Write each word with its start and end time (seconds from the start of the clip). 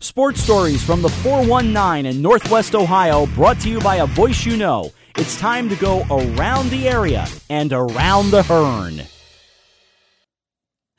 Sports 0.00 0.42
stories 0.42 0.84
from 0.84 1.00
the 1.00 1.08
419 1.08 2.04
in 2.04 2.20
Northwest 2.20 2.74
Ohio, 2.74 3.24
brought 3.28 3.58
to 3.60 3.70
you 3.70 3.80
by 3.80 3.96
a 3.96 4.06
voice 4.06 4.44
you 4.44 4.54
know. 4.54 4.92
It's 5.16 5.40
time 5.40 5.70
to 5.70 5.76
go 5.76 6.04
around 6.10 6.68
the 6.68 6.86
area 6.86 7.26
and 7.48 7.72
around 7.72 8.30
the 8.30 8.42
Hearn. 8.42 9.04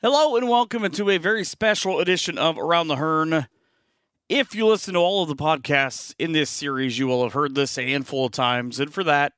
Hello 0.02 0.36
and 0.36 0.48
welcome 0.48 0.84
into 0.84 1.10
a 1.10 1.18
very 1.18 1.44
special 1.44 2.00
edition 2.00 2.38
of 2.38 2.58
Around 2.58 2.88
the 2.88 2.96
Hearn. 2.96 3.46
If 4.28 4.56
you 4.56 4.66
listen 4.66 4.94
to 4.94 5.00
all 5.00 5.22
of 5.22 5.28
the 5.28 5.36
podcasts 5.36 6.12
in 6.18 6.32
this 6.32 6.50
series, 6.50 6.98
you 6.98 7.06
will 7.06 7.22
have 7.22 7.34
heard 7.34 7.54
this 7.54 7.78
a 7.78 7.84
handful 7.84 8.26
of 8.26 8.32
times, 8.32 8.80
and 8.80 8.92
for 8.92 9.04
that, 9.04 9.32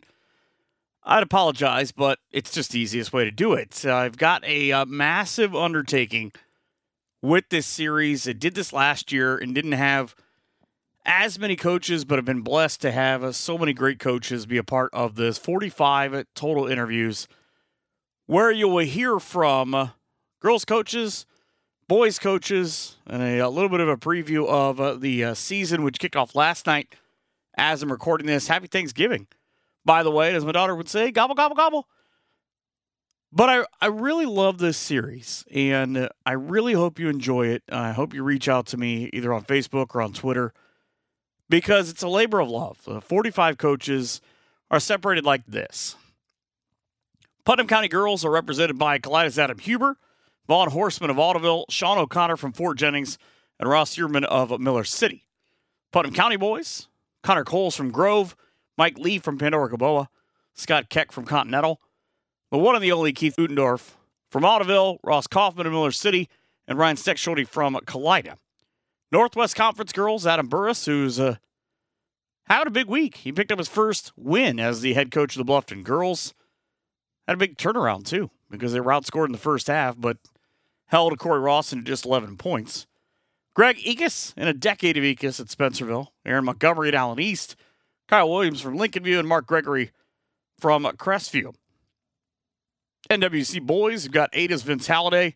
I'd 1.04 1.22
apologize, 1.22 1.92
but 1.92 2.18
it's 2.30 2.50
just 2.50 2.72
the 2.72 2.80
easiest 2.80 3.12
way 3.12 3.24
to 3.24 3.30
do 3.30 3.52
it. 3.52 3.84
I've 3.84 4.16
got 4.16 4.42
a 4.46 4.72
uh, 4.72 4.86
massive 4.86 5.54
undertaking 5.54 6.32
with 7.22 7.48
this 7.50 7.66
series. 7.66 8.28
I 8.28 8.32
did 8.32 8.54
this 8.54 8.72
last 8.72 9.12
year 9.12 9.36
and 9.36 9.54
didn't 9.54 9.72
have 9.72 10.14
as 11.04 11.38
many 11.38 11.56
coaches, 11.56 12.04
but 12.04 12.16
have 12.16 12.24
been 12.24 12.42
blessed 12.42 12.80
to 12.82 12.92
have 12.92 13.24
uh, 13.24 13.32
so 13.32 13.56
many 13.58 13.72
great 13.72 13.98
coaches 13.98 14.46
be 14.46 14.58
a 14.58 14.64
part 14.64 14.90
of 14.92 15.14
this 15.14 15.38
45 15.38 16.26
total 16.34 16.66
interviews 16.66 17.26
where 18.26 18.50
you 18.50 18.68
will 18.68 18.84
hear 18.84 19.18
from 19.18 19.74
uh, 19.74 19.88
girls 20.40 20.64
coaches, 20.64 21.26
boys 21.88 22.18
coaches, 22.18 22.96
and 23.06 23.22
a, 23.22 23.38
a, 23.38 23.48
little 23.48 23.70
bit 23.70 23.80
of 23.80 23.88
a 23.88 23.96
preview 23.96 24.46
of 24.46 24.80
uh, 24.80 24.94
the 24.94 25.24
uh, 25.24 25.34
season, 25.34 25.82
which 25.82 25.98
kicked 25.98 26.16
off 26.16 26.34
last 26.34 26.66
night 26.66 26.94
as 27.56 27.82
I'm 27.82 27.90
recording 27.90 28.26
this. 28.26 28.48
Happy 28.48 28.66
Thanksgiving 28.66 29.26
by 29.84 30.02
the 30.02 30.10
way, 30.10 30.34
as 30.34 30.44
my 30.44 30.52
daughter 30.52 30.74
would 30.74 30.88
say, 30.88 31.10
gobble, 31.10 31.34
gobble, 31.34 31.56
gobble. 31.56 31.88
But 33.32 33.48
I, 33.48 33.64
I 33.80 33.86
really 33.86 34.26
love 34.26 34.58
this 34.58 34.76
series, 34.76 35.44
and 35.54 36.08
I 36.26 36.32
really 36.32 36.72
hope 36.72 36.98
you 36.98 37.08
enjoy 37.08 37.46
it. 37.46 37.62
I 37.70 37.92
hope 37.92 38.12
you 38.12 38.24
reach 38.24 38.48
out 38.48 38.66
to 38.66 38.76
me 38.76 39.08
either 39.12 39.32
on 39.32 39.44
Facebook 39.44 39.94
or 39.94 40.02
on 40.02 40.12
Twitter 40.12 40.52
because 41.48 41.90
it's 41.90 42.02
a 42.02 42.08
labor 42.08 42.40
of 42.40 42.48
love. 42.48 42.82
The 42.84 43.00
45 43.00 43.56
coaches 43.56 44.20
are 44.70 44.80
separated 44.80 45.24
like 45.24 45.46
this 45.46 45.96
Putnam 47.44 47.68
County 47.68 47.88
girls 47.88 48.24
are 48.24 48.30
represented 48.30 48.78
by 48.78 48.98
Kalida's 48.98 49.38
Adam 49.38 49.58
Huber, 49.58 49.96
Vaughn 50.48 50.70
Horseman 50.70 51.10
of 51.10 51.16
Ottoville, 51.16 51.64
Sean 51.70 51.98
O'Connor 51.98 52.36
from 52.36 52.52
Fort 52.52 52.78
Jennings, 52.78 53.16
and 53.60 53.68
Ross 53.68 53.96
Yearman 53.96 54.24
of 54.24 54.58
Miller 54.60 54.84
City. 54.84 55.24
Putnam 55.92 56.14
County 56.14 56.36
boys, 56.36 56.88
Connor 57.22 57.44
Coles 57.44 57.76
from 57.76 57.92
Grove, 57.92 58.34
Mike 58.76 58.98
Lee 58.98 59.18
from 59.18 59.38
Pandora 59.38 59.68
Gilboa, 59.68 60.08
Scott 60.54 60.88
Keck 60.88 61.12
from 61.12 61.24
Continental, 61.24 61.80
the 62.50 62.58
one 62.58 62.74
and 62.74 62.84
the 62.84 62.92
only 62.92 63.12
Keith 63.12 63.36
Utendorf 63.36 63.92
from 64.30 64.42
Ottoville, 64.42 64.98
Ross 65.02 65.26
Kaufman 65.26 65.66
of 65.66 65.72
Miller 65.72 65.92
City, 65.92 66.28
and 66.66 66.78
Ryan 66.78 66.96
Steckschulte 66.96 67.48
from 67.48 67.74
Kalida. 67.86 68.36
Northwest 69.12 69.56
Conference 69.56 69.92
girls, 69.92 70.26
Adam 70.26 70.48
Burris, 70.48 70.86
who's 70.86 71.18
uh, 71.18 71.36
had 72.44 72.66
a 72.66 72.70
big 72.70 72.86
week. 72.86 73.18
He 73.18 73.32
picked 73.32 73.50
up 73.50 73.58
his 73.58 73.68
first 73.68 74.12
win 74.16 74.60
as 74.60 74.80
the 74.80 74.94
head 74.94 75.10
coach 75.10 75.36
of 75.36 75.44
the 75.44 75.52
Bluffton 75.52 75.82
girls. 75.82 76.32
Had 77.26 77.34
a 77.34 77.38
big 77.38 77.56
turnaround, 77.56 78.06
too, 78.06 78.30
because 78.50 78.72
they 78.72 78.80
were 78.80 78.92
outscored 78.92 79.26
in 79.26 79.32
the 79.32 79.38
first 79.38 79.66
half, 79.66 79.96
but 79.98 80.18
held 80.86 81.18
Corey 81.18 81.40
Rawson 81.40 81.80
to 81.80 81.84
just 81.84 82.04
11 82.04 82.36
points. 82.36 82.86
Greg 83.54 83.76
Ekus, 83.78 84.32
in 84.36 84.46
a 84.46 84.52
decade 84.52 84.96
of 84.96 85.02
Ekus 85.02 85.40
at 85.40 85.46
Spencerville. 85.46 86.08
Aaron 86.24 86.44
Montgomery 86.44 86.88
at 86.88 86.94
Allen 86.94 87.20
East. 87.20 87.56
Kyle 88.08 88.30
Williams 88.30 88.60
from 88.60 88.78
Lincolnview 88.78 89.18
and 89.18 89.28
Mark 89.28 89.46
Gregory 89.46 89.90
from 90.58 90.84
Crestview. 90.84 91.54
NWC 93.10 93.62
boys, 93.62 94.04
have 94.04 94.12
got 94.12 94.30
Ada's 94.32 94.62
Vince 94.62 94.86
Halliday. 94.86 95.34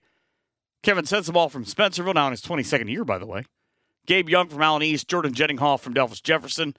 Kevin 0.84 1.04
Sensabaugh 1.04 1.50
from 1.50 1.64
Spencerville, 1.64 2.14
now 2.14 2.26
in 2.26 2.30
his 2.30 2.42
22nd 2.42 2.88
year, 2.88 3.04
by 3.04 3.18
the 3.18 3.26
way. 3.26 3.44
Gabe 4.06 4.28
Young 4.28 4.48
from 4.48 4.62
Allen 4.62 4.82
East, 4.82 5.08
Jordan 5.08 5.34
Jettinghoff 5.34 5.80
from 5.80 5.92
Delphos 5.92 6.22
Jefferson, 6.22 6.76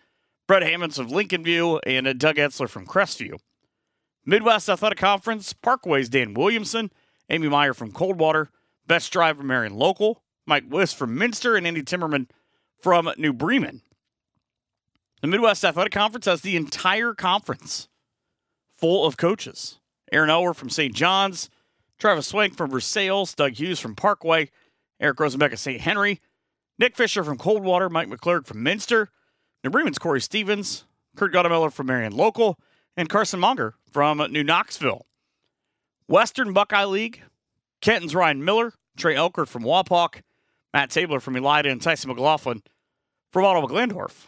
Brett 0.47 0.63
Hammons 0.63 0.97
of 0.97 1.07
Lincolnview, 1.07 1.81
and 1.85 2.07
uh, 2.07 2.13
Doug 2.13 2.37
Etzler 2.37 2.69
from 2.69 2.85
Crestview. 2.85 3.39
Midwest 4.25 4.69
Athletic 4.69 4.97
Conference, 4.97 5.51
Parkway's 5.51 6.07
Dan 6.07 6.33
Williamson, 6.33 6.91
Amy 7.29 7.49
Meyer 7.49 7.73
from 7.73 7.91
Coldwater, 7.91 8.49
Best 8.87 9.11
Driver 9.11 9.43
Marion 9.43 9.75
Local, 9.75 10.23
Mike 10.45 10.65
Wiss 10.69 10.93
from 10.93 11.17
Minster, 11.17 11.57
and 11.57 11.67
Andy 11.67 11.81
Timmerman 11.81 12.29
from 12.81 13.11
New 13.17 13.33
Bremen. 13.33 13.81
The 15.21 15.27
Midwest 15.27 15.65
Athletic 15.65 15.91
Conference 15.91 16.25
has 16.25 16.41
the 16.41 16.55
entire 16.55 17.13
conference 17.13 17.89
full 18.71 19.05
of 19.05 19.17
coaches. 19.17 19.79
Aaron 20.11 20.29
Elwer 20.29 20.53
from 20.55 20.69
St. 20.69 20.93
John's, 20.93 21.49
Travis 21.97 22.27
Swank 22.27 22.55
from 22.55 22.69
Versailles, 22.69 23.33
Doug 23.35 23.53
Hughes 23.53 23.79
from 23.79 23.95
Parkway, 23.95 24.49
Eric 24.99 25.17
Rosenbeck 25.17 25.53
of 25.53 25.59
St. 25.59 25.81
Henry, 25.81 26.19
Nick 26.77 26.95
Fisher 26.95 27.23
from 27.23 27.37
Coldwater, 27.37 27.89
Mike 27.89 28.09
McClurg 28.09 28.45
from 28.45 28.63
Minster, 28.63 29.09
New 29.63 29.69
Bremen's 29.69 29.97
Corey 29.97 30.21
Stevens, 30.21 30.85
Kurt 31.15 31.33
Guttemiller 31.33 31.71
from 31.71 31.87
Marion 31.87 32.15
Local, 32.15 32.59
and 32.97 33.09
Carson 33.09 33.39
Monger 33.39 33.75
from 33.91 34.17
New 34.31 34.43
Knoxville. 34.43 35.05
Western 36.07 36.53
Buckeye 36.53 36.85
League, 36.85 37.23
Kenton's 37.81 38.13
Ryan 38.13 38.43
Miller, 38.43 38.73
Trey 38.97 39.15
Elkert 39.15 39.47
from 39.47 39.63
Wapak, 39.63 40.21
Matt 40.73 40.89
Tabler 40.89 41.19
from 41.19 41.35
Elida, 41.35 41.71
and 41.71 41.81
Tyson 41.81 42.09
McLaughlin 42.09 42.61
from 43.31 43.45
Ottawa 43.45 43.67
Glandorf. 43.67 44.27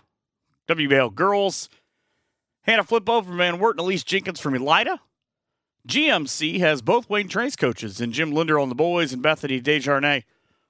WBL 0.68 1.14
girls. 1.14 1.70
Hannah 2.64 2.84
Flippo 2.84 3.24
from 3.24 3.38
Van 3.38 3.60
Wert 3.60 3.76
and 3.76 3.82
Elise 3.82 4.04
Jenkins 4.04 4.40
from 4.40 4.54
Elida. 4.54 5.00
GMC 5.88 6.60
has 6.60 6.82
both 6.82 7.10
Wayne 7.10 7.30
Trace 7.30 7.56
coaches 7.56 8.02
and 8.02 8.12
Jim 8.12 8.32
Linder 8.32 8.60
on 8.60 8.68
the 8.68 8.76
boys 8.76 9.14
and 9.14 9.22
Bethany 9.22 9.62
Desjardins 9.62 10.26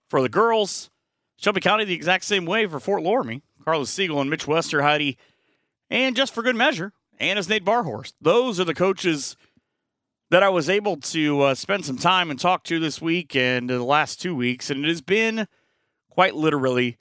for 0.07 0.21
the 0.21 0.29
girls. 0.29 0.91
Shelby 1.37 1.59
County 1.59 1.85
the 1.85 1.95
exact 1.95 2.23
same 2.23 2.45
way 2.45 2.67
for 2.67 2.79
Fort 2.79 3.01
Loramie. 3.03 3.41
Carlos 3.65 3.89
Siegel 3.89 4.21
and 4.21 4.29
Mitch 4.29 4.45
Westerheide. 4.45 5.17
And 5.89 6.15
just 6.15 6.33
for 6.33 6.43
good 6.43 6.55
measure, 6.55 6.93
Anna's 7.19 7.49
Nate 7.49 7.65
Barhorst. 7.65 8.13
Those 8.21 8.59
are 8.59 8.63
the 8.63 8.75
coaches 8.75 9.35
that 10.29 10.43
I 10.43 10.49
was 10.49 10.69
able 10.69 10.97
to 10.97 11.41
uh, 11.41 11.55
spend 11.55 11.85
some 11.85 11.97
time 11.97 12.29
and 12.29 12.39
talk 12.39 12.63
to 12.65 12.79
this 12.79 13.01
week 13.01 13.35
and 13.35 13.69
the 13.69 13.83
last 13.83 14.21
two 14.21 14.35
weeks. 14.35 14.69
And 14.69 14.85
it 14.85 14.87
has 14.87 15.01
been 15.01 15.47
quite 16.09 16.35
literally 16.35 16.97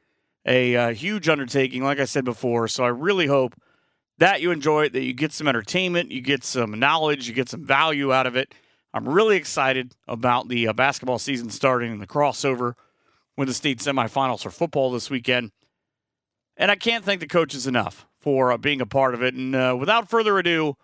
a 0.47 0.75
uh, 0.75 0.95
huge 0.95 1.29
undertaking, 1.29 1.83
like 1.83 2.01
I 2.01 2.05
said 2.05 2.25
before. 2.25 2.67
So 2.69 2.83
I 2.83 2.89
really 2.89 3.27
hope 3.27 3.55
that 4.19 4.41
you 4.41 4.51
enjoy 4.51 4.85
it, 4.85 4.93
that 4.93 5.03
you 5.03 5.13
get 5.13 5.33
some 5.33 5.49
entertainment, 5.49 6.11
you 6.11 6.21
get 6.21 6.45
some 6.45 6.79
knowledge, 6.79 7.29
you 7.29 7.35
get 7.35 7.49
some 7.49 7.65
value 7.65 8.13
out 8.13 8.27
of 8.27 8.37
it. 8.37 8.55
I'm 8.95 9.09
really 9.09 9.37
excited 9.37 9.95
about 10.09 10.49
the 10.49 10.69
uh, 10.69 10.73
basketball 10.73 11.19
season 11.19 11.51
starting 11.51 11.93
and 11.93 12.01
the 12.01 12.07
crossover 12.07 12.75
with 13.37 13.49
the 13.49 13.55
state 13.55 13.79
semifinals 13.79 14.43
for 14.43 14.51
football 14.51 14.91
this 14.91 15.11
weekend. 15.11 15.53
And 16.57 16.71
I 16.71 16.77
can't 16.77 17.05
thank 17.05 17.21
the 17.21 17.27
coaches 17.27 17.67
enough 17.67 18.07
for 18.19 18.51
uh, 18.51 18.57
being 18.57 18.81
a 18.81 18.87
part 18.87 19.15
of 19.15 19.23
it. 19.23 19.35
And 19.35 19.55
uh, 19.55 19.77
without 19.79 20.09
further 20.09 20.39
ado, 20.39 20.77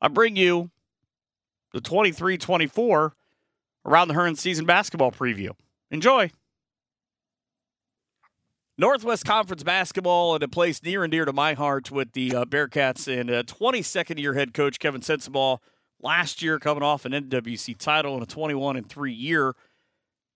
I 0.00 0.08
bring 0.08 0.34
you 0.34 0.70
the 1.72 1.80
23 1.80 2.36
24 2.36 3.14
Around 3.86 4.08
the 4.08 4.14
Hearn 4.14 4.34
season 4.34 4.64
basketball 4.64 5.12
preview. 5.12 5.50
Enjoy. 5.90 6.30
Northwest 8.76 9.24
Conference 9.24 9.62
basketball 9.62 10.34
and 10.34 10.42
a 10.42 10.48
place 10.48 10.82
near 10.82 11.04
and 11.04 11.10
dear 11.12 11.24
to 11.24 11.32
my 11.32 11.54
heart 11.54 11.92
with 11.92 12.12
the 12.12 12.34
uh, 12.34 12.44
Bearcats 12.44 13.06
and 13.06 13.30
a 13.30 13.44
22nd 13.44 14.18
year 14.18 14.34
head 14.34 14.52
coach 14.52 14.80
Kevin 14.80 15.00
Sensabaugh 15.00 15.58
last 16.02 16.42
year 16.42 16.58
coming 16.58 16.82
off 16.82 17.04
an 17.04 17.12
NWC 17.12 17.78
title 17.78 18.14
and 18.14 18.24
a 18.24 18.26
21 18.26 18.76
and 18.76 18.88
3 18.88 19.12
year. 19.12 19.54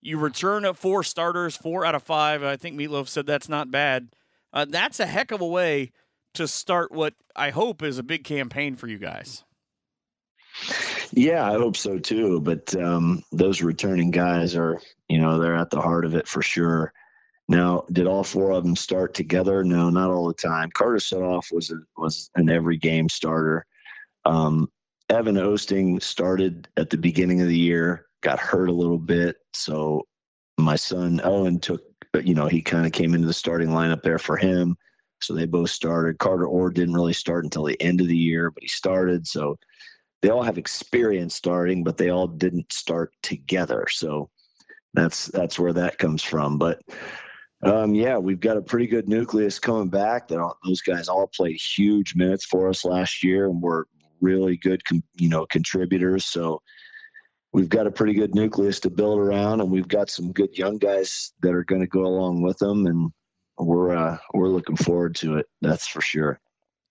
You 0.01 0.17
return 0.17 0.63
at 0.63 0.77
four 0.77 1.03
starters, 1.03 1.57
four 1.57 1.83
out 1.85 1.95
of 1.95 2.03
five. 2.03 2.41
I 2.41 2.55
think 2.55 2.79
Meatloaf 2.79 3.09
said 3.09 3.25
that's 3.25 3.49
not 3.49 3.71
bad. 3.71 4.07
Uh, 4.53 4.65
that's 4.69 5.01
a 5.01 5.05
heck 5.05 5.31
of 5.31 5.41
a 5.41 5.47
way 5.47 5.91
to 6.35 6.47
start 6.47 6.93
what 6.93 7.15
I 7.35 7.49
hope 7.49 7.83
is 7.83 7.97
a 7.97 8.03
big 8.03 8.23
campaign 8.23 8.77
for 8.77 8.87
you 8.87 8.97
guys. 8.97 9.43
Yeah, 11.11 11.45
I 11.45 11.55
hope 11.55 11.75
so 11.75 11.99
too. 11.99 12.39
But 12.39 12.73
um, 12.81 13.21
those 13.33 13.61
returning 13.61 14.11
guys 14.11 14.55
are, 14.55 14.79
you 15.09 15.19
know, 15.19 15.39
they're 15.39 15.57
at 15.57 15.71
the 15.71 15.81
heart 15.81 16.05
of 16.05 16.15
it 16.15 16.25
for 16.25 16.41
sure. 16.41 16.93
Now, 17.49 17.83
did 17.91 18.05
all 18.05 18.23
four 18.23 18.51
of 18.51 18.63
them 18.63 18.75
start 18.75 19.15
together? 19.15 19.63
No, 19.63 19.89
not 19.89 20.11
all 20.11 20.27
the 20.27 20.35
time. 20.35 20.69
Carter 20.71 20.97
Sutoff 20.97 21.51
was 21.51 21.71
a, 21.71 21.77
was 21.97 22.29
an 22.35 22.47
every 22.47 22.77
game 22.77 23.09
starter. 23.09 23.65
Um, 24.23 24.69
Evan 25.09 25.35
Osting 25.35 25.99
started 26.01 26.67
at 26.77 26.91
the 26.91 26.97
beginning 26.97 27.41
of 27.41 27.47
the 27.47 27.57
year, 27.57 28.05
got 28.21 28.37
hurt 28.37 28.69
a 28.69 28.73
little 28.73 28.99
bit, 28.99 29.37
so 29.53 30.05
my 30.59 30.75
son 30.75 31.19
Owen 31.23 31.59
took. 31.59 31.81
You 32.23 32.35
know, 32.35 32.47
he 32.47 32.61
kind 32.61 32.85
of 32.85 32.91
came 32.91 33.13
into 33.13 33.27
the 33.27 33.33
starting 33.33 33.69
lineup 33.69 34.01
there 34.03 34.19
for 34.19 34.37
him. 34.37 34.77
So 35.21 35.33
they 35.33 35.45
both 35.45 35.69
started. 35.69 36.17
Carter 36.17 36.45
Orr 36.45 36.69
didn't 36.69 36.95
really 36.95 37.13
start 37.13 37.43
until 37.43 37.63
the 37.63 37.79
end 37.81 38.01
of 38.01 38.07
the 38.07 38.17
year, 38.17 38.49
but 38.51 38.63
he 38.63 38.69
started. 38.69 39.27
So 39.27 39.57
they 40.21 40.29
all 40.29 40.43
have 40.43 40.57
experience 40.57 41.35
starting, 41.35 41.83
but 41.83 41.97
they 41.97 42.09
all 42.09 42.27
didn't 42.27 42.71
start 42.71 43.13
together. 43.21 43.85
So 43.89 44.29
that's 44.93 45.27
that's 45.27 45.59
where 45.59 45.73
that 45.73 45.97
comes 45.97 46.23
from. 46.23 46.57
But 46.57 46.81
um, 47.63 47.93
yeah, 47.93 48.17
we've 48.17 48.39
got 48.39 48.57
a 48.57 48.61
pretty 48.61 48.87
good 48.87 49.09
nucleus 49.09 49.59
coming 49.59 49.89
back. 49.89 50.27
That 50.29 50.53
those 50.65 50.81
guys 50.81 51.09
all 51.09 51.27
played 51.27 51.57
huge 51.57 52.15
minutes 52.15 52.45
for 52.45 52.69
us 52.69 52.85
last 52.85 53.23
year, 53.23 53.45
and 53.45 53.61
were 53.61 53.87
really 54.21 54.57
good, 54.57 54.81
you 55.15 55.29
know, 55.29 55.45
contributors. 55.45 56.25
So 56.25 56.61
we've 57.51 57.69
got 57.69 57.87
a 57.87 57.91
pretty 57.91 58.13
good 58.13 58.33
nucleus 58.33 58.79
to 58.81 58.89
build 58.89 59.19
around, 59.19 59.59
and 59.61 59.69
we've 59.69 59.87
got 59.87 60.09
some 60.09 60.31
good 60.31 60.57
young 60.57 60.77
guys 60.77 61.33
that 61.41 61.53
are 61.53 61.65
going 61.65 61.81
to 61.81 61.87
go 61.87 62.05
along 62.05 62.41
with 62.41 62.57
them. 62.59 62.85
And 62.85 63.11
we're 63.57 63.95
uh, 63.95 64.17
we're 64.33 64.49
looking 64.49 64.77
forward 64.77 65.15
to 65.15 65.37
it. 65.37 65.47
That's 65.61 65.87
for 65.87 66.01
sure. 66.01 66.39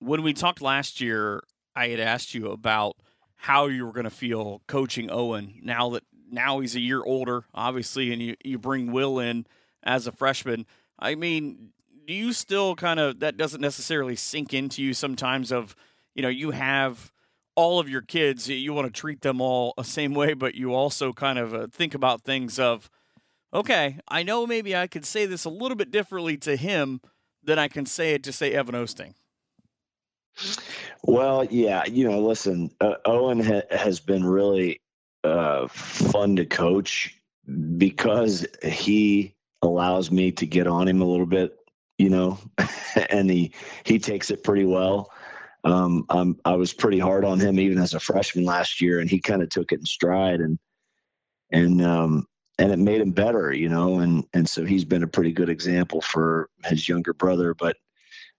When 0.01 0.23
we 0.23 0.35
talked 0.35 0.61
last 0.61 1.01
year, 1.01 1.43
I 1.75 1.89
had 1.89 2.01
asked 2.01 2.35
you 2.35 2.51
about 2.51 2.97
how 3.37 3.67
you 3.69 3.87
were 3.87 3.93
going 3.93 4.05
to 4.05 4.11
feel 4.11 4.63
coaching 4.67 5.11
Owen 5.11 5.61
now 5.63 5.91
that 5.91 6.05
now 6.31 6.61
he's 6.61 6.77
a 6.77 6.81
year 6.81 7.03
older, 7.03 7.45
obviously, 7.55 8.13
and 8.13 8.21
you, 8.21 8.37
you 8.45 8.59
bring 8.59 8.93
Will 8.93 9.19
in 9.19 9.47
as 9.83 10.07
a 10.07 10.13
freshman. 10.13 10.67
I 10.99 11.15
mean, 11.15 11.71
do 12.07 12.15
you 12.15 12.33
still 12.33 12.75
kind 12.75 12.99
of 12.99 13.21
that 13.21 13.37
doesn't 13.37 13.61
necessarily 13.61 14.17
sink 14.17 14.55
into 14.55 14.83
you 14.83 14.95
sometimes 14.95 15.53
of, 15.53 15.77
you 16.15 16.23
know, 16.23 16.29
you 16.29 16.53
have 16.53 17.13
all 17.55 17.81
of 17.81 17.89
your 17.89 18.03
kids, 18.03 18.49
you 18.49 18.73
want 18.73 18.87
to 18.87 19.01
treat 19.01 19.21
them 19.23 19.41
all 19.41 19.75
the 19.77 19.83
same 19.83 20.15
way, 20.15 20.33
but 20.33 20.55
you 20.55 20.73
also 20.75 21.13
kind 21.13 21.39
of 21.39 21.53
uh, 21.53 21.67
think 21.67 21.93
about 21.93 22.23
things 22.23 22.59
of, 22.59 22.89
okay, 23.53 23.99
I 24.07 24.23
know 24.23 24.47
maybe 24.47 24.77
I 24.77 24.87
could 24.87 25.05
say 25.05 25.27
this 25.27 25.45
a 25.45 25.51
little 25.51 25.77
bit 25.77 25.91
differently 25.91 26.37
to 26.39 26.57
him 26.57 27.01
than 27.43 27.59
I 27.59 27.67
can 27.67 27.85
say 27.85 28.15
it 28.15 28.23
to 28.25 28.33
say 28.33 28.53
Evan 28.53 28.77
Osting. 28.77 29.15
Well, 31.03 31.45
yeah, 31.45 31.85
you 31.87 32.09
know, 32.09 32.21
listen, 32.21 32.71
uh, 32.81 32.95
Owen 33.05 33.41
ha- 33.41 33.63
has 33.71 33.99
been 33.99 34.25
really 34.25 34.81
uh, 35.25 35.67
fun 35.69 36.37
to 36.37 36.47
coach 36.47 37.21
because 37.77 38.47
he 38.63 39.35
allows 39.63 40.11
me 40.11 40.33
to 40.33 40.47
get 40.47 40.67
on 40.67 40.89
him 40.89 41.01
a 41.01 41.05
little 41.05 41.27
bit, 41.27 41.57
you 41.99 42.11
know, 42.11 42.39
and 43.11 43.31
he 43.31 43.53
he 43.85 43.99
takes 43.99 44.31
it 44.31 44.45
pretty 44.45 44.65
well. 44.65 45.11
Um, 45.65 46.07
I'm, 46.09 46.39
I 46.45 46.55
was 46.55 46.73
pretty 46.73 46.99
hard 46.99 47.25
on 47.25 47.41
him 47.41 47.59
even 47.59 47.79
as 47.79 47.95
a 47.95 48.01
freshman 48.01 48.45
last 48.45 48.81
year, 48.81 49.01
and 49.01 49.11
he 49.11 49.21
kind 49.21 49.43
of 49.43 49.51
took 49.51 49.73
it 49.73 49.81
in 49.81 49.87
stride 49.87 50.41
and 50.41 50.59
and 51.51 51.83
um, 51.83 52.27
and 52.59 52.73
it 52.73 52.79
made 52.79 53.01
him 53.01 53.13
better, 53.13 53.53
you 53.53 53.69
know, 53.69 54.01
and 54.01 54.25
and 54.33 54.49
so 54.49 54.65
he's 54.65 54.85
been 54.85 55.03
a 55.03 55.09
pretty 55.09 55.33
good 55.33 55.49
example 55.49 56.01
for 56.01 56.51
his 56.65 56.89
younger 56.89 57.15
brother. 57.15 57.55
But 57.55 57.77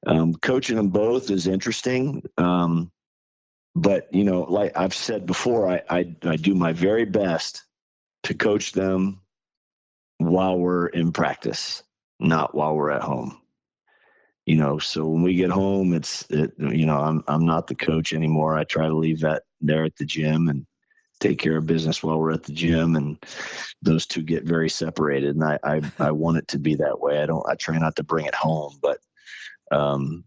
um, 0.07 0.35
coaching 0.35 0.77
them 0.77 0.89
both 0.89 1.29
is 1.29 1.47
interesting. 1.47 2.23
Um, 2.37 2.91
but 3.75 4.07
you 4.13 4.23
know, 4.23 4.41
like 4.41 4.75
I've 4.77 4.93
said 4.93 5.25
before, 5.25 5.69
I, 5.69 5.81
I 5.89 6.15
I 6.23 6.35
do 6.35 6.55
my 6.55 6.73
very 6.73 7.05
best 7.05 7.63
to 8.23 8.33
coach 8.33 8.73
them 8.73 9.21
while 10.19 10.59
we're 10.59 10.87
in 10.87 11.11
practice, 11.11 11.81
not 12.19 12.53
while 12.53 12.75
we're 12.75 12.91
at 12.91 13.01
home. 13.01 13.41
You 14.45 14.57
know, 14.57 14.79
so 14.79 15.07
when 15.07 15.21
we 15.21 15.35
get 15.35 15.49
home, 15.49 15.93
it's 15.93 16.25
it, 16.29 16.53
you 16.57 16.85
know 16.85 16.97
I'm 16.97 17.23
I'm 17.27 17.45
not 17.45 17.67
the 17.67 17.75
coach 17.75 18.13
anymore. 18.13 18.57
I 18.57 18.63
try 18.63 18.87
to 18.87 18.95
leave 18.95 19.21
that 19.21 19.43
there 19.61 19.83
at 19.83 19.95
the 19.95 20.05
gym 20.05 20.47
and 20.49 20.65
take 21.19 21.39
care 21.39 21.57
of 21.57 21.65
business 21.65 22.01
while 22.01 22.19
we're 22.19 22.31
at 22.31 22.43
the 22.43 22.53
gym, 22.53 22.95
and 22.95 23.17
those 23.81 24.07
two 24.07 24.23
get 24.23 24.45
very 24.45 24.69
separated. 24.69 25.35
And 25.35 25.43
I 25.43 25.59
I, 25.63 25.81
I 26.07 26.11
want 26.11 26.37
it 26.37 26.47
to 26.49 26.59
be 26.59 26.75
that 26.75 26.99
way. 26.99 27.21
I 27.21 27.25
don't 27.25 27.47
I 27.47 27.55
try 27.55 27.77
not 27.77 27.95
to 27.97 28.03
bring 28.03 28.25
it 28.25 28.35
home, 28.35 28.77
but 28.81 28.97
um, 29.71 30.25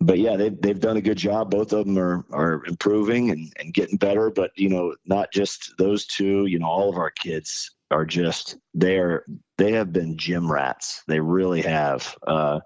but 0.00 0.18
yeah, 0.18 0.36
they've 0.36 0.60
they've 0.60 0.80
done 0.80 0.96
a 0.96 1.02
good 1.02 1.18
job. 1.18 1.50
Both 1.50 1.72
of 1.72 1.86
them 1.86 1.98
are 1.98 2.24
are 2.30 2.64
improving 2.66 3.30
and, 3.30 3.52
and 3.58 3.74
getting 3.74 3.96
better. 3.96 4.30
But 4.30 4.52
you 4.54 4.68
know, 4.68 4.94
not 5.06 5.32
just 5.32 5.74
those 5.76 6.06
two. 6.06 6.46
You 6.46 6.60
know, 6.60 6.66
all 6.66 6.88
of 6.88 6.98
our 6.98 7.10
kids 7.10 7.74
are 7.94 8.04
just 8.04 8.56
they 8.74 8.98
are 8.98 9.24
they 9.58 9.72
have 9.72 9.92
been 9.92 10.16
gym 10.16 10.50
rats. 10.50 11.02
They 11.06 11.20
really 11.20 11.62
have. 11.62 12.14
Uh, 12.26 12.60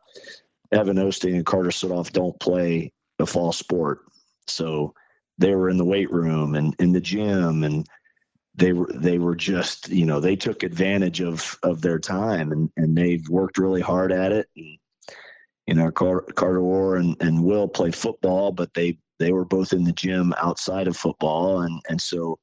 Evan 0.71 0.97
Osting 0.97 1.35
and 1.35 1.47
Carter 1.47 1.71
Sudoff 1.71 2.13
don't 2.13 2.39
play 2.41 2.93
a 3.19 3.27
fall 3.27 3.53
sport, 3.53 4.01
so 4.47 4.95
they 5.39 5.55
were 5.55 5.71
in 5.71 5.79
the 5.79 5.85
weight 5.85 6.11
room 6.13 6.55
and 6.57 6.75
in 6.79 6.93
the 6.93 7.01
gym 7.01 7.65
and 7.65 7.87
they 8.55 8.73
were 8.73 8.91
they 8.93 9.19
were 9.19 9.37
just 9.37 9.89
you 9.89 10.05
know 10.05 10.21
they 10.21 10.37
took 10.37 10.63
advantage 10.63 11.21
of 11.21 11.59
of 11.63 11.81
their 11.81 11.99
time 11.99 12.53
and 12.53 12.71
and 12.77 12.97
they've 12.97 13.27
worked 13.29 13.57
really 13.57 13.81
hard 13.81 14.13
at 14.13 14.33
it 14.33 14.49
and 14.57 14.79
you 15.69 15.75
know, 15.75 15.91
Carter, 15.91 16.33
Carter 16.33 16.97
and, 16.97 17.15
and 17.21 17.45
Will 17.45 17.69
play 17.69 17.91
football, 17.91 18.51
but 18.51 18.73
they 18.73 18.99
they 19.19 19.33
were 19.33 19.45
both 19.45 19.75
in 19.75 19.85
the 19.85 19.93
gym 19.93 20.33
outside 20.39 20.89
of 20.89 20.97
football, 20.97 21.61
and 21.61 21.79
and 21.91 22.01
so 22.01 22.39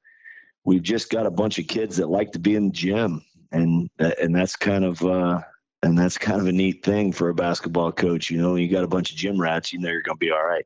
we've 0.66 0.84
just 0.84 1.10
got 1.10 1.26
a 1.26 1.32
bunch 1.32 1.58
of 1.60 1.68
kids 1.68 1.98
that 1.98 2.10
like 2.10 2.32
to 2.34 2.40
be 2.40 2.56
in 2.56 2.68
the 2.68 2.74
gym, 2.74 3.24
and 3.52 3.90
and 4.00 4.36
that's 4.36 4.56
kind 4.56 4.84
of 4.84 5.02
uh, 5.04 5.42
and 5.84 5.98
that's 5.98 6.18
kind 6.18 6.42
of 6.42 6.48
a 6.48 6.52
neat 6.52 6.84
thing 6.84 7.12
for 7.12 7.30
a 7.30 7.34
basketball 7.34 7.92
coach. 7.92 8.30
You 8.30 8.42
know, 8.42 8.56
you 8.56 8.68
got 8.68 8.84
a 8.84 8.88
bunch 8.88 9.12
of 9.12 9.18
gym 9.18 9.40
rats, 9.40 9.72
you 9.72 9.80
know, 9.80 9.90
you're 9.90 10.02
going 10.02 10.18
to 10.18 10.20
be 10.20 10.32
all 10.32 10.44
right. 10.44 10.66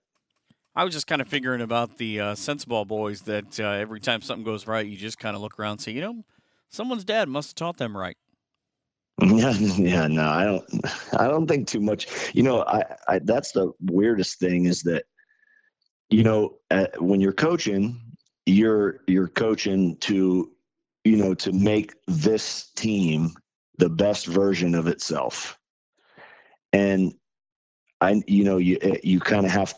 I 0.75 0.86
was 0.86 0.94
just 0.94 1.07
kind 1.07 1.22
of 1.22 1.28
figuring 1.28 1.62
about 1.62 1.98
the 1.98 2.22
uh, 2.22 2.36
Sensabaugh 2.36 2.88
boys 2.88 3.24
that 3.24 3.60
uh, 3.60 3.63
every 3.63 4.00
time 4.00 4.22
something 4.22 4.46
goes 4.46 4.66
right, 4.66 4.86
you 4.86 4.96
just 4.96 5.19
kind 5.19 5.36
of 5.36 5.42
look 5.42 5.60
around 5.60 5.74
and 5.74 5.81
say, 5.81 5.92
you 5.92 6.02
know, 6.02 6.24
someone's 6.69 7.04
dad 7.04 7.28
must 7.28 7.50
have 7.50 7.56
taught 7.56 7.78
them 7.78 7.98
right. 7.98 8.16
Yeah, 9.22 9.52
yeah, 9.60 10.07
no, 10.07 10.24
I 10.24 10.45
don't. 10.45 10.63
I 11.19 11.28
don't 11.28 11.48
think 11.48 11.68
too 11.68 11.81
much. 11.81 12.34
You 12.34 12.44
know, 12.44 12.63
I, 12.63 12.84
I 13.07 13.19
that's 13.19 13.52
the 13.52 13.74
weirdest 13.81 14.40
thing 14.40 14.66
is 14.66 14.84
that, 14.84 15.04
you 16.10 16.24
know, 16.24 16.60
at, 16.69 17.02
when 17.02 17.19
you're 17.19 17.34
coaching, 17.34 18.00
you're 18.46 19.02
you're 19.08 19.28
coaching 19.28 19.98
to, 19.98 20.52
you 21.04 21.18
know, 21.18 21.34
to 21.36 21.52
make 21.52 21.94
this 22.08 22.72
team 22.76 23.32
the 23.78 23.90
best 23.90 24.26
version 24.28 24.76
of 24.76 24.88
itself, 24.88 25.58
and 26.74 27.14
I, 28.02 28.22
you 28.28 28.44
know, 28.44 28.58
you 28.58 28.78
eh, 28.82 28.98
you 29.04 29.20
kind 29.20 29.46
of 29.46 29.52
have. 29.52 29.74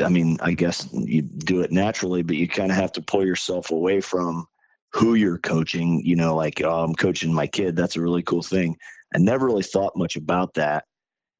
I 0.00 0.08
mean, 0.08 0.38
I 0.40 0.52
guess 0.52 0.88
you 0.92 1.22
do 1.22 1.60
it 1.60 1.72
naturally, 1.72 2.22
but 2.22 2.36
you 2.36 2.46
kind 2.46 2.70
of 2.70 2.76
have 2.76 2.92
to 2.92 3.02
pull 3.02 3.26
yourself 3.26 3.72
away 3.72 4.00
from 4.00 4.46
who 4.92 5.14
you're 5.14 5.38
coaching, 5.38 6.00
you 6.04 6.14
know, 6.14 6.36
like 6.36 6.62
oh, 6.62 6.84
I'm 6.84 6.94
coaching 6.94 7.32
my 7.32 7.46
kid. 7.46 7.76
That's 7.76 7.96
a 7.96 8.00
really 8.00 8.22
cool 8.22 8.42
thing. 8.42 8.76
I 9.14 9.18
never 9.18 9.46
really 9.46 9.62
thought 9.62 9.96
much 9.96 10.16
about 10.16 10.54
that 10.54 10.84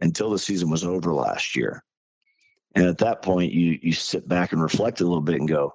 until 0.00 0.31
the 0.31 0.38
season 0.38 0.70
was 0.70 0.85
over 0.85 1.12
last 1.12 1.56
year. 1.56 1.85
And 2.75 2.87
at 2.87 2.99
that 2.99 3.23
point, 3.23 3.53
you 3.53 3.79
you 3.82 3.93
sit 3.93 4.29
back 4.29 4.53
and 4.53 4.62
reflect 4.62 5.00
a 5.00 5.05
little 5.05 5.20
bit 5.23 5.37
and 5.37 5.49
go, 5.49 5.75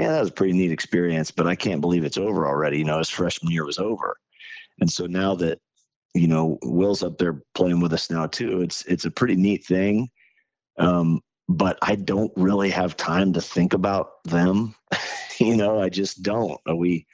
"Yeah, 0.00 0.12
that 0.12 0.20
was 0.20 0.30
a 0.30 0.32
pretty 0.32 0.54
neat 0.54 0.72
experience." 0.72 1.30
But 1.30 1.46
I 1.46 1.54
can't 1.54 1.80
believe 1.80 2.04
it's 2.04 2.18
over 2.18 2.46
already. 2.46 2.78
You 2.78 2.84
know, 2.84 2.98
his 2.98 3.10
freshman 3.10 3.52
year 3.52 3.64
was 3.64 3.78
over, 3.78 4.16
and 4.80 4.90
so 4.90 5.06
now 5.06 5.34
that 5.36 5.60
you 6.14 6.26
know 6.26 6.58
Will's 6.62 7.02
up 7.02 7.18
there 7.18 7.42
playing 7.54 7.80
with 7.80 7.92
us 7.92 8.10
now 8.10 8.26
too, 8.26 8.62
it's 8.62 8.84
it's 8.86 9.04
a 9.04 9.10
pretty 9.10 9.36
neat 9.36 9.64
thing. 9.64 10.08
Um, 10.78 11.20
but 11.48 11.78
I 11.82 11.96
don't 11.96 12.32
really 12.36 12.70
have 12.70 12.96
time 12.96 13.32
to 13.32 13.40
think 13.40 13.72
about 13.72 14.22
them. 14.24 14.74
you 15.38 15.56
know, 15.56 15.80
I 15.80 15.88
just 15.88 16.22
don't. 16.22 16.60
We 16.76 17.06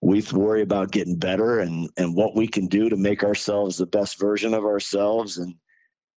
we 0.00 0.22
worry 0.32 0.62
about 0.62 0.92
getting 0.92 1.16
better 1.16 1.60
and 1.60 1.90
and 1.96 2.14
what 2.14 2.36
we 2.36 2.46
can 2.46 2.66
do 2.66 2.88
to 2.88 2.96
make 2.96 3.24
ourselves 3.24 3.76
the 3.76 3.86
best 3.86 4.18
version 4.20 4.54
of 4.54 4.64
ourselves 4.64 5.38
and 5.38 5.54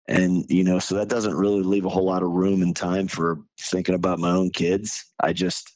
and 0.08 0.46
you 0.50 0.64
know 0.64 0.80
so 0.80 0.96
that 0.96 1.10
doesn't 1.10 1.36
really 1.36 1.64
leave 1.64 1.86
a 1.86 1.90
whole 1.90 2.06
lot 2.06 2.24
of 2.24 2.30
room 2.30 2.62
and 2.62 2.76
time 2.76 3.08
for 3.08 3.40
thinking 3.60 3.96
about 3.96 4.20
my 4.20 4.30
own 4.30 4.50
kids 4.52 5.04
i 5.22 5.34
just 5.34 5.72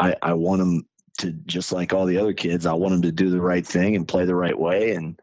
i 0.00 0.14
i 0.22 0.32
want 0.32 0.58
them 0.58 0.84
to 1.18 1.32
just 1.46 1.70
like 1.70 1.92
all 1.92 2.06
the 2.06 2.18
other 2.18 2.32
kids 2.32 2.66
i 2.66 2.72
want 2.72 2.92
them 2.92 3.02
to 3.02 3.12
do 3.12 3.30
the 3.30 3.40
right 3.40 3.66
thing 3.66 3.94
and 3.94 4.08
play 4.08 4.24
the 4.24 4.34
right 4.34 4.58
way 4.58 4.94
and 4.94 5.20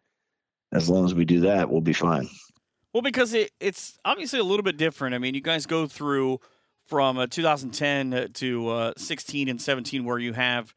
as 0.71 0.89
long 0.89 1.05
as 1.05 1.13
we 1.13 1.25
do 1.25 1.41
that 1.41 1.69
we'll 1.69 1.81
be 1.81 1.93
fine 1.93 2.29
well, 2.97 3.03
because 3.03 3.35
it, 3.35 3.51
it's 3.59 3.99
obviously 4.05 4.39
a 4.39 4.43
little 4.43 4.63
bit 4.63 4.75
different. 4.75 5.13
I 5.13 5.19
mean, 5.19 5.35
you 5.35 5.41
guys 5.41 5.67
go 5.67 5.85
through 5.85 6.39
from 6.83 7.19
uh, 7.19 7.27
2010 7.27 8.31
to 8.33 8.69
uh, 8.69 8.93
16 8.97 9.49
and 9.49 9.61
17, 9.61 10.03
where 10.03 10.17
you 10.17 10.33
have 10.33 10.73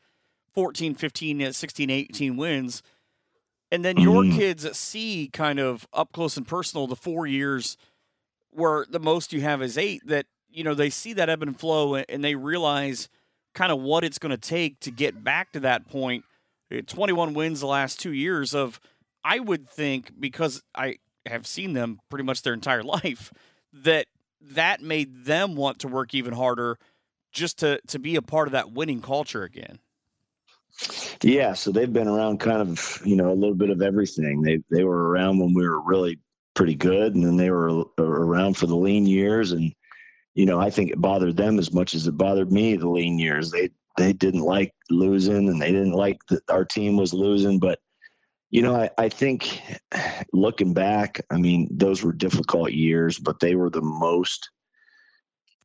14, 0.53 0.95
15, 0.97 1.43
uh, 1.43 1.53
16, 1.53 1.89
18 1.89 2.37
wins. 2.37 2.83
And 3.73 3.83
then 3.83 3.97
your 3.97 4.25
mm-hmm. 4.25 4.37
kids 4.37 4.77
see 4.77 5.31
kind 5.33 5.59
of 5.59 5.89
up 5.95 6.13
close 6.13 6.37
and 6.37 6.47
personal 6.47 6.87
the 6.87 6.95
four 6.95 7.27
years 7.27 7.79
where 8.51 8.85
the 8.91 9.01
most 9.01 9.33
you 9.33 9.41
have 9.41 9.63
is 9.63 9.79
eight, 9.79 10.07
that, 10.07 10.27
you 10.51 10.63
know, 10.63 10.75
they 10.75 10.91
see 10.91 11.15
that 11.15 11.31
ebb 11.31 11.43
and 11.43 11.59
flow 11.59 11.95
and 11.95 12.23
they 12.23 12.35
realize 12.35 13.09
kind 13.55 13.73
of 13.73 13.81
what 13.81 14.05
it's 14.05 14.19
going 14.19 14.31
to 14.31 14.37
take 14.39 14.81
to 14.81 14.91
get 14.91 15.23
back 15.23 15.53
to 15.53 15.61
that 15.61 15.89
point. 15.89 16.25
Uh, 16.73 16.81
21 16.87 17.35
wins 17.35 17.61
the 17.61 17.67
last 17.67 18.01
two 18.01 18.13
years 18.13 18.55
of, 18.55 18.81
I 19.25 19.41
would 19.41 19.69
think, 19.69 20.13
because 20.19 20.63
I, 20.75 20.97
have 21.27 21.47
seen 21.47 21.75
them 21.75 22.01
pretty 22.09 22.25
much 22.25 22.43
their 22.43 22.55
entire 22.55 22.83
life 22.83 23.33
that 23.73 24.07
that 24.41 24.81
made 24.81 25.25
them 25.25 25.55
want 25.55 25.81
to 25.81 25.89
work 25.89 26.15
even 26.15 26.33
harder 26.33 26.79
just 27.33 27.59
to 27.59 27.81
to 27.89 27.99
be 27.99 28.17
a 28.17 28.23
part 28.23 28.49
of 28.49 28.53
that 28.53 28.73
winning 28.73 29.03
culture 29.03 29.45
again. 29.45 29.79
Yeah, 31.23 31.53
so 31.53 31.71
they've 31.71 31.93
been 31.93 32.09
around 32.09 32.39
kind 32.39 32.63
of, 32.63 33.03
you 33.05 33.17
know, 33.17 33.31
a 33.31 33.35
little 33.35 33.55
bit 33.55 33.71
of 33.71 33.83
everything. 33.83 34.43
They 34.43 34.61
they 34.71 34.85
were 34.85 35.09
around 35.09 35.39
when 35.39 35.53
we 35.53 35.69
were 35.69 35.81
really 35.81 36.19
pretty 36.55 36.75
good 36.75 37.15
and 37.15 37.25
then 37.25 37.37
they 37.37 37.51
were 37.51 37.85
around 37.99 38.57
for 38.57 38.67
the 38.67 38.77
lean 38.77 39.07
years 39.07 39.53
and 39.53 39.73
you 40.35 40.47
know, 40.47 40.61
I 40.61 40.71
think 40.71 40.91
it 40.91 41.01
bothered 41.01 41.37
them 41.37 41.59
as 41.59 41.73
much 41.73 41.95
as 41.95 42.07
it 42.07 42.17
bothered 42.17 42.53
me 42.53 42.77
the 42.77 42.89
lean 42.89 43.19
years. 43.19 43.51
They 43.51 43.71
they 43.97 44.13
didn't 44.13 44.43
like 44.43 44.73
losing 44.89 45.49
and 45.49 45.61
they 45.61 45.73
didn't 45.73 45.93
like 45.93 46.25
that 46.29 46.49
our 46.49 46.65
team 46.65 46.97
was 46.97 47.13
losing, 47.13 47.59
but 47.59 47.81
you 48.51 48.63
know, 48.63 48.75
I, 48.75 48.91
I 48.99 49.09
think 49.09 49.63
looking 50.33 50.75
back, 50.75 51.21
I 51.31 51.37
mean, 51.37 51.69
those 51.71 52.03
were 52.03 52.13
difficult 52.13 52.73
years, 52.73 53.19
but 53.19 53.39
they 53.39 53.55
were 53.55 53.71
the 53.71 53.83
most 53.83 54.51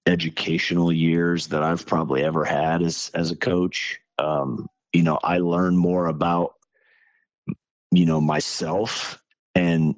educational 0.06 0.92
years 0.92 1.48
that 1.48 1.64
I've 1.64 1.86
probably 1.86 2.24
ever 2.24 2.46
had 2.46 2.84
as 2.84 3.12
as 3.14 3.32
a 3.32 3.36
coach. 3.36 4.00
Um, 4.20 4.68
you 4.94 5.04
know, 5.04 5.20
I 5.24 5.40
learned 5.40 5.78
more 5.78 6.08
about 6.08 6.54
you 7.92 8.06
know 8.06 8.22
myself 8.22 9.22
and 9.54 9.96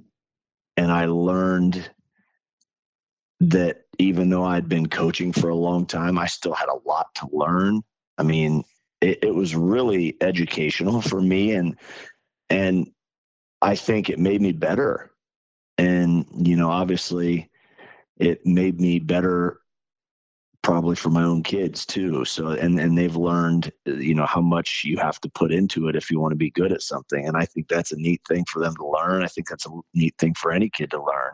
and 0.77 0.91
I 0.91 1.05
learned 1.05 1.89
that 3.39 3.86
even 3.99 4.29
though 4.29 4.43
I'd 4.43 4.69
been 4.69 4.87
coaching 4.87 5.31
for 5.31 5.49
a 5.49 5.55
long 5.55 5.85
time, 5.85 6.17
I 6.17 6.27
still 6.27 6.53
had 6.53 6.69
a 6.69 6.87
lot 6.87 7.13
to 7.15 7.27
learn. 7.31 7.81
I 8.17 8.23
mean, 8.23 8.63
it, 9.01 9.19
it 9.23 9.35
was 9.35 9.55
really 9.55 10.15
educational 10.21 11.01
for 11.01 11.21
me, 11.21 11.51
and 11.51 11.77
and 12.49 12.91
I 13.61 13.75
think 13.75 14.09
it 14.09 14.19
made 14.19 14.41
me 14.41 14.51
better. 14.51 15.11
And 15.77 16.25
you 16.33 16.55
know, 16.55 16.69
obviously, 16.69 17.49
it 18.17 18.45
made 18.45 18.79
me 18.79 18.99
better 18.99 19.59
probably 20.63 20.97
for 20.97 21.09
my 21.09 21.23
own 21.23 21.41
kids 21.41 21.85
too 21.85 22.25
so 22.25 22.49
and 22.49 22.77
and 22.77 22.97
they've 22.97 23.15
learned 23.15 23.71
you 23.85 24.13
know 24.13 24.25
how 24.25 24.41
much 24.41 24.83
you 24.83 24.97
have 24.97 25.17
to 25.21 25.29
put 25.29 25.49
into 25.49 25.87
it 25.87 25.95
if 25.95 26.11
you 26.11 26.19
want 26.19 26.33
to 26.33 26.35
be 26.35 26.49
good 26.49 26.73
at 26.73 26.81
something 26.81 27.25
and 27.25 27.37
i 27.37 27.45
think 27.45 27.69
that's 27.69 27.93
a 27.93 27.95
neat 27.95 28.19
thing 28.27 28.43
for 28.51 28.59
them 28.59 28.75
to 28.75 28.85
learn 28.85 29.23
i 29.23 29.27
think 29.27 29.47
that's 29.47 29.65
a 29.65 29.69
neat 29.93 30.13
thing 30.17 30.33
for 30.33 30.51
any 30.51 30.69
kid 30.69 30.91
to 30.91 31.01
learn 31.01 31.31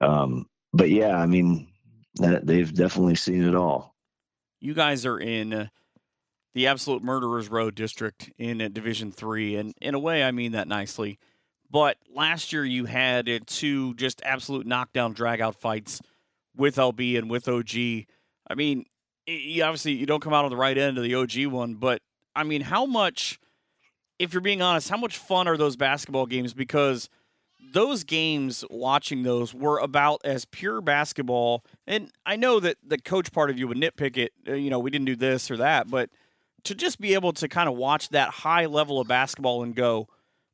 um 0.00 0.46
but 0.72 0.90
yeah 0.90 1.16
i 1.18 1.26
mean 1.26 1.68
they've 2.20 2.74
definitely 2.74 3.14
seen 3.14 3.42
it 3.42 3.54
all. 3.54 3.94
You 4.60 4.74
guys 4.74 5.06
are 5.06 5.18
in 5.18 5.70
the 6.54 6.66
absolute 6.66 7.02
murderers 7.02 7.48
row 7.48 7.70
district 7.70 8.30
in 8.38 8.58
division 8.72 9.12
three 9.12 9.56
and 9.56 9.74
in 9.80 9.94
a 9.94 9.98
way 9.98 10.22
i 10.22 10.30
mean 10.30 10.52
that 10.52 10.68
nicely. 10.68 11.18
But 11.70 11.96
last 12.14 12.52
year 12.52 12.66
you 12.66 12.84
had 12.84 13.46
two 13.46 13.94
just 13.94 14.20
absolute 14.24 14.66
knockdown 14.66 15.14
dragout 15.14 15.56
fights 15.56 16.00
with 16.54 16.76
lb 16.76 17.18
and 17.18 17.30
with 17.30 17.48
og 17.48 17.74
I 17.74 18.54
mean, 18.54 18.84
you 19.26 19.64
obviously 19.64 19.92
you 19.92 20.04
don't 20.04 20.20
come 20.20 20.34
out 20.34 20.44
on 20.44 20.50
the 20.50 20.56
right 20.56 20.76
end 20.76 20.98
of 20.98 21.04
the 21.04 21.14
OG 21.14 21.46
one, 21.46 21.74
but 21.74 22.02
I 22.34 22.42
mean, 22.44 22.60
how 22.60 22.86
much, 22.86 23.38
if 24.18 24.34
you're 24.34 24.40
being 24.42 24.60
honest, 24.62 24.90
how 24.90 24.96
much 24.96 25.16
fun 25.16 25.48
are 25.48 25.56
those 25.56 25.76
basketball 25.76 26.26
games? 26.26 26.52
Because 26.52 27.08
those 27.72 28.04
games, 28.04 28.64
watching 28.70 29.22
those, 29.22 29.54
were 29.54 29.78
about 29.78 30.20
as 30.24 30.44
pure 30.44 30.80
basketball. 30.80 31.64
And 31.86 32.10
I 32.26 32.36
know 32.36 32.60
that 32.60 32.76
the 32.84 32.98
coach 32.98 33.32
part 33.32 33.50
of 33.50 33.58
you 33.58 33.68
would 33.68 33.78
nitpick 33.78 34.16
it. 34.16 34.32
Uh, 34.46 34.54
you 34.54 34.70
know, 34.70 34.78
we 34.78 34.90
didn't 34.90 35.06
do 35.06 35.16
this 35.16 35.50
or 35.50 35.56
that, 35.58 35.90
but 35.90 36.10
to 36.64 36.74
just 36.74 37.00
be 37.00 37.14
able 37.14 37.32
to 37.34 37.48
kind 37.48 37.68
of 37.68 37.76
watch 37.76 38.10
that 38.10 38.30
high 38.30 38.66
level 38.66 39.00
of 39.00 39.08
basketball 39.08 39.62
and 39.62 39.74
go, 39.74 40.08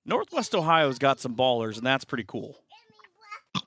Northwest 0.06 0.54
Ohio's 0.54 0.98
got 0.98 1.20
some 1.20 1.34
ballers, 1.34 1.76
and 1.76 1.86
that's 1.86 2.04
pretty 2.04 2.24
cool. 2.26 2.56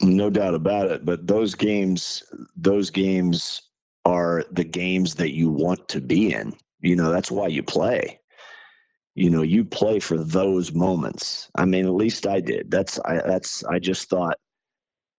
No 0.02 0.30
doubt 0.30 0.56
about 0.56 0.90
it. 0.90 1.06
But 1.06 1.28
those 1.28 1.54
games, 1.54 2.24
those 2.56 2.90
games 2.90 3.62
are 4.06 4.46
the 4.52 4.64
games 4.64 5.16
that 5.16 5.36
you 5.36 5.50
want 5.50 5.88
to 5.90 6.02
be 6.02 6.34
in. 6.34 6.54
You 6.80 6.96
know, 6.96 7.12
that's 7.12 7.30
why 7.30 7.48
you 7.48 7.62
play. 7.62 8.20
You 9.16 9.30
know, 9.30 9.42
you 9.42 9.66
play 9.66 10.00
for 10.00 10.18
those 10.18 10.74
moments. 10.74 11.50
I 11.56 11.66
mean, 11.66 11.86
at 11.86 11.94
least 11.94 12.26
I 12.28 12.40
did. 12.40 12.72
That's 12.72 13.00
I 13.06 13.16
that's 13.26 13.64
I 13.66 13.80
just 13.80 14.10
thought, 14.10 14.38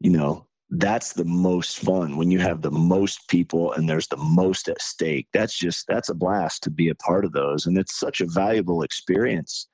you 0.00 0.10
know, 0.10 0.46
that's 0.70 1.12
the 1.12 1.26
most 1.26 1.78
fun 1.80 2.16
when 2.16 2.30
you 2.30 2.38
have 2.38 2.62
the 2.62 2.70
most 2.70 3.28
people 3.28 3.72
and 3.72 3.88
there's 3.88 4.08
the 4.08 4.16
most 4.16 4.68
at 4.68 4.80
stake. 4.80 5.28
That's 5.34 5.56
just 5.56 5.86
that's 5.86 6.08
a 6.08 6.14
blast 6.14 6.62
to 6.62 6.70
be 6.70 6.88
a 6.88 6.94
part 6.94 7.26
of 7.26 7.32
those 7.32 7.66
and 7.66 7.76
it's 7.76 7.94
such 7.94 8.22
a 8.22 8.26
valuable 8.26 8.82
experience 8.82 9.68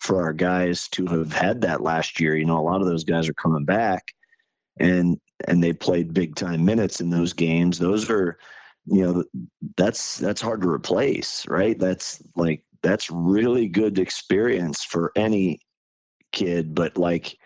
for 0.00 0.22
our 0.22 0.32
guys 0.32 0.88
to 0.88 1.06
have 1.06 1.32
had 1.32 1.60
that 1.60 1.82
last 1.82 2.20
year. 2.20 2.36
You 2.36 2.46
know, 2.46 2.58
a 2.58 2.62
lot 2.62 2.80
of 2.80 2.86
those 2.86 3.04
guys 3.04 3.28
are 3.28 3.34
coming 3.34 3.64
back 3.64 4.04
and 4.78 5.20
and 5.46 5.62
they 5.62 5.72
played 5.72 6.14
big 6.14 6.34
time 6.34 6.64
minutes 6.64 7.00
in 7.00 7.10
those 7.10 7.32
games. 7.32 7.78
Those 7.78 8.08
are, 8.10 8.38
you 8.86 9.02
know, 9.02 9.24
that's 9.76 10.18
that's 10.18 10.40
hard 10.40 10.62
to 10.62 10.68
replace, 10.68 11.46
right? 11.48 11.78
That's 11.78 12.22
like 12.36 12.62
that's 12.82 13.10
really 13.10 13.68
good 13.68 13.98
experience 13.98 14.84
for 14.84 15.12
any 15.16 15.60
kid, 16.32 16.74
but 16.74 16.96
like 16.96 17.36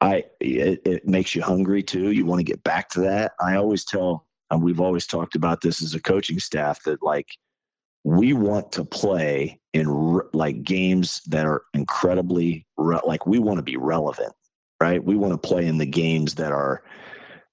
I 0.00 0.24
it, 0.40 0.82
it 0.84 1.06
makes 1.06 1.34
you 1.34 1.42
hungry 1.42 1.82
too. 1.82 2.10
You 2.10 2.26
want 2.26 2.40
to 2.40 2.44
get 2.44 2.62
back 2.64 2.88
to 2.90 3.00
that. 3.00 3.32
I 3.40 3.56
always 3.56 3.84
tell 3.84 4.26
and 4.50 4.62
we've 4.62 4.80
always 4.80 5.06
talked 5.06 5.34
about 5.34 5.60
this 5.60 5.82
as 5.82 5.94
a 5.94 6.00
coaching 6.00 6.38
staff 6.38 6.82
that 6.84 7.02
like 7.02 7.28
we 8.04 8.32
want 8.32 8.70
to 8.72 8.84
play 8.84 9.60
in 9.72 9.88
re- 9.88 10.22
like 10.32 10.62
games 10.62 11.20
that 11.26 11.44
are 11.44 11.62
incredibly 11.74 12.66
re- 12.76 13.00
like 13.04 13.26
we 13.26 13.38
want 13.38 13.58
to 13.58 13.62
be 13.62 13.76
relevant 13.76 14.32
right? 14.80 15.02
We 15.02 15.16
want 15.16 15.32
to 15.32 15.48
play 15.48 15.66
in 15.66 15.78
the 15.78 15.86
games 15.86 16.34
that 16.34 16.52
are 16.52 16.82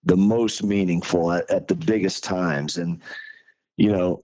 the 0.04 0.18
most 0.18 0.64
meaningful 0.64 1.32
at, 1.32 1.50
at 1.50 1.68
the 1.68 1.76
biggest 1.76 2.24
times. 2.24 2.78
And, 2.78 3.02
you 3.78 3.92
know, 3.92 4.24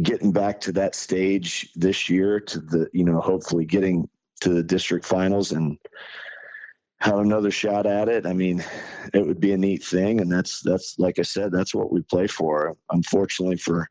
getting 0.00 0.32
back 0.32 0.60
to 0.60 0.72
that 0.72 0.94
stage 0.94 1.70
this 1.74 2.08
year 2.08 2.40
to 2.40 2.60
the, 2.60 2.88
you 2.92 3.04
know, 3.04 3.20
hopefully 3.20 3.66
getting 3.66 4.08
to 4.40 4.50
the 4.50 4.62
district 4.62 5.04
finals 5.04 5.52
and 5.52 5.76
have 7.00 7.18
another 7.18 7.50
shot 7.50 7.84
at 7.84 8.08
it. 8.08 8.26
I 8.26 8.32
mean, 8.32 8.64
it 9.12 9.26
would 9.26 9.40
be 9.40 9.52
a 9.52 9.58
neat 9.58 9.84
thing. 9.84 10.20
And 10.20 10.32
that's, 10.32 10.60
that's, 10.60 10.98
like 10.98 11.18
I 11.18 11.22
said, 11.22 11.52
that's 11.52 11.74
what 11.74 11.92
we 11.92 12.00
play 12.02 12.26
for. 12.26 12.74
Unfortunately 12.90 13.56
for, 13.56 13.88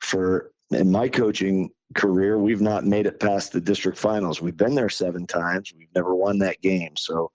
for, 0.00 0.52
in 0.70 0.92
my 0.92 1.08
coaching 1.08 1.70
career, 1.94 2.38
we've 2.38 2.60
not 2.60 2.84
made 2.84 3.06
it 3.06 3.18
past 3.18 3.52
the 3.52 3.60
district 3.60 3.98
finals. 3.98 4.40
We've 4.40 4.56
been 4.56 4.74
there 4.74 4.90
seven 4.90 5.26
times. 5.26 5.72
We've 5.76 5.88
never 5.94 6.14
won 6.14 6.38
that 6.40 6.60
game. 6.60 6.94
So 6.96 7.32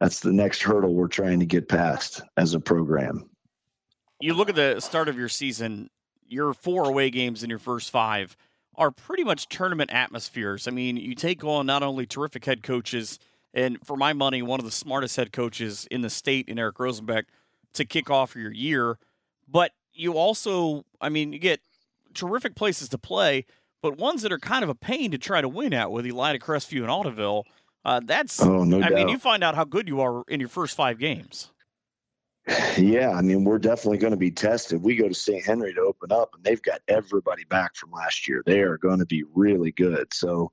that's 0.00 0.20
the 0.20 0.32
next 0.32 0.62
hurdle 0.62 0.94
we're 0.94 1.08
trying 1.08 1.38
to 1.40 1.46
get 1.46 1.68
past 1.68 2.22
as 2.38 2.54
a 2.54 2.60
program. 2.60 3.28
You 4.20 4.32
look 4.32 4.48
at 4.48 4.54
the 4.54 4.80
start 4.80 5.08
of 5.08 5.18
your 5.18 5.28
season, 5.28 5.90
your 6.28 6.54
four 6.54 6.84
away 6.84 7.10
games 7.10 7.42
in 7.42 7.50
your 7.50 7.58
first 7.58 7.90
five 7.90 8.36
are 8.74 8.90
pretty 8.90 9.24
much 9.24 9.48
tournament 9.48 9.90
atmospheres. 9.92 10.68
I 10.68 10.70
mean, 10.70 10.96
you 10.96 11.14
take 11.14 11.42
on 11.44 11.66
not 11.66 11.82
only 11.82 12.06
terrific 12.06 12.44
head 12.44 12.62
coaches, 12.62 13.18
and 13.54 13.78
for 13.84 13.96
my 13.96 14.12
money, 14.12 14.42
one 14.42 14.60
of 14.60 14.66
the 14.66 14.70
smartest 14.72 15.16
head 15.16 15.32
coaches 15.32 15.88
in 15.90 16.02
the 16.02 16.10
state 16.10 16.48
in 16.48 16.58
Eric 16.58 16.76
Rosenbeck 16.76 17.24
to 17.72 17.84
kick 17.84 18.10
off 18.10 18.36
your 18.36 18.52
year, 18.52 18.98
but 19.48 19.72
you 19.94 20.12
also, 20.12 20.84
I 21.00 21.08
mean, 21.08 21.32
you 21.32 21.38
get 21.38 21.60
terrific 22.12 22.54
places 22.54 22.88
to 22.90 22.98
play, 22.98 23.46
but 23.80 23.96
ones 23.96 24.22
that 24.22 24.32
are 24.32 24.38
kind 24.38 24.62
of 24.62 24.68
a 24.68 24.74
pain 24.74 25.10
to 25.10 25.18
try 25.18 25.40
to 25.40 25.48
win 25.48 25.72
at 25.72 25.90
with 25.90 26.04
Elida 26.04 26.38
Crestview 26.38 26.80
and 26.80 26.88
Ottoville. 26.88 27.44
Uh, 27.84 28.00
that's, 28.04 28.42
oh, 28.42 28.64
no 28.64 28.78
I 28.78 28.88
doubt. 28.88 28.92
mean, 28.92 29.08
you 29.08 29.18
find 29.18 29.42
out 29.44 29.54
how 29.54 29.64
good 29.64 29.88
you 29.88 30.00
are 30.00 30.22
in 30.28 30.40
your 30.40 30.48
first 30.48 30.76
five 30.76 30.98
games. 30.98 31.50
Yeah, 32.76 33.10
I 33.10 33.22
mean, 33.22 33.44
we're 33.44 33.58
definitely 33.58 33.98
going 33.98 34.12
to 34.12 34.16
be 34.16 34.30
tested. 34.30 34.82
We 34.82 34.96
go 34.96 35.08
to 35.08 35.14
St. 35.14 35.44
Henry 35.44 35.74
to 35.74 35.80
open 35.80 36.12
up, 36.12 36.30
and 36.34 36.44
they've 36.44 36.62
got 36.62 36.80
everybody 36.86 37.44
back 37.44 37.74
from 37.74 37.90
last 37.90 38.28
year. 38.28 38.42
They 38.46 38.60
are 38.60 38.78
going 38.78 39.00
to 39.00 39.06
be 39.06 39.24
really 39.34 39.72
good. 39.72 40.12
So 40.14 40.52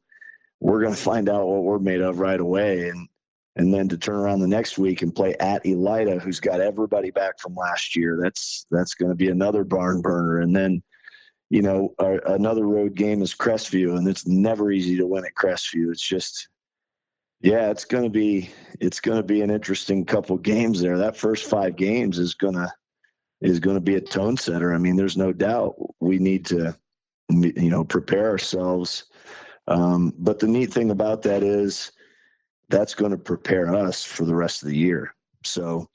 we're 0.59 0.81
going 0.81 0.95
to 0.95 1.01
find 1.01 1.29
out 1.29 1.47
what 1.47 1.63
we're 1.63 1.79
made 1.79 2.01
of 2.01 2.19
right 2.19 2.39
away, 2.39 2.89
and 2.89 3.07
and 3.55 3.71
then 3.71 3.87
to 3.89 3.97
turn 3.97 4.15
around 4.15 4.39
the 4.39 4.47
next 4.47 4.79
week 4.79 5.03
and 5.03 5.13
play 5.13 5.35
at 5.39 5.63
Elida, 5.63 6.19
who's 6.19 6.39
got 6.39 6.59
everybody 6.59 7.11
back 7.11 7.39
from 7.39 7.53
last 7.53 7.95
year. 7.95 8.17
That's 8.19 8.65
that's 8.71 8.95
going 8.95 9.11
to 9.11 9.15
be 9.15 9.29
another 9.29 9.63
barn 9.63 10.01
burner. 10.01 10.39
And 10.39 10.55
then 10.55 10.81
you 11.53 11.61
know, 11.61 11.93
our, 11.99 12.15
another 12.33 12.65
road 12.65 12.95
game 12.95 13.21
is 13.21 13.35
Crestview, 13.35 13.95
and 13.95 14.07
it's 14.07 14.25
never 14.25 14.71
easy 14.71 14.97
to 14.97 15.05
win 15.05 15.23
at 15.23 15.35
Crestview. 15.35 15.91
It's 15.91 16.01
just, 16.01 16.47
yeah, 17.43 17.69
it's 17.69 17.83
going 17.83 18.05
to 18.05 18.09
be 18.09 18.49
it's 18.79 19.01
going 19.01 19.17
to 19.17 19.23
be 19.23 19.41
an 19.41 19.51
interesting 19.51 20.05
couple 20.05 20.37
games 20.37 20.81
there. 20.81 20.97
That 20.97 21.17
first 21.17 21.45
five 21.45 21.75
games 21.75 22.17
is 22.17 22.33
gonna 22.33 22.73
is 23.41 23.59
going 23.59 23.75
to 23.75 23.81
be 23.81 23.95
a 23.95 24.01
tone 24.01 24.37
setter. 24.37 24.73
I 24.73 24.77
mean, 24.77 24.95
there's 24.95 25.17
no 25.17 25.33
doubt 25.33 25.75
we 25.99 26.17
need 26.17 26.45
to, 26.47 26.75
you 27.29 27.69
know, 27.69 27.83
prepare 27.83 28.29
ourselves. 28.29 29.03
Um, 29.67 30.13
but 30.17 30.39
the 30.39 30.47
neat 30.47 30.73
thing 30.73 30.89
about 30.89 31.21
that 31.23 31.43
is 31.43 31.91
that's 32.69 32.95
going 32.95 33.11
to 33.11 33.17
prepare 33.17 33.75
us 33.75 34.03
for 34.03 34.23
the 34.23 34.35
rest 34.35 34.63
of 34.63 34.69
the 34.69 34.77
year. 34.77 35.13
So, 35.43 35.89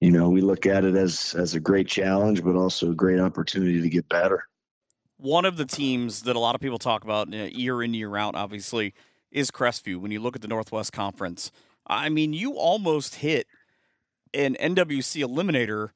you 0.00 0.10
know, 0.10 0.30
we 0.30 0.40
look 0.40 0.64
at 0.64 0.84
it 0.84 0.96
as 0.96 1.34
as 1.38 1.54
a 1.54 1.60
great 1.60 1.88
challenge, 1.88 2.42
but 2.42 2.56
also 2.56 2.92
a 2.92 2.94
great 2.94 3.20
opportunity 3.20 3.82
to 3.82 3.88
get 3.90 4.08
better. 4.08 4.44
One 5.18 5.44
of 5.44 5.58
the 5.58 5.66
teams 5.66 6.22
that 6.22 6.36
a 6.36 6.38
lot 6.38 6.54
of 6.54 6.62
people 6.62 6.78
talk 6.78 7.04
about 7.04 7.34
uh, 7.34 7.36
year 7.36 7.82
in 7.82 7.92
year 7.92 8.16
out, 8.16 8.34
obviously, 8.34 8.94
is 9.30 9.50
Crestview. 9.50 10.00
When 10.00 10.10
you 10.10 10.20
look 10.20 10.36
at 10.36 10.42
the 10.42 10.48
Northwest 10.48 10.92
Conference, 10.92 11.50
I 11.86 12.08
mean, 12.08 12.32
you 12.32 12.54
almost 12.54 13.16
hit 13.16 13.46
an 14.34 14.56
NWC 14.60 15.24
eliminator 15.24 15.90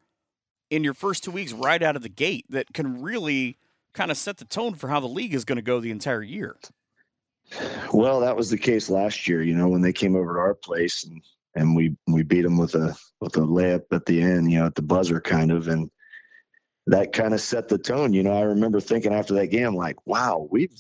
in 0.71 0.83
your 0.85 0.95
first 0.95 1.25
two 1.25 1.31
weeks 1.31 1.53
right 1.53 1.83
out 1.83 1.97
of 1.97 2.03
the 2.03 2.09
gate 2.09 2.47
that 2.49 2.73
can 2.73 3.03
really 3.03 3.59
kind 3.93 4.11
of 4.11 4.17
set 4.17 4.39
the 4.39 4.45
tone 4.45 4.75
for 4.75 4.89
how 4.89 5.01
the 5.01 5.07
league 5.07 5.35
is 5.35 5.45
going 5.45 5.57
to 5.57 5.63
go 5.63 5.81
the 5.81 5.91
entire 5.91 6.23
year. 6.23 6.57
Well, 7.93 8.21
that 8.21 8.37
was 8.37 8.49
the 8.49 8.59
case 8.59 8.89
last 8.89 9.29
year. 9.29 9.43
You 9.43 9.55
know, 9.55 9.69
when 9.69 9.83
they 9.83 9.93
came 9.93 10.17
over 10.17 10.35
to 10.35 10.41
our 10.41 10.55
place 10.55 11.05
and 11.05 11.23
and 11.55 11.77
we 11.77 11.95
we 12.07 12.23
beat 12.23 12.43
them 12.43 12.57
with 12.57 12.75
a 12.75 12.97
with 13.21 13.37
a 13.37 13.41
layup 13.41 13.85
at 13.93 14.07
the 14.07 14.23
end, 14.23 14.51
you 14.51 14.59
know, 14.59 14.67
at 14.67 14.75
the 14.75 14.83
buzzer 14.83 15.21
kind 15.21 15.53
of, 15.53 15.69
and 15.69 15.91
that 16.87 17.13
kind 17.13 17.35
of 17.35 17.41
set 17.41 17.69
the 17.69 17.79
tone. 17.79 18.13
You 18.15 18.23
know, 18.23 18.33
I 18.33 18.43
remember 18.43 18.81
thinking 18.81 19.13
after 19.13 19.35
that 19.35 19.49
game, 19.49 19.75
like, 19.75 19.97
wow, 20.07 20.49
we've 20.51 20.73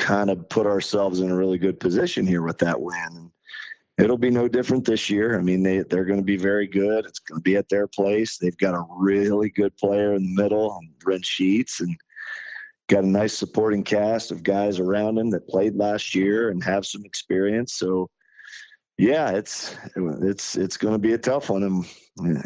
kind 0.00 0.30
of 0.30 0.48
put 0.48 0.66
ourselves 0.66 1.20
in 1.20 1.30
a 1.30 1.36
really 1.36 1.58
good 1.58 1.78
position 1.78 2.26
here 2.26 2.42
with 2.42 2.58
that 2.58 2.80
win. 2.80 3.30
It'll 3.98 4.18
be 4.18 4.30
no 4.30 4.48
different 4.48 4.86
this 4.86 5.10
year. 5.10 5.38
I 5.38 5.42
mean, 5.42 5.62
they 5.62 5.80
they're 5.80 6.06
going 6.06 6.18
to 6.18 6.24
be 6.24 6.38
very 6.38 6.66
good. 6.66 7.04
It's 7.04 7.18
going 7.18 7.38
to 7.38 7.42
be 7.42 7.56
at 7.56 7.68
their 7.68 7.86
place. 7.86 8.38
They've 8.38 8.56
got 8.56 8.74
a 8.74 8.86
really 8.96 9.50
good 9.50 9.76
player 9.76 10.14
in 10.14 10.22
the 10.22 10.42
middle, 10.42 10.80
Brent 11.00 11.24
Sheets, 11.24 11.80
and 11.80 11.94
got 12.88 13.04
a 13.04 13.06
nice 13.06 13.36
supporting 13.36 13.84
cast 13.84 14.32
of 14.32 14.42
guys 14.42 14.80
around 14.80 15.18
him 15.18 15.30
that 15.30 15.46
played 15.46 15.76
last 15.76 16.14
year 16.14 16.48
and 16.48 16.64
have 16.64 16.86
some 16.86 17.04
experience. 17.04 17.74
So 17.74 18.08
yeah, 18.96 19.30
it's 19.30 19.76
it's 19.96 20.56
it's 20.56 20.78
going 20.78 20.94
to 20.94 20.98
be 20.98 21.12
a 21.12 21.18
tough 21.18 21.50
one, 21.50 21.62
and 21.62 21.84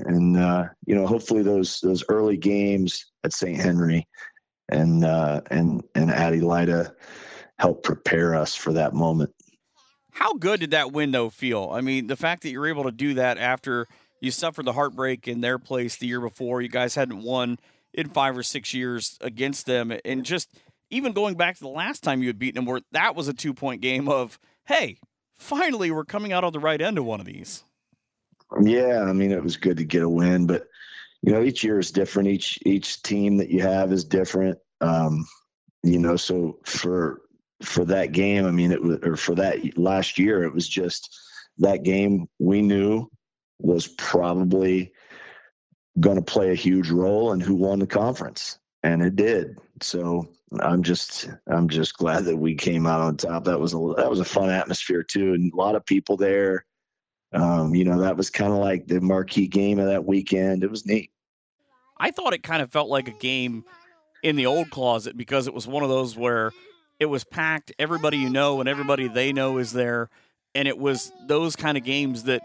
and 0.07 0.37
uh, 0.37 0.65
you 0.87 0.97
know, 0.97 1.07
hopefully 1.07 1.43
those 1.43 1.79
those 1.81 2.05
early 2.09 2.37
games 2.37 3.13
at 3.23 3.33
St. 3.33 3.61
Henry 3.61 4.09
and 4.71 5.05
uh, 5.05 5.41
and 5.51 5.85
and 5.95 6.11
at 6.11 6.33
Elida 6.33 6.93
help 7.59 7.83
prepare 7.83 8.35
us 8.35 8.55
for 8.55 8.73
that 8.73 8.95
moment. 8.95 9.33
How 10.11 10.35
good 10.35 10.61
did 10.61 10.71
that 10.73 10.93
window 10.93 11.29
feel? 11.29 11.71
I 11.73 11.81
mean, 11.81 12.07
the 12.07 12.17
fact 12.17 12.43
that 12.43 12.51
you're 12.51 12.69
able 12.69 12.85
to 12.85 12.93
do 12.93 13.15
that 13.15 13.39
after 13.39 13.87
you 14.21 14.31
suffered 14.31 14.65
the 14.65 14.73
heartbreak 14.73 15.27
in 15.27 15.41
their 15.41 15.59
place 15.59 15.97
the 15.97 16.07
year 16.07 16.21
before, 16.21 16.63
you 16.63 16.69
guys 16.69 16.95
hadn't 16.95 17.23
won 17.23 17.59
in 17.93 18.09
five 18.09 18.37
or 18.37 18.43
six 18.43 18.73
years 18.73 19.19
against 19.21 19.67
them, 19.67 19.93
and 20.05 20.25
just 20.25 20.51
even 20.91 21.13
going 21.13 21.35
back 21.35 21.57
to 21.57 21.61
the 21.61 21.69
last 21.69 22.03
time 22.03 22.23
you 22.23 22.29
had 22.29 22.39
beaten 22.39 22.57
them, 22.57 22.67
where 22.67 22.81
that 22.93 23.17
was 23.17 23.29
a 23.29 23.33
two 23.33 23.55
point 23.55 23.81
game 23.81 24.09
of, 24.09 24.39
hey, 24.67 24.99
finally 25.37 25.91
we're 25.91 26.05
coming 26.05 26.33
out 26.33 26.45
on 26.45 26.53
the 26.53 26.61
right 26.61 26.81
end 26.81 26.99
of 26.99 27.05
one 27.05 27.21
of 27.21 27.27
these. 27.27 27.65
Yeah, 28.61 29.05
I 29.09 29.13
mean, 29.13 29.33
it 29.33 29.43
was 29.43 29.57
good 29.57 29.77
to 29.79 29.85
get 29.85 30.03
a 30.03 30.09
win, 30.09 30.47
but 30.47 30.69
you 31.23 31.33
know, 31.33 31.43
each 31.43 31.65
year 31.65 31.79
is 31.79 31.91
different. 31.91 32.29
Each 32.29 32.59
each 32.65 33.03
team 33.03 33.37
that 33.39 33.51
you 33.51 33.63
have 33.63 33.93
is 33.93 34.05
different. 34.05 34.59
Um, 34.81 35.27
you 35.83 35.99
know, 35.99 36.17
so 36.17 36.59
for 36.65 37.23
for 37.65 37.85
that 37.87 38.13
game, 38.13 38.47
I 38.47 38.51
mean, 38.51 38.73
it 38.73 38.83
was 38.83 38.99
or 39.03 39.17
for 39.17 39.35
that 39.37 39.77
last 39.79 40.19
year, 40.19 40.43
it 40.45 40.55
was 40.55 40.69
just 40.69 41.15
that 41.59 41.83
game 41.83 42.29
we 42.39 42.63
knew 42.63 43.11
was 43.61 43.89
probably 43.89 44.93
going 46.01 46.17
to 46.17 46.23
play 46.23 46.51
a 46.51 46.57
huge 46.57 46.91
role 46.91 47.33
in 47.33 47.41
who 47.41 47.55
won 47.55 47.79
the 47.79 47.87
conference, 47.87 48.59
and 48.83 49.03
it 49.03 49.17
did. 49.17 49.59
So 49.81 50.29
I'm 50.61 50.83
just 50.83 51.29
I'm 51.49 51.69
just 51.69 51.97
glad 51.97 52.25
that 52.25 52.37
we 52.37 52.55
came 52.55 52.87
out 52.87 53.01
on 53.01 53.17
top. 53.17 53.45
That 53.45 53.61
was 53.61 53.75
a 53.75 53.95
that 53.97 54.11
was 54.11 54.21
a 54.21 54.25
fun 54.25 54.51
atmosphere 54.51 55.03
too, 55.03 55.35
and 55.35 55.53
a 55.53 55.57
lot 55.57 55.77
of 55.77 55.87
people 55.87 56.17
there. 56.17 56.65
Um, 57.33 57.75
you 57.75 57.85
know, 57.85 58.01
that 58.01 58.17
was 58.17 58.31
kind 58.31 58.53
of 58.53 58.59
like 58.59 58.87
the 58.87 59.01
marquee 59.01 59.49
game 59.49 59.81
of 59.81 59.87
that 59.87 60.05
weekend. 60.05 60.63
It 60.63 60.71
was 60.71 60.87
neat. 60.87 61.11
I 61.99 62.11
thought 62.11 62.33
it 62.33 62.43
kind 62.45 62.63
of 62.63 62.71
felt 62.71 62.89
like 62.89 63.09
a 63.09 63.13
game 63.13 63.65
in 64.23 64.37
the 64.37 64.47
old 64.47 64.71
closet 64.71 65.17
because 65.17 65.47
it 65.47 65.55
was 65.55 65.67
one 65.67 65.83
of 65.83 65.89
those 65.89 66.17
where 66.17 66.53
it 67.01 67.07
was 67.07 67.25
packed. 67.25 67.73
Everybody 67.79 68.19
you 68.19 68.31
know 68.31 68.61
and 68.61 68.69
everybody 68.69 69.09
they 69.09 69.33
know 69.33 69.59
is 69.59 69.73
there. 69.73 70.11
And 70.55 70.69
it 70.69 70.79
was 70.79 71.11
those 71.27 71.57
kind 71.57 71.77
of 71.77 71.85
games 71.85 72.25
that 72.25 72.43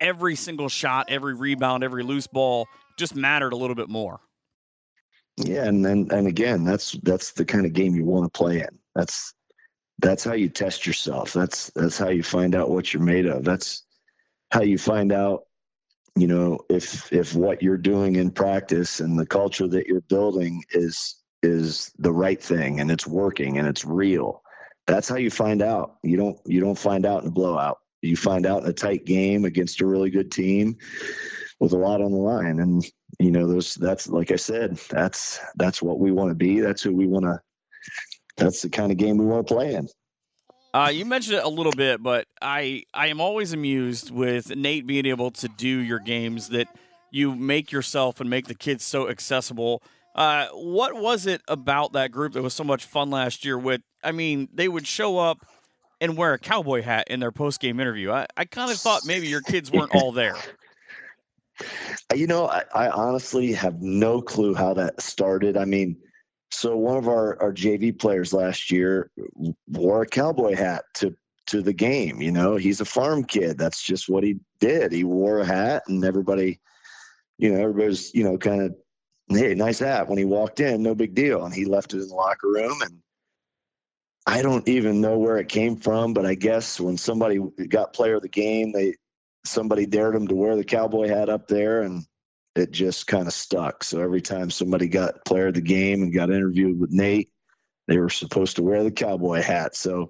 every 0.00 0.36
single 0.36 0.68
shot, 0.68 1.06
every 1.08 1.34
rebound, 1.34 1.82
every 1.82 2.02
loose 2.02 2.26
ball 2.26 2.66
just 2.98 3.14
mattered 3.14 3.52
a 3.52 3.56
little 3.56 3.74
bit 3.74 3.88
more. 3.88 4.20
Yeah, 5.36 5.64
and 5.64 5.84
then 5.84 6.08
and 6.12 6.28
again, 6.28 6.64
that's 6.64 6.92
that's 7.02 7.32
the 7.32 7.44
kind 7.44 7.66
of 7.66 7.72
game 7.72 7.96
you 7.96 8.04
want 8.04 8.32
to 8.32 8.38
play 8.38 8.60
in. 8.60 8.78
That's 8.94 9.34
that's 9.98 10.22
how 10.22 10.34
you 10.34 10.48
test 10.48 10.86
yourself. 10.86 11.32
That's 11.32 11.70
that's 11.74 11.98
how 11.98 12.10
you 12.10 12.22
find 12.22 12.54
out 12.54 12.70
what 12.70 12.92
you're 12.92 13.02
made 13.02 13.26
of. 13.26 13.44
That's 13.44 13.84
how 14.52 14.62
you 14.62 14.78
find 14.78 15.10
out 15.10 15.44
you 16.14 16.28
know 16.28 16.60
if 16.70 17.12
if 17.12 17.34
what 17.34 17.62
you're 17.62 17.76
doing 17.76 18.16
in 18.16 18.30
practice 18.30 19.00
and 19.00 19.18
the 19.18 19.26
culture 19.26 19.66
that 19.66 19.86
you're 19.86 20.02
building 20.02 20.62
is 20.70 21.16
is 21.44 21.92
the 21.98 22.12
right 22.12 22.42
thing 22.42 22.80
and 22.80 22.90
it's 22.90 23.06
working 23.06 23.58
and 23.58 23.68
it's 23.68 23.84
real. 23.84 24.42
That's 24.86 25.08
how 25.08 25.16
you 25.16 25.30
find 25.30 25.62
out. 25.62 25.96
You 26.02 26.16
don't 26.16 26.38
you 26.46 26.60
don't 26.60 26.78
find 26.78 27.06
out 27.06 27.22
in 27.22 27.28
a 27.28 27.32
blowout. 27.32 27.78
You 28.02 28.16
find 28.16 28.46
out 28.46 28.64
in 28.64 28.68
a 28.68 28.72
tight 28.72 29.04
game 29.04 29.44
against 29.44 29.80
a 29.80 29.86
really 29.86 30.10
good 30.10 30.30
team 30.30 30.76
with 31.60 31.72
a 31.72 31.78
lot 31.78 32.02
on 32.02 32.10
the 32.12 32.18
line. 32.18 32.58
And 32.58 32.84
you 33.20 33.30
know 33.30 33.46
those 33.46 33.74
that's 33.76 34.08
like 34.08 34.32
i 34.32 34.36
said 34.36 34.76
that's 34.90 35.38
that's 35.54 35.80
what 35.80 36.00
we 36.00 36.10
want 36.10 36.30
to 36.30 36.34
be. 36.34 36.60
That's 36.60 36.82
who 36.82 36.92
we 36.92 37.06
want 37.06 37.24
to 37.24 37.40
that's 38.36 38.62
the 38.62 38.68
kind 38.68 38.90
of 38.90 38.98
game 38.98 39.18
we 39.18 39.26
want 39.26 39.46
to 39.46 39.54
play 39.54 39.74
in. 39.74 39.88
Uh, 40.74 40.90
you 40.92 41.04
mentioned 41.04 41.36
it 41.36 41.44
a 41.44 41.48
little 41.48 41.72
bit, 41.72 42.02
but 42.02 42.26
I 42.42 42.82
I 42.92 43.06
am 43.06 43.20
always 43.20 43.52
amused 43.52 44.10
with 44.10 44.54
Nate 44.56 44.86
being 44.86 45.06
able 45.06 45.30
to 45.30 45.48
do 45.48 45.68
your 45.68 46.00
games 46.00 46.48
that 46.48 46.66
you 47.12 47.32
make 47.32 47.70
yourself 47.70 48.20
and 48.20 48.28
make 48.28 48.48
the 48.48 48.56
kids 48.56 48.84
so 48.84 49.08
accessible. 49.08 49.84
Uh, 50.14 50.46
what 50.52 50.94
was 50.94 51.26
it 51.26 51.42
about 51.48 51.92
that 51.92 52.12
group 52.12 52.34
that 52.34 52.42
was 52.42 52.54
so 52.54 52.64
much 52.64 52.84
fun 52.84 53.10
last 53.10 53.44
year? 53.44 53.58
With 53.58 53.82
I 54.02 54.12
mean, 54.12 54.48
they 54.52 54.68
would 54.68 54.86
show 54.86 55.18
up 55.18 55.44
and 56.00 56.16
wear 56.16 56.34
a 56.34 56.38
cowboy 56.38 56.82
hat 56.82 57.08
in 57.08 57.20
their 57.20 57.32
post 57.32 57.60
game 57.60 57.80
interview. 57.80 58.12
I, 58.12 58.26
I 58.36 58.44
kind 58.44 58.70
of 58.70 58.78
thought 58.78 59.02
maybe 59.06 59.26
your 59.26 59.40
kids 59.40 59.70
weren't 59.72 59.94
all 59.94 60.12
there. 60.12 60.36
You 62.12 62.26
know, 62.26 62.48
I, 62.48 62.64
I 62.74 62.88
honestly 62.88 63.52
have 63.52 63.80
no 63.80 64.20
clue 64.20 64.54
how 64.54 64.74
that 64.74 65.00
started. 65.00 65.56
I 65.56 65.64
mean, 65.64 65.96
so 66.50 66.76
one 66.76 66.96
of 66.96 67.06
our, 67.06 67.40
our 67.40 67.52
JV 67.52 67.96
players 67.96 68.32
last 68.32 68.72
year 68.72 69.10
wore 69.68 70.02
a 70.02 70.06
cowboy 70.06 70.56
hat 70.56 70.84
to 70.94 71.14
to 71.46 71.62
the 71.62 71.72
game. 71.72 72.20
You 72.20 72.32
know, 72.32 72.56
he's 72.56 72.80
a 72.80 72.84
farm 72.84 73.22
kid. 73.24 73.56
That's 73.56 73.82
just 73.82 74.08
what 74.08 74.24
he 74.24 74.40
did. 74.58 74.92
He 74.92 75.04
wore 75.04 75.40
a 75.40 75.44
hat, 75.44 75.84
and 75.86 76.04
everybody, 76.04 76.60
you 77.38 77.52
know, 77.52 77.60
everybody's 77.60 78.12
you 78.14 78.24
know 78.24 78.36
kind 78.36 78.62
of 78.62 78.74
hey, 79.28 79.54
nice 79.54 79.78
hat 79.78 80.08
when 80.08 80.18
he 80.18 80.24
walked 80.24 80.60
in. 80.60 80.82
No 80.82 80.94
big 80.94 81.14
deal. 81.14 81.44
And 81.44 81.54
he 81.54 81.64
left 81.64 81.94
it 81.94 82.02
in 82.02 82.08
the 82.08 82.14
locker 82.14 82.48
room, 82.48 82.80
and 82.82 83.00
I 84.26 84.42
don't 84.42 84.66
even 84.68 85.00
know 85.00 85.18
where 85.18 85.36
it 85.36 85.48
came 85.48 85.76
from, 85.76 86.14
but 86.14 86.24
I 86.24 86.34
guess 86.34 86.80
when 86.80 86.96
somebody 86.96 87.40
got 87.68 87.92
player 87.92 88.16
of 88.16 88.22
the 88.22 88.28
game, 88.28 88.72
they 88.72 88.94
somebody 89.44 89.84
dared 89.84 90.14
him 90.14 90.26
to 90.28 90.34
wear 90.34 90.56
the 90.56 90.64
cowboy 90.64 91.08
hat 91.08 91.28
up 91.28 91.48
there, 91.48 91.82
and 91.82 92.04
it 92.56 92.70
just 92.70 93.06
kind 93.06 93.26
of 93.26 93.34
stuck. 93.34 93.84
So 93.84 94.00
every 94.00 94.22
time 94.22 94.50
somebody 94.50 94.88
got 94.88 95.24
player 95.24 95.48
of 95.48 95.54
the 95.54 95.60
game 95.60 96.02
and 96.02 96.14
got 96.14 96.30
interviewed 96.30 96.80
with 96.80 96.92
Nate, 96.92 97.30
they 97.88 97.98
were 97.98 98.08
supposed 98.08 98.56
to 98.56 98.62
wear 98.62 98.82
the 98.82 98.90
cowboy 98.90 99.42
hat. 99.42 99.76
So, 99.76 100.08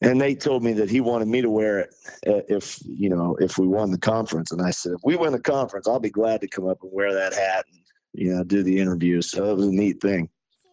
and 0.00 0.18
Nate 0.18 0.40
told 0.40 0.62
me 0.62 0.72
that 0.74 0.90
he 0.90 1.00
wanted 1.00 1.28
me 1.28 1.42
to 1.42 1.50
wear 1.50 1.80
it 1.80 1.94
uh, 2.26 2.40
if 2.48 2.78
you 2.84 3.10
know 3.10 3.36
if 3.40 3.58
we 3.58 3.66
won 3.66 3.90
the 3.90 3.98
conference. 3.98 4.52
And 4.52 4.62
I 4.62 4.70
said, 4.70 4.92
if 4.92 5.00
we 5.04 5.16
win 5.16 5.32
the 5.32 5.40
conference, 5.40 5.86
I'll 5.86 6.00
be 6.00 6.10
glad 6.10 6.40
to 6.40 6.48
come 6.48 6.66
up 6.66 6.82
and 6.82 6.90
wear 6.92 7.12
that 7.14 7.34
hat 7.34 7.66
and 7.72 7.80
you 8.12 8.34
know 8.34 8.44
do 8.44 8.62
the 8.62 8.78
interview. 8.78 9.22
So 9.22 9.50
it 9.50 9.56
was 9.56 9.66
a 9.66 9.72
neat 9.72 10.00
thing. 10.00 10.28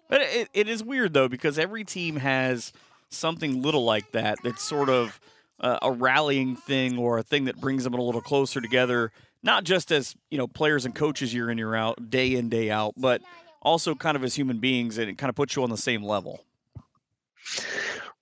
But 0.09 0.21
it, 0.21 0.49
it 0.53 0.69
is 0.69 0.83
weird 0.83 1.13
though 1.13 1.27
because 1.27 1.59
every 1.59 1.83
team 1.83 2.17
has 2.17 2.71
something 3.09 3.61
little 3.61 3.83
like 3.83 4.11
that. 4.11 4.37
That's 4.43 4.63
sort 4.63 4.89
of 4.89 5.19
uh, 5.59 5.79
a 5.81 5.91
rallying 5.91 6.55
thing 6.55 6.97
or 6.97 7.17
a 7.17 7.23
thing 7.23 7.45
that 7.45 7.59
brings 7.59 7.83
them 7.83 7.93
a 7.93 8.01
little 8.01 8.21
closer 8.21 8.61
together 8.61 9.11
not 9.43 9.63
just 9.63 9.91
as 9.91 10.15
you 10.29 10.37
know 10.37 10.47
players 10.47 10.85
and 10.85 10.93
coaches 10.93 11.33
year 11.33 11.49
in 11.49 11.57
year 11.57 11.75
out, 11.75 12.09
day 12.09 12.35
in 12.35 12.49
day 12.49 12.69
out, 12.69 12.93
but 12.97 13.21
also 13.61 13.95
kind 13.95 14.15
of 14.15 14.23
as 14.23 14.35
human 14.35 14.59
beings, 14.59 14.97
and 14.97 15.09
it 15.09 15.17
kind 15.17 15.29
of 15.29 15.35
puts 15.35 15.55
you 15.55 15.63
on 15.63 15.69
the 15.69 15.77
same 15.77 16.03
level. 16.03 16.43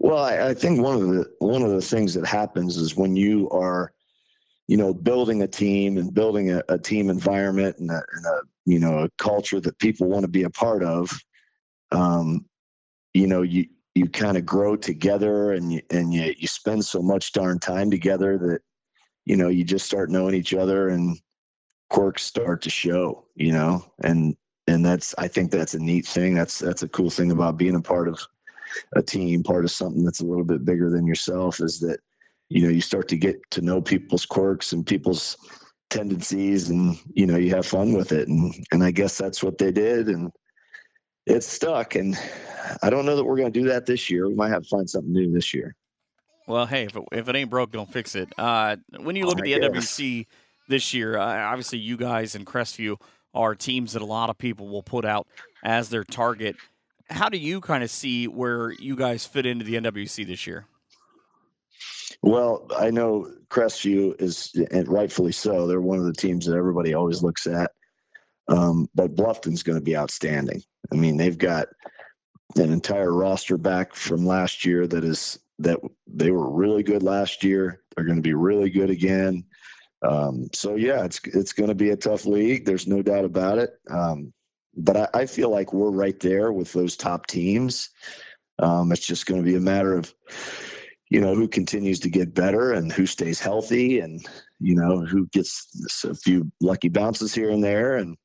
Well, 0.06 0.24
I, 0.24 0.50
I 0.50 0.54
think 0.54 0.80
one 0.80 0.96
of 1.02 1.08
the 1.08 1.26
one 1.40 1.64
of 1.64 1.72
the 1.72 1.82
things 1.82 2.14
that 2.14 2.28
happens 2.28 2.78
is 2.78 2.96
when 2.96 3.16
you 3.16 3.50
are, 3.50 3.92
you 4.68 4.78
know, 4.78 4.94
building 4.94 5.42
a 5.42 5.48
team 5.48 5.98
and 5.98 6.14
building 6.14 6.52
a, 6.52 6.62
a 6.70 6.78
team 6.78 7.10
environment 7.10 7.78
and 7.80 7.90
a, 7.90 8.04
and 8.14 8.26
a, 8.26 8.42
you 8.68 8.80
know 8.80 9.00
a 9.00 9.10
culture 9.18 9.60
that 9.60 9.80
people 9.80 10.08
want 10.08 10.22
to 10.22 10.28
be 10.28 10.44
a 10.44 10.50
part 10.50 10.84
of. 10.84 11.12
Um, 11.92 12.46
you 13.16 13.26
know, 13.26 13.42
you 13.42 13.66
you 13.96 14.08
kind 14.08 14.38
of 14.38 14.46
grow 14.46 14.76
together 14.76 15.54
and 15.54 15.74
you 15.74 15.82
and 15.90 16.14
you 16.14 16.36
you 16.38 16.48
spend 16.48 16.86
so 16.86 17.02
much 17.02 17.34
darn 17.34 17.58
time 17.58 17.90
together 17.90 18.38
that 18.38 18.62
you 19.26 19.36
know, 19.36 19.48
you 19.48 19.64
just 19.64 19.88
start 19.88 20.12
knowing 20.12 20.36
each 20.36 20.54
other 20.54 20.90
and 20.90 21.20
quirks 21.90 22.24
start 22.24 22.62
to 22.62 22.70
show, 22.70 23.26
you 23.36 23.52
know, 23.52 23.84
and, 24.04 24.38
and 24.68 24.86
that's, 24.86 25.16
I 25.18 25.28
think 25.28 25.52
that's 25.52 25.74
a 25.74 25.80
neat 25.80 26.06
thing. 26.06 26.36
That's, 26.36 26.60
that's 26.60 26.84
a 26.84 26.88
cool 26.90 27.10
thing 27.10 27.32
about 27.32 27.58
being 27.58 27.76
a 27.76 27.82
part 27.82 28.08
of 28.08 28.20
a 28.96 29.02
team, 29.02 29.44
part 29.44 29.66
of 29.66 29.72
something 29.72 30.04
that's 30.04 30.22
a 30.22 30.26
little 30.26 30.44
bit 30.44 30.66
bigger 30.66 30.90
than 30.90 31.08
yourself 31.08 31.60
is 31.60 31.80
that, 31.80 32.00
you 32.50 32.62
know, 32.62 32.70
you 32.70 32.82
start 32.82 33.08
to 33.10 33.18
get 33.18 33.38
to 33.52 33.62
know 33.62 33.82
people's 33.82 34.26
quirks 34.26 34.72
and 34.74 34.86
people's 34.86 35.38
tendencies 35.90 36.70
and, 36.70 36.98
you 37.14 37.26
know, 37.26 37.38
you 37.38 37.54
have 37.54 37.66
fun 37.66 37.94
with 37.94 38.12
it. 38.12 38.28
And, 38.28 38.54
and 38.72 38.84
I 38.84 38.92
guess 38.92 39.18
that's 39.18 39.44
what 39.44 39.58
they 39.58 39.72
did. 39.72 40.08
And, 40.10 40.32
it 41.28 41.44
stuck 41.44 41.96
and 41.96 42.16
i 42.84 42.90
don't 42.92 43.04
know 43.04 43.16
that 43.16 43.24
we're 43.24 43.36
going 43.36 43.52
to 43.52 43.60
do 43.60 43.68
that 43.68 43.88
this 43.88 44.12
year 44.12 44.28
we 44.28 44.36
might 44.36 44.50
have 44.50 44.62
to 44.62 44.70
find 44.70 44.88
something 44.88 45.12
new 45.12 45.32
this 45.32 45.56
year 45.56 45.76
well, 46.48 46.66
hey, 46.66 46.84
if 46.84 46.96
it, 46.96 47.04
if 47.12 47.28
it 47.28 47.36
ain't 47.36 47.50
broke, 47.50 47.72
don't 47.72 47.92
fix 47.92 48.16
it. 48.16 48.30
Uh, 48.38 48.76
when 49.00 49.16
you 49.16 49.26
look 49.26 49.40
at 49.40 49.46
the 49.46 49.54
NWC 49.54 50.28
this 50.68 50.94
year, 50.94 51.18
uh, 51.18 51.44
obviously 51.44 51.80
you 51.80 51.98
guys 51.98 52.36
and 52.36 52.46
Crestview 52.46 52.98
are 53.34 53.56
teams 53.56 53.94
that 53.94 54.02
a 54.02 54.06
lot 54.06 54.30
of 54.30 54.38
people 54.38 54.68
will 54.68 54.84
put 54.84 55.06
out 55.06 55.28
as 55.64 55.90
their 55.90 56.04
target. 56.04 56.56
How 57.10 57.30
do 57.30 57.38
you 57.38 57.62
kind 57.62 57.84
of 57.84 57.92
see 57.92 58.28
where 58.28 58.72
you 58.72 58.96
guys 58.96 59.26
fit 59.26 59.46
into 59.46 59.64
the 59.64 59.76
NWC 59.76 60.26
this 60.26 60.48
year? 60.48 60.66
Well, 62.22 62.68
I 62.78 62.90
know 62.90 63.32
Crestview 63.50 64.20
is, 64.20 64.52
and 64.72 64.88
rightfully 64.88 65.32
so. 65.32 65.68
They're 65.68 65.82
one 65.82 66.00
of 66.00 66.06
the 66.06 66.14
teams 66.14 66.46
that 66.46 66.56
everybody 66.56 66.94
always 66.94 67.22
looks 67.22 67.46
at. 67.46 67.72
Um, 68.48 68.88
but 68.96 69.16
Bluffton's 69.16 69.64
going 69.64 69.78
to 69.78 69.84
be 69.84 69.98
outstanding. 69.98 70.62
I 70.92 70.96
mean, 70.96 71.18
they've 71.18 71.38
got 71.38 71.68
an 72.56 72.72
entire 72.72 73.14
roster 73.14 73.58
back 73.58 73.96
from 73.96 74.26
last 74.26 74.66
year 74.66 74.88
that 74.88 75.04
is 75.04 75.40
that 75.60 75.80
they 76.08 76.32
were 76.32 76.50
really 76.50 76.84
good 76.84 77.04
last 77.04 77.44
year. 77.44 77.82
They're 77.96 78.06
going 78.06 78.18
to 78.18 78.22
be 78.22 78.34
really 78.34 78.70
good 78.70 78.90
again. 78.90 79.44
Um, 80.02 80.48
so 80.54 80.76
yeah, 80.76 81.04
it's 81.04 81.20
it's 81.26 81.54
going 81.54 81.70
to 81.70 81.76
be 81.76 81.90
a 81.90 81.96
tough 81.96 82.26
league. 82.26 82.66
There's 82.66 82.88
no 82.88 83.02
doubt 83.02 83.26
about 83.26 83.58
it. 83.58 83.72
Um, 83.90 84.34
but 84.78 84.98
I, 84.98 85.22
I, 85.22 85.26
feel 85.26 85.50
like 85.50 85.74
we're 85.74 85.92
right 85.92 86.20
there 86.20 86.52
with 86.52 86.74
those 86.74 86.98
top 86.98 87.28
teams. 87.28 87.90
Um, 88.60 88.92
it's 88.92 89.06
just 89.06 89.26
going 89.26 89.42
to 89.42 89.46
be 89.46 89.56
a 89.56 89.62
matter 89.62 89.96
of, 89.96 90.14
you 91.10 91.20
know, 91.22 91.36
who 91.36 91.48
continues 91.48 92.00
to 92.02 92.10
get 92.10 92.34
better 92.34 92.74
and 92.74 92.92
who 92.92 93.06
stays 93.06 93.40
healthy 93.40 94.00
and, 94.00 94.26
you 94.60 94.76
know, 94.76 95.06
who 95.06 95.28
gets 95.28 96.04
a 96.04 96.16
few 96.16 96.52
lucky 96.62 96.90
bounces 96.90 97.34
here 97.34 97.50
and 97.50 97.64
there. 97.64 97.98
And, 97.98 98.18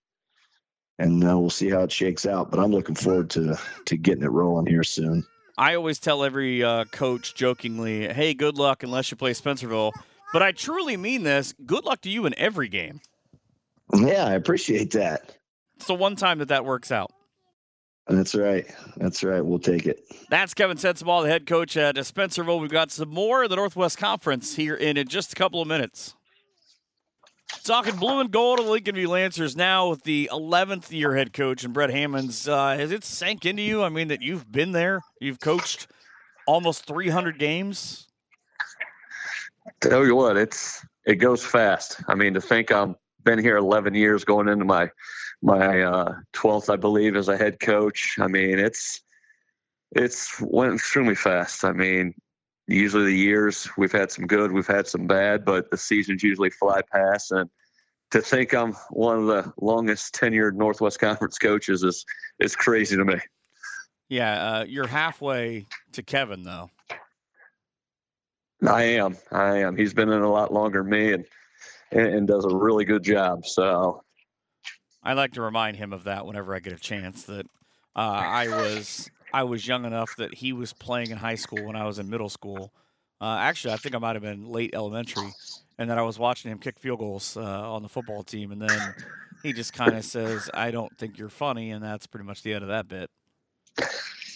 and 0.99 1.25
uh, 1.25 1.39
we'll 1.39 1.51
see 1.51 1.71
how 1.71 1.83
it 1.83 1.93
shakes 1.93 2.27
out. 2.27 2.51
But 2.51 2.61
I'm 2.61 2.73
looking 2.73 2.95
forward 2.95 3.31
to, 3.31 3.59
to 3.87 3.97
getting 3.97 4.25
it 4.25 4.31
rolling 4.31 4.67
here 4.67 4.85
soon. 4.85 5.27
I 5.59 5.75
always 5.75 5.99
tell 5.99 6.25
every 6.25 6.63
uh, 6.63 6.85
coach 6.87 7.35
jokingly, 7.35 8.13
hey, 8.13 8.35
good 8.35 8.57
luck 8.57 8.83
unless 8.83 9.11
you 9.11 9.17
play 9.17 9.33
Spencerville. 9.33 9.93
But 10.33 10.43
I 10.43 10.53
truly 10.53 10.97
mean 10.97 11.25
this. 11.25 11.53
Good 11.67 11.85
luck 11.85 12.01
to 12.03 12.11
you 12.11 12.25
in 12.25 12.39
every 12.39 12.69
game. 12.69 13.01
Yeah, 13.93 14.25
I 14.27 14.35
appreciate 14.35 14.93
that. 14.93 15.37
It's 15.81 15.87
the 15.87 15.95
one 15.95 16.15
time 16.15 16.41
that 16.41 16.49
that 16.49 16.67
works 16.67 16.93
out. 16.93 17.11
That's 18.07 18.35
right. 18.35 18.67
That's 18.99 19.25
right. 19.25 19.41
We'll 19.41 19.59
take 19.59 19.87
it. 19.87 20.03
That's 20.29 20.53
Kevin 20.53 20.77
Sensabaugh, 20.77 21.23
the 21.23 21.31
head 21.31 21.47
coach 21.47 21.75
at 21.75 21.95
Spencerville. 21.95 22.61
We've 22.61 22.71
got 22.71 22.91
some 22.91 23.09
more 23.09 23.45
of 23.45 23.49
the 23.49 23.57
Northwest 23.57 23.97
Conference 23.97 24.55
here 24.55 24.75
in 24.75 25.03
just 25.09 25.33
a 25.33 25.37
couple 25.37 25.63
of 25.63 25.67
minutes. 25.67 26.15
Talking 27.65 27.97
blue 27.97 28.21
and 28.21 28.31
gold 28.31 28.61
of 28.61 28.67
the 28.67 28.73
Lincolnview 28.73 29.09
Lancers 29.09 29.57
now 29.57 29.89
with 29.89 30.03
the 30.03 30.29
11th 30.31 30.91
year 30.93 31.17
head 31.17 31.33
coach 31.33 31.65
and 31.65 31.73
Brett 31.73 31.89
Hammons. 31.89 32.47
Uh, 32.47 32.77
has 32.77 32.93
it 32.93 33.03
sank 33.03 33.47
into 33.47 33.63
you? 33.63 33.83
I 33.83 33.89
mean, 33.89 34.09
that 34.09 34.21
you've 34.21 34.53
been 34.53 34.73
there, 34.73 35.01
you've 35.19 35.41
coached 35.41 35.87
almost 36.47 36.85
300 36.85 37.39
games. 37.39 38.07
Tell 39.81 40.05
you 40.05 40.15
what, 40.15 40.37
it's 40.37 40.85
it 41.07 41.15
goes 41.17 41.43
fast. 41.43 42.03
I 42.07 42.15
mean, 42.15 42.35
to 42.35 42.41
think 42.43 42.71
I'm 42.71 42.97
been 43.25 43.39
here 43.39 43.57
11 43.57 43.95
years, 43.95 44.25
going 44.25 44.49
into 44.49 44.65
my 44.65 44.91
my 45.43 45.83
uh, 45.83 46.15
12th, 46.35 46.73
I 46.73 46.77
believe, 46.77 47.17
as 47.17 47.29
a 47.29 47.37
head 47.37 47.61
coach. 47.61 48.17
I 48.19 48.27
mean, 48.27 48.59
it's 48.59 49.03
it's 49.93 50.41
went 50.41 50.75
extremely 50.75 51.15
fast. 51.15 51.65
I 51.65 51.73
mean, 51.73 52.15
usually 52.67 53.05
the 53.07 53.17
years 53.17 53.69
we've 53.77 53.93
had 53.93 54.11
some 54.11 54.27
good, 54.27 54.53
we've 54.53 54.67
had 54.67 54.87
some 54.87 55.07
bad, 55.07 55.45
but 55.45 55.71
the 55.71 55.77
seasons 55.77 56.23
usually 56.23 56.51
fly 56.51 56.81
past. 56.93 57.33
And 57.33 57.51
to 58.11 58.21
think 58.21 58.55
I'm 58.55 58.75
one 58.91 59.19
of 59.19 59.27
the 59.27 59.53
longest 59.61 60.15
tenured 60.15 60.55
Northwest 60.55 60.99
Conference 60.99 61.39
coaches 61.39 61.83
is 61.83 62.05
is 62.39 62.55
crazy 62.55 62.97
to 62.97 63.05
me. 63.05 63.17
Yeah, 64.09 64.33
uh, 64.33 64.65
you're 64.65 64.89
halfway 64.89 65.67
to 65.93 66.03
Kevin 66.03 66.43
though. 66.43 66.71
I 68.67 68.83
am. 68.83 69.17
I 69.33 69.59
am. 69.59 69.77
He's 69.77 69.95
been 69.95 70.11
in 70.11 70.23
a 70.23 70.31
lot 70.31 70.53
longer 70.53 70.83
than 70.83 70.91
me, 70.91 71.13
and 71.13 71.25
and 71.93 72.29
does 72.29 72.45
a 72.45 72.55
really 72.55 72.85
good 72.85 73.03
job. 73.03 73.47
So 73.47 74.03
I 75.03 75.15
like 75.15 75.33
to 75.33 75.43
remind 75.43 75.77
him 75.77 75.93
of 75.93 76.05
that 76.05 76.27
whenever 76.27 76.55
I 76.55 76.61
get 76.61 76.73
a 76.73 76.79
chance. 76.79 77.25
That 77.25 77.47
uh, 77.97 77.99
I 77.99 78.49
was 78.49 79.11
I 79.33 79.45
was 79.45 79.67
young 79.67 79.85
enough 79.85 80.15
that 80.17 80.35
he 80.35 80.53
was 80.53 80.73
playing 80.73 81.11
in 81.11 81.19
high 81.19 81.35
school 81.37 81.65
when 81.65 81.77
I 81.77 81.87
was 81.87 81.99
in 81.99 82.11
middle 82.11 82.29
school. 82.29 82.73
Uh, 83.21 83.37
actually, 83.39 83.75
I 83.75 83.77
think 83.77 83.95
I 83.95 83.99
might 83.99 84.17
have 84.17 84.23
been 84.23 84.47
late 84.47 84.75
elementary, 84.75 85.31
and 85.79 85.91
that 85.91 85.99
I 85.99 86.03
was 86.03 86.19
watching 86.19 86.51
him 86.51 86.59
kick 86.59 86.79
field 86.79 87.01
goals 87.01 87.37
uh, 87.37 87.43
on 87.43 87.83
the 87.83 87.89
football 87.89 88.23
team, 88.23 88.53
and 88.53 88.63
then 88.63 88.95
he 89.43 89.53
just 89.53 89.73
kind 89.73 89.95
of 89.95 90.05
says, 90.05 90.51
"I 90.55 90.71
don't 90.71 90.97
think 90.99 91.19
you're 91.19 91.29
funny," 91.29 91.71
and 91.71 91.83
that's 91.83 92.07
pretty 92.07 92.27
much 92.27 92.43
the 92.43 92.55
end 92.55 92.63
of 92.65 92.69
that 92.69 92.89
bit. 92.89 93.11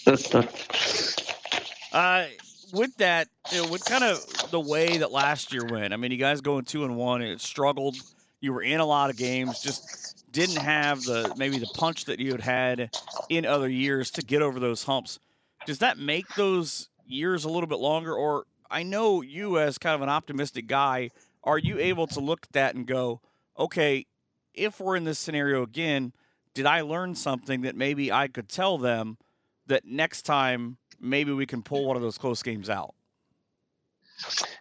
uh, 1.93 2.27
with 2.73 2.97
that, 2.97 3.29
you 3.53 3.63
know, 3.63 3.71
with 3.71 3.85
kind 3.85 4.05
of 4.05 4.51
the 4.51 4.61
way 4.61 4.99
that 4.99 5.13
last 5.13 5.53
year 5.53 5.65
went, 5.65 5.95
I 5.95 5.97
mean, 5.97 6.11
you 6.11 6.19
guys 6.19 6.41
going 6.41 6.65
two 6.65 6.85
and 6.85 6.97
one, 6.97 7.23
it 7.23 7.41
struggled. 7.41 7.97
You 8.41 8.53
were 8.53 8.63
in 8.63 8.81
a 8.81 8.85
lot 8.85 9.09
of 9.09 9.17
games, 9.17 9.63
just 9.63 10.14
didn't 10.35 10.57
have 10.57 11.03
the 11.05 11.33
maybe 11.37 11.59
the 11.59 11.71
punch 11.75 12.05
that 12.07 12.19
you 12.19 12.33
had 12.33 12.41
had 12.41 12.91
in 13.31 13.47
other 13.47 13.69
years 13.69 14.11
to 14.11 14.23
get 14.23 14.43
over 14.43 14.61
those 14.61 14.83
humps. 14.83 15.19
Does 15.65 15.79
that 15.79 15.97
make 15.97 16.35
those 16.35 16.91
years 17.07 17.45
a 17.45 17.49
little 17.49 17.69
bit 17.69 17.79
longer? 17.79 18.13
Or 18.13 18.45
I 18.71 18.83
know 18.83 19.23
you, 19.23 19.59
as 19.59 19.79
kind 19.79 19.95
of 19.95 20.03
an 20.03 20.09
optimistic 20.09 20.67
guy, 20.67 21.11
are 21.45 21.57
you 21.57 21.79
able 21.79 22.07
to 22.09 22.21
look 22.21 22.41
at 22.43 22.53
that 22.53 22.75
and 22.75 22.87
go, 22.87 23.21
okay, 23.59 24.07
if 24.53 24.81
we're 24.81 24.97
in 24.97 25.05
this 25.05 25.19
scenario 25.19 25.63
again, 25.63 26.13
did 26.53 26.67
I 26.67 26.81
learn 26.81 27.15
something 27.15 27.63
that 27.63 27.77
maybe 27.77 28.11
I 28.11 28.29
could 28.29 28.49
tell 28.49 28.77
them 28.77 29.19
that 29.67 29.85
next 29.85 30.23
time 30.23 30.79
maybe 31.01 31.33
we 31.33 31.47
can 31.47 31.63
pull 31.63 31.87
one 31.87 31.97
of 31.97 32.03
those 32.03 32.19
close 32.19 32.43
games 32.43 32.69
out? 32.69 32.95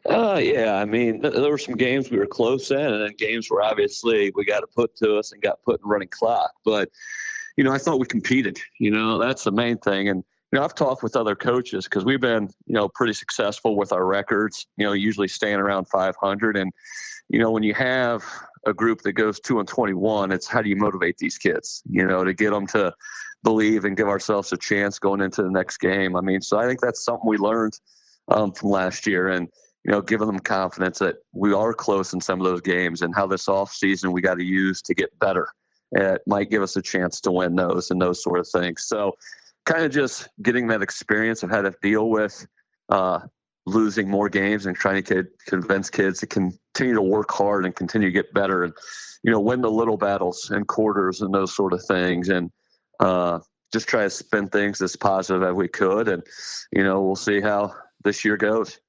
Uh, 0.10 0.40
yeah, 0.44 0.76
I 0.76 0.86
mean, 0.86 1.22
th- 1.22 1.34
there 1.34 1.50
were 1.50 1.58
some 1.58 1.76
games 1.76 2.10
we 2.10 2.18
were 2.18 2.26
close 2.26 2.72
in, 2.72 2.80
and 2.80 3.02
then 3.02 3.14
games 3.18 3.50
where 3.50 3.62
obviously 3.62 4.32
we 4.36 4.46
got 4.46 4.64
put 4.76 4.96
to 4.98 5.18
us 5.18 5.32
and 5.32 5.42
got 5.42 5.62
put 5.64 5.82
in 5.82 5.88
running 5.88 6.10
clock. 6.10 6.52
But 6.66 6.90
you 7.58 7.64
know, 7.64 7.72
I 7.72 7.78
thought 7.78 8.00
we 8.00 8.06
competed. 8.06 8.58
You 8.80 8.92
know, 8.92 9.18
that's 9.18 9.44
the 9.44 9.52
main 9.52 9.78
thing. 9.78 10.10
And 10.10 10.24
you 10.52 10.60
know, 10.60 10.66
I've 10.66 10.76
talked 10.76 11.04
with 11.04 11.16
other 11.16 11.36
coaches 11.36 11.86
because 11.86 12.06
we've 12.06 12.22
been 12.22 12.50
you 12.66 12.74
know 12.74 12.90
pretty 12.90 13.14
successful 13.14 13.76
with 13.76 13.94
our 13.94 14.06
records. 14.06 14.68
You 14.78 14.86
know, 14.86 14.94
usually 14.94 15.28
staying 15.28 15.60
around 15.60 15.86
500. 15.88 16.58
And 16.58 16.72
you 17.30 17.40
know, 17.40 17.52
when 17.52 17.64
you 17.64 17.74
have 17.74 18.24
a 18.66 18.74
group 18.74 19.02
that 19.02 19.14
goes 19.14 19.40
two 19.40 19.60
and 19.60 19.68
21, 19.68 20.32
it's 20.32 20.48
how 20.48 20.62
do 20.62 20.70
you 20.70 20.76
motivate 20.76 21.18
these 21.18 21.38
kids? 21.38 21.84
You 21.90 22.06
know, 22.06 22.24
to 22.24 22.34
get 22.34 22.52
them 22.52 22.68
to 22.68 22.94
believe 23.44 23.86
and 23.86 23.98
give 23.98 24.08
ourselves 24.08 24.52
a 24.54 24.58
chance 24.58 25.00
going 25.00 25.22
into 25.22 25.44
the 25.44 25.52
next 25.52 25.78
game. 25.78 26.16
I 26.16 26.22
mean, 26.22 26.42
so 26.42 26.58
I 26.58 26.66
think 26.66 26.82
that's 26.82 27.04
something 27.04 27.28
we 27.28 27.38
learned 27.38 27.78
um, 28.30 28.52
from 28.52 28.70
last 28.70 29.06
year, 29.08 29.30
and 29.30 29.48
you 29.86 29.92
know, 29.92 30.02
giving 30.02 30.28
them 30.28 30.40
confidence 30.40 31.00
that 31.00 31.18
we 31.34 31.54
are 31.54 31.74
close 31.74 32.14
in 32.14 32.22
some 32.22 32.40
of 32.40 32.46
those 32.46 32.62
games, 32.62 33.02
and 33.02 33.14
how 33.16 33.28
this 33.28 33.48
off 33.48 33.72
season 33.74 34.12
we 34.12 34.22
got 34.22 34.36
to 34.36 34.44
use 34.44 34.82
to 34.84 34.94
get 34.94 35.18
better. 35.20 35.48
It 35.92 36.22
might 36.26 36.50
give 36.50 36.64
us 36.64 36.76
a 36.76 36.82
chance 36.82 37.22
to 37.22 37.32
win 37.32 37.56
those 37.56 37.92
and 37.92 38.02
those 38.02 38.24
sort 38.24 38.40
of 38.40 38.48
things. 38.48 38.86
So, 38.88 39.14
kind 39.66 39.84
of 39.84 39.92
just 39.92 40.28
getting 40.42 40.68
that 40.68 40.82
experience 40.82 41.44
of 41.44 41.50
how 41.50 41.62
to 41.62 41.74
deal 41.82 42.10
with 42.10 42.46
uh, 42.90 43.20
losing 43.66 44.10
more 44.10 44.30
games 44.30 44.66
and 44.66 44.76
trying 44.76 45.04
to 45.04 45.26
convince 45.48 45.90
kids 45.90 46.20
to 46.20 46.28
continue 46.28 46.96
to 46.96 47.02
work 47.02 47.32
hard 47.32 47.66
and 47.66 47.76
continue 47.76 48.08
to 48.10 48.14
get 48.14 48.34
better 48.34 48.64
and 48.64 48.74
you 49.24 49.32
know 49.32 49.40
win 49.40 49.62
the 49.62 49.72
little 49.72 49.96
battles 49.96 50.50
and 50.52 50.68
quarters 50.68 51.22
and 51.22 51.34
those 51.34 51.56
sort 51.56 51.72
of 51.72 51.84
things 51.86 52.28
and 52.30 52.52
uh, 53.00 53.40
just 53.74 53.88
try 53.88 54.04
to 54.04 54.10
spin 54.10 54.48
things 54.48 54.82
as 54.82 54.96
positive 54.96 55.42
as 55.44 55.54
we 55.54 55.68
could, 55.68 56.08
and 56.08 56.24
you 56.72 56.84
know 56.84 57.02
we'll 57.02 57.16
see 57.16 57.42
how 57.42 57.74
this 58.04 58.24
year 58.24 58.38
goes. 58.38 58.80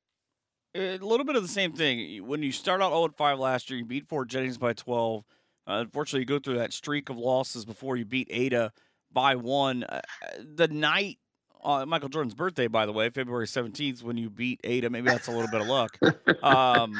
A 0.77 0.99
little 0.99 1.25
bit 1.25 1.37
of 1.37 1.43
the 1.43 1.49
same 1.49 1.73
thing. 1.73 2.27
When 2.27 2.43
you 2.43 2.51
start 2.51 2.83
out 2.83 2.91
0 2.91 3.15
5 3.17 3.39
last 3.39 3.71
year, 3.71 3.79
you 3.79 3.85
beat 3.85 4.09
Fort 4.09 4.29
Jennings 4.29 4.59
by 4.59 4.73
12. 4.73 5.25
Uh, 5.67 5.73
unfortunately, 5.73 6.21
you 6.21 6.27
go 6.27 6.39
through 6.39 6.59
that 6.59 6.73
streak 6.73 7.09
of 7.09 7.17
losses 7.17 7.65
before 7.65 7.97
you 7.97 8.05
beat 8.05 8.29
Ada 8.31 8.73
by 9.13 9.37
one. 9.37 9.85
Uh, 9.85 10.01
the 10.39 10.69
night 10.69 11.19
uh, 11.65 11.87
Michael 11.87 12.09
Jordan's 12.09 12.35
birthday, 12.35 12.67
by 12.67 12.87
the 12.87 12.93
way, 12.93 13.09
February 13.11 13.47
17th, 13.47 14.03
when 14.03 14.17
you 14.17 14.29
beat 14.29 14.61
Ada, 14.65 14.91
maybe 14.91 15.09
that's 15.09 15.29
a 15.29 15.33
little 15.33 15.51
bit 15.51 15.61
of 15.61 15.67
luck. 15.67 15.99
Um, 16.43 16.99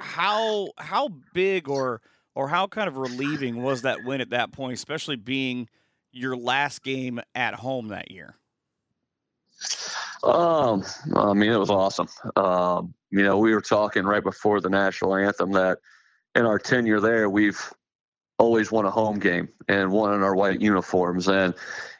how 0.00 0.68
how 0.76 1.08
big 1.32 1.68
or 1.68 2.00
or 2.34 2.48
how 2.48 2.66
kind 2.66 2.86
of 2.86 2.96
relieving 2.96 3.62
was 3.62 3.82
that 3.82 4.04
win 4.04 4.20
at 4.20 4.30
that 4.30 4.52
point, 4.52 4.74
especially 4.74 5.16
being 5.16 5.68
your 6.12 6.36
last 6.36 6.82
game 6.82 7.20
at 7.34 7.54
home 7.54 7.88
that 7.88 8.10
year? 8.10 8.36
Um, 10.22 10.84
I 11.14 11.32
mean, 11.32 11.52
it 11.52 11.58
was 11.58 11.70
awesome. 11.70 12.08
Um, 12.36 12.94
you 13.10 13.22
know, 13.22 13.38
we 13.38 13.54
were 13.54 13.60
talking 13.60 14.04
right 14.04 14.22
before 14.22 14.60
the 14.60 14.70
national 14.70 15.14
anthem 15.14 15.52
that 15.52 15.78
in 16.34 16.44
our 16.44 16.58
tenure 16.58 17.00
there, 17.00 17.30
we've 17.30 17.72
always 18.38 18.70
won 18.70 18.84
a 18.84 18.90
home 18.90 19.18
game 19.18 19.48
and 19.68 19.90
won 19.90 20.14
in 20.14 20.22
our 20.22 20.34
white 20.34 20.60
uniforms. 20.60 21.28
And, 21.28 21.54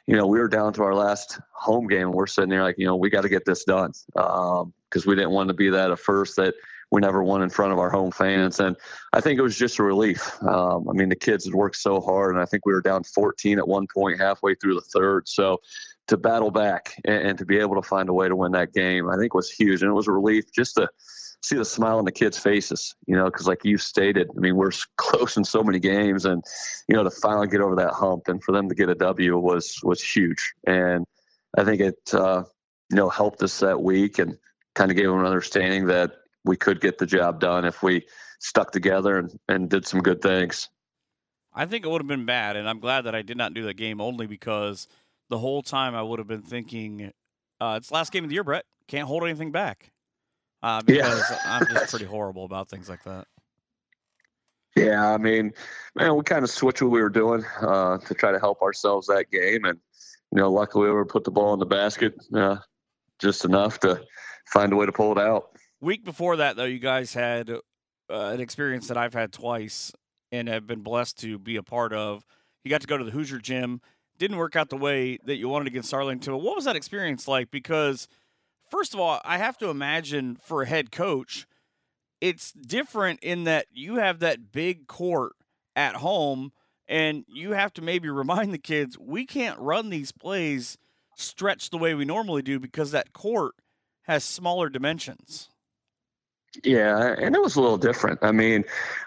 you 0.07 0.15
know, 0.15 0.27
we 0.27 0.39
were 0.39 0.47
down 0.47 0.73
to 0.73 0.83
our 0.83 0.95
last 0.95 1.39
home 1.51 1.87
game 1.87 2.07
and 2.07 2.13
we're 2.13 2.27
sitting 2.27 2.49
there 2.49 2.63
like, 2.63 2.77
you 2.77 2.85
know, 2.85 2.95
we 2.95 3.09
got 3.09 3.21
to 3.21 3.29
get 3.29 3.45
this 3.45 3.63
done. 3.63 3.91
Um, 4.15 4.73
cause 4.89 5.05
we 5.05 5.15
didn't 5.15 5.31
want 5.31 5.49
to 5.49 5.53
be 5.53 5.69
that 5.69 5.91
at 5.91 5.99
first 5.99 6.35
that 6.37 6.55
we 6.91 7.01
never 7.01 7.23
won 7.23 7.41
in 7.41 7.49
front 7.49 7.71
of 7.71 7.79
our 7.79 7.89
home 7.89 8.11
fans. 8.11 8.59
And 8.59 8.75
I 9.13 9.21
think 9.21 9.37
it 9.37 9.43
was 9.43 9.57
just 9.57 9.79
a 9.79 9.83
relief. 9.83 10.41
Um, 10.43 10.89
I 10.89 10.93
mean, 10.93 11.09
the 11.09 11.15
kids 11.15 11.45
had 11.45 11.53
worked 11.53 11.75
so 11.75 12.01
hard, 12.01 12.33
and 12.33 12.41
I 12.41 12.45
think 12.45 12.65
we 12.65 12.73
were 12.73 12.81
down 12.81 13.03
14 13.03 13.59
at 13.59 13.67
one 13.67 13.87
point 13.87 14.19
halfway 14.19 14.55
through 14.55 14.75
the 14.75 14.81
third. 14.81 15.27
So 15.27 15.61
to 16.09 16.17
battle 16.17 16.51
back 16.51 16.95
and, 17.05 17.29
and 17.29 17.37
to 17.37 17.45
be 17.45 17.57
able 17.57 17.75
to 17.75 17.87
find 17.87 18.09
a 18.09 18.13
way 18.13 18.27
to 18.27 18.35
win 18.35 18.51
that 18.51 18.73
game, 18.73 19.09
I 19.09 19.17
think 19.17 19.33
was 19.33 19.49
huge. 19.49 19.81
And 19.81 19.89
it 19.89 19.93
was 19.93 20.07
a 20.07 20.11
relief 20.11 20.51
just 20.51 20.75
to 20.75 20.89
see 21.41 21.55
the 21.55 21.65
smile 21.65 21.97
on 21.97 22.05
the 22.05 22.11
kids' 22.11 22.37
faces, 22.37 22.95
you 23.07 23.15
know, 23.15 23.25
because 23.25 23.47
like 23.47 23.63
you 23.63 23.77
stated, 23.77 24.29
I 24.35 24.39
mean, 24.39 24.55
we're 24.55 24.71
close 24.97 25.37
in 25.37 25.45
so 25.45 25.63
many 25.63 25.79
games, 25.79 26.25
and 26.25 26.43
you 26.87 26.95
know, 26.95 27.03
to 27.03 27.11
finally 27.11 27.47
get 27.47 27.61
over 27.61 27.75
that 27.75 27.93
hump 27.93 28.27
and 28.27 28.43
for 28.43 28.51
them 28.51 28.67
to 28.69 28.75
get 28.75 28.89
a 28.89 28.95
W 28.95 29.37
was 29.37 29.79
was 29.83 30.01
huge. 30.01 30.53
And 30.67 31.05
I 31.57 31.63
think 31.63 31.81
it, 31.81 32.13
uh, 32.13 32.43
you 32.89 32.97
know, 32.97 33.09
helped 33.09 33.41
us 33.43 33.59
that 33.59 33.81
week 33.81 34.19
and 34.19 34.37
kind 34.75 34.91
of 34.91 34.97
gave 34.97 35.07
them 35.07 35.19
an 35.19 35.25
understanding 35.25 35.85
that 35.87 36.11
we 36.45 36.57
could 36.57 36.81
get 36.81 36.97
the 36.97 37.05
job 37.05 37.39
done 37.39 37.65
if 37.65 37.83
we 37.83 38.05
stuck 38.39 38.71
together 38.71 39.17
and, 39.17 39.37
and 39.49 39.69
did 39.69 39.85
some 39.85 40.01
good 40.01 40.21
things. 40.21 40.69
I 41.53 41.65
think 41.65 41.85
it 41.85 41.89
would 41.89 42.01
have 42.01 42.07
been 42.07 42.25
bad, 42.25 42.55
and 42.55 42.69
I'm 42.69 42.79
glad 42.79 43.01
that 43.01 43.15
I 43.15 43.21
did 43.21 43.35
not 43.35 43.53
do 43.53 43.63
that 43.63 43.73
game 43.73 43.99
only 43.99 44.27
because 44.27 44.87
the 45.29 45.37
whole 45.37 45.61
time 45.61 45.95
I 45.95 46.01
would 46.01 46.19
have 46.19 46.27
been 46.27 46.41
thinking, 46.41 47.11
uh, 47.59 47.75
it's 47.77 47.91
last 47.91 48.11
game 48.11 48.23
of 48.23 48.29
the 48.29 48.33
year, 48.33 48.43
Brett. 48.43 48.65
Can't 48.87 49.07
hold 49.07 49.23
anything 49.23 49.51
back. 49.51 49.91
Uh, 50.61 50.81
because 50.81 51.23
yeah. 51.29 51.37
I'm 51.45 51.65
just 51.67 51.89
pretty 51.89 52.05
horrible 52.13 52.43
about 52.43 52.69
things 52.69 52.89
like 52.89 53.03
that. 53.03 53.27
Yeah, 54.75 55.13
I 55.13 55.17
mean, 55.17 55.51
man, 55.95 56.15
we 56.15 56.23
kind 56.23 56.43
of 56.43 56.49
switched 56.49 56.81
what 56.81 56.91
we 56.91 57.01
were 57.01 57.09
doing 57.09 57.43
uh, 57.61 57.97
to 57.97 58.13
try 58.13 58.31
to 58.31 58.39
help 58.39 58.61
ourselves 58.61 59.07
that 59.07 59.29
game, 59.31 59.65
and 59.65 59.79
you 60.31 60.37
know, 60.37 60.51
luckily 60.51 60.87
we 60.87 60.93
were 60.93 61.05
put 61.05 61.23
the 61.23 61.31
ball 61.31 61.53
in 61.53 61.59
the 61.59 61.65
basket 61.65 62.13
uh, 62.35 62.57
just 63.19 63.45
enough 63.45 63.79
to 63.81 64.01
find 64.47 64.71
a 64.71 64.75
way 64.75 64.85
to 64.85 64.91
pull 64.91 65.11
it 65.11 65.17
out. 65.17 65.49
Week 65.81 66.05
before 66.05 66.37
that, 66.37 66.55
though, 66.55 66.65
you 66.65 66.79
guys 66.79 67.13
had 67.13 67.49
uh, 67.49 67.59
an 68.09 68.39
experience 68.39 68.87
that 68.87 68.97
I've 68.97 69.13
had 69.13 69.31
twice 69.31 69.91
and 70.31 70.47
have 70.47 70.67
been 70.67 70.81
blessed 70.81 71.19
to 71.19 71.39
be 71.39 71.55
a 71.55 71.63
part 71.63 71.93
of. 71.93 72.25
You 72.63 72.69
got 72.69 72.81
to 72.81 72.87
go 72.87 72.97
to 72.97 73.03
the 73.03 73.11
Hoosier 73.11 73.39
Gym. 73.39 73.81
Didn't 74.19 74.37
work 74.37 74.55
out 74.55 74.69
the 74.69 74.77
way 74.77 75.17
that 75.25 75.37
you 75.37 75.49
wanted 75.49 75.67
against 75.67 75.93
Arlington. 75.93 76.33
But 76.33 76.39
what 76.43 76.55
was 76.55 76.65
that 76.65 76.75
experience 76.75 77.27
like? 77.27 77.49
Because, 77.49 78.07
first 78.69 78.93
of 78.93 78.99
all, 78.99 79.21
I 79.23 79.37
have 79.37 79.57
to 79.59 79.69
imagine 79.69 80.35
for 80.35 80.61
a 80.61 80.67
head 80.67 80.91
coach, 80.91 81.47
it's 82.21 82.51
different 82.51 83.21
in 83.23 83.45
that 83.45 83.67
you 83.71 83.95
have 83.95 84.19
that 84.19 84.51
big 84.51 84.87
court 84.87 85.33
at 85.75 85.95
home 85.95 86.51
and 86.87 87.23
you 87.27 87.53
have 87.53 87.71
to 87.73 87.81
maybe 87.81 88.09
remind 88.09 88.53
the 88.53 88.57
kids 88.57 88.97
we 88.99 89.25
can't 89.25 89.57
run 89.57 89.89
these 89.89 90.11
plays 90.11 90.77
stretched 91.15 91.71
the 91.71 91.77
way 91.77 91.93
we 91.93 92.03
normally 92.03 92.41
do 92.41 92.59
because 92.59 92.91
that 92.91 93.13
court 93.13 93.55
has 94.03 94.23
smaller 94.23 94.69
dimensions. 94.69 95.49
Yeah, 96.63 97.15
and 97.19 97.35
it 97.35 97.41
was 97.41 97.55
a 97.55 97.61
little 97.61 97.77
different. 97.77 98.19
I 98.21 98.31
mean, 98.31 98.63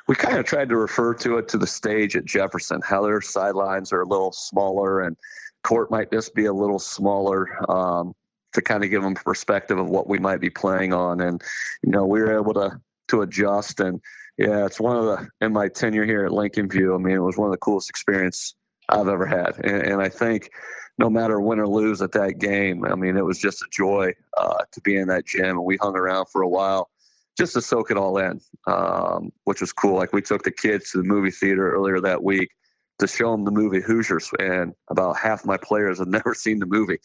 we 0.07 0.15
kind 0.15 0.39
of 0.39 0.45
tried 0.45 0.69
to 0.69 0.77
refer 0.77 1.15
to 1.15 1.39
it 1.39 1.49
to 1.49 1.59
the 1.59 1.67
stage 1.67 2.17
at 2.17 2.25
Jefferson, 2.25 2.81
their 2.89 3.21
sidelines 3.21 3.93
are 3.93 4.03
a 4.03 4.07
little 4.07 4.33
smaller 4.33 5.01
and 5.01 5.17
court 5.63 5.91
might 5.91 6.11
just 6.11 6.35
be 6.35 6.47
a 6.47 6.53
little 6.53 6.79
smaller 6.79 7.49
um, 7.71 8.15
to 8.53 8.61
kind 8.61 8.85
of 8.85 8.91
give 8.91 9.03
them 9.03 9.15
perspective 9.15 9.79
of 9.79 9.89
what 9.89 10.09
we 10.09 10.19
might 10.19 10.41
be 10.41 10.51
playing 10.51 10.93
on. 10.93 11.21
And, 11.21 11.43
you 11.83 11.91
know, 11.91 12.07
we 12.07 12.21
were 12.21 12.37
able 12.37 12.55
to 12.55 12.81
to 13.09 13.23
adjust. 13.23 13.81
And 13.81 14.01
yeah, 14.39 14.65
it's 14.65 14.81
one 14.81 14.97
of 14.97 15.05
the 15.05 15.29
in 15.41 15.53
my 15.53 15.69
tenure 15.69 16.05
here 16.05 16.25
at 16.25 16.33
Lincolnview. 16.33 16.95
I 16.95 16.99
mean, 16.99 17.17
it 17.17 17.21
was 17.21 17.37
one 17.37 17.49
of 17.49 17.53
the 17.53 17.59
coolest 17.59 17.91
experience 17.91 18.55
I've 18.89 19.09
ever 19.09 19.27
had. 19.27 19.57
And, 19.65 19.83
and 19.83 20.03
I 20.03 20.09
think 20.09 20.51
no 20.99 21.09
matter 21.09 21.41
win 21.41 21.59
or 21.59 21.69
lose 21.69 22.03
at 22.03 22.13
that 22.13 22.39
game, 22.39 22.85
I 22.85 22.95
mean, 22.95 23.17
it 23.17 23.25
was 23.25 23.39
just 23.39 23.63
a 23.63 23.67
joy 23.71 24.13
uh, 24.37 24.59
to 24.71 24.81
be 24.83 24.97
in 24.97 25.09
that 25.09 25.27
gym. 25.27 25.57
And 25.57 25.65
we 25.65 25.77
hung 25.79 25.97
around 25.97 26.27
for 26.27 26.43
a 26.43 26.49
while 26.49 26.91
just 27.39 27.55
to 27.55 27.63
soak 27.63 27.91
it 27.91 27.97
all 27.97 28.19
in, 28.19 28.41
um, 28.67 29.33
which 29.45 29.61
was 29.61 29.73
cool. 29.73 29.97
Like 29.97 30.13
we 30.13 30.23
took 30.23 30.43
the 30.43 30.51
kids 30.51 30.91
to 30.91 30.99
the 30.99 31.05
movie 31.05 31.31
theater 31.31 31.73
earlier 31.73 32.01
that 32.01 32.23
week 32.23 32.51
to 32.99 33.07
show 33.07 33.33
them 33.33 33.45
the 33.45 33.51
movie 33.51 33.81
Hoosiers, 33.81 34.31
and 34.39 34.75
about 34.89 35.17
half 35.17 35.45
my 35.45 35.57
players 35.57 35.99
had 35.99 36.09
never 36.19 36.35
seen 36.35 36.59
the 36.59 36.67
movie. 36.67 36.99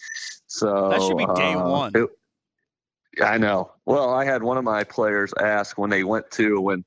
So 0.48 0.90
that 0.90 1.02
should 1.02 1.18
be 1.18 1.26
day 1.36 1.54
uh, 1.54 1.68
one. 1.68 1.92
It, 1.96 2.10
I 3.24 3.38
know. 3.38 3.72
Well, 3.86 4.14
I 4.14 4.26
had 4.26 4.44
one 4.44 4.58
of 4.58 4.64
my 4.64 4.84
players 4.84 5.34
ask 5.42 5.78
when 5.78 5.90
they 5.90 6.04
went 6.04 6.30
to 6.32 6.62
when 6.62 6.86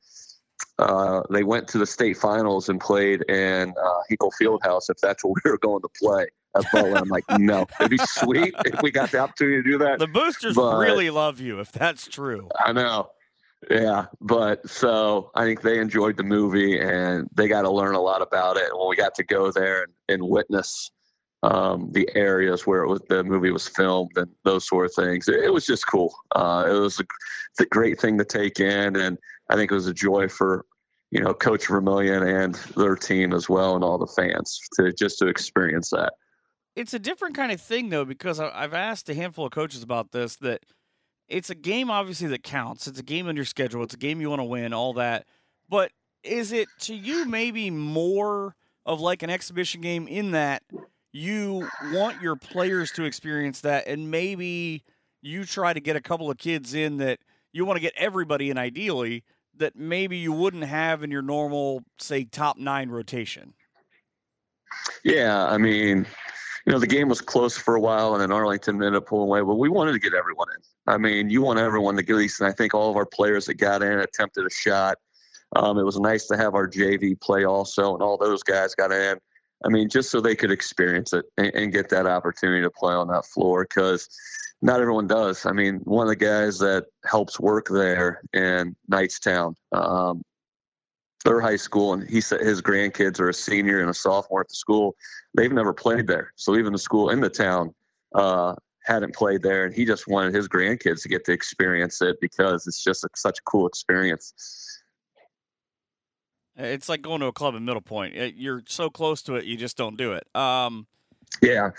uh, 0.78 1.22
they 1.30 1.42
went 1.42 1.66
to 1.68 1.78
the 1.78 1.86
state 1.86 2.16
finals 2.16 2.68
and 2.68 2.80
played 2.80 3.22
in 3.28 3.70
uh, 3.82 4.00
Hinkle 4.08 4.32
Fieldhouse 4.40 4.88
if 4.88 4.98
that's 4.98 5.24
what 5.24 5.34
we 5.44 5.50
were 5.50 5.58
going 5.58 5.82
to 5.82 5.88
play. 6.00 6.26
I'm 6.74 7.08
like, 7.08 7.24
no, 7.38 7.66
it'd 7.78 7.90
be 7.90 7.98
sweet 7.98 8.54
if 8.64 8.82
we 8.82 8.90
got 8.90 9.10
the 9.12 9.18
opportunity 9.18 9.62
to 9.62 9.62
do 9.62 9.78
that. 9.78 9.98
The 9.98 10.08
boosters 10.08 10.56
but, 10.56 10.78
really 10.78 11.10
love 11.10 11.40
you 11.40 11.60
if 11.60 11.70
that's 11.70 12.08
true. 12.08 12.48
I 12.58 12.72
know. 12.72 13.10
Yeah, 13.70 14.06
but 14.20 14.68
so 14.68 15.30
I 15.34 15.44
think 15.44 15.60
they 15.60 15.78
enjoyed 15.78 16.16
the 16.16 16.22
movie 16.22 16.78
and 16.78 17.28
they 17.34 17.48
got 17.48 17.62
to 17.62 17.70
learn 17.70 17.94
a 17.94 18.00
lot 18.00 18.22
about 18.22 18.56
it. 18.56 18.70
And 18.70 18.78
when 18.78 18.88
we 18.88 18.96
got 18.96 19.14
to 19.16 19.24
go 19.24 19.50
there 19.50 19.82
and, 19.82 19.92
and 20.08 20.28
witness 20.28 20.90
um, 21.42 21.90
the 21.92 22.08
areas 22.14 22.66
where 22.66 22.86
was 22.86 23.00
the 23.08 23.24
movie 23.24 23.50
was 23.50 23.66
filmed 23.66 24.12
and 24.16 24.30
those 24.44 24.66
sort 24.66 24.86
of 24.86 24.94
things. 24.94 25.28
It, 25.28 25.44
it 25.44 25.52
was 25.52 25.66
just 25.66 25.86
cool. 25.86 26.14
Uh, 26.34 26.66
it 26.68 26.72
was 26.72 27.00
a, 27.00 27.04
a, 27.60 27.66
great 27.66 27.98
thing 27.98 28.18
to 28.18 28.24
take 28.24 28.60
in, 28.60 28.96
and 28.96 29.18
I 29.48 29.56
think 29.56 29.70
it 29.70 29.74
was 29.74 29.86
a 29.86 29.94
joy 29.94 30.28
for 30.28 30.66
you 31.10 31.20
know 31.20 31.32
Coach 31.32 31.66
Vermillion 31.66 32.22
and 32.22 32.54
their 32.76 32.96
team 32.96 33.32
as 33.32 33.48
well, 33.48 33.74
and 33.74 33.82
all 33.82 33.98
the 33.98 34.06
fans 34.06 34.60
to 34.74 34.92
just 34.92 35.18
to 35.20 35.28
experience 35.28 35.90
that. 35.90 36.12
It's 36.76 36.94
a 36.94 36.98
different 36.98 37.34
kind 37.34 37.52
of 37.52 37.60
thing 37.60 37.88
though, 37.88 38.04
because 38.04 38.38
I've 38.38 38.74
asked 38.74 39.08
a 39.08 39.14
handful 39.14 39.46
of 39.46 39.52
coaches 39.52 39.82
about 39.82 40.12
this. 40.12 40.36
That 40.36 40.64
it's 41.30 41.48
a 41.48 41.54
game, 41.54 41.90
obviously, 41.90 42.28
that 42.28 42.42
counts. 42.42 42.86
It's 42.86 42.98
a 42.98 43.04
game 43.04 43.28
on 43.28 43.36
your 43.36 43.44
schedule. 43.44 43.82
It's 43.82 43.94
a 43.94 43.98
game 43.98 44.20
you 44.20 44.28
want 44.28 44.40
to 44.40 44.44
win. 44.44 44.72
All 44.74 44.92
that, 44.94 45.26
but 45.68 45.92
is 46.22 46.52
it 46.52 46.68
to 46.80 46.94
you 46.94 47.24
maybe 47.24 47.70
more 47.70 48.54
of 48.84 49.00
like 49.00 49.22
an 49.22 49.30
exhibition 49.30 49.80
game 49.80 50.06
in 50.08 50.32
that 50.32 50.62
you 51.12 51.68
want 51.92 52.20
your 52.20 52.36
players 52.36 52.90
to 52.92 53.04
experience 53.04 53.60
that 53.62 53.86
and 53.86 54.10
maybe 54.10 54.84
you 55.22 55.44
try 55.44 55.72
to 55.72 55.80
get 55.80 55.96
a 55.96 56.00
couple 56.00 56.30
of 56.30 56.38
kids 56.38 56.74
in 56.74 56.98
that 56.98 57.18
you 57.52 57.64
want 57.64 57.76
to 57.76 57.80
get 57.80 57.92
everybody 57.96 58.50
in 58.50 58.58
ideally 58.58 59.24
that 59.56 59.76
maybe 59.76 60.16
you 60.16 60.32
wouldn't 60.32 60.64
have 60.64 61.02
in 61.02 61.10
your 61.10 61.22
normal 61.22 61.82
say 61.98 62.24
top 62.24 62.56
9 62.56 62.90
rotation. 62.90 63.54
Yeah, 65.04 65.46
I 65.46 65.58
mean, 65.58 66.06
you 66.66 66.72
know, 66.72 66.78
the 66.78 66.86
game 66.86 67.08
was 67.08 67.20
close 67.20 67.56
for 67.56 67.74
a 67.74 67.80
while 67.80 68.12
and 68.14 68.22
then 68.22 68.32
Arlington 68.32 68.76
ended 68.76 68.96
up 68.96 69.06
pulling 69.06 69.28
away, 69.28 69.40
but 69.40 69.56
we 69.56 69.68
wanted 69.68 69.92
to 69.92 69.98
get 69.98 70.14
everyone 70.14 70.48
in. 70.54 70.62
I 70.92 70.98
mean, 70.98 71.30
you 71.30 71.42
want 71.42 71.58
everyone 71.58 71.96
to 71.96 72.02
get 72.02 72.16
least, 72.16 72.40
and 72.40 72.48
I 72.48 72.52
think 72.52 72.74
all 72.74 72.90
of 72.90 72.96
our 72.96 73.06
players 73.06 73.46
that 73.46 73.54
got 73.54 73.82
in 73.82 73.98
attempted 74.00 74.46
a 74.46 74.50
shot. 74.50 74.96
Um, 75.56 75.78
it 75.78 75.84
was 75.84 75.98
nice 75.98 76.26
to 76.28 76.36
have 76.36 76.54
our 76.54 76.68
JV 76.68 77.20
play 77.20 77.44
also, 77.44 77.94
and 77.94 78.02
all 78.02 78.16
those 78.16 78.42
guys 78.42 78.74
got 78.74 78.92
in. 78.92 79.18
I 79.64 79.68
mean, 79.68 79.88
just 79.88 80.10
so 80.10 80.20
they 80.20 80.34
could 80.34 80.50
experience 80.50 81.12
it 81.12 81.26
and, 81.36 81.54
and 81.54 81.72
get 81.72 81.90
that 81.90 82.06
opportunity 82.06 82.62
to 82.62 82.70
play 82.70 82.94
on 82.94 83.08
that 83.08 83.26
floor 83.26 83.66
because 83.68 84.08
not 84.62 84.80
everyone 84.80 85.06
does. 85.06 85.46
I 85.46 85.52
mean, 85.52 85.80
one 85.84 86.06
of 86.06 86.08
the 86.08 86.16
guys 86.16 86.58
that 86.58 86.86
helps 87.04 87.40
work 87.40 87.66
there 87.68 88.22
in 88.32 88.76
Knightstown, 88.90 89.54
um, 89.72 90.22
their 91.24 91.40
high 91.40 91.56
school, 91.56 91.92
and 91.92 92.08
he 92.08 92.20
said 92.20 92.40
his 92.40 92.62
grandkids 92.62 93.20
are 93.20 93.28
a 93.28 93.34
senior 93.34 93.80
and 93.80 93.90
a 93.90 93.94
sophomore 93.94 94.40
at 94.40 94.48
the 94.48 94.54
school. 94.54 94.96
They've 95.34 95.52
never 95.52 95.72
played 95.72 96.06
there, 96.06 96.32
so 96.36 96.56
even 96.56 96.72
the 96.72 96.78
school 96.78 97.10
in 97.10 97.20
the 97.20 97.28
town 97.28 97.74
uh, 98.14 98.54
hadn't 98.84 99.14
played 99.14 99.42
there, 99.42 99.64
and 99.64 99.74
he 99.74 99.84
just 99.84 100.08
wanted 100.08 100.34
his 100.34 100.48
grandkids 100.48 101.02
to 101.02 101.08
get 101.08 101.24
to 101.26 101.32
experience 101.32 102.00
it 102.02 102.20
because 102.20 102.66
it's 102.66 102.82
just 102.82 103.04
a, 103.04 103.08
such 103.14 103.38
a 103.38 103.42
cool 103.42 103.66
experience. 103.66 104.34
It's 106.56 106.88
like 106.88 107.00
going 107.02 107.20
to 107.20 107.26
a 107.26 107.32
club 107.32 107.54
in 107.54 107.64
Middle 107.64 107.80
Point. 107.80 108.14
You're 108.36 108.62
so 108.66 108.90
close 108.90 109.22
to 109.22 109.36
it, 109.36 109.44
you 109.44 109.56
just 109.56 109.76
don't 109.76 109.96
do 109.96 110.12
it. 110.12 110.26
Um, 110.34 110.86
yeah, 111.42 111.70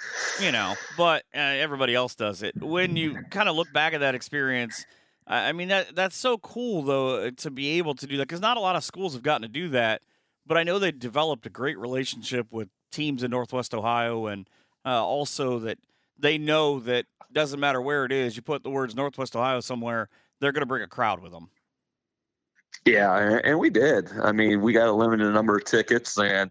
you 0.42 0.52
know, 0.52 0.76
but 0.98 1.24
uh, 1.36 1.40
everybody 1.40 1.94
else 1.94 2.16
does 2.16 2.42
it. 2.42 2.56
When 2.62 2.96
you 2.96 3.22
kind 3.30 3.50
of 3.50 3.56
look 3.56 3.72
back 3.74 3.94
at 3.94 4.00
that 4.00 4.16
experience, 4.16 4.86
I 5.28 5.52
mean 5.54 5.70
that 5.70 5.96
that's 5.96 6.18
so 6.18 6.38
cool 6.38 6.82
though 6.82 7.28
uh, 7.28 7.32
to 7.38 7.52
be 7.52 7.78
able 7.78 7.96
to 7.96 8.08
do 8.08 8.18
that 8.18 8.28
because 8.28 8.42
not 8.42 8.58
a 8.58 8.60
lot 8.62 8.76
of 8.76 8.84
schools 8.84 9.14
have 9.14 9.24
gotten 9.24 9.44
to 9.44 9.48
do 9.48 9.70
that. 9.70 10.02
But 10.46 10.58
I 10.58 10.64
know 10.64 10.80
they 10.80 10.92
developed 10.92 11.46
a 11.46 11.50
great 11.50 11.78
relationship 11.78 12.48
with 12.52 12.70
teams 12.92 13.24
in 13.24 13.32
Northwest 13.32 13.74
Ohio, 13.74 14.26
and 14.26 14.50
uh, 14.86 15.04
also 15.04 15.60
that 15.60 15.78
they 16.18 16.38
know 16.38 16.80
that 16.80 17.06
doesn't 17.32 17.60
matter 17.60 17.82
where 17.82 18.06
it 18.06 18.12
is, 18.12 18.36
you 18.36 18.42
put 18.42 18.64
the 18.64 18.70
words 18.70 18.96
Northwest 18.96 19.36
Ohio 19.36 19.62
somewhere, 19.62 20.10
they're 20.40 20.52
going 20.52 20.62
to 20.62 20.68
bring 20.68 20.84
a 20.84 20.88
crowd 20.88 21.22
with 21.22 21.32
them. 21.32 21.50
Yeah, 22.86 23.40
and 23.44 23.60
we 23.60 23.70
did. 23.70 24.10
I 24.22 24.32
mean, 24.32 24.62
we 24.62 24.74
got 24.74 24.88
a 24.88 24.94
limited 24.94 25.32
number 25.34 25.56
of 25.56 25.66
tickets, 25.66 26.18
and 26.18 26.50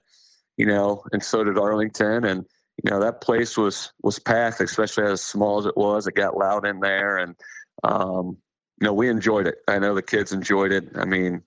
you 0.56 0.66
know, 0.66 1.02
and 1.12 1.22
so 1.22 1.42
did 1.42 1.58
Arlington, 1.58 2.24
and 2.24 2.44
you 2.82 2.90
know 2.90 3.00
that 3.00 3.20
place 3.20 3.56
was 3.56 3.92
was 4.02 4.18
packed, 4.18 4.60
especially 4.60 5.04
as 5.04 5.22
small 5.22 5.58
as 5.58 5.66
it 5.66 5.76
was. 5.76 6.06
It 6.06 6.14
got 6.14 6.36
loud 6.36 6.66
in 6.66 6.80
there, 6.80 7.18
and 7.18 7.34
um, 7.82 8.36
you 8.80 8.86
know 8.86 8.94
we 8.94 9.08
enjoyed 9.08 9.46
it. 9.46 9.58
I 9.68 9.78
know 9.78 9.94
the 9.94 10.02
kids 10.02 10.32
enjoyed 10.32 10.72
it. 10.72 10.88
I 10.96 11.04
mean, 11.04 11.42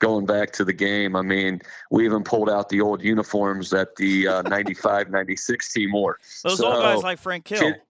going 0.00 0.26
back 0.26 0.52
to 0.52 0.64
the 0.64 0.72
game, 0.72 1.16
I 1.16 1.22
mean, 1.22 1.60
we 1.90 2.04
even 2.04 2.22
pulled 2.22 2.50
out 2.50 2.68
the 2.68 2.80
old 2.80 3.02
uniforms 3.02 3.70
that 3.70 3.96
the 3.96 4.28
uh, 4.28 4.42
95, 4.48 5.10
96 5.10 5.72
team 5.72 5.92
wore. 5.92 6.18
Those 6.44 6.58
so, 6.58 6.72
old 6.72 6.82
guys 6.82 7.02
like 7.02 7.18
Frank 7.18 7.44
Kill. 7.44 7.60
Kid, 7.60 7.80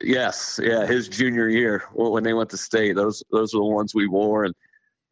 yes, 0.00 0.60
yeah, 0.62 0.86
his 0.86 1.08
junior 1.08 1.48
year 1.48 1.84
when 1.92 2.24
they 2.24 2.34
went 2.34 2.50
to 2.50 2.56
state, 2.56 2.96
those 2.96 3.22
those 3.30 3.54
are 3.54 3.58
the 3.58 3.64
ones 3.64 3.94
we 3.94 4.06
wore, 4.06 4.44
and 4.44 4.54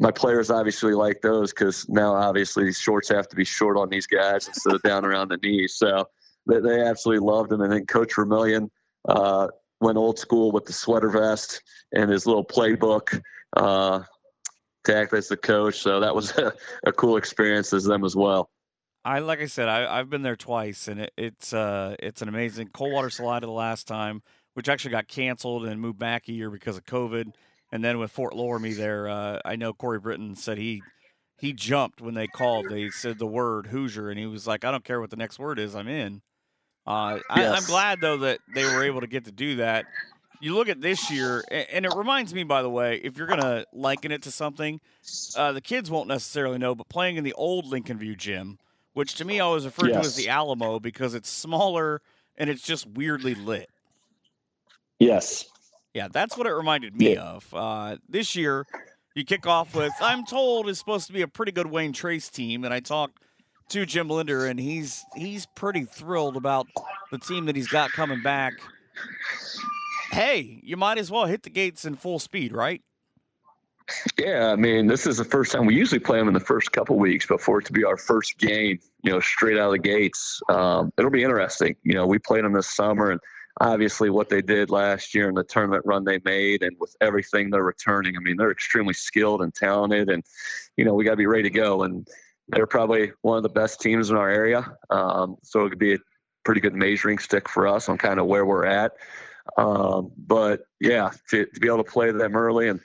my 0.00 0.11
players 0.11 0.50
obviously 0.50 0.94
like 0.94 1.20
those 1.20 1.52
because 1.52 1.87
now 1.88 2.14
obviously 2.14 2.64
these 2.64 2.78
shorts 2.78 3.09
have 3.11 3.28
to 3.28 3.37
be 3.37 3.44
short 3.44 3.76
on 3.76 3.90
these 3.90 4.06
guys 4.06 4.48
instead 4.48 4.74
of 4.74 4.83
down 4.83 5.04
around 5.04 5.28
the 5.28 5.37
knees. 5.37 5.74
So 5.74 6.09
they, 6.46 6.59
they 6.59 6.80
absolutely 6.80 7.26
loved 7.26 7.50
them. 7.50 7.61
And 7.61 7.70
then 7.70 7.85
Coach 7.85 8.14
Vermillion 8.16 8.70
uh, 9.06 9.48
went 9.80 9.96
old 9.96 10.18
school 10.18 10.52
with 10.52 10.64
the 10.64 10.72
sweater 10.72 11.10
vest 11.10 11.62
and 11.92 12.10
his 12.10 12.26
little 12.26 12.44
playbook 12.44 13.20
uh, 13.56 14.02
to 14.84 14.96
act 14.96 15.12
as 15.12 15.28
the 15.28 15.36
coach. 15.36 15.78
So 15.78 16.00
that 16.00 16.14
was 16.14 16.30
a, 16.38 16.52
a, 16.84 16.92
cool 16.92 17.16
experience 17.16 17.72
as 17.72 17.84
them 17.84 18.04
as 18.04 18.14
well. 18.14 18.50
I 19.04 19.20
like 19.20 19.40
I 19.40 19.46
said, 19.46 19.68
I, 19.68 19.96
have 19.96 20.10
been 20.10 20.22
there 20.22 20.36
twice, 20.36 20.86
and 20.86 21.00
it, 21.00 21.12
it's 21.16 21.54
uh, 21.54 21.96
it's 21.98 22.20
an 22.20 22.28
amazing 22.28 22.68
Coldwater 22.68 23.08
Salida 23.08 23.46
the 23.46 23.52
last 23.52 23.88
time, 23.88 24.22
which 24.52 24.68
actually 24.68 24.90
got 24.90 25.08
canceled 25.08 25.64
and 25.64 25.80
moved 25.80 25.98
back 25.98 26.28
a 26.28 26.32
year 26.32 26.50
because 26.50 26.76
of 26.76 26.84
COVID. 26.84 27.32
And 27.72 27.82
then 27.82 27.98
with 27.98 28.10
Fort 28.10 28.34
Loramie 28.34 28.76
there, 28.76 29.08
uh, 29.08 29.40
I 29.44 29.56
know 29.56 29.72
Corey 29.72 30.00
Britton 30.00 30.34
said 30.34 30.58
he 30.58 30.82
he 31.38 31.54
jumped 31.54 32.02
when 32.02 32.12
they 32.12 32.26
called. 32.26 32.68
They 32.68 32.90
said 32.90 33.18
the 33.18 33.26
word 33.26 33.68
Hoosier, 33.68 34.10
and 34.10 34.18
he 34.18 34.26
was 34.26 34.46
like, 34.46 34.66
"I 34.66 34.70
don't 34.70 34.84
care 34.84 35.00
what 35.00 35.08
the 35.08 35.16
next 35.16 35.38
word 35.38 35.58
is, 35.58 35.74
I'm 35.74 35.88
in." 35.88 36.20
Uh, 36.86 37.18
yes. 37.36 37.52
I, 37.52 37.56
am 37.56 37.64
glad 37.64 38.00
though 38.00 38.18
that 38.18 38.40
they 38.54 38.64
were 38.64 38.82
able 38.82 39.00
to 39.00 39.06
get 39.06 39.26
to 39.26 39.32
do 39.32 39.56
that. 39.56 39.86
You 40.42 40.54
look 40.54 40.70
at 40.70 40.80
this 40.80 41.10
year, 41.10 41.44
and 41.50 41.84
it 41.84 41.92
reminds 41.94 42.32
me, 42.32 42.44
by 42.44 42.62
the 42.62 42.70
way, 42.70 42.98
if 43.04 43.18
you're 43.18 43.26
going 43.26 43.42
to 43.42 43.66
liken 43.74 44.10
it 44.10 44.22
to 44.22 44.30
something, 44.30 44.80
uh, 45.36 45.52
the 45.52 45.60
kids 45.60 45.90
won't 45.90 46.08
necessarily 46.08 46.56
know, 46.56 46.74
but 46.74 46.88
playing 46.88 47.16
in 47.16 47.24
the 47.24 47.34
old 47.34 47.66
Lincolnview 47.66 48.16
gym, 48.16 48.58
which 48.94 49.16
to 49.16 49.26
me 49.26 49.38
I 49.38 49.44
always 49.44 49.66
referred 49.66 49.90
yes. 49.90 50.00
to 50.00 50.06
as 50.06 50.16
the 50.16 50.30
Alamo 50.30 50.80
because 50.80 51.12
it's 51.12 51.28
smaller 51.28 52.00
and 52.38 52.48
it's 52.48 52.62
just 52.62 52.86
weirdly 52.86 53.34
lit. 53.34 53.68
Yes, 54.98 55.46
Yeah, 55.92 56.08
that's 56.08 56.36
what 56.36 56.46
it 56.46 56.52
reminded 56.52 56.94
me 56.96 57.14
Yeah. 57.14 57.22
of. 57.22 57.54
Uh, 57.54 57.96
this 58.08 58.36
year, 58.36 58.66
you 59.14 59.24
kick 59.24 59.46
off 59.46 59.74
with, 59.74 59.92
I'm 60.00 60.24
told, 60.24 60.68
is 60.68 60.78
supposed 60.78 61.06
to 61.08 61.12
be 61.12 61.22
a 61.22 61.28
pretty 61.28 61.52
good 61.52 61.66
Wayne 61.66 61.92
Trace 61.92 62.30
team, 62.30 62.64
and 62.64 62.72
I 62.72 62.80
talked 62.80 63.18
to 63.70 63.87
Jim 63.87 64.09
Linder, 64.09 64.46
and 64.46 64.61
he's 64.61 65.04
he's 65.16 65.46
pretty 65.54 65.85
thrilled 65.85 66.37
about 66.37 66.66
the 67.11 67.18
team 67.18 67.46
that 67.46 67.56
he's 67.56 67.68
got 67.68 67.90
coming 67.92 68.22
back. 68.22 68.54
Hey, 70.12 70.61
you 70.62 70.76
might 70.76 70.98
as 70.98 71.11
well 71.11 71.26
hit 71.26 71.42
the 71.44 71.50
gates 71.50 71.85
in 71.85 71.94
full 71.94 72.18
speed, 72.18 72.52
right? 72.52 72.83
Yeah, 74.18 74.48
I 74.52 74.56
mean, 74.56 74.87
this 74.87 75.06
is 75.06 75.16
the 75.16 75.24
first 75.24 75.52
time 75.52 75.66
we 75.66 75.74
usually 75.74 75.98
play 75.98 76.18
them 76.18 76.28
in 76.28 76.35
the 76.35 76.40
first 76.40 76.72
couple 76.72 76.96
weeks, 76.96 77.26
but 77.26 77.40
for 77.40 77.59
it 77.59 77.64
to 77.66 77.72
be 77.72 77.85
our 77.85 77.96
first 77.96 78.38
game, 78.38 78.78
you 79.02 79.11
know, 79.11 79.20
straight 79.20 79.59
out 79.59 79.66
of 79.66 79.72
the 79.72 79.78
gates, 79.78 80.40
um, 80.48 80.92
it'll 80.96 81.11
be 81.11 81.24
interesting. 81.24 81.74
You 81.83 81.94
know, 81.94 82.06
we 82.06 82.18
played 82.18 82.44
them 82.44 82.52
this 82.52 82.70
summer, 82.70 83.11
and 83.11 83.20
obviously 83.61 84.11
what 84.11 84.28
they 84.28 84.42
did 84.42 84.70
last 84.70 85.14
year 85.14 85.28
and 85.28 85.37
the 85.37 85.42
tournament 85.42 85.85
run 85.87 86.04
they 86.04 86.20
made, 86.24 86.62
and 86.62 86.76
with 86.78 86.94
everything 87.00 87.50
they're 87.50 87.64
returning, 87.64 88.16
I 88.16 88.20
mean, 88.20 88.37
they're 88.37 88.52
extremely 88.52 88.94
skilled 88.94 89.42
and 89.42 89.54
talented, 89.54 90.09
and 90.09 90.22
you 90.76 90.85
know, 90.85 90.94
we 90.94 91.04
got 91.04 91.12
to 91.12 91.16
be 91.16 91.26
ready 91.26 91.44
to 91.44 91.50
go. 91.50 91.83
And 91.83 92.06
they're 92.52 92.66
probably 92.66 93.12
one 93.22 93.36
of 93.36 93.42
the 93.42 93.48
best 93.48 93.80
teams 93.80 94.10
in 94.10 94.16
our 94.16 94.28
area, 94.30 94.76
um, 94.90 95.36
so 95.42 95.64
it 95.64 95.70
could 95.70 95.78
be 95.78 95.94
a 95.94 95.98
pretty 96.44 96.60
good 96.60 96.74
measuring 96.74 97.18
stick 97.18 97.48
for 97.48 97.66
us 97.66 97.88
on 97.88 97.98
kind 97.98 98.18
of 98.18 98.26
where 98.26 98.46
we're 98.46 98.66
at. 98.66 98.92
Um, 99.56 100.12
but 100.16 100.62
yeah, 100.80 101.10
to, 101.30 101.46
to 101.46 101.60
be 101.60 101.66
able 101.66 101.84
to 101.84 101.90
play 101.90 102.12
them 102.12 102.36
early 102.36 102.68
and 102.68 102.80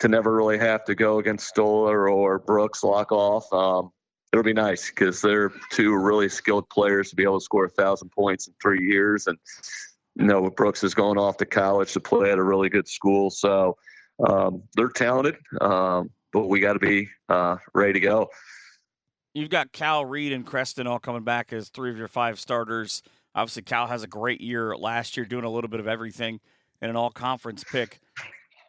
to 0.00 0.08
never 0.08 0.34
really 0.34 0.58
have 0.58 0.84
to 0.84 0.94
go 0.94 1.18
against 1.18 1.48
Stoller 1.48 2.08
or 2.08 2.38
Brooks 2.38 2.82
lock 2.82 3.12
off. 3.12 3.52
Um, 3.52 3.90
it'll 4.32 4.44
be 4.44 4.52
nice 4.52 4.90
because 4.90 5.20
they're 5.20 5.52
two 5.70 5.96
really 5.96 6.28
skilled 6.28 6.68
players 6.68 7.10
to 7.10 7.16
be 7.16 7.22
able 7.22 7.38
to 7.38 7.44
score 7.44 7.66
a 7.66 7.70
thousand 7.70 8.10
points 8.10 8.46
in 8.48 8.54
three 8.60 8.86
years. 8.86 9.26
And, 9.26 9.38
you 10.16 10.26
know, 10.26 10.50
Brooks 10.50 10.82
is 10.82 10.94
going 10.94 11.18
off 11.18 11.36
to 11.38 11.46
college 11.46 11.92
to 11.92 12.00
play 12.00 12.30
at 12.30 12.38
a 12.38 12.42
really 12.42 12.68
good 12.68 12.88
school. 12.88 13.30
So 13.30 13.76
um, 14.26 14.62
they're 14.76 14.88
talented, 14.88 15.36
um, 15.60 16.10
but 16.32 16.48
we 16.48 16.60
got 16.60 16.74
to 16.74 16.78
be 16.78 17.08
uh, 17.28 17.56
ready 17.74 17.92
to 17.94 18.00
go. 18.00 18.28
You've 19.34 19.50
got 19.50 19.72
Cal 19.72 20.04
Reed 20.04 20.32
and 20.32 20.46
Creston 20.46 20.86
all 20.86 21.00
coming 21.00 21.24
back 21.24 21.52
as 21.52 21.68
three 21.68 21.90
of 21.90 21.98
your 21.98 22.06
five 22.06 22.38
starters. 22.38 23.02
Obviously, 23.34 23.62
Cal 23.62 23.88
has 23.88 24.04
a 24.04 24.06
great 24.06 24.40
year 24.40 24.76
last 24.76 25.16
year, 25.16 25.26
doing 25.26 25.44
a 25.44 25.50
little 25.50 25.68
bit 25.68 25.80
of 25.80 25.88
everything 25.88 26.38
and 26.80 26.88
an 26.88 26.96
all 26.96 27.10
conference 27.10 27.64
pick. 27.64 27.98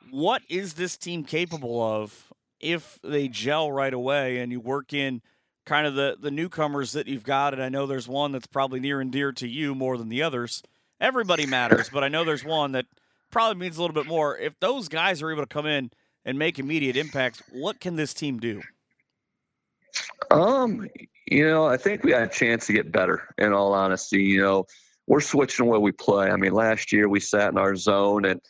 What 0.09 0.41
is 0.49 0.73
this 0.73 0.97
team 0.97 1.23
capable 1.23 1.81
of 1.81 2.33
if 2.59 2.97
they 3.03 3.27
gel 3.27 3.71
right 3.71 3.93
away 3.93 4.39
and 4.39 4.51
you 4.51 4.59
work 4.59 4.91
in 4.91 5.21
kind 5.67 5.85
of 5.85 5.93
the, 5.93 6.17
the 6.19 6.31
newcomers 6.31 6.93
that 6.93 7.07
you've 7.07 7.23
got? 7.23 7.53
And 7.53 7.61
I 7.61 7.69
know 7.69 7.85
there's 7.85 8.07
one 8.07 8.31
that's 8.31 8.47
probably 8.47 8.79
near 8.79 8.99
and 8.99 9.11
dear 9.11 9.31
to 9.33 9.47
you 9.47 9.75
more 9.75 9.99
than 9.99 10.09
the 10.09 10.23
others. 10.23 10.63
Everybody 10.99 11.45
matters, 11.45 11.89
but 11.89 12.03
I 12.03 12.07
know 12.07 12.23
there's 12.23 12.43
one 12.43 12.71
that 12.71 12.85
probably 13.29 13.59
means 13.59 13.77
a 13.77 13.81
little 13.81 13.93
bit 13.93 14.07
more. 14.07 14.35
If 14.35 14.59
those 14.59 14.87
guys 14.87 15.21
are 15.21 15.31
able 15.31 15.43
to 15.43 15.47
come 15.47 15.67
in 15.67 15.91
and 16.23 16.39
make 16.39 16.57
immediate 16.57 16.97
impacts, 16.97 17.43
what 17.51 17.79
can 17.79 17.97
this 17.97 18.15
team 18.15 18.39
do? 18.39 18.63
Um, 20.35 20.87
you 21.27 21.45
know, 21.45 21.65
I 21.65 21.77
think 21.77 22.03
we 22.03 22.11
had 22.11 22.23
a 22.23 22.27
chance 22.27 22.67
to 22.67 22.73
get 22.73 22.91
better. 22.91 23.33
In 23.37 23.53
all 23.53 23.73
honesty, 23.73 24.21
you 24.23 24.41
know, 24.41 24.65
we're 25.07 25.21
switching 25.21 25.65
way 25.65 25.77
we 25.77 25.91
play. 25.91 26.29
I 26.29 26.35
mean, 26.35 26.53
last 26.53 26.91
year 26.91 27.09
we 27.09 27.19
sat 27.19 27.51
in 27.51 27.57
our 27.57 27.75
zone, 27.75 28.25
and 28.25 28.41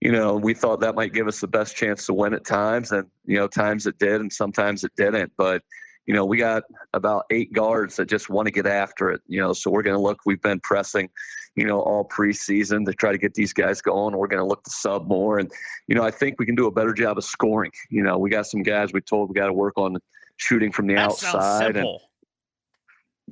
you 0.00 0.12
know, 0.12 0.36
we 0.36 0.54
thought 0.54 0.80
that 0.80 0.94
might 0.94 1.12
give 1.12 1.26
us 1.26 1.40
the 1.40 1.48
best 1.48 1.76
chance 1.76 2.06
to 2.06 2.14
win 2.14 2.34
at 2.34 2.44
times, 2.44 2.92
and 2.92 3.06
you 3.24 3.36
know, 3.36 3.48
times 3.48 3.86
it 3.86 3.98
did, 3.98 4.20
and 4.20 4.32
sometimes 4.32 4.84
it 4.84 4.92
didn't. 4.96 5.32
But 5.36 5.62
you 6.06 6.14
know, 6.14 6.24
we 6.24 6.38
got 6.38 6.62
about 6.94 7.26
eight 7.30 7.52
guards 7.52 7.96
that 7.96 8.08
just 8.08 8.30
want 8.30 8.46
to 8.46 8.52
get 8.52 8.66
after 8.66 9.10
it. 9.10 9.20
You 9.26 9.40
know, 9.40 9.52
so 9.52 9.70
we're 9.70 9.82
going 9.82 9.96
to 9.96 10.02
look. 10.02 10.20
We've 10.24 10.40
been 10.40 10.60
pressing, 10.60 11.10
you 11.54 11.66
know, 11.66 11.80
all 11.80 12.08
preseason 12.08 12.86
to 12.86 12.92
try 12.94 13.12
to 13.12 13.18
get 13.18 13.34
these 13.34 13.52
guys 13.52 13.82
going. 13.82 14.16
We're 14.16 14.28
going 14.28 14.42
to 14.42 14.46
look 14.46 14.64
to 14.64 14.70
sub 14.70 15.06
more, 15.06 15.38
and 15.38 15.50
you 15.86 15.94
know, 15.94 16.02
I 16.02 16.10
think 16.10 16.36
we 16.38 16.46
can 16.46 16.54
do 16.54 16.66
a 16.66 16.72
better 16.72 16.94
job 16.94 17.18
of 17.18 17.24
scoring. 17.24 17.72
You 17.90 18.02
know, 18.02 18.18
we 18.18 18.30
got 18.30 18.46
some 18.46 18.62
guys 18.62 18.92
we 18.92 19.00
told 19.00 19.28
we 19.28 19.34
got 19.34 19.46
to 19.46 19.52
work 19.52 19.74
on 19.76 19.98
shooting 20.38 20.72
from 20.72 20.86
the 20.86 20.94
That 20.94 21.10
outside 21.10 21.76
and 21.76 21.98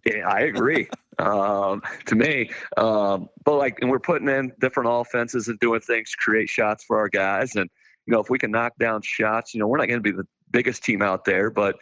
yeah, 0.05 0.29
I 0.29 0.41
agree. 0.41 0.89
um, 1.19 1.83
to 2.07 2.15
me, 2.15 2.51
um, 2.77 3.29
but 3.45 3.57
like, 3.57 3.79
and 3.81 3.91
we're 3.91 3.99
putting 3.99 4.29
in 4.29 4.53
different 4.61 4.91
offenses 4.93 5.49
and 5.49 5.59
doing 5.59 5.81
things 5.81 6.11
to 6.11 6.17
create 6.19 6.49
shots 6.49 6.85
for 6.85 6.99
our 6.99 7.09
guys. 7.09 7.57
And 7.57 7.71
you 8.07 8.13
know, 8.13 8.21
if 8.21 8.31
we 8.31 8.39
can 8.39 8.51
knock 8.51 8.75
down 8.79 9.01
shots, 9.03 9.55
you 9.55 9.61
know, 9.61 9.67
we're 9.67 9.79
not 9.79 9.89
going 9.89 10.03
to 10.03 10.13
be 10.13 10.17
the 10.17 10.27
biggest 10.51 10.85
team 10.85 11.03
out 11.03 11.25
there, 11.25 11.51
but 11.51 11.77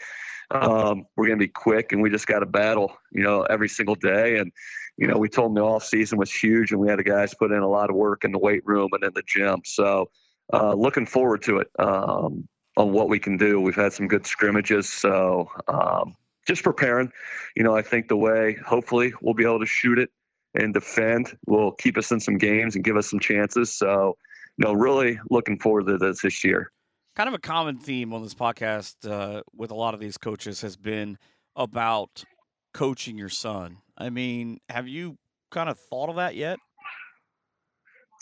um, 0.50 1.06
we're 1.16 1.26
going 1.26 1.38
to 1.38 1.44
be 1.44 1.48
quick, 1.48 1.92
and 1.92 2.00
we 2.00 2.10
just 2.10 2.26
got 2.26 2.40
to 2.40 2.46
battle, 2.46 2.96
you 3.12 3.22
know, 3.22 3.42
every 3.42 3.68
single 3.68 3.94
day. 3.96 4.38
And 4.38 4.52
you 4.96 5.08
know, 5.08 5.18
we 5.18 5.28
told 5.28 5.50
them 5.50 5.54
the 5.54 5.62
off 5.62 5.84
season 5.84 6.18
was 6.18 6.32
huge, 6.32 6.70
and 6.70 6.80
we 6.80 6.88
had 6.88 6.98
the 6.98 7.04
guys 7.04 7.34
put 7.34 7.50
in 7.50 7.58
a 7.58 7.68
lot 7.68 7.90
of 7.90 7.96
work 7.96 8.24
in 8.24 8.32
the 8.32 8.38
weight 8.38 8.62
room 8.64 8.90
and 8.92 9.02
in 9.02 9.12
the 9.14 9.22
gym. 9.26 9.62
So, 9.64 10.10
uh, 10.52 10.74
looking 10.74 11.06
forward 11.06 11.42
to 11.42 11.58
it. 11.58 11.68
Um, 11.78 12.48
on 12.76 12.92
what 12.92 13.08
we 13.08 13.18
can 13.18 13.36
do. 13.36 13.60
We've 13.60 13.74
had 13.74 13.92
some 13.92 14.08
good 14.08 14.26
scrimmages, 14.26 14.88
so 14.88 15.48
um, 15.68 16.16
just 16.46 16.62
preparing. 16.62 17.12
You 17.56 17.62
know, 17.62 17.76
I 17.76 17.82
think 17.82 18.08
the 18.08 18.16
way 18.16 18.56
hopefully 18.66 19.12
we'll 19.22 19.34
be 19.34 19.44
able 19.44 19.60
to 19.60 19.66
shoot 19.66 19.98
it 19.98 20.10
and 20.54 20.72
defend 20.72 21.36
will 21.46 21.72
keep 21.72 21.96
us 21.98 22.10
in 22.12 22.20
some 22.20 22.38
games 22.38 22.74
and 22.76 22.84
give 22.84 22.96
us 22.96 23.10
some 23.10 23.20
chances. 23.20 23.72
So, 23.72 24.16
you 24.56 24.66
know, 24.66 24.72
really 24.72 25.18
looking 25.30 25.58
forward 25.58 25.86
to 25.86 25.98
this 25.98 26.22
this 26.22 26.44
year. 26.44 26.70
kind 27.16 27.28
of 27.28 27.34
a 27.34 27.38
common 27.38 27.78
theme 27.78 28.12
on 28.12 28.22
this 28.22 28.34
podcast 28.34 29.08
uh, 29.08 29.42
with 29.54 29.70
a 29.70 29.74
lot 29.74 29.94
of 29.94 30.00
these 30.00 30.18
coaches 30.18 30.60
has 30.62 30.76
been 30.76 31.18
about 31.56 32.24
coaching 32.72 33.16
your 33.16 33.28
son. 33.28 33.78
I 33.96 34.10
mean, 34.10 34.58
have 34.68 34.88
you 34.88 35.18
kind 35.50 35.68
of 35.68 35.78
thought 35.78 36.08
of 36.08 36.16
that 36.16 36.34
yet? 36.34 36.58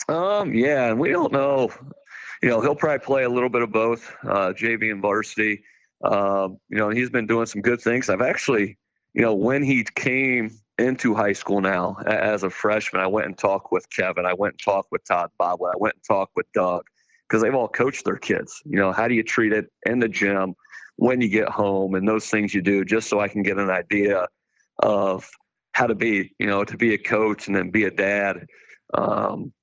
Um, 0.09 0.53
yeah, 0.53 0.89
and 0.89 0.99
we 0.99 1.09
don't 1.09 1.31
know. 1.31 1.71
You 2.43 2.49
know, 2.49 2.59
he'll 2.59 2.75
probably 2.75 2.99
play 2.99 3.23
a 3.23 3.29
little 3.29 3.47
bit 3.47 3.61
of 3.61 3.71
both, 3.71 4.13
uh, 4.23 4.51
JV 4.51 4.91
and 4.91 5.01
varsity. 5.01 5.63
Um, 6.03 6.57
you 6.67 6.77
know, 6.77 6.89
he's 6.89 7.09
been 7.09 7.25
doing 7.25 7.45
some 7.45 7.61
good 7.61 7.79
things. 7.79 8.09
I've 8.09 8.21
actually, 8.21 8.77
you 9.13 9.21
know, 9.21 9.33
when 9.33 9.63
he 9.63 9.85
came 9.95 10.51
into 10.77 11.15
high 11.15 11.31
school 11.31 11.61
now 11.61 11.95
as 12.05 12.43
a 12.43 12.49
freshman, 12.49 13.01
I 13.01 13.07
went 13.07 13.27
and 13.27 13.37
talked 13.37 13.71
with 13.71 13.89
Kevin. 13.89 14.25
I 14.25 14.33
went 14.33 14.55
and 14.55 14.61
talked 14.61 14.91
with 14.91 15.05
Todd 15.05 15.29
Boblet. 15.39 15.71
I 15.73 15.77
went 15.77 15.95
and 15.95 16.03
talked 16.03 16.33
with 16.35 16.45
Doug 16.53 16.83
because 17.29 17.41
they've 17.41 17.55
all 17.55 17.69
coached 17.69 18.03
their 18.03 18.17
kids. 18.17 18.61
You 18.65 18.77
know, 18.77 18.91
how 18.91 19.07
do 19.07 19.13
you 19.13 19.23
treat 19.23 19.53
it 19.53 19.71
in 19.85 19.99
the 19.99 20.09
gym 20.09 20.53
when 20.97 21.21
you 21.21 21.29
get 21.29 21.47
home 21.47 21.95
and 21.95 22.05
those 22.05 22.27
things 22.27 22.53
you 22.53 22.61
do, 22.61 22.83
just 22.83 23.07
so 23.07 23.21
I 23.21 23.29
can 23.29 23.41
get 23.41 23.57
an 23.57 23.69
idea 23.69 24.27
of 24.79 25.29
how 25.71 25.87
to 25.87 25.95
be, 25.95 26.35
you 26.39 26.47
know, 26.47 26.65
to 26.65 26.75
be 26.75 26.93
a 26.93 26.97
coach 26.97 27.47
and 27.47 27.55
then 27.55 27.69
be 27.69 27.85
a 27.85 27.91
dad. 27.91 28.45
Um, 28.95 29.53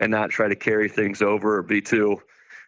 and 0.00 0.10
not 0.10 0.30
try 0.30 0.48
to 0.48 0.56
carry 0.56 0.88
things 0.88 1.22
over 1.22 1.58
or 1.58 1.62
be 1.62 1.80
too 1.80 2.20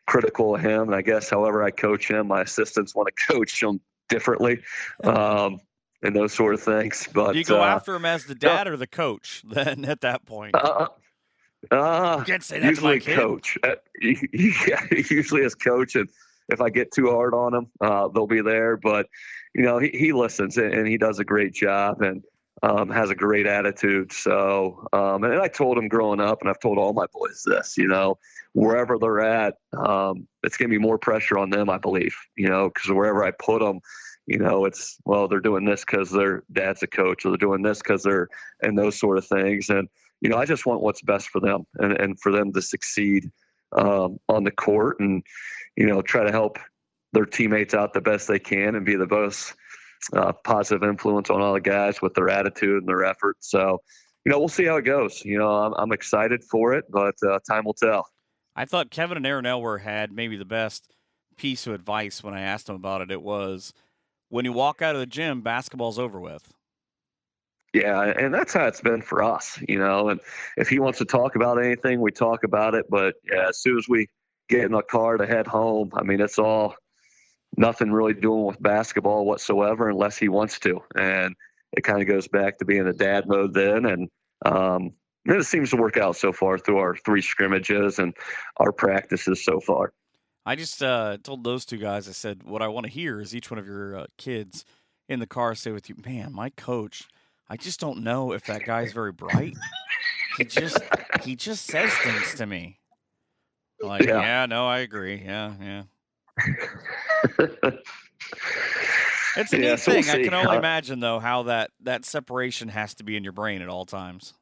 critical 0.06 0.54
of 0.54 0.60
him. 0.60 0.82
And 0.82 0.94
I 0.94 1.02
guess 1.02 1.28
however 1.28 1.62
I 1.62 1.70
coach 1.70 2.08
him, 2.08 2.28
my 2.28 2.42
assistants 2.42 2.94
want 2.94 3.08
to 3.08 3.26
coach 3.32 3.62
him 3.62 3.80
differently, 4.08 4.62
um, 5.04 5.60
and 6.02 6.14
those 6.14 6.32
sort 6.32 6.54
of 6.54 6.62
things. 6.62 7.08
But 7.12 7.32
Do 7.32 7.38
you 7.38 7.44
go 7.44 7.60
uh, 7.60 7.66
after 7.66 7.94
him 7.94 8.04
as 8.04 8.26
the 8.26 8.34
dad 8.34 8.68
or 8.68 8.76
the 8.76 8.86
coach 8.86 9.42
then 9.48 9.84
at 9.84 10.02
that 10.02 10.24
point? 10.26 10.54
uh, 10.54 10.88
uh, 11.70 12.16
you 12.20 12.24
can't 12.24 12.44
say 12.44 12.60
that 12.60 12.74
to 12.76 12.82
my 12.82 12.92
usually 12.92 13.00
kid. 13.00 13.16
coach. 13.16 13.58
Uh, 13.64 13.74
yeah, 14.00 14.86
usually 14.90 15.44
as 15.44 15.54
coach, 15.54 15.96
and 15.96 16.08
if 16.48 16.60
I 16.60 16.70
get 16.70 16.92
too 16.92 17.10
hard 17.10 17.34
on 17.34 17.54
him, 17.54 17.66
uh, 17.80 18.08
they'll 18.08 18.26
be 18.28 18.42
there. 18.42 18.76
But 18.76 19.06
you 19.54 19.62
know, 19.62 19.78
he, 19.78 19.88
he 19.88 20.12
listens 20.12 20.58
and, 20.58 20.72
and 20.72 20.86
he 20.86 20.98
does 20.98 21.18
a 21.18 21.24
great 21.24 21.54
job 21.54 22.02
and 22.02 22.22
um, 22.62 22.88
has 22.88 23.10
a 23.10 23.14
great 23.14 23.46
attitude. 23.46 24.12
So, 24.12 24.86
um, 24.92 25.24
and 25.24 25.40
I 25.40 25.48
told 25.48 25.78
him 25.78 25.88
growing 25.88 26.20
up, 26.20 26.40
and 26.40 26.50
I've 26.50 26.60
told 26.60 26.78
all 26.78 26.92
my 26.92 27.06
boys 27.12 27.42
this. 27.46 27.76
You 27.76 27.88
know, 27.88 28.18
wherever 28.52 28.98
they're 28.98 29.20
at, 29.20 29.56
um, 29.76 30.26
it's 30.42 30.56
going 30.56 30.70
to 30.70 30.74
be 30.74 30.82
more 30.82 30.98
pressure 30.98 31.38
on 31.38 31.50
them, 31.50 31.68
I 31.70 31.78
believe. 31.78 32.16
You 32.36 32.48
know, 32.48 32.68
because 32.68 32.90
wherever 32.90 33.24
I 33.24 33.32
put 33.32 33.60
them. 33.60 33.80
You 34.28 34.40
know, 34.40 34.64
it's 34.64 34.98
well, 35.04 35.28
they're 35.28 35.38
doing 35.38 35.64
this 35.64 35.84
because 35.84 36.10
their 36.10 36.42
dad's 36.50 36.82
a 36.82 36.88
coach, 36.88 37.24
or 37.24 37.30
they're 37.30 37.36
doing 37.36 37.62
this 37.62 37.78
because 37.78 38.02
they're, 38.02 38.26
and 38.60 38.76
those 38.76 38.98
sort 38.98 39.18
of 39.18 39.26
things. 39.26 39.70
And 39.70 39.88
you 40.20 40.28
know, 40.28 40.36
I 40.36 40.46
just 40.46 40.66
want 40.66 40.82
what's 40.82 41.02
best 41.02 41.28
for 41.28 41.40
them 41.40 41.66
and, 41.76 41.92
and 41.92 42.20
for 42.20 42.32
them 42.32 42.52
to 42.52 42.62
succeed 42.62 43.30
um, 43.72 44.18
on 44.28 44.44
the 44.44 44.50
court 44.50 45.00
and, 45.00 45.22
you 45.76 45.86
know, 45.86 46.02
try 46.02 46.24
to 46.24 46.30
help 46.30 46.58
their 47.12 47.26
teammates 47.26 47.74
out 47.74 47.92
the 47.92 48.00
best 48.00 48.28
they 48.28 48.38
can 48.38 48.74
and 48.74 48.86
be 48.86 48.96
the 48.96 49.06
most 49.06 49.54
uh, 50.12 50.32
positive 50.44 50.82
influence 50.88 51.30
on 51.30 51.40
all 51.40 51.54
the 51.54 51.60
guys 51.60 52.00
with 52.02 52.14
their 52.14 52.28
attitude 52.28 52.82
and 52.82 52.88
their 52.88 53.04
effort. 53.04 53.36
So, 53.40 53.80
you 54.24 54.32
know, 54.32 54.38
we'll 54.38 54.48
see 54.48 54.64
how 54.64 54.76
it 54.76 54.82
goes. 54.82 55.24
You 55.24 55.38
know, 55.38 55.50
I'm, 55.50 55.72
I'm 55.76 55.92
excited 55.92 56.44
for 56.44 56.74
it, 56.74 56.84
but 56.90 57.14
uh, 57.26 57.38
time 57.48 57.64
will 57.64 57.74
tell. 57.74 58.06
I 58.54 58.64
thought 58.64 58.90
Kevin 58.90 59.16
and 59.16 59.26
Aaron 59.26 59.44
Elwer 59.44 59.80
had 59.80 60.12
maybe 60.12 60.36
the 60.36 60.44
best 60.44 60.90
piece 61.36 61.66
of 61.66 61.74
advice 61.74 62.22
when 62.22 62.34
I 62.34 62.40
asked 62.40 62.66
them 62.66 62.76
about 62.76 63.02
it. 63.02 63.10
It 63.10 63.22
was 63.22 63.72
when 64.28 64.44
you 64.44 64.52
walk 64.52 64.82
out 64.82 64.94
of 64.94 65.00
the 65.00 65.06
gym, 65.06 65.42
basketball's 65.42 65.98
over 65.98 66.18
with. 66.18 66.52
Yeah, 67.72 68.02
and 68.04 68.32
that's 68.32 68.54
how 68.54 68.66
it's 68.66 68.80
been 68.80 69.02
for 69.02 69.22
us, 69.22 69.60
you 69.68 69.78
know. 69.78 70.08
And 70.08 70.20
if 70.56 70.68
he 70.68 70.78
wants 70.78 70.98
to 70.98 71.04
talk 71.04 71.36
about 71.36 71.62
anything, 71.62 72.00
we 72.00 72.10
talk 72.10 72.42
about 72.42 72.74
it. 72.74 72.86
But 72.88 73.16
yeah, 73.30 73.48
as 73.50 73.60
soon 73.60 73.76
as 73.76 73.86
we 73.86 74.08
get 74.48 74.64
in 74.64 74.72
the 74.72 74.82
car 74.82 75.18
to 75.18 75.26
head 75.26 75.46
home, 75.46 75.90
I 75.92 76.02
mean, 76.02 76.20
it's 76.20 76.38
all 76.38 76.74
nothing 77.56 77.92
really 77.92 78.14
doing 78.14 78.44
with 78.46 78.62
basketball 78.62 79.24
whatsoever, 79.24 79.88
unless 79.88 80.16
he 80.16 80.28
wants 80.28 80.58
to. 80.60 80.80
And 80.96 81.34
it 81.72 81.82
kind 81.82 82.00
of 82.00 82.08
goes 82.08 82.28
back 82.28 82.58
to 82.58 82.64
being 82.64 82.86
a 82.86 82.92
dad 82.92 83.26
mode 83.26 83.54
then. 83.54 83.86
And 83.86 84.08
um, 84.44 84.92
And 85.26 85.40
it 85.40 85.44
seems 85.44 85.70
to 85.70 85.76
work 85.76 85.96
out 85.96 86.16
so 86.16 86.32
far 86.32 86.58
through 86.58 86.78
our 86.78 86.96
three 86.96 87.22
scrimmages 87.22 87.98
and 87.98 88.14
our 88.58 88.72
practices 88.72 89.44
so 89.44 89.60
far. 89.60 89.92
I 90.44 90.54
just 90.54 90.82
uh, 90.82 91.18
told 91.22 91.42
those 91.42 91.64
two 91.64 91.78
guys, 91.78 92.08
I 92.08 92.12
said, 92.12 92.44
what 92.44 92.62
I 92.62 92.68
want 92.68 92.86
to 92.86 92.92
hear 92.92 93.20
is 93.20 93.34
each 93.34 93.50
one 93.50 93.58
of 93.58 93.66
your 93.66 93.98
uh, 93.98 94.06
kids 94.16 94.64
in 95.08 95.18
the 95.18 95.26
car 95.26 95.56
say 95.56 95.72
with 95.72 95.88
you, 95.88 95.96
man, 96.04 96.32
my 96.32 96.50
coach, 96.50 97.08
I 97.48 97.56
just 97.56 97.80
don't 97.80 98.04
know 98.04 98.32
if 98.32 98.44
that 98.46 98.64
guy's 98.64 98.92
very 98.92 99.12
bright. 99.12 99.54
he 100.38 100.44
just 100.44 100.78
he 101.24 101.34
just 101.34 101.66
says 101.66 101.92
things 101.94 102.34
to 102.36 102.46
me. 102.46 102.78
Like, 103.80 104.04
yeah, 104.04 104.20
yeah 104.20 104.46
no, 104.46 104.66
I 104.66 104.78
agree. 104.78 105.22
Yeah, 105.24 105.54
yeah. 105.60 105.82
it's 109.36 109.52
a 109.52 109.58
yeah, 109.58 109.70
neat 109.70 109.80
so 109.80 109.92
thing. 109.92 110.04
We'll 110.04 110.16
I 110.16 110.22
can 110.22 110.34
only 110.34 110.56
imagine 110.56 111.00
though 111.00 111.18
how 111.18 111.44
that 111.44 111.70
that 111.82 112.04
separation 112.04 112.68
has 112.68 112.94
to 112.96 113.04
be 113.04 113.16
in 113.16 113.24
your 113.24 113.32
brain 113.32 113.62
at 113.62 113.68
all 113.68 113.86
times. 113.86 114.34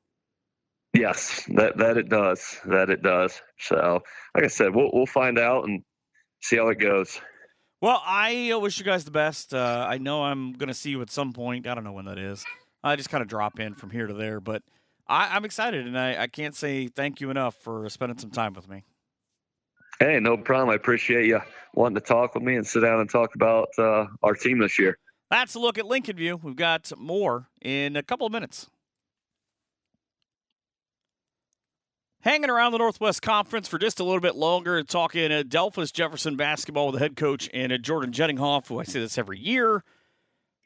Yes, 0.92 1.44
that 1.54 1.76
that 1.78 1.96
it 1.96 2.08
does. 2.08 2.58
That 2.66 2.90
it 2.90 3.02
does. 3.02 3.40
So, 3.58 4.02
like 4.34 4.44
I 4.44 4.48
said, 4.48 4.74
we'll 4.74 4.90
we'll 4.92 5.06
find 5.06 5.38
out 5.38 5.64
and 5.64 5.82
see 6.40 6.56
how 6.56 6.68
it 6.68 6.78
goes. 6.78 7.20
Well, 7.80 8.00
I 8.06 8.56
wish 8.62 8.78
you 8.78 8.84
guys 8.84 9.04
the 9.04 9.10
best. 9.10 9.52
Uh, 9.52 9.86
I 9.88 9.98
know 9.98 10.24
I'm 10.24 10.54
going 10.54 10.68
to 10.68 10.74
see 10.74 10.90
you 10.90 11.02
at 11.02 11.10
some 11.10 11.34
point. 11.34 11.66
I 11.66 11.74
don't 11.74 11.84
know 11.84 11.92
when 11.92 12.06
that 12.06 12.18
is. 12.18 12.42
I 12.82 12.96
just 12.96 13.10
kind 13.10 13.20
of 13.20 13.28
drop 13.28 13.60
in 13.60 13.74
from 13.74 13.90
here 13.90 14.06
to 14.06 14.14
there, 14.14 14.40
but 14.40 14.62
I, 15.06 15.36
am 15.36 15.44
excited, 15.44 15.86
and 15.86 15.98
I, 15.98 16.22
I 16.22 16.26
can't 16.26 16.54
say 16.54 16.88
thank 16.88 17.20
you 17.20 17.28
enough 17.28 17.56
for 17.56 17.88
spending 17.90 18.16
some 18.16 18.30
time 18.30 18.54
with 18.54 18.68
me. 18.68 18.84
Hey, 20.00 20.18
no 20.20 20.36
problem. 20.36 20.70
I 20.70 20.74
appreciate 20.74 21.26
you 21.26 21.40
wanting 21.74 21.96
to 21.96 22.00
talk 22.00 22.34
with 22.34 22.42
me 22.42 22.56
and 22.56 22.66
sit 22.66 22.80
down 22.80 23.00
and 23.00 23.08
talk 23.08 23.34
about 23.34 23.68
uh, 23.78 24.06
our 24.22 24.34
team 24.34 24.58
this 24.58 24.78
year. 24.78 24.98
That's 25.30 25.54
a 25.54 25.58
look 25.58 25.78
at 25.78 25.84
Lincolnview. 25.84 26.42
We've 26.42 26.56
got 26.56 26.92
more 26.98 27.48
in 27.62 27.96
a 27.96 28.02
couple 28.02 28.26
of 28.26 28.32
minutes. 28.32 28.68
hanging 32.24 32.48
around 32.48 32.72
the 32.72 32.78
Northwest 32.78 33.20
Conference 33.20 33.68
for 33.68 33.78
just 33.78 34.00
a 34.00 34.04
little 34.04 34.20
bit 34.20 34.34
longer, 34.34 34.82
talking 34.82 35.30
Delphos 35.44 35.92
Jefferson 35.92 36.36
basketball 36.36 36.86
with 36.86 36.94
the 36.94 37.00
head 37.00 37.16
coach 37.16 37.50
and 37.52 37.70
Jordan 37.82 38.12
Jettinghoff, 38.12 38.68
who 38.68 38.80
I 38.80 38.84
say 38.84 38.98
this 38.98 39.18
every 39.18 39.38
year, 39.38 39.84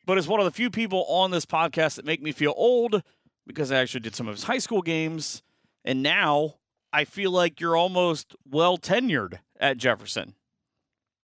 but 0.07 0.19
is 0.19 0.29
one 0.29 0.39
of 0.39 0.45
the 0.45 0.53
few 0.53 0.71
people 0.71 1.05
on 1.09 1.33
this 1.33 1.45
podcast 1.45 1.97
that 1.97 2.05
make 2.05 2.23
me 2.23 2.31
feel 2.31 2.55
old 2.57 3.03
because 3.45 3.73
I 3.73 3.79
actually 3.79 4.01
did 4.01 4.15
some 4.15 4.29
of 4.29 4.37
his 4.37 4.45
high 4.45 4.59
school 4.59 4.83
games, 4.83 5.43
and 5.85 6.01
now 6.01 6.55
I 6.99 7.05
feel 7.05 7.31
like 7.31 7.61
you're 7.61 7.77
almost 7.77 8.35
well 8.45 8.77
tenured 8.77 9.39
at 9.61 9.77
Jefferson. 9.77 10.35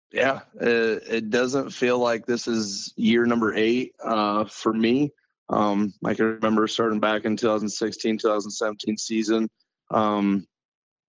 Yeah, 0.09 0.39
it, 0.55 1.29
doesn't 1.29 1.71
feel 1.71 1.99
like 1.99 2.25
this 2.25 2.47
is 2.47 2.93
year 2.95 3.25
number 3.25 3.53
eight 3.53 3.93
uh, 4.01 4.45
for 4.45 4.71
me. 4.71 5.11
Um, 5.49 5.93
I 6.05 6.13
can 6.13 6.27
remember 6.27 6.65
starting 6.67 7.01
back 7.01 7.25
in 7.25 7.35
2016, 7.35 8.19
2017 8.19 8.97
season 8.97 9.49
um, 9.91 10.47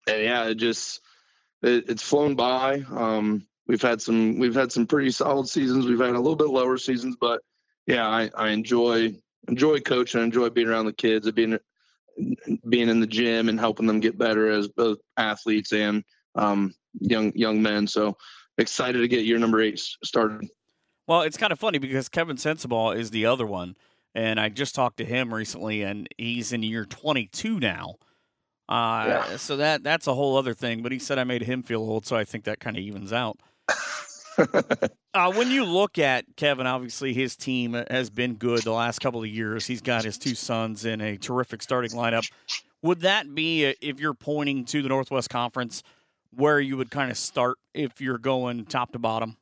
and 0.09 0.21
yeah, 0.21 0.47
it 0.47 0.57
just 0.57 1.01
it, 1.63 1.89
it's 1.89 2.03
flown 2.03 2.35
by. 2.35 2.83
Um, 2.91 3.47
we've 3.69 3.81
had 3.81 4.03
some 4.03 4.37
we've 4.41 4.57
had 4.57 4.73
some 4.73 4.85
pretty 4.85 5.13
solid 5.13 5.49
seasons. 5.49 5.87
We've 5.87 6.01
had 6.01 6.11
a 6.17 6.19
little 6.19 6.35
bit 6.35 6.49
lower 6.49 6.77
seasons, 6.77 7.15
but 7.21 7.41
yeah, 7.87 8.09
I, 8.09 8.31
I 8.37 8.49
enjoy 8.49 9.15
enjoy 9.47 9.79
coaching. 9.79 10.21
I 10.21 10.25
enjoy 10.25 10.51
being 10.51 10.67
around 10.67 10.87
the 10.87 10.93
kids, 10.93 11.29
and 11.29 11.37
being 11.37 11.57
being 12.69 12.89
in 12.89 13.01
the 13.01 13.07
gym 13.07 13.49
and 13.49 13.59
helping 13.59 13.87
them 13.87 14.01
get 14.01 14.19
better 14.19 14.51
as 14.51 14.69
both 14.69 14.99
athletes 15.17 15.73
and 15.73 16.05
um, 16.35 16.75
young 17.01 17.33
young 17.35 17.61
men. 17.61 17.87
So 17.87 18.17
excited 18.59 18.99
to 18.99 19.09
get 19.09 19.25
year 19.25 19.39
number 19.39 19.61
eight 19.61 19.79
started. 20.05 20.49
Well, 21.07 21.23
it's 21.23 21.37
kind 21.37 21.53
of 21.53 21.59
funny 21.59 21.79
because 21.79 22.09
Kevin 22.09 22.37
Sensabaugh 22.37 22.97
is 22.97 23.11
the 23.11 23.27
other 23.27 23.47
one, 23.47 23.77
and 24.15 24.39
I 24.39 24.49
just 24.49 24.75
talked 24.75 24.99
to 24.99 25.05
him 25.05 25.35
recently, 25.35 25.83
and 25.83 26.09
he's 26.19 26.53
in 26.53 26.63
year 26.63 26.85
22 26.85 27.59
now. 27.59 27.97
Uh, 28.69 29.05
yeah. 29.09 29.37
So 29.37 29.57
that 29.57 29.83
that's 29.83 30.07
a 30.07 30.15
whole 30.15 30.37
other 30.37 30.55
thing. 30.55 30.83
But 30.83 30.93
he 30.93 30.99
said 30.99 31.19
I 31.19 31.25
made 31.25 31.43
him 31.43 31.63
feel 31.63 31.81
old, 31.81 32.07
so 32.07 32.17
I 32.17 32.25
think 32.25 32.45
that 32.45 32.61
kind 32.61 32.77
of 32.77 32.83
evens 32.83 33.13
out. 33.13 33.41
uh, 35.15 35.33
when 35.33 35.51
you 35.51 35.65
look 35.65 35.99
at 35.99 36.25
Kevin, 36.37 36.67
obviously 36.67 37.13
his 37.13 37.37
team 37.37 37.75
has 37.91 38.11
been 38.11 38.35
good 38.35 38.63
the 38.63 38.73
last 38.73 39.01
couple 39.01 39.23
of 39.23 39.29
years. 39.29 39.67
He's 39.67 39.81
got 39.81 40.05
his 40.05 40.19
two 40.19 40.35
sons 40.35 40.85
in 40.85 41.01
a 41.01 41.17
terrific 41.17 41.63
starting 41.63 41.93
lineup. 41.93 42.31
Would 42.83 43.01
that 43.01 43.35
be, 43.35 43.67
uh, 43.67 43.73
if 43.81 44.01
you're 44.01 44.15
pointing 44.15 44.65
to 44.67 44.83
the 44.83 44.89
Northwest 44.89 45.31
Conference, 45.31 45.83
where 46.35 46.61
you 46.61 46.77
would 46.77 46.91
kind 46.91 47.11
of 47.11 47.19
start 47.19 47.59
if 47.75 48.01
you're 48.01 48.19
going 48.19 48.65
top 48.67 48.93
to 48.93 48.99
bottom? 48.99 49.37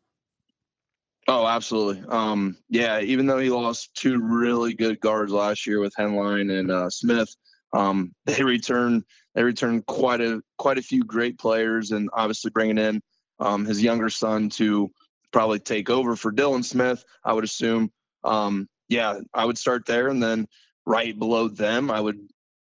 Oh, 1.29 1.47
absolutely. 1.47 2.03
Um, 2.09 2.57
yeah, 2.71 3.01
even 3.01 3.27
though 3.27 3.39
he 3.39 3.51
lost 3.51 3.95
two 3.95 4.19
really 4.21 4.73
good 4.73 4.99
guards 5.01 5.31
last 5.31 5.67
year 5.67 5.79
with 5.79 5.95
Henline 5.95 6.59
and 6.59 6.71
uh, 6.71 6.89
Smith, 6.89 7.35
um, 7.75 8.15
they 8.25 8.43
return 8.43 9.05
they 9.35 9.43
return 9.43 9.83
quite 9.83 10.23
a 10.23 10.43
quite 10.57 10.79
a 10.79 10.83
few 10.83 11.05
great 11.05 11.39
players, 11.39 11.93
and 11.93 12.09
obviously 12.15 12.51
bringing 12.51 12.79
in 12.79 13.03
um, 13.41 13.65
his 13.65 13.83
younger 13.83 14.11
son 14.11 14.49
to 14.51 14.91
probably 15.33 15.59
take 15.59 15.91
over 15.91 16.17
for 16.17 16.33
Dylan 16.33 16.65
Smith. 16.65 17.05
I 17.25 17.33
would 17.33 17.45
assume. 17.45 17.93
Um, 18.25 18.69
yeah, 18.89 19.21
I 19.35 19.45
would 19.45 19.59
start 19.59 19.87
there, 19.87 20.09
and 20.09 20.23
then 20.23 20.49
right 20.87 21.17
below 21.19 21.49
them, 21.49 21.91
I 21.91 22.01
would 22.01 22.19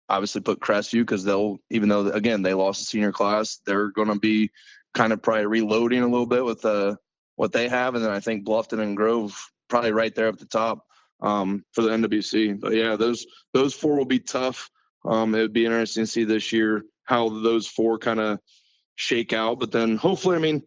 obviously 0.09 0.41
put 0.41 0.61
Crestview 0.61 1.03
because 1.03 1.25
they'll 1.25 1.59
even 1.71 1.89
though 1.89 2.09
again 2.09 2.43
they 2.43 2.55
lost 2.55 2.81
the 2.81 2.87
senior 2.87 3.13
class, 3.13 3.61
they're 3.67 3.91
going 3.91 4.09
to 4.09 4.19
be 4.19 4.51
kind 4.95 5.13
of 5.13 5.23
probably 5.23 5.47
reloading 5.47 6.03
a 6.03 6.09
little 6.09 6.27
bit 6.27 6.45
with 6.45 6.65
uh, 6.65 6.97
what 7.37 7.53
they 7.53 7.69
have, 7.69 7.95
and 7.95 8.05
then 8.05 8.11
I 8.11 8.21
think 8.21 8.47
Bluffton 8.47 8.81
and 8.81 8.97
Grove 8.97 9.39
probably 9.69 9.93
right 9.93 10.15
there 10.15 10.29
at 10.29 10.39
the 10.39 10.47
top 10.47 10.87
um, 11.21 11.65
for 11.73 11.83
the 11.83 11.91
NWC. 11.91 12.61
But 12.61 12.75
yeah, 12.75 12.97
those 12.97 13.27
those 13.53 13.75
four 13.75 13.97
will 13.97 14.05
be 14.05 14.21
tough. 14.21 14.71
Um, 15.05 15.35
it 15.35 15.41
would 15.41 15.53
be 15.53 15.67
interesting 15.67 16.05
to 16.05 16.11
see 16.11 16.25
this 16.25 16.53
year 16.53 16.85
how 17.05 17.29
those 17.29 17.67
four 17.67 17.99
kind 17.99 18.21
of 18.21 18.39
shake 18.97 19.33
out. 19.33 19.61
But 19.61 19.73
then 19.73 19.97
hopefully, 19.97 20.37
I 20.37 20.41
mean, 20.41 20.63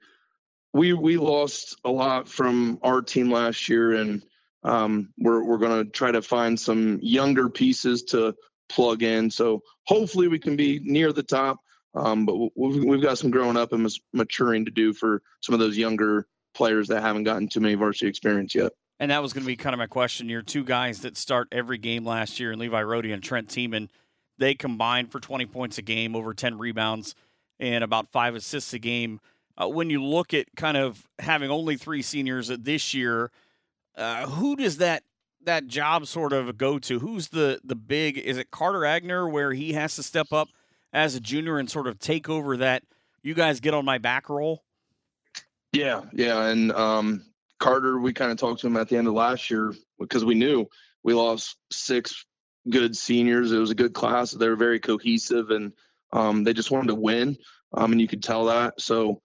we 0.74 0.94
we 0.94 1.18
lost 1.18 1.78
a 1.86 1.90
lot 1.90 2.28
from 2.28 2.80
our 2.84 3.02
team 3.02 3.32
last 3.32 3.70
year, 3.70 3.96
and 3.96 4.24
um, 4.64 5.10
we're 5.18 5.44
we're 5.44 5.58
going 5.58 5.84
to 5.84 5.92
try 5.92 6.12
to 6.12 6.22
find 6.22 6.60
some 6.60 7.00
younger 7.02 7.50
pieces 7.50 8.04
to 8.04 8.36
plug 8.70 9.04
in. 9.04 9.32
So 9.32 9.62
hopefully, 9.86 10.28
we 10.28 10.40
can 10.40 10.56
be 10.56 10.80
near 10.84 11.12
the 11.12 11.24
top. 11.24 11.60
Um, 11.96 12.26
but 12.26 12.36
we've, 12.56 12.84
we've 12.84 13.02
got 13.02 13.18
some 13.18 13.32
growing 13.32 13.58
up 13.58 13.74
and 13.74 13.90
maturing 14.14 14.66
to 14.66 14.72
do 14.72 14.94
for 14.94 15.22
some 15.42 15.54
of 15.54 15.60
those 15.60 15.78
younger 15.78 16.28
players 16.54 16.88
that 16.90 17.02
haven't 17.02 17.24
gotten 17.24 17.48
too 17.48 17.60
many 17.60 17.74
varsity 17.74 18.08
experience 18.08 18.54
yet. 18.54 18.72
And 19.00 19.10
that 19.10 19.22
was 19.22 19.34
going 19.34 19.44
to 19.44 19.48
be 19.48 19.56
kind 19.56 19.74
of 19.74 19.80
my 19.80 19.88
question. 19.88 20.30
Your 20.30 20.44
two 20.44 20.64
guys 20.64 21.02
that 21.02 21.18
start 21.18 21.48
every 21.52 21.80
game 21.80 22.06
last 22.06 22.40
year, 22.40 22.52
and 22.52 22.62
Levi 22.62 22.82
Rody 22.84 23.12
and 23.14 23.24
Trent 23.24 23.48
Teeman 23.48 23.90
they 24.38 24.56
combined 24.56 25.12
for 25.12 25.20
20 25.20 25.46
points 25.48 25.78
a 25.78 25.82
game, 25.82 26.16
over 26.16 26.34
10 26.34 26.58
rebounds, 26.58 27.16
and 27.60 27.84
about 27.84 28.08
five 28.10 28.36
assists 28.36 28.74
a 28.74 28.80
game. 28.80 29.20
Uh, 29.58 29.68
when 29.68 29.90
you 29.90 30.04
look 30.04 30.34
at 30.34 30.48
kind 30.56 30.78
of 30.78 31.08
having 31.20 31.50
only 31.50 31.78
three 31.78 32.02
seniors 32.02 32.48
this 32.48 32.94
year, 32.94 33.32
uh, 33.96 34.28
who 34.28 34.56
does 34.56 34.78
that 34.78 35.04
that 35.44 35.68
job 35.68 36.06
sort 36.06 36.34
of 36.34 36.58
go 36.58 36.78
to? 36.80 37.00
Who's 37.00 37.30
the 37.30 37.60
the 37.64 37.76
big? 37.76 38.18
Is 38.18 38.38
it 38.38 38.52
Carter 38.52 38.82
Agner 38.82 39.32
where 39.32 39.54
he 39.54 39.74
has 39.74 39.96
to 39.96 40.04
step 40.04 40.32
up 40.32 40.50
as 40.94 41.16
a 41.16 41.20
junior 41.20 41.58
and 41.58 41.70
sort 41.70 41.88
of 41.88 41.98
take 42.00 42.30
over 42.30 42.58
that? 42.58 42.84
You 43.24 43.34
guys 43.34 43.60
get 43.60 43.74
on 43.74 43.86
my 43.86 43.98
back 43.98 44.30
roll. 44.30 44.64
Yeah, 45.74 46.04
yeah, 46.14 46.48
and 46.48 46.72
um, 46.72 47.24
Carter, 47.60 48.00
we 48.00 48.14
kind 48.14 48.32
of 48.32 48.38
talked 48.38 48.62
to 48.62 48.68
him 48.68 48.78
at 48.78 48.90
the 48.90 48.98
end 48.98 49.08
of 49.08 49.14
last 49.14 49.50
year 49.50 49.74
because 50.00 50.24
we 50.24 50.36
knew 50.36 50.68
we 51.04 51.14
lost 51.14 51.58
six 51.72 52.26
good 52.70 52.96
seniors. 52.96 53.52
It 53.52 53.60
was 53.60 53.72
a 53.72 53.76
good 53.76 53.94
class. 53.94 54.32
They 54.32 54.50
were 54.50 54.56
very 54.56 54.80
cohesive 54.80 55.52
and 55.52 55.74
um, 56.14 56.44
they 56.44 56.54
just 56.54 56.72
wanted 56.72 56.88
to 56.88 56.96
win. 56.96 57.38
Um, 57.74 57.92
and 57.92 58.02
you 58.02 58.08
could 58.08 58.24
tell 58.24 58.46
that. 58.46 58.80
So 58.80 59.22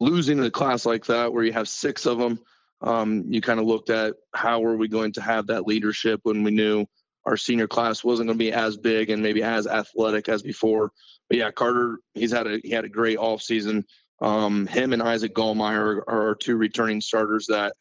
losing 0.00 0.40
a 0.40 0.50
class 0.50 0.86
like 0.86 1.04
that, 1.06 1.32
where 1.32 1.44
you 1.44 1.52
have 1.52 1.68
six 1.68 2.06
of 2.06 2.18
them, 2.18 2.38
um, 2.80 3.24
you 3.28 3.40
kind 3.40 3.60
of 3.60 3.66
looked 3.66 3.90
at 3.90 4.14
how 4.34 4.60
were 4.60 4.76
we 4.76 4.88
going 4.88 5.12
to 5.12 5.22
have 5.22 5.46
that 5.46 5.66
leadership 5.66 6.20
when 6.24 6.42
we 6.42 6.50
knew 6.50 6.86
our 7.26 7.36
senior 7.36 7.68
class 7.68 8.02
wasn't 8.02 8.26
going 8.26 8.38
to 8.38 8.44
be 8.44 8.52
as 8.52 8.76
big 8.76 9.10
and 9.10 9.22
maybe 9.22 9.42
as 9.42 9.66
athletic 9.66 10.28
as 10.28 10.42
before. 10.42 10.90
But 11.28 11.38
yeah, 11.38 11.50
Carter, 11.52 11.98
he's 12.14 12.32
had 12.32 12.48
a 12.48 12.58
he 12.64 12.70
had 12.70 12.84
a 12.84 12.88
great 12.88 13.18
off 13.18 13.42
season. 13.42 13.84
Um, 14.20 14.66
him 14.66 14.92
and 14.92 15.02
Isaac 15.02 15.34
Gallmeyer 15.34 15.98
are 16.08 16.28
our 16.28 16.34
two 16.34 16.56
returning 16.56 17.00
starters 17.00 17.46
that 17.46 17.74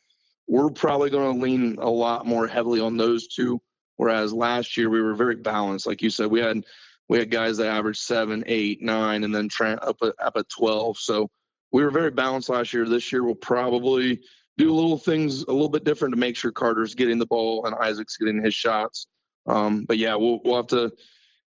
we're 0.47 0.69
probably 0.69 1.09
going 1.09 1.33
to 1.33 1.43
lean 1.43 1.77
a 1.79 1.89
lot 1.89 2.27
more 2.27 2.47
heavily 2.47 2.79
on 2.79 2.97
those 2.97 3.27
two 3.27 3.59
Whereas 4.01 4.33
last 4.33 4.77
year 4.77 4.89
we 4.89 4.99
were 4.99 5.13
very 5.13 5.35
balanced. 5.35 5.85
Like 5.85 6.01
you 6.01 6.09
said, 6.09 6.31
we 6.31 6.39
had 6.39 6.63
we 7.11 7.19
had 7.19 7.29
guys 7.29 7.57
that 7.57 7.67
averaged 7.67 7.99
seven, 7.99 8.41
eight, 8.47 8.81
nine, 8.81 9.25
and 9.25 9.35
then 9.35 9.49
Trent 9.49 9.83
up 9.83 9.97
at, 10.01 10.13
up 10.23 10.37
at 10.37 10.47
twelve. 10.47 10.97
So 10.97 11.29
we 11.73 11.83
were 11.83 11.91
very 11.91 12.09
balanced 12.09 12.47
last 12.47 12.71
year. 12.71 12.87
This 12.87 13.11
year 13.11 13.25
we'll 13.25 13.35
probably 13.35 14.21
do 14.57 14.73
little 14.73 14.97
things 14.97 15.43
a 15.43 15.51
little 15.51 15.67
bit 15.67 15.83
different 15.83 16.13
to 16.13 16.19
make 16.19 16.37
sure 16.37 16.53
Carter's 16.53 16.95
getting 16.95 17.19
the 17.19 17.25
ball 17.25 17.65
and 17.65 17.75
Isaac's 17.75 18.15
getting 18.15 18.41
his 18.41 18.53
shots. 18.53 19.07
Um, 19.45 19.83
but 19.83 19.97
yeah, 19.97 20.15
we'll 20.15 20.39
we'll 20.45 20.55
have 20.55 20.67
to 20.67 20.89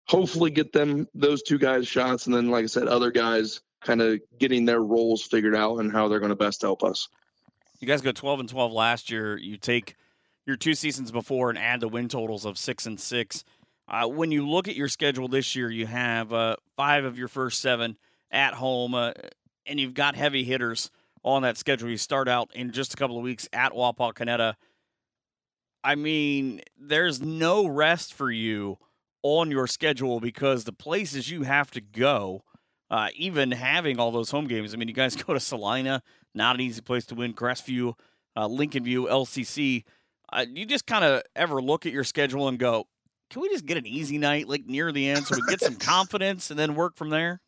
hopefully 0.06 0.52
get 0.52 0.72
them 0.72 1.08
those 1.12 1.42
two 1.42 1.58
guys 1.58 1.88
shots, 1.88 2.26
and 2.26 2.34
then 2.36 2.50
like 2.50 2.62
I 2.62 2.66
said, 2.68 2.86
other 2.86 3.10
guys 3.10 3.60
kind 3.82 4.00
of 4.00 4.20
getting 4.38 4.64
their 4.64 4.82
roles 4.82 5.22
figured 5.22 5.56
out 5.56 5.78
and 5.78 5.90
how 5.90 6.06
they're 6.06 6.20
going 6.20 6.30
to 6.30 6.36
best 6.36 6.62
help 6.62 6.84
us. 6.84 7.08
You 7.80 7.88
guys 7.88 8.00
go 8.00 8.12
twelve 8.12 8.38
and 8.38 8.48
twelve 8.48 8.70
last 8.70 9.10
year. 9.10 9.36
You 9.36 9.56
take 9.56 9.96
your 10.46 10.54
two 10.54 10.74
seasons 10.74 11.10
before 11.10 11.50
and 11.50 11.58
add 11.58 11.80
the 11.80 11.88
win 11.88 12.08
totals 12.08 12.44
of 12.44 12.58
six 12.58 12.86
and 12.86 13.00
six. 13.00 13.42
Uh, 13.88 14.06
when 14.06 14.30
you 14.30 14.46
look 14.46 14.68
at 14.68 14.76
your 14.76 14.88
schedule 14.88 15.28
this 15.28 15.56
year, 15.56 15.70
you 15.70 15.86
have 15.86 16.32
uh, 16.32 16.56
five 16.76 17.04
of 17.04 17.18
your 17.18 17.28
first 17.28 17.60
seven 17.60 17.96
at 18.30 18.54
home, 18.54 18.94
uh, 18.94 19.12
and 19.66 19.80
you've 19.80 19.94
got 19.94 20.14
heavy 20.14 20.44
hitters 20.44 20.90
on 21.24 21.42
that 21.42 21.56
schedule. 21.56 21.88
You 21.88 21.96
start 21.96 22.28
out 22.28 22.50
in 22.54 22.70
just 22.70 22.92
a 22.92 22.96
couple 22.96 23.16
of 23.16 23.22
weeks 23.22 23.48
at 23.52 23.72
Wapakoneta. 23.72 24.54
I 25.82 25.94
mean, 25.94 26.60
there's 26.78 27.22
no 27.22 27.66
rest 27.66 28.12
for 28.12 28.30
you 28.30 28.78
on 29.22 29.50
your 29.50 29.66
schedule 29.66 30.20
because 30.20 30.64
the 30.64 30.72
places 30.72 31.30
you 31.30 31.42
have 31.44 31.70
to 31.70 31.80
go, 31.80 32.44
uh, 32.90 33.08
even 33.16 33.52
having 33.52 33.98
all 33.98 34.10
those 34.10 34.30
home 34.30 34.46
games. 34.46 34.74
I 34.74 34.76
mean, 34.76 34.88
you 34.88 34.94
guys 34.94 35.16
go 35.22 35.32
to 35.32 35.40
Celina, 35.40 36.02
not 36.34 36.56
an 36.56 36.60
easy 36.60 36.82
place 36.82 37.06
to 37.06 37.14
win. 37.14 37.32
Crestview, 37.32 37.94
uh, 38.36 38.48
Lincolnview, 38.48 39.08
LCC. 39.08 39.84
Uh, 40.30 40.44
you 40.52 40.66
just 40.66 40.86
kind 40.86 41.04
of 41.04 41.22
ever 41.34 41.62
look 41.62 41.86
at 41.86 41.92
your 41.92 42.04
schedule 42.04 42.48
and 42.48 42.58
go, 42.58 42.86
can 43.30 43.42
we 43.42 43.48
just 43.48 43.66
get 43.66 43.76
an 43.76 43.86
easy 43.86 44.18
night 44.18 44.48
like 44.48 44.66
near 44.66 44.92
the 44.92 45.08
end 45.08 45.26
so 45.26 45.36
we 45.36 45.42
get 45.48 45.60
some 45.60 45.76
confidence 45.76 46.50
and 46.50 46.58
then 46.58 46.74
work 46.74 46.96
from 46.96 47.10
there? 47.10 47.40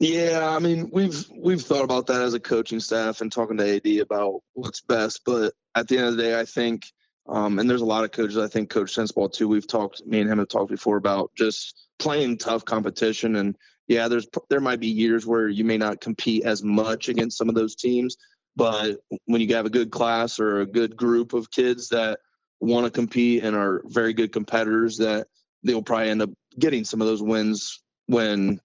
Yeah, 0.00 0.48
I 0.48 0.60
mean 0.60 0.90
we've 0.92 1.24
we've 1.36 1.60
thought 1.60 1.84
about 1.84 2.06
that 2.06 2.22
as 2.22 2.34
a 2.34 2.40
coaching 2.40 2.78
staff 2.78 3.20
and 3.20 3.32
talking 3.32 3.56
to 3.56 3.76
AD 3.76 4.00
about 4.00 4.40
what's 4.54 4.80
best, 4.80 5.22
but 5.26 5.52
at 5.74 5.88
the 5.88 5.98
end 5.98 6.06
of 6.06 6.16
the 6.16 6.22
day, 6.22 6.38
I 6.38 6.44
think, 6.44 6.86
um, 7.28 7.58
and 7.58 7.68
there's 7.68 7.80
a 7.80 7.86
lot 7.86 8.04
of 8.04 8.12
coaches. 8.12 8.38
I 8.38 8.46
think 8.46 8.70
Coach 8.70 8.94
Sensabaugh 8.94 9.32
too. 9.32 9.48
We've 9.48 9.66
talked, 9.66 10.06
me 10.06 10.20
and 10.20 10.30
him 10.30 10.38
have 10.38 10.48
talked 10.48 10.70
before 10.70 10.96
about 10.96 11.32
just 11.36 11.88
playing 11.98 12.38
tough 12.38 12.64
competition, 12.64 13.36
and 13.36 13.56
yeah, 13.88 14.06
there's 14.06 14.28
there 14.48 14.60
might 14.60 14.80
be 14.80 14.86
years 14.86 15.26
where 15.26 15.48
you 15.48 15.64
may 15.64 15.78
not 15.78 16.00
compete 16.00 16.44
as 16.44 16.62
much 16.62 17.08
against 17.08 17.36
some 17.36 17.48
of 17.48 17.56
those 17.56 17.74
teams, 17.74 18.16
but 18.54 18.98
when 19.26 19.40
you 19.40 19.52
have 19.54 19.66
a 19.66 19.70
good 19.70 19.90
class 19.90 20.38
or 20.38 20.60
a 20.60 20.66
good 20.66 20.96
group 20.96 21.32
of 21.32 21.50
kids 21.50 21.88
that 21.88 22.20
want 22.60 22.84
to 22.84 22.90
compete 22.90 23.44
and 23.44 23.54
are 23.54 23.82
very 23.86 24.12
good 24.12 24.32
competitors 24.32 24.98
that 24.98 25.28
they'll 25.62 25.82
probably 25.82 26.10
end 26.10 26.22
up 26.22 26.30
getting 26.58 26.84
some 26.84 27.00
of 27.00 27.06
those 27.06 27.22
wins 27.22 27.82
when 28.06 28.60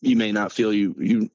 you 0.00 0.16
may 0.16 0.32
not 0.32 0.52
feel 0.52 0.72
you 0.72 0.94
you 0.98 1.30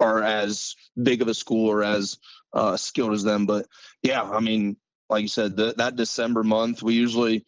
are 0.00 0.22
as 0.22 0.74
big 1.02 1.22
of 1.22 1.28
a 1.28 1.34
school 1.34 1.68
or 1.68 1.82
as 1.82 2.18
uh, 2.54 2.76
skilled 2.76 3.12
as 3.12 3.22
them. 3.22 3.46
But 3.46 3.66
yeah, 4.02 4.22
I 4.22 4.40
mean, 4.40 4.76
like 5.08 5.22
you 5.22 5.28
said, 5.28 5.56
the, 5.56 5.74
that 5.76 5.96
December 5.96 6.42
month 6.42 6.82
we 6.82 6.94
usually 6.94 7.44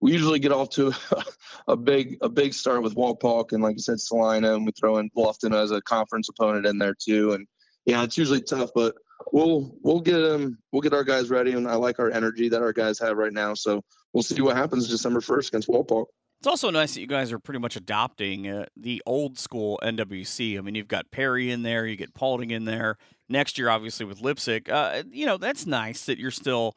we 0.00 0.12
usually 0.12 0.40
get 0.40 0.52
off 0.52 0.70
to 0.70 0.92
a 1.68 1.76
big 1.76 2.16
a 2.20 2.28
big 2.28 2.54
start 2.54 2.82
with 2.82 2.96
Wapak 2.96 3.52
and 3.52 3.62
like 3.62 3.76
you 3.76 3.82
said, 3.82 4.00
Celina, 4.00 4.54
and 4.54 4.66
we 4.66 4.72
throw 4.72 4.98
in 4.98 5.10
Bluffton 5.16 5.54
as 5.54 5.70
a 5.70 5.82
conference 5.82 6.28
opponent 6.28 6.66
in 6.66 6.78
there 6.78 6.94
too. 6.98 7.32
And 7.32 7.46
yeah, 7.86 8.02
it's 8.02 8.18
usually 8.18 8.42
tough, 8.42 8.70
but 8.74 8.94
we'll 9.32 9.74
we'll 9.82 10.00
get 10.00 10.18
them 10.18 10.58
we'll 10.72 10.82
get 10.82 10.92
our 10.92 11.04
guys 11.04 11.30
ready, 11.30 11.52
and 11.52 11.68
I 11.68 11.74
like 11.74 11.98
our 11.98 12.10
energy 12.10 12.48
that 12.48 12.62
our 12.62 12.72
guys 12.72 12.98
have 12.98 13.16
right 13.16 13.32
now. 13.32 13.54
So 13.54 13.82
we'll 14.12 14.22
see 14.22 14.40
what 14.40 14.56
happens 14.56 14.88
December 14.88 15.20
first 15.20 15.48
against 15.48 15.68
Wapak. 15.68 16.06
It's 16.40 16.48
also 16.48 16.70
nice 16.70 16.94
that 16.94 17.00
you 17.00 17.06
guys 17.06 17.30
are 17.30 17.38
pretty 17.38 17.60
much 17.60 17.76
adopting 17.76 18.48
uh, 18.48 18.66
the 18.76 19.00
old 19.06 19.38
school 19.38 19.78
NWC. 19.80 20.58
I 20.58 20.60
mean, 20.60 20.74
you've 20.74 20.88
got 20.88 21.12
Perry 21.12 21.52
in 21.52 21.62
there, 21.62 21.86
you 21.86 21.94
get 21.94 22.14
Paulding 22.14 22.50
in 22.50 22.64
there. 22.64 22.96
Next 23.28 23.58
year, 23.58 23.68
obviously 23.68 24.06
with 24.06 24.20
Leipsic, 24.20 24.68
uh, 24.68 25.04
you 25.10 25.24
know 25.24 25.36
that's 25.36 25.66
nice 25.66 26.04
that 26.06 26.18
you're 26.18 26.32
still, 26.32 26.76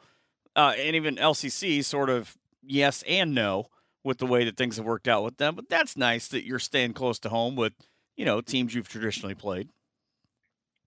uh, 0.56 0.74
and 0.78 0.96
even 0.96 1.16
LCC 1.16 1.84
sort 1.84 2.10
of 2.10 2.38
yes 2.62 3.04
and 3.08 3.34
no 3.34 3.66
with 4.04 4.20
the 4.20 4.28
way 4.28 4.46
that 4.46 4.56
things 4.56 4.78
have 4.78 4.86
worked 4.86 5.08
out 5.08 5.24
with 5.24 5.38
them. 5.38 5.56
But 5.56 5.68
that's 5.68 5.98
nice 5.98 6.28
that 6.28 6.46
you're 6.46 6.60
staying 6.60 6.94
close 6.94 7.18
to 7.20 7.30
home 7.30 7.56
with 7.56 7.74
you 8.16 8.24
know 8.24 8.42
teams 8.42 8.74
you've 8.74 8.88
traditionally 8.88 9.36
played. 9.36 9.70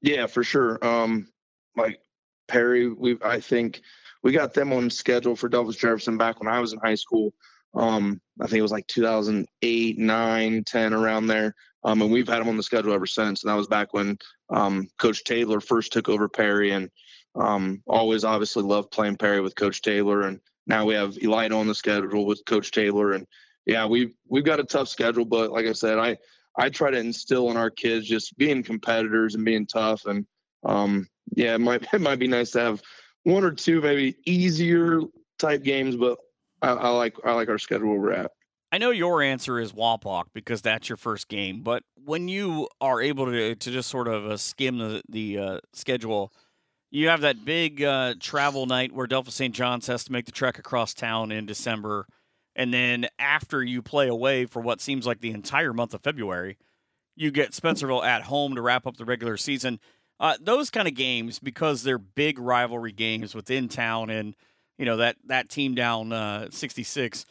Yeah, 0.00 0.26
for 0.26 0.44
sure. 0.44 0.78
Um, 0.86 1.26
like 1.76 2.00
Perry, 2.48 2.88
we 2.88 3.18
I 3.22 3.40
think 3.40 3.82
we 4.22 4.32
got 4.32 4.54
them 4.54 4.72
on 4.72 4.90
schedule 4.90 5.36
for 5.36 5.48
Delphos 5.48 5.78
Jefferson 5.78 6.16
back 6.18 6.40
when 6.40 6.52
I 6.52 6.60
was 6.60 6.72
in 6.72 6.80
high 6.80 6.94
school. 6.94 7.32
Um, 7.74 8.20
I 8.40 8.46
think 8.46 8.58
it 8.58 8.62
was 8.62 8.72
like 8.72 8.86
2008, 8.86 9.98
9, 9.98 10.64
10, 10.64 10.94
around 10.94 11.26
there. 11.26 11.54
Um, 11.84 12.02
and 12.02 12.10
we've 12.10 12.26
had 12.26 12.40
them 12.40 12.48
on 12.48 12.56
the 12.56 12.62
schedule 12.62 12.92
ever 12.92 13.06
since. 13.06 13.42
And 13.42 13.50
that 13.50 13.56
was 13.56 13.68
back 13.68 13.92
when 13.94 14.18
um, 14.50 14.88
Coach 14.98 15.24
Taylor 15.24 15.60
first 15.60 15.92
took 15.92 16.08
over 16.08 16.28
Perry, 16.28 16.72
and 16.72 16.90
um, 17.36 17.82
always 17.86 18.24
obviously 18.24 18.64
loved 18.64 18.90
playing 18.90 19.16
Perry 19.16 19.40
with 19.40 19.54
Coach 19.54 19.82
Taylor. 19.82 20.22
And 20.22 20.40
now 20.66 20.84
we 20.84 20.94
have 20.94 21.14
Elida 21.14 21.56
on 21.56 21.66
the 21.66 21.74
schedule 21.74 22.26
with 22.26 22.44
Coach 22.46 22.72
Taylor. 22.72 23.12
And 23.12 23.26
yeah, 23.66 23.86
we've 23.86 24.14
we've 24.28 24.44
got 24.44 24.60
a 24.60 24.64
tough 24.64 24.88
schedule, 24.88 25.24
but 25.24 25.52
like 25.52 25.66
I 25.66 25.72
said, 25.72 25.98
I 25.98 26.16
I 26.56 26.68
try 26.68 26.90
to 26.90 26.98
instill 26.98 27.50
in 27.50 27.56
our 27.56 27.70
kids 27.70 28.08
just 28.08 28.36
being 28.36 28.62
competitors 28.62 29.36
and 29.36 29.44
being 29.44 29.66
tough. 29.66 30.06
And 30.06 30.26
um, 30.64 31.06
yeah, 31.34 31.54
it 31.54 31.60
might 31.60 31.86
it 31.92 32.00
might 32.00 32.18
be 32.18 32.28
nice 32.28 32.50
to 32.52 32.60
have 32.60 32.82
one 33.24 33.44
or 33.44 33.50
two 33.50 33.80
maybe 33.80 34.16
easier 34.26 35.00
type 35.38 35.62
games, 35.62 35.96
but 35.96 36.18
I, 36.62 36.70
I 36.70 36.88
like 36.90 37.16
I 37.24 37.32
like 37.32 37.48
our 37.48 37.58
schedule 37.58 37.96
we're 37.96 38.12
at. 38.12 38.32
I 38.70 38.78
know 38.78 38.90
your 38.90 39.22
answer 39.22 39.58
is 39.58 39.72
Wapak 39.72 40.24
because 40.34 40.60
that's 40.60 40.88
your 40.88 40.96
first 40.96 41.28
game, 41.28 41.62
but 41.62 41.84
when 42.04 42.28
you 42.28 42.68
are 42.80 43.00
able 43.00 43.26
to 43.26 43.54
to 43.54 43.70
just 43.70 43.88
sort 43.88 44.08
of 44.08 44.26
uh, 44.26 44.36
skim 44.36 44.78
the 44.78 45.02
the 45.08 45.38
uh, 45.38 45.58
schedule, 45.72 46.32
you 46.90 47.08
have 47.08 47.22
that 47.22 47.44
big 47.44 47.82
uh, 47.82 48.14
travel 48.20 48.66
night 48.66 48.92
where 48.92 49.06
Delphos 49.06 49.32
St. 49.32 49.54
John's 49.54 49.86
has 49.86 50.04
to 50.04 50.12
make 50.12 50.26
the 50.26 50.32
trek 50.32 50.58
across 50.58 50.92
town 50.92 51.32
in 51.32 51.46
December, 51.46 52.06
and 52.54 52.72
then 52.74 53.06
after 53.18 53.62
you 53.62 53.80
play 53.80 54.08
away 54.08 54.44
for 54.44 54.60
what 54.60 54.80
seems 54.80 55.06
like 55.06 55.20
the 55.20 55.30
entire 55.30 55.72
month 55.72 55.94
of 55.94 56.02
February, 56.02 56.58
you 57.16 57.30
get 57.30 57.52
Spencerville 57.52 58.04
at 58.04 58.22
home 58.22 58.54
to 58.54 58.62
wrap 58.62 58.86
up 58.86 58.96
the 58.96 59.04
regular 59.04 59.36
season. 59.36 59.80
Uh, 60.20 60.36
those 60.40 60.70
kind 60.70 60.88
of 60.88 60.94
games, 60.94 61.38
because 61.38 61.82
they're 61.82 61.98
big 61.98 62.38
rivalry 62.38 62.92
games 62.92 63.34
within 63.34 63.68
town, 63.68 64.10
and 64.10 64.34
you 64.76 64.84
know 64.84 64.96
that 64.96 65.16
that 65.26 65.48
team 65.48 65.74
down 65.74 66.12
uh, 66.12 66.48
66. 66.50 67.24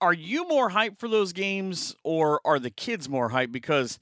Are 0.00 0.12
you 0.12 0.46
more 0.46 0.70
hyped 0.70 0.98
for 0.98 1.08
those 1.08 1.32
games, 1.32 1.96
or 2.04 2.40
are 2.44 2.58
the 2.58 2.70
kids 2.70 3.08
more 3.08 3.30
hyped 3.30 3.52
because 3.52 3.98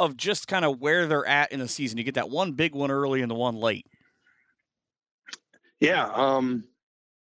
of 0.00 0.16
just 0.16 0.48
kind 0.48 0.64
of 0.64 0.80
where 0.80 1.06
they're 1.06 1.26
at 1.26 1.52
in 1.52 1.60
the 1.60 1.68
season? 1.68 1.98
You 1.98 2.04
get 2.04 2.14
that 2.14 2.30
one 2.30 2.52
big 2.52 2.74
one 2.74 2.90
early 2.90 3.22
and 3.22 3.30
the 3.30 3.36
one 3.36 3.54
late. 3.54 3.86
Yeah, 5.78 6.10
um, 6.14 6.64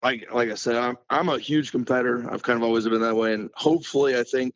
like 0.01 0.33
like 0.33 0.49
I 0.49 0.55
said, 0.55 0.77
I'm 0.77 0.97
I'm 1.09 1.27
a 1.27 1.37
huge 1.37 1.71
competitor. 1.71 2.25
I've 2.31 2.43
kind 2.43 2.55
of 2.55 2.63
always 2.63 2.87
been 2.87 3.01
that 3.01 3.15
way, 3.15 3.33
and 3.33 3.49
hopefully, 3.55 4.17
I 4.17 4.23
think 4.23 4.55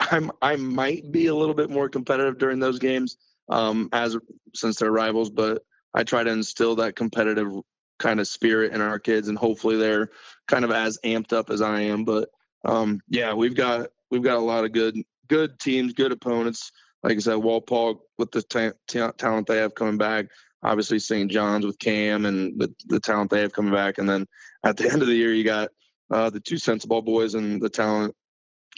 I'm 0.00 0.30
I 0.42 0.56
might 0.56 1.10
be 1.10 1.28
a 1.28 1.34
little 1.34 1.54
bit 1.54 1.70
more 1.70 1.88
competitive 1.88 2.36
during 2.36 2.58
those 2.58 2.78
games 2.78 3.16
um, 3.48 3.88
as 3.92 4.16
since 4.54 4.76
they're 4.76 4.92
rivals. 4.92 5.30
But 5.30 5.62
I 5.94 6.04
try 6.04 6.24
to 6.24 6.30
instill 6.30 6.76
that 6.76 6.96
competitive 6.96 7.52
kind 7.98 8.20
of 8.20 8.28
spirit 8.28 8.72
in 8.72 8.80
our 8.80 8.98
kids, 8.98 9.28
and 9.28 9.38
hopefully 9.38 9.76
they're 9.76 10.10
kind 10.48 10.64
of 10.64 10.70
as 10.70 10.98
amped 11.04 11.32
up 11.32 11.50
as 11.50 11.60
I 11.62 11.80
am. 11.80 12.04
But 12.04 12.28
um, 12.64 13.00
yeah, 13.08 13.32
we've 13.32 13.54
got 13.54 13.88
we've 14.10 14.22
got 14.22 14.36
a 14.36 14.40
lot 14.40 14.64
of 14.64 14.72
good 14.72 14.96
good 15.28 15.58
teams, 15.58 15.92
good 15.92 16.12
opponents. 16.12 16.70
Like 17.02 17.16
I 17.16 17.20
said, 17.20 17.38
Wapak 17.38 17.98
with 18.18 18.30
the 18.32 18.42
ta- 18.42 18.72
ta- 18.88 19.12
talent 19.12 19.46
they 19.46 19.58
have 19.58 19.74
coming 19.74 19.98
back. 19.98 20.26
Obviously, 20.62 20.98
St. 20.98 21.30
John's 21.30 21.66
with 21.66 21.78
Cam 21.78 22.24
and 22.24 22.58
the, 22.58 22.74
the 22.86 22.98
talent 22.98 23.30
they 23.30 23.42
have 23.42 23.52
coming 23.52 23.72
back. 23.72 23.98
And 23.98 24.08
then 24.08 24.26
at 24.64 24.78
the 24.78 24.88
end 24.92 25.02
of 25.02 25.08
the 25.08 25.14
year, 25.14 25.34
you 25.34 25.44
got 25.44 25.68
uh, 26.10 26.30
the 26.30 26.40
two 26.40 26.54
Sensabaugh 26.54 27.04
boys 27.04 27.34
and 27.34 27.60
the 27.60 27.68
talent 27.68 28.14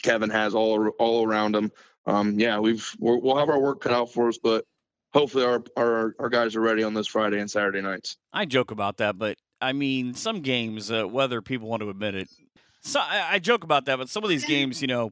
Kevin 0.03 0.29
has 0.29 0.55
all 0.55 0.87
all 0.99 1.27
around 1.27 1.55
him 1.55 1.71
um, 2.07 2.39
yeah, 2.39 2.57
we've 2.57 2.89
we 2.99 3.17
will 3.19 3.37
have 3.37 3.49
our 3.49 3.59
work 3.59 3.81
cut 3.81 3.91
out 3.91 4.11
for 4.11 4.29
us, 4.29 4.37
but 4.37 4.65
hopefully 5.13 5.43
our, 5.43 5.61
our 5.75 6.15
our 6.19 6.29
guys 6.29 6.55
are 6.55 6.61
ready 6.61 6.81
on 6.81 6.93
this 6.93 7.05
Friday 7.05 7.39
and 7.39 7.51
Saturday 7.51 7.81
nights. 7.81 8.17
I 8.31 8.45
joke 8.45 8.71
about 8.71 8.97
that, 8.97 9.17
but 9.17 9.37
I 9.59 9.73
mean, 9.73 10.13
some 10.13 10.41
games, 10.41 10.89
uh, 10.89 11.03
whether 11.03 11.41
people 11.41 11.67
want 11.67 11.83
to 11.83 11.89
admit 11.89 12.15
it, 12.15 12.29
so 12.79 13.01
I, 13.01 13.33
I 13.33 13.39
joke 13.39 13.65
about 13.65 13.85
that, 13.85 13.97
but 13.97 14.07
some 14.09 14.23
of 14.23 14.29
these 14.29 14.45
games, 14.45 14.81
you 14.81 14.87
know, 14.87 15.11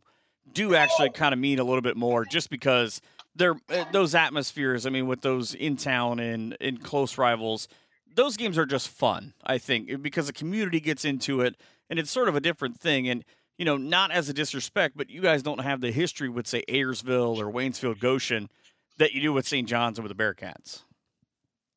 do 0.53 0.73
actually 0.73 1.09
kind 1.09 1.33
of 1.33 1.39
mean 1.39 1.59
a 1.59 1.65
little 1.65 1.81
bit 1.81 1.97
more, 1.97 2.23
just 2.23 2.49
because 2.49 3.01
they're 3.35 3.57
uh, 3.69 3.83
those 3.91 4.15
atmospheres. 4.15 4.85
I 4.85 4.89
mean, 4.89 5.05
with 5.05 5.21
those 5.21 5.53
in 5.53 5.75
town 5.75 6.19
and 6.19 6.53
in 6.61 6.77
close 6.77 7.17
rivals, 7.17 7.67
those 8.15 8.37
games 8.37 8.57
are 8.57 8.65
just 8.65 8.87
fun. 8.87 9.33
I 9.43 9.57
think 9.57 10.01
because 10.01 10.27
the 10.27 10.33
community 10.33 10.79
gets 10.79 11.03
into 11.03 11.41
it, 11.41 11.57
and 11.89 11.99
it's 11.99 12.09
sort 12.09 12.29
of 12.29 12.37
a 12.37 12.39
different 12.39 12.79
thing, 12.79 13.09
and 13.09 13.25
you 13.57 13.65
know, 13.65 13.77
not 13.77 14.11
as 14.11 14.29
a 14.29 14.33
disrespect, 14.33 14.97
but 14.97 15.09
you 15.09 15.21
guys 15.21 15.43
don't 15.43 15.61
have 15.61 15.81
the 15.81 15.91
history 15.91 16.29
with, 16.29 16.47
say, 16.47 16.63
Ayersville 16.67 17.37
or 17.37 17.51
Waynesfield 17.51 17.99
Goshen 17.99 18.49
that 18.97 19.13
you 19.13 19.21
do 19.21 19.33
with 19.33 19.47
St. 19.47 19.67
John's 19.67 19.97
and 19.97 20.07
with 20.07 20.15
the 20.15 20.23
Bearcats. 20.23 20.81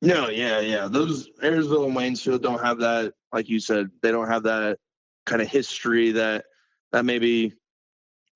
No, 0.00 0.28
yeah, 0.28 0.60
yeah. 0.60 0.88
Those 0.88 1.28
Ayersville 1.42 1.86
and 1.86 1.96
Waynesfield 1.96 2.42
don't 2.42 2.62
have 2.62 2.78
that, 2.78 3.14
like 3.32 3.48
you 3.48 3.58
said, 3.60 3.90
they 4.02 4.12
don't 4.12 4.28
have 4.28 4.44
that 4.44 4.78
kind 5.26 5.42
of 5.42 5.48
history 5.48 6.12
that 6.12 6.44
that 6.92 7.04
maybe, 7.04 7.52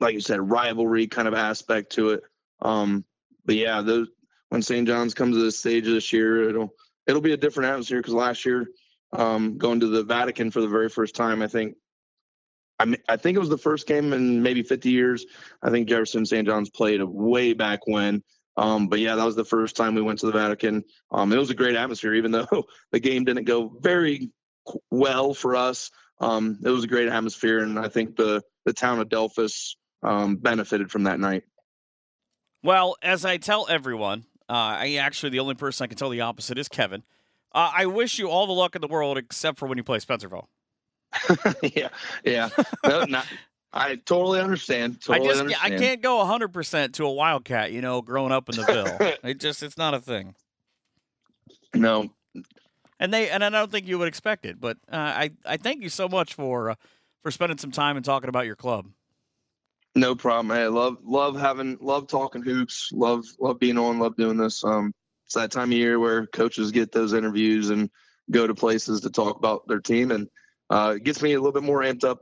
like 0.01 0.14
you 0.14 0.20
said, 0.20 0.51
rivalry 0.51 1.07
kind 1.07 1.28
of 1.28 1.34
aspect 1.34 1.93
to 1.93 2.11
it. 2.11 2.22
Um, 2.61 3.05
but 3.45 3.55
yeah, 3.55 3.80
those 3.80 4.09
when 4.49 4.61
St. 4.61 4.86
John's 4.86 5.14
comes 5.14 5.36
to 5.36 5.43
the 5.43 5.53
stage 5.53 5.84
this 5.84 6.12
year, 6.12 6.49
it'll 6.49 6.74
it'll 7.07 7.20
be 7.20 7.32
a 7.32 7.36
different 7.36 7.70
atmosphere 7.70 8.01
because 8.01 8.14
last 8.14 8.45
year, 8.45 8.66
um, 9.12 9.57
going 9.57 9.80
to 9.80 9.86
the 9.86 10.03
Vatican 10.03 10.51
for 10.51 10.61
the 10.61 10.68
very 10.68 10.88
first 10.88 11.14
time, 11.14 11.43
I 11.43 11.47
think 11.47 11.76
I 12.83 12.85
mean, 12.85 13.01
I 13.09 13.16
think 13.16 13.37
it 13.37 13.41
was 13.41 13.49
the 13.49 13.57
first 13.57 13.87
game 13.87 14.12
in 14.12 14.43
maybe 14.43 14.64
50 14.64 14.91
years. 14.91 15.24
I 15.62 15.70
think 15.70 15.89
Jefferson 15.89 16.26
St. 16.26 16.47
John's 16.47 16.68
played 16.68 17.01
way 17.01 17.53
back 17.53 17.87
when. 17.87 18.24
Um, 18.57 18.89
but 18.89 18.99
yeah, 18.99 19.14
that 19.14 19.24
was 19.24 19.37
the 19.37 19.45
first 19.45 19.76
time 19.76 19.95
we 19.95 20.03
went 20.03 20.18
to 20.18 20.26
the 20.26 20.33
Vatican. 20.33 20.83
Um, 21.12 21.33
it 21.33 21.37
was 21.37 21.51
a 21.51 21.55
great 21.55 21.76
atmosphere, 21.76 22.14
even 22.14 22.30
though 22.33 22.64
the 22.91 22.99
game 22.99 23.24
didn't 23.24 23.45
go 23.45 23.72
very 23.80 24.30
well 24.91 25.33
for 25.33 25.55
us. 25.55 25.93
Um, 26.18 26.59
it 26.64 26.70
was 26.70 26.83
a 26.83 26.89
great 26.89 27.09
atmosphere, 27.09 27.61
and 27.61 27.78
I 27.78 27.89
think 27.89 28.16
the 28.16 28.43
the 28.64 28.72
town 28.72 29.01
of 29.01 29.09
Delphos 29.09 29.76
um, 30.03 30.37
benefited 30.37 30.91
from 30.91 31.05
that 31.05 31.18
night. 31.18 31.45
Well, 32.64 32.97
as 33.03 33.24
I 33.24 33.39
tell 33.39 33.66
everyone, 33.68 34.24
uh, 34.49 34.76
I 34.78 34.95
actually 35.01 35.30
the 35.30 35.41
only 35.41 35.55
person 35.55 35.85
I 35.85 35.87
can 35.89 35.97
tell 35.97 36.11
the 36.11 36.20
opposite 36.20 36.59
is 36.59 36.68
Kevin. 36.68 37.03
Uh, 37.53 37.72
I 37.76 37.87
wish 37.87 38.18
you 38.18 38.28
all 38.28 38.47
the 38.47 38.53
luck 38.53 38.74
in 38.74 38.80
the 38.80 38.89
world, 38.89 39.18
except 39.18 39.59
for 39.59 39.66
when 39.66 39.78
you 39.78 39.85
play 39.85 39.99
Spencerville. 39.99 40.47
yeah, 41.62 41.88
yeah. 42.24 42.48
No, 42.86 43.04
not, 43.04 43.26
I 43.72 43.96
totally 43.96 44.40
understand. 44.40 45.00
Totally 45.00 45.26
I 45.26 45.30
just 45.30 45.40
understand. 45.40 45.74
I 45.74 45.78
can't 45.78 46.02
go 46.02 46.24
hundred 46.24 46.48
percent 46.48 46.94
to 46.96 47.04
a 47.04 47.12
Wildcat. 47.12 47.72
You 47.72 47.80
know, 47.80 48.02
growing 48.02 48.32
up 48.32 48.48
in 48.48 48.56
the 48.56 48.64
Ville, 48.64 49.14
it 49.30 49.40
just 49.40 49.62
it's 49.62 49.78
not 49.78 49.94
a 49.94 50.00
thing. 50.00 50.34
No, 51.74 52.10
and 53.02 53.12
they 53.12 53.30
and 53.30 53.44
I 53.44 53.50
don't 53.50 53.70
think 53.70 53.88
you 53.88 53.98
would 53.98 54.08
expect 54.08 54.46
it. 54.46 54.60
But 54.60 54.78
uh, 54.90 54.96
I 54.96 55.30
I 55.44 55.56
thank 55.56 55.82
you 55.82 55.88
so 55.88 56.08
much 56.08 56.34
for 56.34 56.70
uh, 56.70 56.74
for 57.22 57.30
spending 57.30 57.58
some 57.58 57.72
time 57.72 57.96
and 57.96 58.04
talking 58.04 58.28
about 58.28 58.46
your 58.46 58.56
club. 58.56 58.86
No 59.94 60.14
problem. 60.14 60.56
Hey, 60.56 60.66
love 60.68 60.98
love 61.02 61.38
having 61.38 61.78
love 61.80 62.06
talking 62.06 62.42
hoops. 62.42 62.90
Love 62.92 63.24
love 63.40 63.58
being 63.58 63.76
on. 63.76 63.98
Love 63.98 64.16
doing 64.16 64.36
this. 64.36 64.64
Um, 64.64 64.94
it's 65.26 65.34
that 65.34 65.50
time 65.50 65.72
of 65.72 65.78
year 65.78 65.98
where 65.98 66.26
coaches 66.26 66.70
get 66.70 66.92
those 66.92 67.12
interviews 67.12 67.70
and 67.70 67.90
go 68.30 68.46
to 68.46 68.54
places 68.54 69.00
to 69.00 69.10
talk 69.10 69.36
about 69.36 69.66
their 69.66 69.80
team, 69.80 70.10
and 70.10 70.28
uh, 70.70 70.94
it 70.96 71.04
gets 71.04 71.22
me 71.22 71.32
a 71.32 71.38
little 71.38 71.52
bit 71.52 71.62
more 71.62 71.80
amped 71.80 72.04
up 72.04 72.20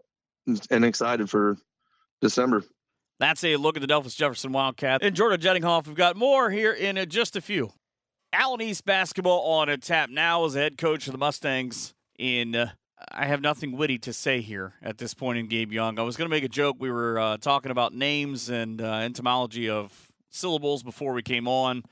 and 0.70 0.84
excited 0.84 1.30
for 1.30 1.57
December. 2.20 2.64
That's 3.18 3.45
a 3.45 3.57
look 3.57 3.76
at 3.76 3.82
the 3.82 3.86
Delphos 3.86 4.16
Jefferson 4.16 4.53
Wildcats. 4.53 5.05
And 5.05 5.14
Jordan 5.14 5.41
Jettinghoff, 5.41 5.86
we've 5.86 5.95
got 5.95 6.16
more 6.16 6.51
here 6.51 6.72
in 6.72 6.97
uh, 6.97 7.05
just 7.05 7.36
a 7.36 7.41
few. 7.41 7.70
Allen 8.32 8.62
East 8.62 8.84
basketball 8.84 9.41
on 9.53 9.68
a 9.68 9.76
tap 9.76 10.09
now 10.09 10.45
as 10.45 10.55
head 10.55 10.78
coach 10.78 11.07
of 11.07 11.12
the 11.12 11.18
Mustangs. 11.18 11.95
In 12.18 12.55
uh, 12.55 12.70
I 13.11 13.26
have 13.26 13.41
nothing 13.41 13.76
witty 13.76 13.99
to 14.01 14.12
say 14.12 14.41
here 14.41 14.74
at 14.82 14.99
this 14.99 15.14
point 15.14 15.38
in 15.38 15.49
Gabe 15.49 15.72
Young. 15.72 15.99
I 15.99 16.03
was 16.03 16.16
going 16.16 16.28
to 16.28 16.34
make 16.34 16.45
a 16.45 16.49
joke. 16.49 16.76
We 16.78 16.91
were 16.91 17.18
uh, 17.18 17.36
talking 17.38 17.70
about 17.70 17.95
names 17.95 18.49
and 18.49 18.80
uh, 18.80 18.86
etymology 18.86 19.68
of 19.68 20.12
syllables 20.30 20.82
before 20.82 21.12
we 21.12 21.22
came 21.22 21.49
on, 21.49 21.82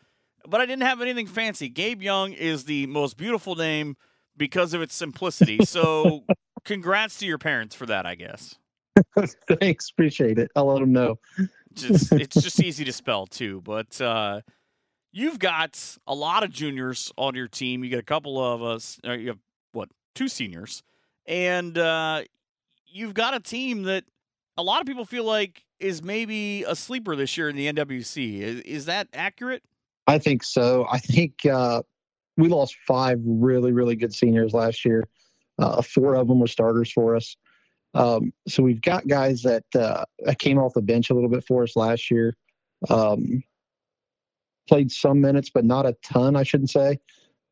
but 0.46 0.60
I 0.60 0.66
didn't 0.66 0.82
have 0.84 1.00
anything 1.00 1.26
fancy. 1.26 1.68
Gabe 1.68 2.02
Young 2.02 2.32
is 2.32 2.64
the 2.64 2.86
most 2.86 3.16
beautiful 3.16 3.54
name 3.54 3.96
because 4.38 4.72
of 4.72 4.80
its 4.80 4.94
simplicity. 4.94 5.64
So, 5.64 6.24
congrats 6.64 7.18
to 7.18 7.26
your 7.26 7.38
parents 7.38 7.74
for 7.74 7.86
that, 7.86 8.06
I 8.06 8.14
guess. 8.14 8.56
Thanks, 9.60 9.90
appreciate 9.90 10.38
it. 10.38 10.50
I'll 10.56 10.66
let 10.66 10.80
them 10.80 10.92
know. 10.92 11.18
Just, 11.74 12.12
it's 12.12 12.40
just 12.40 12.62
easy 12.62 12.84
to 12.84 12.92
spell 12.92 13.26
too, 13.26 13.60
but. 13.62 14.00
Uh, 14.00 14.40
You've 15.10 15.38
got 15.38 15.96
a 16.06 16.14
lot 16.14 16.44
of 16.44 16.50
juniors 16.50 17.10
on 17.16 17.34
your 17.34 17.48
team. 17.48 17.82
You 17.82 17.90
got 17.90 18.00
a 18.00 18.02
couple 18.02 18.38
of 18.38 18.62
us. 18.62 19.00
Uh, 19.04 19.12
you 19.12 19.28
have 19.28 19.38
what 19.72 19.88
two 20.14 20.28
seniors, 20.28 20.82
and 21.26 21.76
uh, 21.78 22.22
you've 22.86 23.14
got 23.14 23.34
a 23.34 23.40
team 23.40 23.84
that 23.84 24.04
a 24.56 24.62
lot 24.62 24.80
of 24.80 24.86
people 24.86 25.06
feel 25.06 25.24
like 25.24 25.64
is 25.80 26.02
maybe 26.02 26.62
a 26.64 26.76
sleeper 26.76 27.16
this 27.16 27.36
year 27.38 27.48
in 27.48 27.56
the 27.56 27.72
NWC. 27.72 28.40
Is, 28.40 28.60
is 28.60 28.86
that 28.86 29.08
accurate? 29.14 29.62
I 30.06 30.18
think 30.18 30.42
so. 30.42 30.86
I 30.90 30.98
think 30.98 31.46
uh, 31.46 31.82
we 32.38 32.48
lost 32.48 32.76
five 32.86 33.20
really, 33.24 33.72
really 33.72 33.96
good 33.96 34.14
seniors 34.14 34.54
last 34.54 34.84
year. 34.84 35.06
Uh, 35.58 35.82
four 35.82 36.14
of 36.14 36.28
them 36.28 36.38
were 36.38 36.46
starters 36.46 36.90
for 36.90 37.16
us. 37.16 37.36
Um, 37.94 38.32
so 38.46 38.62
we've 38.62 38.80
got 38.80 39.08
guys 39.08 39.42
that 39.42 39.64
uh, 39.74 40.04
came 40.38 40.58
off 40.58 40.74
the 40.74 40.82
bench 40.82 41.10
a 41.10 41.14
little 41.14 41.28
bit 41.28 41.44
for 41.44 41.64
us 41.64 41.74
last 41.74 42.10
year. 42.10 42.36
Um, 42.88 43.42
played 44.68 44.92
some 44.92 45.20
minutes, 45.20 45.50
but 45.52 45.64
not 45.64 45.84
a 45.84 45.96
ton, 46.04 46.36
I 46.36 46.44
shouldn't 46.44 46.70
say. 46.70 47.00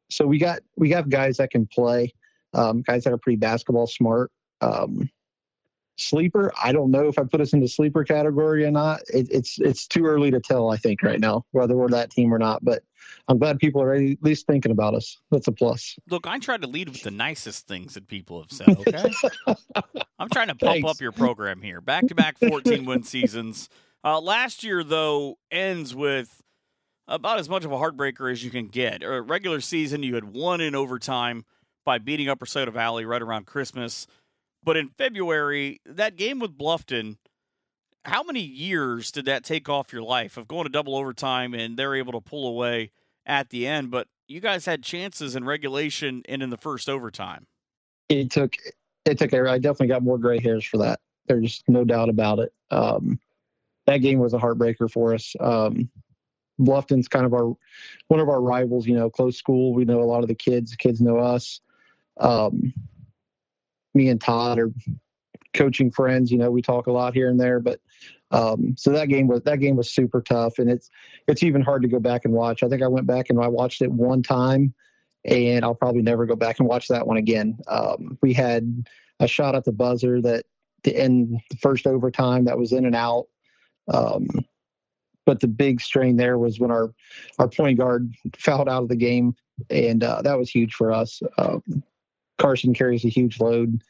So 0.08 0.24
we 0.24 0.38
got 0.38 0.60
we 0.76 0.88
got 0.88 1.08
guys 1.08 1.38
that 1.38 1.50
can 1.50 1.66
play, 1.66 2.12
um, 2.54 2.82
guys 2.82 3.02
that 3.04 3.12
are 3.12 3.18
pretty 3.18 3.38
basketball 3.38 3.88
smart. 3.88 4.30
Um, 4.60 5.10
sleeper, 5.96 6.52
I 6.62 6.72
don't 6.72 6.90
know 6.90 7.08
if 7.08 7.18
I 7.18 7.24
put 7.24 7.40
us 7.40 7.52
in 7.52 7.60
the 7.60 7.68
sleeper 7.68 8.04
category 8.04 8.64
or 8.64 8.70
not. 8.70 9.00
It, 9.12 9.28
it's 9.30 9.58
it's 9.58 9.86
too 9.86 10.04
early 10.04 10.30
to 10.30 10.40
tell. 10.40 10.70
I 10.70 10.76
think 10.76 11.02
right 11.02 11.20
now 11.20 11.44
whether 11.52 11.76
we're 11.76 11.88
that 11.88 12.10
team 12.10 12.32
or 12.32 12.38
not. 12.38 12.64
But 12.64 12.82
I'm 13.28 13.38
glad 13.38 13.58
people 13.58 13.82
are 13.82 13.94
at 13.94 14.22
least 14.22 14.46
thinking 14.46 14.72
about 14.72 14.94
us. 14.94 15.18
That's 15.30 15.48
a 15.48 15.52
plus. 15.52 15.96
Look, 16.08 16.26
I 16.26 16.38
try 16.38 16.56
to 16.56 16.66
lead 16.66 16.88
with 16.88 17.02
the 17.02 17.10
nicest 17.10 17.66
things 17.66 17.94
that 17.94 18.06
people 18.06 18.42
have 18.42 18.52
said. 18.52 18.68
Okay, 18.68 19.12
I'm 20.18 20.28
trying 20.30 20.48
to 20.48 20.54
pump 20.54 20.72
Thanks. 20.72 20.90
up 20.90 21.00
your 21.00 21.12
program 21.12 21.62
here. 21.62 21.80
Back 21.80 22.06
to 22.08 22.14
back 22.14 22.38
14 22.38 22.84
win 22.84 23.02
seasons. 23.02 23.68
Uh, 24.04 24.20
last 24.20 24.62
year 24.62 24.84
though 24.84 25.38
ends 25.50 25.94
with 25.94 26.42
about 27.08 27.38
as 27.38 27.48
much 27.48 27.64
of 27.64 27.72
a 27.72 27.76
heartbreaker 27.76 28.30
as 28.30 28.44
you 28.44 28.50
can 28.50 28.66
get. 28.68 29.02
Or 29.02 29.22
regular 29.22 29.60
season, 29.60 30.02
you 30.02 30.14
had 30.14 30.24
won 30.24 30.60
in 30.60 30.74
overtime 30.74 31.44
by 31.84 31.98
beating 31.98 32.28
Upper 32.28 32.46
Scioto 32.46 32.72
Valley 32.72 33.04
right 33.04 33.22
around 33.22 33.46
Christmas. 33.46 34.06
But 34.66 34.76
in 34.76 34.88
February, 34.88 35.80
that 35.86 36.16
game 36.16 36.40
with 36.40 36.58
Bluffton, 36.58 37.18
how 38.04 38.24
many 38.24 38.40
years 38.40 39.12
did 39.12 39.24
that 39.26 39.44
take 39.44 39.68
off 39.68 39.92
your 39.92 40.02
life 40.02 40.36
of 40.36 40.48
going 40.48 40.64
to 40.64 40.68
double 40.68 40.96
overtime 40.96 41.54
and 41.54 41.76
they're 41.76 41.94
able 41.94 42.12
to 42.12 42.20
pull 42.20 42.48
away 42.48 42.90
at 43.24 43.50
the 43.50 43.64
end? 43.64 43.92
But 43.92 44.08
you 44.26 44.40
guys 44.40 44.66
had 44.66 44.82
chances 44.82 45.36
in 45.36 45.44
regulation 45.44 46.24
and 46.28 46.42
in 46.42 46.50
the 46.50 46.56
first 46.56 46.88
overtime. 46.88 47.46
It 48.08 48.32
took 48.32 48.56
it 49.04 49.18
took. 49.18 49.32
I 49.32 49.58
definitely 49.58 49.86
got 49.86 50.02
more 50.02 50.18
gray 50.18 50.40
hairs 50.40 50.64
for 50.64 50.78
that. 50.78 50.98
There's 51.28 51.62
no 51.68 51.84
doubt 51.84 52.08
about 52.08 52.40
it. 52.40 52.52
Um, 52.72 53.20
that 53.86 53.98
game 53.98 54.18
was 54.18 54.34
a 54.34 54.38
heartbreaker 54.38 54.90
for 54.90 55.14
us. 55.14 55.36
Um, 55.38 55.88
Bluffton's 56.58 57.06
kind 57.06 57.24
of 57.24 57.34
our 57.34 57.54
one 58.08 58.18
of 58.18 58.28
our 58.28 58.40
rivals. 58.40 58.84
You 58.84 58.96
know, 58.96 59.10
close 59.10 59.36
school. 59.36 59.74
We 59.74 59.84
know 59.84 60.00
a 60.00 60.02
lot 60.02 60.24
of 60.24 60.28
the 60.28 60.34
kids. 60.34 60.72
The 60.72 60.76
kids 60.76 61.00
know 61.00 61.18
us. 61.18 61.60
Um, 62.18 62.72
me 63.96 64.08
and 64.08 64.20
Todd 64.20 64.58
are 64.58 64.70
coaching 65.54 65.90
friends. 65.90 66.30
You 66.30 66.38
know, 66.38 66.50
we 66.50 66.62
talk 66.62 66.86
a 66.86 66.92
lot 66.92 67.14
here 67.14 67.28
and 67.28 67.40
there. 67.40 67.58
But 67.58 67.80
um, 68.30 68.74
so 68.76 68.90
that 68.92 69.08
game 69.08 69.26
was 69.26 69.42
that 69.42 69.60
game 69.60 69.76
was 69.76 69.90
super 69.90 70.20
tough, 70.20 70.58
and 70.58 70.70
it's 70.70 70.90
it's 71.26 71.42
even 71.42 71.62
hard 71.62 71.82
to 71.82 71.88
go 71.88 71.98
back 71.98 72.24
and 72.24 72.34
watch. 72.34 72.62
I 72.62 72.68
think 72.68 72.82
I 72.82 72.88
went 72.88 73.06
back 73.06 73.30
and 73.30 73.40
I 73.40 73.48
watched 73.48 73.82
it 73.82 73.90
one 73.90 74.22
time, 74.22 74.74
and 75.24 75.64
I'll 75.64 75.74
probably 75.74 76.02
never 76.02 76.26
go 76.26 76.36
back 76.36 76.58
and 76.58 76.68
watch 76.68 76.88
that 76.88 77.06
one 77.06 77.16
again. 77.16 77.58
Um, 77.68 78.18
we 78.22 78.32
had 78.32 78.86
a 79.20 79.26
shot 79.26 79.54
at 79.54 79.64
the 79.64 79.72
buzzer 79.72 80.20
that 80.22 80.44
to 80.84 80.92
end 80.92 81.40
the 81.50 81.56
first 81.56 81.86
overtime 81.86 82.44
that 82.44 82.58
was 82.58 82.72
in 82.72 82.84
and 82.84 82.94
out. 82.94 83.26
Um, 83.92 84.28
but 85.24 85.40
the 85.40 85.48
big 85.48 85.80
strain 85.80 86.16
there 86.16 86.38
was 86.38 86.60
when 86.60 86.70
our 86.70 86.92
our 87.38 87.48
point 87.48 87.78
guard 87.78 88.12
fouled 88.36 88.68
out 88.68 88.82
of 88.82 88.88
the 88.88 88.96
game, 88.96 89.34
and 89.70 90.02
uh, 90.02 90.22
that 90.22 90.38
was 90.38 90.50
huge 90.50 90.74
for 90.74 90.92
us. 90.92 91.22
Um, 91.38 91.62
Carson 92.38 92.74
carries 92.74 93.04
a 93.04 93.08
huge 93.08 93.40
load 93.40 93.82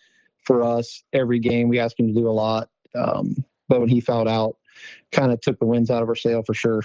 for 0.43 0.63
us 0.63 1.03
every 1.13 1.39
game. 1.39 1.69
We 1.69 1.79
ask 1.79 1.99
him 1.99 2.07
to 2.07 2.15
do 2.15 2.29
a 2.29 2.31
lot, 2.31 2.71
um, 2.95 3.45
but 3.69 3.81
when 3.81 3.89
he 3.89 4.01
fouled 4.01 4.29
out, 4.29 4.57
kind 5.13 5.33
of 5.33 5.41
took 5.41 5.59
the 5.59 5.67
winds 5.67 5.91
out 5.91 6.03
of 6.03 6.09
our 6.09 6.15
sail 6.15 6.43
for 6.43 6.55
sure. 6.55 6.83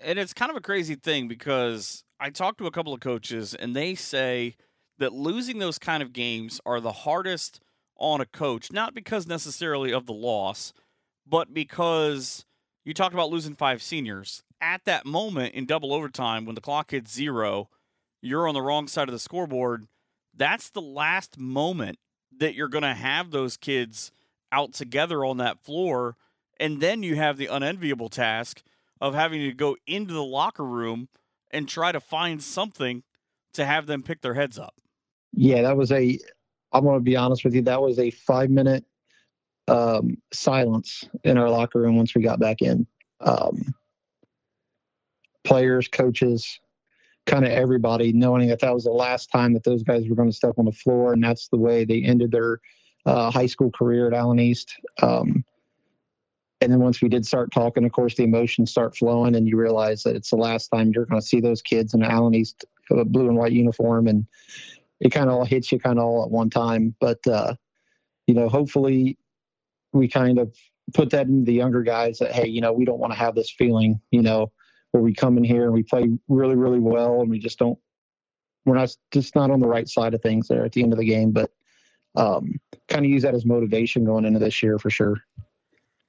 And 0.00 0.18
it's 0.18 0.34
kind 0.34 0.50
of 0.50 0.56
a 0.56 0.60
crazy 0.60 0.94
thing 0.94 1.28
because 1.28 2.04
I 2.20 2.30
talked 2.30 2.58
to 2.58 2.66
a 2.66 2.70
couple 2.70 2.92
of 2.92 3.00
coaches 3.00 3.54
and 3.54 3.74
they 3.74 3.94
say 3.94 4.56
that 4.98 5.12
losing 5.12 5.58
those 5.58 5.78
kind 5.78 6.02
of 6.02 6.12
games 6.12 6.60
are 6.66 6.80
the 6.80 6.92
hardest 6.92 7.60
on 7.96 8.20
a 8.20 8.26
coach, 8.26 8.72
not 8.72 8.94
because 8.94 9.26
necessarily 9.26 9.92
of 9.92 10.06
the 10.06 10.12
loss, 10.12 10.72
but 11.26 11.54
because 11.54 12.44
you 12.84 12.94
talked 12.94 13.14
about 13.14 13.30
losing 13.30 13.54
five 13.54 13.82
seniors. 13.82 14.42
At 14.60 14.84
that 14.84 15.04
moment 15.06 15.54
in 15.54 15.66
double 15.66 15.92
overtime, 15.92 16.44
when 16.44 16.54
the 16.54 16.60
clock 16.60 16.90
hits 16.90 17.12
zero, 17.12 17.68
you're 18.22 18.48
on 18.48 18.54
the 18.54 18.62
wrong 18.62 18.88
side 18.88 19.08
of 19.08 19.12
the 19.12 19.18
scoreboard. 19.18 19.86
That's 20.36 20.70
the 20.70 20.82
last 20.82 21.38
moment 21.38 21.98
that 22.38 22.54
you're 22.54 22.68
going 22.68 22.82
to 22.82 22.94
have 22.94 23.30
those 23.30 23.56
kids 23.56 24.12
out 24.52 24.72
together 24.72 25.24
on 25.24 25.38
that 25.38 25.64
floor. 25.64 26.16
And 26.60 26.80
then 26.80 27.02
you 27.02 27.16
have 27.16 27.36
the 27.36 27.46
unenviable 27.46 28.08
task 28.08 28.62
of 29.00 29.14
having 29.14 29.40
to 29.40 29.52
go 29.52 29.76
into 29.86 30.14
the 30.14 30.24
locker 30.24 30.64
room 30.64 31.08
and 31.50 31.68
try 31.68 31.92
to 31.92 32.00
find 32.00 32.42
something 32.42 33.02
to 33.54 33.64
have 33.64 33.86
them 33.86 34.02
pick 34.02 34.20
their 34.20 34.34
heads 34.34 34.58
up. 34.58 34.74
Yeah, 35.32 35.62
that 35.62 35.76
was 35.76 35.92
a. 35.92 36.18
I'm 36.72 36.84
going 36.84 36.96
to 36.96 37.02
be 37.04 37.16
honest 37.16 37.44
with 37.44 37.54
you. 37.54 37.62
That 37.62 37.80
was 37.80 37.98
a 37.98 38.10
five 38.10 38.50
minute 38.50 38.84
um, 39.68 40.18
silence 40.32 41.04
in 41.24 41.38
our 41.38 41.48
locker 41.48 41.80
room 41.80 41.96
once 41.96 42.14
we 42.14 42.22
got 42.22 42.40
back 42.40 42.62
in. 42.62 42.86
Um, 43.20 43.74
players, 45.44 45.88
coaches, 45.88 46.60
kind 47.26 47.44
of 47.44 47.50
everybody 47.50 48.12
knowing 48.12 48.48
that 48.48 48.60
that 48.60 48.72
was 48.72 48.84
the 48.84 48.90
last 48.90 49.30
time 49.30 49.52
that 49.52 49.64
those 49.64 49.82
guys 49.82 50.08
were 50.08 50.16
going 50.16 50.30
to 50.30 50.36
step 50.36 50.54
on 50.58 50.64
the 50.64 50.72
floor, 50.72 51.12
and 51.12 51.22
that's 51.22 51.48
the 51.48 51.58
way 51.58 51.84
they 51.84 52.02
ended 52.02 52.30
their 52.30 52.60
uh, 53.04 53.30
high 53.30 53.46
school 53.46 53.70
career 53.70 54.06
at 54.06 54.14
Allen 54.14 54.38
East. 54.38 54.74
Um, 55.02 55.44
and 56.60 56.72
then 56.72 56.80
once 56.80 57.02
we 57.02 57.08
did 57.08 57.26
start 57.26 57.52
talking, 57.52 57.84
of 57.84 57.92
course, 57.92 58.14
the 58.14 58.24
emotions 58.24 58.70
start 58.70 58.96
flowing, 58.96 59.34
and 59.34 59.46
you 59.46 59.56
realize 59.56 60.02
that 60.04 60.16
it's 60.16 60.30
the 60.30 60.36
last 60.36 60.68
time 60.68 60.92
you're 60.94 61.04
going 61.04 61.20
to 61.20 61.26
see 61.26 61.40
those 61.40 61.60
kids 61.60 61.94
in 61.94 62.02
Allen 62.02 62.34
East 62.34 62.64
uh, 62.90 63.04
blue 63.04 63.28
and 63.28 63.36
white 63.36 63.52
uniform, 63.52 64.06
and 64.06 64.26
it 65.00 65.10
kind 65.10 65.28
of 65.28 65.34
all 65.36 65.44
hits 65.44 65.70
you 65.70 65.78
kind 65.78 65.98
of 65.98 66.04
all 66.04 66.24
at 66.24 66.30
one 66.30 66.48
time. 66.48 66.94
But 67.00 67.26
uh, 67.26 67.54
you 68.26 68.34
know, 68.34 68.48
hopefully, 68.48 69.18
we 69.92 70.08
kind 70.08 70.38
of 70.38 70.54
put 70.94 71.10
that 71.10 71.26
into 71.26 71.44
the 71.44 71.52
younger 71.52 71.82
guys 71.82 72.18
that 72.18 72.32
hey, 72.32 72.46
you 72.46 72.60
know, 72.60 72.72
we 72.72 72.84
don't 72.84 73.00
want 73.00 73.12
to 73.12 73.18
have 73.18 73.34
this 73.34 73.50
feeling, 73.50 74.00
you 74.10 74.22
know, 74.22 74.50
where 74.92 75.02
we 75.02 75.12
come 75.12 75.36
in 75.36 75.44
here 75.44 75.64
and 75.64 75.72
we 75.72 75.82
play 75.82 76.10
really, 76.28 76.56
really 76.56 76.78
well, 76.78 77.20
and 77.20 77.30
we 77.30 77.38
just 77.38 77.58
don't, 77.58 77.78
we're 78.64 78.76
not 78.76 78.94
just 79.12 79.34
not 79.34 79.50
on 79.50 79.60
the 79.60 79.68
right 79.68 79.88
side 79.88 80.14
of 80.14 80.22
things 80.22 80.48
there 80.48 80.64
at 80.64 80.72
the 80.72 80.82
end 80.82 80.92
of 80.92 80.98
the 80.98 81.04
game. 81.04 81.32
But 81.32 81.50
um, 82.16 82.58
kind 82.88 83.04
of 83.04 83.10
use 83.10 83.22
that 83.22 83.34
as 83.34 83.44
motivation 83.44 84.04
going 84.04 84.24
into 84.24 84.38
this 84.38 84.62
year 84.62 84.78
for 84.78 84.90
sure. 84.90 85.18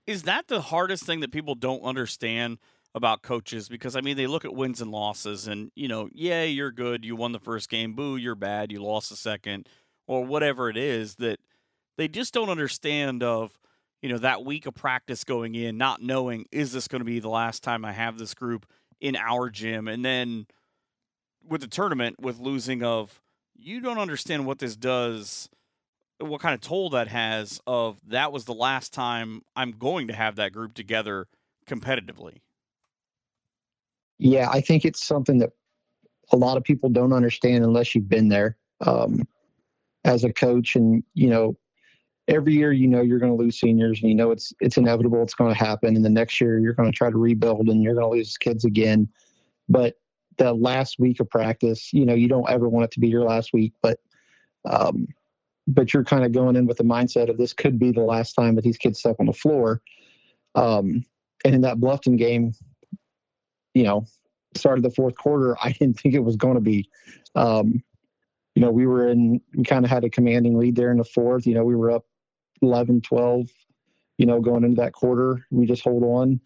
Is 0.05 0.23
that 0.23 0.47
the 0.47 0.61
hardest 0.61 1.03
thing 1.03 1.19
that 1.19 1.33
people 1.33 1.53
don't 1.53 1.81
understand 1.81 2.59
about 2.95 3.21
coaches? 3.21 3.67
Because 3.67 3.95
I 3.95 4.01
mean, 4.01 4.15
they 4.15 4.27
look 4.27 4.45
at 4.45 4.55
wins 4.55 4.81
and 4.81 4.89
losses, 4.89 5.47
and 5.47 5.71
you 5.75 5.87
know, 5.87 6.09
yeah, 6.13 6.43
you're 6.43 6.71
good, 6.71 7.03
you 7.03 7.15
won 7.15 7.33
the 7.33 7.39
first 7.39 7.69
game. 7.69 7.93
Boo, 7.93 8.15
you're 8.15 8.35
bad, 8.35 8.71
you 8.71 8.81
lost 8.81 9.09
the 9.09 9.17
second, 9.17 9.67
or 10.07 10.23
whatever 10.23 10.69
it 10.69 10.77
is. 10.77 11.15
That 11.15 11.39
they 11.97 12.07
just 12.07 12.33
don't 12.33 12.49
understand 12.49 13.21
of 13.21 13.59
you 14.01 14.09
know 14.09 14.17
that 14.17 14.45
week 14.45 14.65
of 14.65 14.75
practice 14.75 15.23
going 15.23 15.55
in, 15.55 15.77
not 15.77 16.01
knowing 16.01 16.45
is 16.51 16.71
this 16.71 16.87
going 16.87 17.01
to 17.01 17.05
be 17.05 17.19
the 17.19 17.29
last 17.29 17.63
time 17.63 17.85
I 17.85 17.93
have 17.93 18.17
this 18.17 18.33
group 18.33 18.65
in 18.99 19.15
our 19.15 19.49
gym, 19.49 19.87
and 19.87 20.03
then 20.03 20.47
with 21.47 21.61
the 21.61 21.67
tournament 21.67 22.19
with 22.19 22.39
losing 22.39 22.83
of 22.83 23.21
you 23.55 23.79
don't 23.81 23.97
understand 23.97 24.45
what 24.45 24.59
this 24.59 24.75
does 24.75 25.49
what 26.19 26.41
kind 26.41 26.53
of 26.53 26.61
toll 26.61 26.89
that 26.91 27.07
has 27.07 27.59
of 27.67 27.99
that 28.07 28.31
was 28.31 28.45
the 28.45 28.53
last 28.53 28.93
time 28.93 29.41
I'm 29.55 29.71
going 29.71 30.07
to 30.07 30.13
have 30.13 30.35
that 30.37 30.51
group 30.51 30.73
together 30.73 31.27
competitively. 31.67 32.37
Yeah, 34.17 34.49
I 34.49 34.61
think 34.61 34.83
it's 34.83 35.03
something 35.03 35.37
that 35.39 35.51
a 36.31 36.37
lot 36.37 36.57
of 36.57 36.63
people 36.63 36.89
don't 36.89 37.13
understand 37.13 37.63
unless 37.63 37.93
you've 37.93 38.09
been 38.09 38.29
there 38.29 38.57
um, 38.81 39.27
as 40.05 40.23
a 40.23 40.33
coach. 40.33 40.75
And 40.75 41.03
you 41.13 41.29
know, 41.29 41.55
every 42.27 42.53
year 42.53 42.71
you 42.71 42.87
know 42.87 43.01
you're 43.01 43.19
going 43.19 43.35
to 43.35 43.41
lose 43.41 43.59
seniors, 43.59 44.01
and 44.01 44.09
you 44.09 44.15
know 44.15 44.31
it's 44.31 44.53
it's 44.59 44.77
inevitable. 44.77 45.23
It's 45.23 45.33
going 45.33 45.53
to 45.53 45.59
happen. 45.59 45.95
And 45.95 46.03
the 46.03 46.09
next 46.09 46.39
year 46.41 46.59
you're 46.59 46.73
going 46.73 46.91
to 46.91 46.97
try 46.97 47.09
to 47.09 47.17
rebuild, 47.17 47.67
and 47.69 47.83
you're 47.83 47.93
going 47.93 48.05
to 48.05 48.17
lose 48.17 48.37
kids 48.37 48.65
again. 48.65 49.07
But 49.69 49.95
the 50.37 50.53
last 50.53 50.99
week 50.99 51.19
of 51.19 51.29
practice, 51.29 51.91
you 51.93 52.05
know, 52.05 52.13
you 52.13 52.27
don't 52.27 52.49
ever 52.49 52.69
want 52.69 52.85
it 52.85 52.91
to 52.91 52.99
be 52.99 53.07
your 53.07 53.23
last 53.23 53.53
week, 53.53 53.73
but 53.81 53.99
um, 54.69 55.07
but 55.67 55.93
you're 55.93 56.03
kind 56.03 56.23
of 56.23 56.31
going 56.31 56.55
in 56.55 56.65
with 56.65 56.77
the 56.77 56.83
mindset 56.83 57.29
of 57.29 57.37
this 57.37 57.53
could 57.53 57.77
be 57.77 57.91
the 57.91 58.01
last 58.01 58.33
time 58.33 58.55
that 58.55 58.63
these 58.63 58.77
kids 58.77 58.99
step 58.99 59.17
on 59.19 59.25
the 59.25 59.33
floor. 59.33 59.81
Um, 60.55 61.05
and 61.43 61.53
in 61.53 61.61
that 61.61 61.77
Bluffton 61.77 62.17
game, 62.17 62.53
you 63.73 63.83
know, 63.83 64.05
started 64.55 64.83
the 64.83 64.89
fourth 64.89 65.15
quarter, 65.15 65.57
I 65.61 65.71
didn't 65.73 65.99
think 65.99 66.15
it 66.15 66.23
was 66.23 66.35
going 66.35 66.55
to 66.55 66.61
be. 66.61 66.89
Um, 67.35 67.83
you 68.55 68.61
know, 68.61 68.71
we 68.71 68.87
were 68.87 69.07
in, 69.07 69.39
we 69.55 69.63
kind 69.63 69.85
of 69.85 69.91
had 69.91 70.03
a 70.03 70.09
commanding 70.09 70.57
lead 70.57 70.75
there 70.75 70.89
in 70.89 70.97
the 70.97 71.03
fourth. 71.03 71.45
You 71.45 71.53
know, 71.53 71.63
we 71.63 71.75
were 71.75 71.91
up 71.91 72.06
11, 72.61 73.01
12, 73.01 73.47
you 74.17 74.25
know, 74.25 74.39
going 74.39 74.63
into 74.63 74.81
that 74.81 74.93
quarter. 74.93 75.45
We 75.51 75.65
just 75.65 75.83
hold 75.83 76.03
on. 76.03 76.39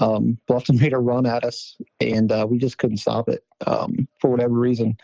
Um, 0.00 0.38
Bluffton 0.48 0.80
made 0.80 0.92
a 0.92 0.98
run 0.98 1.26
at 1.26 1.44
us, 1.44 1.76
and 2.00 2.30
uh, 2.30 2.46
we 2.48 2.58
just 2.58 2.78
couldn't 2.78 2.98
stop 2.98 3.28
it 3.28 3.44
um, 3.66 4.08
for 4.20 4.30
whatever 4.30 4.54
reason. 4.54 4.96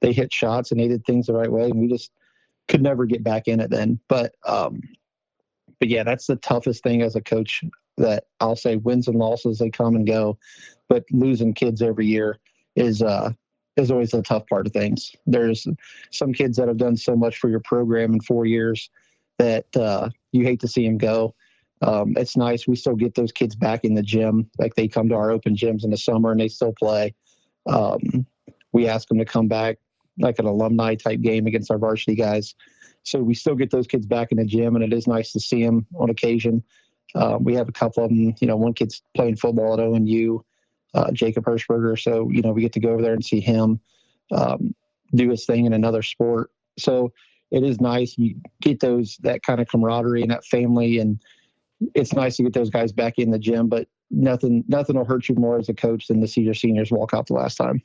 They 0.00 0.12
hit 0.12 0.32
shots 0.32 0.70
and 0.70 0.80
they 0.80 0.88
did 0.88 1.04
things 1.04 1.26
the 1.26 1.32
right 1.32 1.50
way, 1.50 1.64
and 1.64 1.80
we 1.80 1.88
just 1.88 2.12
could 2.68 2.82
never 2.82 3.06
get 3.06 3.22
back 3.22 3.48
in 3.48 3.60
it 3.60 3.70
then. 3.70 4.00
But 4.08 4.34
um, 4.46 4.82
but 5.78 5.88
yeah, 5.88 6.02
that's 6.02 6.26
the 6.26 6.36
toughest 6.36 6.82
thing 6.82 7.02
as 7.02 7.16
a 7.16 7.20
coach. 7.20 7.64
That 7.96 8.24
I'll 8.40 8.56
say 8.56 8.76
wins 8.76 9.06
and 9.06 9.16
losses 9.16 9.58
they 9.58 9.70
come 9.70 9.94
and 9.94 10.06
go, 10.06 10.36
but 10.88 11.04
losing 11.12 11.54
kids 11.54 11.80
every 11.80 12.06
year 12.06 12.38
is 12.74 13.02
uh 13.02 13.30
is 13.76 13.90
always 13.90 14.10
the 14.10 14.22
tough 14.22 14.46
part 14.48 14.66
of 14.66 14.72
things. 14.72 15.14
There's 15.26 15.66
some 16.10 16.32
kids 16.32 16.56
that 16.56 16.68
have 16.68 16.76
done 16.76 16.96
so 16.96 17.14
much 17.16 17.38
for 17.38 17.48
your 17.48 17.60
program 17.60 18.12
in 18.12 18.20
four 18.20 18.46
years 18.46 18.90
that 19.38 19.76
uh, 19.76 20.10
you 20.32 20.44
hate 20.44 20.60
to 20.60 20.68
see 20.68 20.86
them 20.86 20.98
go. 20.98 21.34
Um, 21.82 22.14
it's 22.16 22.36
nice 22.36 22.66
we 22.66 22.76
still 22.76 22.94
get 22.94 23.14
those 23.14 23.32
kids 23.32 23.54
back 23.54 23.84
in 23.84 23.94
the 23.94 24.02
gym. 24.02 24.48
Like 24.58 24.74
they 24.74 24.88
come 24.88 25.08
to 25.08 25.14
our 25.14 25.30
open 25.30 25.54
gyms 25.56 25.84
in 25.84 25.90
the 25.90 25.96
summer 25.96 26.30
and 26.30 26.40
they 26.40 26.48
still 26.48 26.72
play. 26.78 27.14
Um, 27.66 28.26
we 28.72 28.88
ask 28.88 29.08
them 29.08 29.18
to 29.18 29.24
come 29.24 29.48
back 29.48 29.78
like 30.18 30.38
an 30.38 30.46
alumni 30.46 30.94
type 30.94 31.20
game 31.20 31.46
against 31.46 31.70
our 31.70 31.78
varsity 31.78 32.14
guys. 32.14 32.54
So 33.02 33.20
we 33.20 33.34
still 33.34 33.54
get 33.54 33.70
those 33.70 33.86
kids 33.86 34.06
back 34.06 34.32
in 34.32 34.38
the 34.38 34.44
gym, 34.44 34.76
and 34.76 34.84
it 34.84 34.92
is 34.92 35.06
nice 35.06 35.32
to 35.32 35.40
see 35.40 35.62
them 35.62 35.86
on 35.98 36.08
occasion. 36.08 36.62
Uh, 37.14 37.36
we 37.38 37.54
have 37.54 37.68
a 37.68 37.72
couple 37.72 38.02
of 38.02 38.10
them. 38.10 38.34
You 38.40 38.46
know, 38.46 38.56
one 38.56 38.72
kid's 38.72 39.02
playing 39.14 39.36
football 39.36 39.74
at 39.74 39.80
ONU, 39.80 40.40
uh, 40.94 41.12
Jacob 41.12 41.44
Hirschberger. 41.44 42.00
So 42.00 42.30
you 42.30 42.40
know, 42.40 42.52
we 42.52 42.62
get 42.62 42.72
to 42.74 42.80
go 42.80 42.90
over 42.90 43.02
there 43.02 43.12
and 43.12 43.24
see 43.24 43.40
him 43.40 43.78
um, 44.32 44.74
do 45.14 45.28
his 45.28 45.44
thing 45.44 45.66
in 45.66 45.72
another 45.72 46.02
sport. 46.02 46.50
So 46.78 47.12
it 47.54 47.64
is 47.64 47.80
nice. 47.80 48.16
You 48.18 48.36
get 48.60 48.80
those 48.80 49.18
that 49.22 49.42
kind 49.42 49.60
of 49.60 49.68
camaraderie 49.68 50.22
and 50.22 50.30
that 50.30 50.44
family, 50.44 50.98
and 50.98 51.20
it's 51.94 52.12
nice 52.12 52.36
to 52.36 52.42
get 52.42 52.52
those 52.52 52.70
guys 52.70 52.92
back 52.92 53.18
in 53.18 53.30
the 53.30 53.38
gym. 53.38 53.68
But 53.68 53.88
nothing, 54.10 54.64
nothing 54.68 54.96
will 54.96 55.04
hurt 55.04 55.28
you 55.28 55.34
more 55.34 55.58
as 55.58 55.68
a 55.68 55.74
coach 55.74 56.08
than 56.08 56.20
to 56.20 56.28
see 56.28 56.42
your 56.42 56.54
seniors 56.54 56.90
walk 56.90 57.14
out 57.14 57.26
the 57.26 57.34
last 57.34 57.56
time 57.56 57.82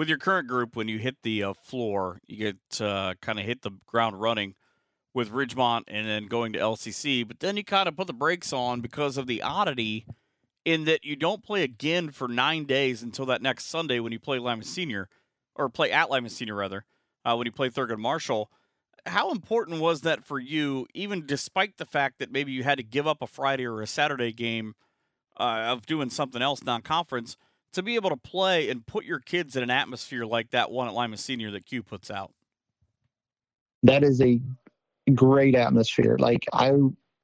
with 0.00 0.08
your 0.08 0.16
current 0.16 0.48
group, 0.48 0.76
when 0.76 0.88
you 0.88 0.98
hit 0.98 1.16
the 1.22 1.42
uh, 1.42 1.52
floor, 1.52 2.22
you 2.26 2.36
get 2.38 2.80
uh, 2.80 3.12
kind 3.20 3.38
of 3.38 3.44
hit 3.44 3.60
the 3.60 3.72
ground 3.84 4.18
running 4.18 4.54
with 5.12 5.30
Ridgemont 5.30 5.82
and 5.88 6.06
then 6.06 6.26
going 6.26 6.54
to 6.54 6.58
LCC, 6.58 7.28
but 7.28 7.40
then 7.40 7.58
you 7.58 7.64
kind 7.64 7.86
of 7.86 7.96
put 7.96 8.06
the 8.06 8.14
brakes 8.14 8.50
on 8.50 8.80
because 8.80 9.18
of 9.18 9.26
the 9.26 9.42
oddity 9.42 10.06
in 10.64 10.84
that 10.86 11.04
you 11.04 11.16
don't 11.16 11.42
play 11.42 11.62
again 11.62 12.10
for 12.10 12.28
nine 12.28 12.64
days 12.64 13.02
until 13.02 13.26
that 13.26 13.42
next 13.42 13.66
Sunday 13.66 14.00
when 14.00 14.10
you 14.10 14.18
play 14.18 14.38
Lima 14.38 14.64
Senior, 14.64 15.08
or 15.54 15.68
play 15.68 15.90
at 15.90 16.10
Lima 16.10 16.30
Senior 16.30 16.54
rather, 16.54 16.86
uh, 17.26 17.34
when 17.34 17.44
you 17.44 17.52
play 17.52 17.68
Thurgood 17.68 17.98
Marshall. 17.98 18.50
How 19.06 19.30
important 19.30 19.80
was 19.80 20.02
that 20.02 20.24
for 20.24 20.38
you, 20.38 20.86
even 20.94 21.26
despite 21.26 21.78
the 21.78 21.86
fact 21.86 22.18
that 22.18 22.30
maybe 22.30 22.52
you 22.52 22.62
had 22.62 22.78
to 22.78 22.84
give 22.84 23.06
up 23.06 23.22
a 23.22 23.26
Friday 23.26 23.66
or 23.66 23.80
a 23.80 23.86
Saturday 23.86 24.32
game 24.32 24.74
uh, 25.38 25.64
of 25.68 25.86
doing 25.86 26.10
something 26.10 26.42
else 26.42 26.62
non-conference? 26.62 27.36
to 27.72 27.82
be 27.82 27.94
able 27.94 28.10
to 28.10 28.16
play 28.16 28.68
and 28.68 28.86
put 28.86 29.04
your 29.04 29.20
kids 29.20 29.56
in 29.56 29.62
an 29.62 29.70
atmosphere 29.70 30.24
like 30.24 30.50
that 30.50 30.70
one 30.70 30.88
at 30.88 30.94
Lima 30.94 31.16
Senior 31.16 31.50
that 31.52 31.66
Q 31.66 31.82
puts 31.82 32.10
out? 32.10 32.32
That 33.82 34.02
is 34.02 34.20
a 34.20 34.40
great 35.14 35.54
atmosphere. 35.54 36.16
Like 36.18 36.46
I 36.52 36.72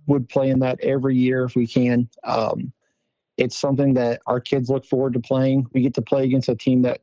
would 0.06 0.28
play 0.28 0.50
in 0.50 0.60
that 0.60 0.80
every 0.80 1.16
year 1.16 1.44
if 1.44 1.56
we 1.56 1.66
can. 1.66 2.08
Um, 2.24 2.72
it's 3.36 3.58
something 3.58 3.94
that 3.94 4.22
our 4.26 4.40
kids 4.40 4.70
look 4.70 4.86
forward 4.86 5.12
to 5.12 5.20
playing. 5.20 5.66
We 5.72 5.82
get 5.82 5.94
to 5.94 6.02
play 6.02 6.24
against 6.24 6.48
a 6.48 6.54
team 6.54 6.82
that 6.82 7.00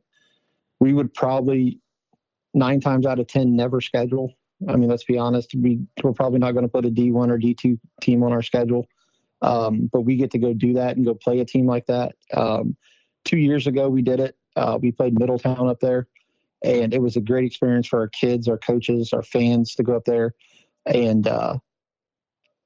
we 0.80 0.92
would 0.92 1.14
probably 1.14 1.78
nine 2.54 2.80
times 2.80 3.06
out 3.06 3.20
of 3.20 3.26
ten 3.26 3.54
never 3.54 3.80
schedule. 3.80 4.34
I 4.68 4.76
mean, 4.76 4.88
let's 4.88 5.04
be 5.04 5.18
honest. 5.18 5.54
We 5.54 5.80
we're 6.02 6.12
probably 6.12 6.38
not 6.38 6.52
going 6.52 6.64
to 6.64 6.70
put 6.70 6.84
a 6.84 6.90
D 6.90 7.10
one 7.10 7.30
or 7.30 7.38
D 7.38 7.54
two 7.54 7.78
team 8.00 8.22
on 8.22 8.32
our 8.32 8.42
schedule, 8.42 8.86
um, 9.42 9.90
but 9.92 10.02
we 10.02 10.16
get 10.16 10.30
to 10.32 10.38
go 10.38 10.54
do 10.54 10.74
that 10.74 10.96
and 10.96 11.04
go 11.04 11.14
play 11.14 11.40
a 11.40 11.44
team 11.44 11.66
like 11.66 11.86
that. 11.86 12.14
Um, 12.32 12.76
two 13.24 13.38
years 13.38 13.66
ago 13.66 13.88
we 13.88 14.02
did 14.02 14.20
it. 14.20 14.36
Uh, 14.56 14.78
we 14.80 14.92
played 14.92 15.18
Middletown 15.18 15.68
up 15.68 15.80
there, 15.80 16.06
and 16.62 16.94
it 16.94 17.02
was 17.02 17.16
a 17.16 17.20
great 17.20 17.44
experience 17.44 17.86
for 17.86 17.98
our 17.98 18.08
kids, 18.08 18.48
our 18.48 18.58
coaches, 18.58 19.12
our 19.12 19.22
fans 19.22 19.74
to 19.74 19.82
go 19.82 19.96
up 19.96 20.04
there, 20.04 20.34
and 20.86 21.26
uh, 21.26 21.58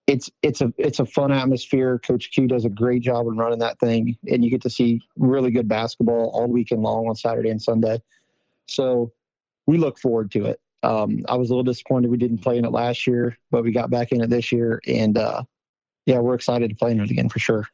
it's 0.07 0.31
it's 0.43 0.61
a 0.61 0.73
it's 0.79 1.01
a 1.01 1.07
fun 1.07 1.33
atmosphere. 1.33 1.99
Coach 1.99 2.31
Q 2.33 2.47
does 2.47 2.65
a 2.65 2.71
great 2.71 3.03
job 3.03 3.27
in 3.27 3.37
running 3.37 3.59
that 3.61 3.79
thing, 3.81 4.17
and 4.31 4.45
you 4.45 4.51
get 4.51 4.63
to 4.63 4.71
see 4.71 5.01
really 5.17 5.51
good 5.51 5.69
basketball 5.69 6.31
all 6.35 6.47
weekend 6.47 6.83
long 6.83 7.09
on 7.09 7.15
Saturday 7.15 7.51
and 7.51 7.61
Sunday. 7.61 8.01
So 8.67 9.13
we 9.67 9.79
look 9.79 9.99
forward 9.99 10.31
to 10.33 10.47
it. 10.47 10.61
Um, 10.83 11.25
I 11.29 11.37
was 11.37 11.51
a 11.51 11.53
little 11.53 11.65
disappointed 11.65 12.11
we 12.11 12.17
didn't 12.17 12.39
play 12.39 12.57
in 12.57 12.65
it 12.65 12.71
last 12.71 13.07
year, 13.07 13.37
but 13.51 13.65
we 13.65 13.73
got 13.73 13.91
back 13.91 14.13
in 14.13 14.21
it 14.21 14.31
this 14.31 14.53
year, 14.53 14.81
and 14.87 15.19
uh, 15.19 15.43
yeah, 16.07 16.19
we're 16.19 16.35
excited 16.35 16.71
to 16.71 16.77
play 16.77 16.93
in 16.93 17.01
it 17.01 17.11
again 17.11 17.29
for 17.29 17.39
sure. 17.39 17.67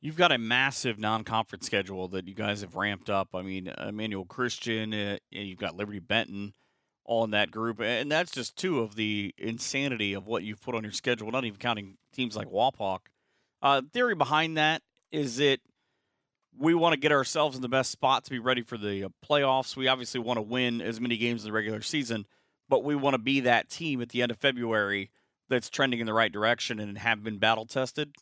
You've 0.00 0.16
got 0.16 0.32
a 0.32 0.38
massive 0.38 0.98
non-conference 0.98 1.64
schedule 1.64 2.08
that 2.08 2.26
you 2.26 2.34
guys 2.34 2.60
have 2.60 2.74
ramped 2.74 3.08
up. 3.08 3.28
I 3.34 3.42
mean, 3.42 3.68
Emmanuel 3.68 4.24
Christian, 4.24 4.92
uh, 4.92 5.18
you've 5.30 5.58
got 5.60 5.76
Liberty 5.76 6.00
Benton, 6.00 6.54
all 7.04 7.24
in 7.24 7.30
that 7.30 7.50
group, 7.50 7.80
and 7.80 8.10
that's 8.10 8.32
just 8.32 8.56
two 8.56 8.80
of 8.80 8.96
the 8.96 9.34
insanity 9.38 10.12
of 10.12 10.26
what 10.26 10.42
you've 10.42 10.60
put 10.60 10.74
on 10.74 10.82
your 10.82 10.92
schedule. 10.92 11.30
Not 11.30 11.44
even 11.44 11.58
counting 11.58 11.98
teams 12.12 12.36
like 12.36 12.48
Wapak. 12.48 12.98
Uh, 13.62 13.82
theory 13.92 14.16
behind 14.16 14.56
that 14.56 14.82
is 15.12 15.36
that 15.36 15.60
we 16.58 16.74
want 16.74 16.92
to 16.94 17.00
get 17.00 17.12
ourselves 17.12 17.56
in 17.56 17.62
the 17.62 17.68
best 17.68 17.90
spot 17.90 18.24
to 18.24 18.30
be 18.30 18.38
ready 18.38 18.62
for 18.62 18.76
the 18.76 19.04
uh, 19.04 19.08
playoffs. 19.24 19.76
We 19.76 19.88
obviously 19.88 20.20
want 20.20 20.38
to 20.38 20.42
win 20.42 20.80
as 20.82 21.00
many 21.00 21.16
games 21.16 21.42
in 21.42 21.48
the 21.48 21.52
regular 21.52 21.80
season, 21.80 22.26
but 22.68 22.84
we 22.84 22.94
want 22.94 23.14
to 23.14 23.18
be 23.18 23.40
that 23.40 23.68
team 23.68 24.00
at 24.00 24.10
the 24.10 24.22
end 24.22 24.30
of 24.30 24.38
February 24.38 25.10
that's 25.48 25.68
trending 25.68 26.00
in 26.00 26.06
the 26.06 26.14
right 26.14 26.32
direction 26.32 26.78
and 26.78 26.98
have 26.98 27.22
been 27.22 27.38
battle 27.38 27.66
tested. 27.66 28.14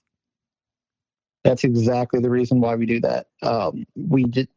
That's 1.45 1.65
exactly 1.65 2.21
the 2.21 2.29
reason 2.29 2.61
why 2.61 2.75
we 2.75 2.87
do 2.87 3.01
that. 3.01 3.29
Um, 3.43 3.87
we 3.97 4.25
did, 4.25 4.49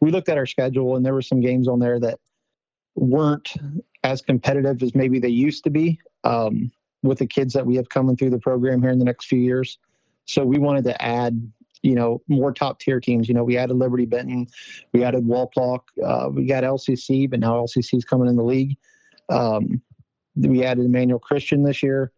we 0.00 0.10
looked 0.10 0.28
at 0.28 0.36
our 0.36 0.46
schedule, 0.46 0.96
and 0.96 1.06
there 1.06 1.14
were 1.14 1.22
some 1.22 1.40
games 1.40 1.68
on 1.68 1.78
there 1.78 1.98
that 2.00 2.18
weren't 2.96 3.54
as 4.04 4.20
competitive 4.20 4.82
as 4.82 4.94
maybe 4.94 5.18
they 5.18 5.28
used 5.28 5.64
to 5.64 5.70
be 5.70 5.98
um, 6.24 6.70
with 7.02 7.18
the 7.18 7.26
kids 7.26 7.54
that 7.54 7.64
we 7.64 7.76
have 7.76 7.88
coming 7.88 8.16
through 8.16 8.30
the 8.30 8.38
program 8.38 8.82
here 8.82 8.90
in 8.90 8.98
the 8.98 9.04
next 9.04 9.26
few 9.26 9.38
years. 9.38 9.78
So 10.26 10.44
we 10.44 10.58
wanted 10.58 10.84
to 10.84 11.02
add, 11.02 11.50
you 11.82 11.94
know, 11.94 12.20
more 12.28 12.52
top 12.52 12.80
tier 12.80 13.00
teams. 13.00 13.28
You 13.28 13.34
know, 13.34 13.44
we 13.44 13.56
added 13.56 13.76
Liberty 13.76 14.04
Benton, 14.04 14.48
we 14.92 15.04
added 15.04 15.24
Wapak, 15.24 15.80
uh, 16.04 16.28
we 16.28 16.44
got 16.44 16.64
LCC, 16.64 17.30
but 17.30 17.40
now 17.40 17.54
LCC 17.54 17.96
is 17.96 18.04
coming 18.04 18.28
in 18.28 18.36
the 18.36 18.44
league. 18.44 18.76
Um, 19.28 19.82
we 20.36 20.64
added 20.64 20.84
Emmanuel 20.84 21.18
Christian 21.18 21.62
this 21.62 21.82
year 21.82 22.12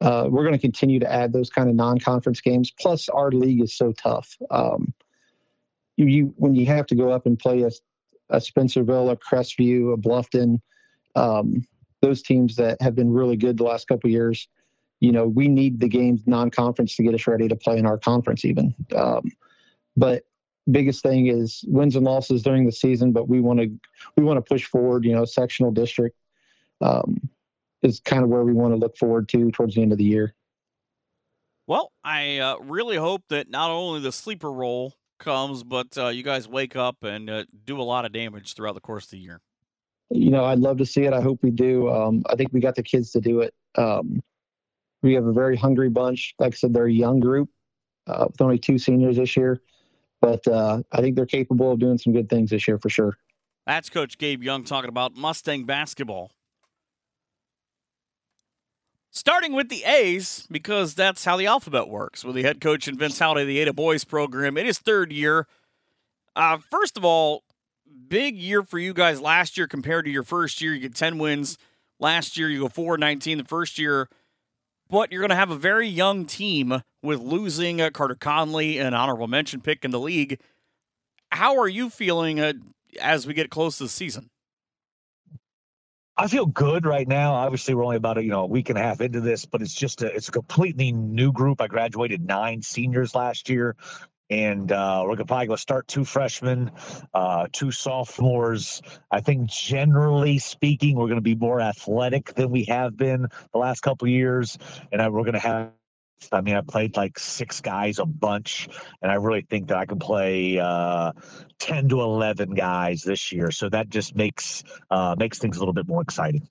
uh, 0.00 0.26
we're 0.28 0.42
going 0.42 0.54
to 0.54 0.58
continue 0.58 0.98
to 1.00 1.10
add 1.10 1.32
those 1.32 1.48
kind 1.48 1.68
of 1.68 1.74
non-conference 1.74 2.40
games. 2.40 2.70
Plus, 2.70 3.08
our 3.08 3.30
league 3.30 3.62
is 3.62 3.74
so 3.74 3.92
tough. 3.92 4.36
Um, 4.50 4.92
you, 5.96 6.06
you, 6.06 6.34
when 6.36 6.54
you 6.54 6.66
have 6.66 6.86
to 6.86 6.94
go 6.94 7.10
up 7.10 7.26
and 7.26 7.38
play 7.38 7.62
a, 7.62 7.70
a 8.28 8.38
Spencerville, 8.38 9.10
a 9.10 9.16
Crestview, 9.16 9.94
a 9.94 9.96
Bluffton, 9.96 10.60
um, 11.14 11.66
those 12.02 12.22
teams 12.22 12.56
that 12.56 12.80
have 12.82 12.94
been 12.94 13.10
really 13.10 13.36
good 13.36 13.56
the 13.56 13.64
last 13.64 13.88
couple 13.88 14.10
years, 14.10 14.48
you 15.00 15.12
know, 15.12 15.26
we 15.26 15.48
need 15.48 15.80
the 15.80 15.88
games 15.88 16.20
non-conference 16.26 16.96
to 16.96 17.02
get 17.02 17.14
us 17.14 17.26
ready 17.26 17.48
to 17.48 17.56
play 17.56 17.78
in 17.78 17.86
our 17.86 17.98
conference 17.98 18.44
even. 18.44 18.74
Um, 18.94 19.32
but 19.96 20.24
biggest 20.70 21.02
thing 21.02 21.28
is 21.28 21.64
wins 21.68 21.96
and 21.96 22.04
losses 22.04 22.42
during 22.42 22.66
the 22.66 22.72
season, 22.72 23.12
but 23.12 23.28
we 23.28 23.40
want 23.40 23.60
to 23.60 23.70
we 24.16 24.24
want 24.24 24.36
to 24.36 24.42
push 24.42 24.64
forward. 24.64 25.04
You 25.04 25.14
know, 25.14 25.24
sectional 25.24 25.70
district 25.70 26.16
um, 26.80 27.28
is 27.82 28.00
kind 28.00 28.22
of 28.22 28.28
where 28.28 28.44
we 28.44 28.52
want 28.52 28.72
to 28.72 28.76
look 28.76 28.96
forward 28.96 29.28
to 29.30 29.50
towards 29.50 29.74
the 29.74 29.82
end 29.82 29.92
of 29.92 29.98
the 29.98 30.04
year. 30.04 30.34
Well, 31.66 31.92
I 32.04 32.38
uh, 32.38 32.58
really 32.58 32.96
hope 32.96 33.22
that 33.28 33.50
not 33.50 33.70
only 33.70 34.00
the 34.00 34.12
sleeper 34.12 34.52
role 34.52 34.94
comes, 35.18 35.64
but 35.64 35.96
uh, 35.98 36.08
you 36.08 36.22
guys 36.22 36.46
wake 36.48 36.76
up 36.76 37.02
and 37.02 37.28
uh, 37.28 37.44
do 37.64 37.80
a 37.80 37.82
lot 37.82 38.04
of 38.04 38.12
damage 38.12 38.54
throughout 38.54 38.74
the 38.74 38.80
course 38.80 39.04
of 39.04 39.10
the 39.12 39.18
year. 39.18 39.40
You 40.10 40.30
know, 40.30 40.44
I'd 40.44 40.60
love 40.60 40.78
to 40.78 40.86
see 40.86 41.02
it. 41.02 41.12
I 41.12 41.20
hope 41.20 41.42
we 41.42 41.50
do. 41.50 41.90
Um, 41.90 42.22
I 42.30 42.36
think 42.36 42.52
we 42.52 42.60
got 42.60 42.76
the 42.76 42.82
kids 42.82 43.10
to 43.12 43.20
do 43.20 43.40
it. 43.40 43.52
Um, 43.76 44.22
we 45.02 45.14
have 45.14 45.26
a 45.26 45.32
very 45.32 45.56
hungry 45.56 45.88
bunch. 45.88 46.34
Like 46.38 46.54
I 46.54 46.56
said, 46.56 46.72
they're 46.72 46.86
a 46.86 46.92
young 46.92 47.18
group 47.18 47.48
uh, 48.06 48.26
with 48.28 48.40
only 48.40 48.58
two 48.58 48.78
seniors 48.78 49.16
this 49.16 49.36
year, 49.36 49.60
but 50.20 50.46
uh, 50.46 50.82
I 50.92 51.00
think 51.00 51.16
they're 51.16 51.26
capable 51.26 51.72
of 51.72 51.80
doing 51.80 51.98
some 51.98 52.12
good 52.12 52.28
things 52.28 52.50
this 52.50 52.68
year 52.68 52.78
for 52.78 52.88
sure. 52.88 53.16
That's 53.66 53.90
Coach 53.90 54.16
Gabe 54.16 54.44
Young 54.44 54.62
talking 54.62 54.88
about 54.88 55.16
Mustang 55.16 55.64
basketball. 55.64 56.30
Starting 59.16 59.54
with 59.54 59.70
the 59.70 59.82
A's, 59.84 60.46
because 60.50 60.94
that's 60.94 61.24
how 61.24 61.38
the 61.38 61.46
alphabet 61.46 61.88
works. 61.88 62.22
With 62.22 62.36
the 62.36 62.42
head 62.42 62.60
coach 62.60 62.86
and 62.86 62.98
Vince 62.98 63.18
Halliday, 63.18 63.46
the 63.46 63.58
Ada 63.60 63.72
Boys 63.72 64.04
program, 64.04 64.58
in 64.58 64.66
his 64.66 64.78
third 64.78 65.10
year. 65.10 65.46
Uh, 66.36 66.58
first 66.70 66.98
of 66.98 67.04
all, 67.04 67.42
big 68.08 68.36
year 68.36 68.62
for 68.62 68.78
you 68.78 68.92
guys 68.92 69.18
last 69.18 69.56
year 69.56 69.66
compared 69.66 70.04
to 70.04 70.10
your 70.10 70.22
first 70.22 70.60
year. 70.60 70.74
You 70.74 70.80
get 70.80 70.94
10 70.94 71.16
wins. 71.16 71.56
Last 71.98 72.36
year, 72.36 72.50
you 72.50 72.60
go 72.60 72.68
4 72.68 72.98
19 72.98 73.38
the 73.38 73.44
first 73.44 73.78
year. 73.78 74.10
But 74.90 75.10
you're 75.10 75.22
going 75.22 75.30
to 75.30 75.34
have 75.34 75.50
a 75.50 75.56
very 75.56 75.88
young 75.88 76.26
team 76.26 76.82
with 77.02 77.18
losing 77.20 77.80
uh, 77.80 77.88
Carter 77.88 78.16
Conley, 78.16 78.76
an 78.76 78.92
honorable 78.92 79.28
mention 79.28 79.62
pick 79.62 79.82
in 79.82 79.92
the 79.92 79.98
league. 79.98 80.38
How 81.32 81.58
are 81.58 81.68
you 81.68 81.88
feeling 81.88 82.38
uh, 82.38 82.52
as 83.00 83.26
we 83.26 83.32
get 83.32 83.48
close 83.48 83.78
to 83.78 83.84
the 83.84 83.88
season? 83.88 84.28
I 86.18 86.28
feel 86.28 86.46
good 86.46 86.86
right 86.86 87.06
now. 87.06 87.34
Obviously, 87.34 87.74
we're 87.74 87.84
only 87.84 87.96
about 87.96 88.16
a 88.16 88.24
you 88.24 88.30
know 88.30 88.42
a 88.42 88.46
week 88.46 88.70
and 88.70 88.78
a 88.78 88.82
half 88.82 89.02
into 89.02 89.20
this, 89.20 89.44
but 89.44 89.60
it's 89.60 89.74
just 89.74 90.02
a 90.02 90.06
it's 90.14 90.28
a 90.28 90.32
completely 90.32 90.90
new 90.90 91.30
group. 91.30 91.60
I 91.60 91.66
graduated 91.66 92.24
nine 92.24 92.62
seniors 92.62 93.14
last 93.14 93.50
year, 93.50 93.76
and 94.30 94.72
uh, 94.72 95.04
we're 95.06 95.16
probably 95.16 95.46
gonna 95.46 95.58
start 95.58 95.88
two 95.88 96.06
freshmen, 96.06 96.70
uh, 97.12 97.48
two 97.52 97.70
sophomores. 97.70 98.80
I 99.10 99.20
think 99.20 99.50
generally 99.50 100.38
speaking, 100.38 100.96
we're 100.96 101.08
gonna 101.08 101.20
be 101.20 101.34
more 101.34 101.60
athletic 101.60 102.32
than 102.34 102.50
we 102.50 102.64
have 102.64 102.96
been 102.96 103.28
the 103.52 103.58
last 103.58 103.80
couple 103.80 104.08
years, 104.08 104.56
and 104.92 105.12
we're 105.12 105.24
gonna 105.24 105.38
have 105.38 105.72
I 106.32 106.40
mean, 106.40 106.56
I 106.56 106.60
played 106.60 106.96
like 106.96 107.18
six 107.18 107.60
guys 107.60 107.98
a 107.98 108.06
bunch, 108.06 108.68
and 109.02 109.10
I 109.12 109.14
really 109.14 109.42
think 109.42 109.68
that 109.68 109.76
I 109.76 109.86
can 109.86 109.98
play 109.98 110.58
uh, 110.58 111.12
ten 111.58 111.88
to 111.88 112.00
eleven 112.00 112.54
guys 112.54 113.02
this 113.02 113.32
year. 113.32 113.50
So 113.50 113.68
that 113.68 113.88
just 113.88 114.16
makes 114.16 114.64
uh, 114.90 115.14
makes 115.18 115.38
things 115.38 115.56
a 115.56 115.60
little 115.60 115.74
bit 115.74 115.86
more 115.86 116.02
exciting. 116.02 116.48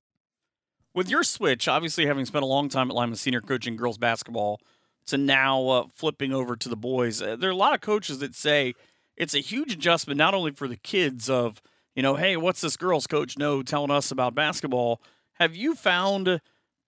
With 0.94 1.10
your 1.10 1.24
switch, 1.24 1.68
obviously 1.68 2.06
having 2.06 2.26
spent 2.26 2.44
a 2.44 2.48
long 2.48 2.70
time 2.70 2.90
at 2.90 2.96
Lima 2.96 3.16
Senior 3.16 3.42
coaching 3.42 3.76
girls 3.76 3.98
basketball, 3.98 4.62
to 5.08 5.18
now 5.18 5.68
uh, 5.68 5.88
flipping 5.94 6.32
over 6.32 6.56
to 6.56 6.70
the 6.70 6.78
boys, 6.78 7.22
uh, 7.22 7.36
there 7.36 7.50
are 7.50 7.54
a 7.54 7.58
lot 7.58 7.74
of 7.74 7.82
coaches 7.82 8.20
that 8.20 8.34
say 8.36 8.74
it's 9.18 9.34
a 9.34 9.40
huge 9.40 9.74
adjustment, 9.74 10.18
not 10.18 10.34
only 10.34 10.52
for 10.52 10.68
the 10.68 10.78
kids 10.78 11.30
of 11.30 11.62
you 11.96 12.04
know, 12.04 12.16
hey, 12.16 12.38
what's 12.38 12.62
this 12.62 12.78
girls 12.78 13.08
coach 13.08 13.38
know 13.38 13.64
telling 13.64 13.92
us 13.92 14.12
about 14.12 14.36
basketball? 14.36 15.02
Have 15.34 15.56
you 15.56 15.76
found 15.76 16.42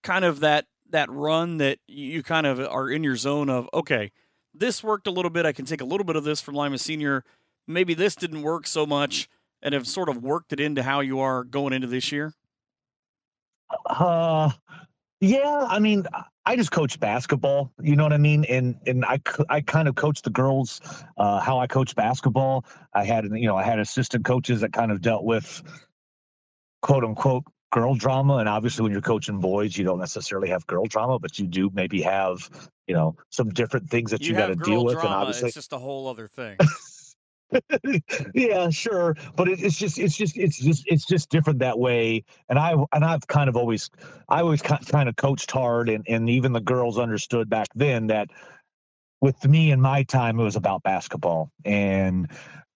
kind 0.04 0.26
of 0.26 0.42
that 0.42 0.66
that 0.92 1.10
run 1.10 1.58
that 1.58 1.80
you 1.88 2.24
kind 2.24 2.46
of 2.46 2.60
are 2.60 2.90
in 2.90 3.04
your 3.04 3.16
zone 3.16 3.50
of 3.50 3.70
okay, 3.74 4.12
this 4.54 4.84
worked 4.84 5.08
a 5.08 5.12
little 5.12 5.32
bit. 5.32 5.46
I 5.46 5.52
can 5.52 5.66
take 5.66 5.82
a 5.82 5.86
little 5.86 6.06
bit 6.06 6.16
of 6.16 6.24
this 6.24 6.42
from 6.42 6.56
Lima 6.56 6.78
Senior. 6.78 7.24
Maybe 7.68 7.94
this 7.94 8.16
didn't 8.16 8.44
work 8.44 8.66
so 8.68 8.86
much, 8.86 9.30
and 9.62 9.74
have 9.74 9.88
sort 9.88 10.10
of 10.10 10.24
worked 10.24 10.54
it 10.54 10.60
into 10.60 10.84
how 10.84 11.00
you 11.02 11.20
are 11.20 11.44
going 11.44 11.74
into 11.74 11.88
this 11.88 12.12
year. 12.12 12.34
Uh, 13.86 14.52
yeah. 15.20 15.66
I 15.70 15.80
mean, 15.80 16.06
I 16.46 16.56
just 16.56 16.72
coach 16.72 16.98
basketball. 17.00 17.74
You 17.82 17.98
know 17.98 18.04
what 18.04 18.14
I 18.14 18.18
mean? 18.18 18.46
And 18.46 18.76
and 18.86 19.04
I 19.04 19.20
I 19.50 19.62
kind 19.62 19.90
of 19.90 19.96
coach 19.96 20.22
the 20.22 20.30
girls 20.30 20.80
uh, 21.18 21.40
how 21.40 21.60
I 21.60 21.68
coach 21.68 21.94
basketball. 21.96 22.66
I 22.94 23.04
had 23.04 23.26
you 23.26 23.48
know 23.48 23.58
I 23.58 23.64
had 23.64 23.80
assistant 23.80 24.24
coaches 24.24 24.62
that 24.62 24.72
kind 24.72 24.92
of 24.92 25.02
dealt 25.02 25.26
with 25.26 25.62
quote 26.82 27.04
unquote 27.04 27.44
girl 27.72 27.96
drama 27.96 28.38
and 28.38 28.48
obviously 28.48 28.84
when 28.84 28.92
you're 28.92 29.02
coaching 29.02 29.40
boys 29.40 29.78
you 29.78 29.84
don't 29.84 30.00
necessarily 30.00 30.50
have 30.50 30.66
girl 30.68 30.86
drama 30.86 31.20
but 31.20 31.38
you 31.38 31.46
do 31.48 31.70
maybe 31.74 32.02
have 32.02 32.50
you 32.88 32.96
know 32.96 33.16
some 33.30 33.50
different 33.50 33.90
things 33.90 34.12
that 34.12 34.22
you, 34.22 34.30
you 34.30 34.36
got 34.36 34.48
to 34.48 34.56
deal 34.56 34.86
with 34.86 34.94
drama, 34.94 35.10
and 35.10 35.16
obviously 35.16 35.48
it's 35.48 35.56
just 35.56 35.74
a 35.74 35.78
whole 35.78 36.08
other 36.08 36.28
thing. 36.28 36.58
Yeah 38.34 38.70
sure 38.70 39.16
but 39.38 39.48
it, 39.48 39.62
it's 39.62 39.78
just 39.78 39.98
it's 39.98 40.18
just 40.18 40.38
it's 40.38 40.60
just 40.60 40.84
it's 40.86 41.06
just 41.06 41.30
different 41.30 41.60
that 41.60 41.80
way 41.80 42.26
and 42.50 42.60
i 42.60 42.76
and 42.92 43.06
i've 43.06 43.26
kind 43.28 43.48
of 43.48 43.56
always 43.56 43.90
i 44.28 44.42
always 44.42 44.62
kind 44.62 45.08
of 45.08 45.16
coached 45.16 45.50
hard 45.50 45.88
and 45.88 46.06
and 46.10 46.30
even 46.30 46.52
the 46.52 46.60
girls 46.60 47.00
understood 47.00 47.50
back 47.50 47.68
then 47.74 48.08
that 48.08 48.30
with 49.22 49.48
me 49.48 49.72
and 49.72 49.82
my 49.82 50.04
time 50.04 50.40
it 50.40 50.44
was 50.44 50.58
about 50.58 50.84
basketball 50.84 51.50
and 51.64 52.30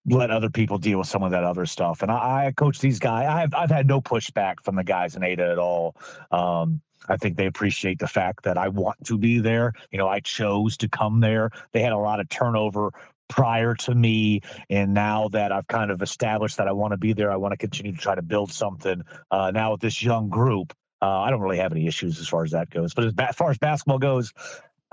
let 0.06 0.32
other 0.32 0.50
people 0.50 0.78
deal 0.78 1.00
with 1.00 1.08
some 1.08 1.24
of 1.24 1.32
that 1.32 1.44
other 1.44 1.66
stuff. 1.66 2.02
And 2.02 2.12
I, 2.12 2.48
I 2.48 2.52
coach 2.52 2.80
these 2.80 3.00
guys. 3.00 3.28
I've 3.28 3.54
I've 3.54 3.70
had 3.70 3.88
no 3.88 4.02
pushback 4.02 4.56
from 4.64 4.76
the 4.76 4.84
guys 4.84 5.16
in 5.16 5.24
Ada 5.24 5.52
at 5.52 5.60
all. 5.60 5.96
Um, 6.32 6.82
I 7.08 7.18
think 7.18 7.38
they 7.38 7.48
appreciate 7.48 8.00
the 8.00 8.08
fact 8.08 8.44
that 8.44 8.58
I 8.58 8.68
want 8.68 9.04
to 9.06 9.18
be 9.18 9.40
there. 9.40 9.74
You 9.92 9.98
know, 9.98 10.08
I 10.08 10.20
chose 10.20 10.78
to 10.78 10.88
come 10.88 11.20
there. 11.20 11.50
They 11.72 11.82
had 11.82 11.94
a 11.94 11.98
lot 11.98 12.20
of 12.20 12.30
turnover 12.30 12.92
prior 13.28 13.74
to 13.76 13.96
me, 13.96 14.42
and 14.70 14.94
now 14.94 15.30
that 15.30 15.52
I've 15.52 15.68
kind 15.68 15.90
of 15.90 16.02
established 16.02 16.58
that 16.58 16.68
I 16.68 16.74
want 16.74 16.92
to 16.92 16.98
be 16.98 17.14
there, 17.14 17.32
I 17.32 17.38
want 17.38 17.54
to 17.54 17.58
continue 17.58 17.94
to 17.94 17.98
try 17.98 18.14
to 18.16 18.22
build 18.22 18.52
something. 18.52 19.04
Uh, 19.30 19.52
now 19.52 19.72
with 19.72 19.82
this 19.82 20.04
young 20.04 20.30
group, 20.30 20.74
uh, 21.02 21.22
I 21.22 21.32
don't 21.32 21.42
really 21.42 21.58
have 21.58 21.72
any 21.72 21.88
issues 21.88 22.20
as 22.20 22.28
far 22.28 22.44
as 22.44 22.52
that 22.52 22.70
goes. 22.70 22.94
But 22.94 23.06
as, 23.06 23.14
ba- 23.14 23.30
as 23.30 23.36
far 23.36 23.50
as 23.50 23.58
basketball 23.58 24.00
goes, 24.00 24.34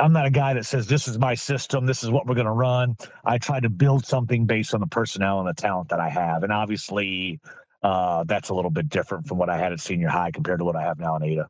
I'm 0.00 0.12
not 0.12 0.26
a 0.26 0.30
guy 0.30 0.54
that 0.54 0.64
says 0.64 0.86
this 0.86 1.08
is 1.08 1.18
my 1.18 1.34
system, 1.34 1.86
this 1.86 2.04
is 2.04 2.10
what 2.10 2.26
we're 2.26 2.34
going 2.34 2.46
to 2.46 2.52
run. 2.52 2.96
I 3.24 3.38
try 3.38 3.58
to 3.60 3.68
build 3.68 4.06
something 4.06 4.46
based 4.46 4.74
on 4.74 4.80
the 4.80 4.86
personnel 4.86 5.40
and 5.40 5.48
the 5.48 5.60
talent 5.60 5.88
that 5.88 6.00
I 6.00 6.08
have, 6.08 6.44
and 6.44 6.52
obviously, 6.52 7.40
uh, 7.82 8.24
that's 8.24 8.48
a 8.48 8.54
little 8.54 8.70
bit 8.70 8.88
different 8.88 9.26
from 9.26 9.38
what 9.38 9.48
I 9.48 9.58
had 9.58 9.72
at 9.72 9.80
senior 9.80 10.08
high 10.08 10.30
compared 10.30 10.60
to 10.60 10.64
what 10.64 10.76
I 10.76 10.82
have 10.82 10.98
now 10.98 11.16
in 11.16 11.24
Ada. 11.24 11.48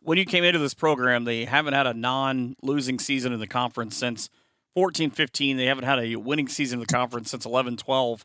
When 0.00 0.18
you 0.18 0.24
came 0.24 0.44
into 0.44 0.58
this 0.58 0.74
program, 0.74 1.24
they 1.24 1.46
haven't 1.46 1.74
had 1.74 1.86
a 1.86 1.94
non-losing 1.94 2.98
season 2.98 3.32
in 3.32 3.40
the 3.40 3.46
conference 3.46 3.96
since 3.96 4.28
14-15. 4.76 5.56
They 5.56 5.66
haven't 5.66 5.84
had 5.84 5.98
a 5.98 6.16
winning 6.16 6.48
season 6.48 6.78
in 6.78 6.86
the 6.86 6.92
conference 6.92 7.30
since 7.30 7.46
11-12 7.46 8.22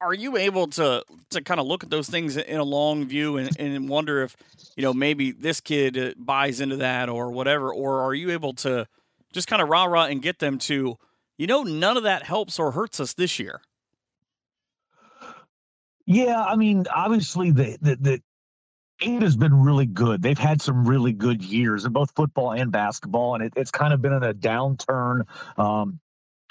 are 0.00 0.14
you 0.14 0.36
able 0.36 0.66
to 0.66 1.02
to 1.30 1.42
kind 1.42 1.60
of 1.60 1.66
look 1.66 1.82
at 1.82 1.90
those 1.90 2.08
things 2.08 2.36
in 2.36 2.58
a 2.58 2.64
long 2.64 3.06
view 3.06 3.36
and, 3.36 3.58
and 3.58 3.88
wonder 3.88 4.22
if 4.22 4.36
you 4.76 4.82
know 4.82 4.92
maybe 4.94 5.32
this 5.32 5.60
kid 5.60 5.98
uh, 5.98 6.12
buys 6.16 6.60
into 6.60 6.76
that 6.76 7.08
or 7.08 7.30
whatever 7.30 7.72
or 7.72 8.02
are 8.02 8.14
you 8.14 8.30
able 8.30 8.52
to 8.52 8.86
just 9.32 9.48
kind 9.48 9.62
of 9.62 9.68
rah 9.68 9.84
rah 9.84 10.06
and 10.06 10.22
get 10.22 10.38
them 10.38 10.58
to 10.58 10.96
you 11.36 11.46
know 11.46 11.62
none 11.62 11.96
of 11.96 12.02
that 12.04 12.22
helps 12.22 12.58
or 12.58 12.72
hurts 12.72 13.00
us 13.00 13.14
this 13.14 13.38
year 13.38 13.60
yeah 16.06 16.42
i 16.44 16.56
mean 16.56 16.84
obviously 16.94 17.50
the 17.50 17.76
the, 17.80 17.96
the 17.96 18.22
Ada 19.00 19.24
has 19.24 19.36
been 19.36 19.54
really 19.54 19.86
good. 19.86 20.22
They've 20.22 20.36
had 20.36 20.60
some 20.60 20.84
really 20.84 21.12
good 21.12 21.40
years 21.40 21.84
in 21.84 21.92
both 21.92 22.10
football 22.16 22.50
and 22.50 22.72
basketball, 22.72 23.36
and 23.36 23.44
it, 23.44 23.52
it's 23.54 23.70
kind 23.70 23.94
of 23.94 24.02
been 24.02 24.12
in 24.12 24.24
a 24.24 24.34
downturn. 24.34 25.22
Um, 25.56 26.00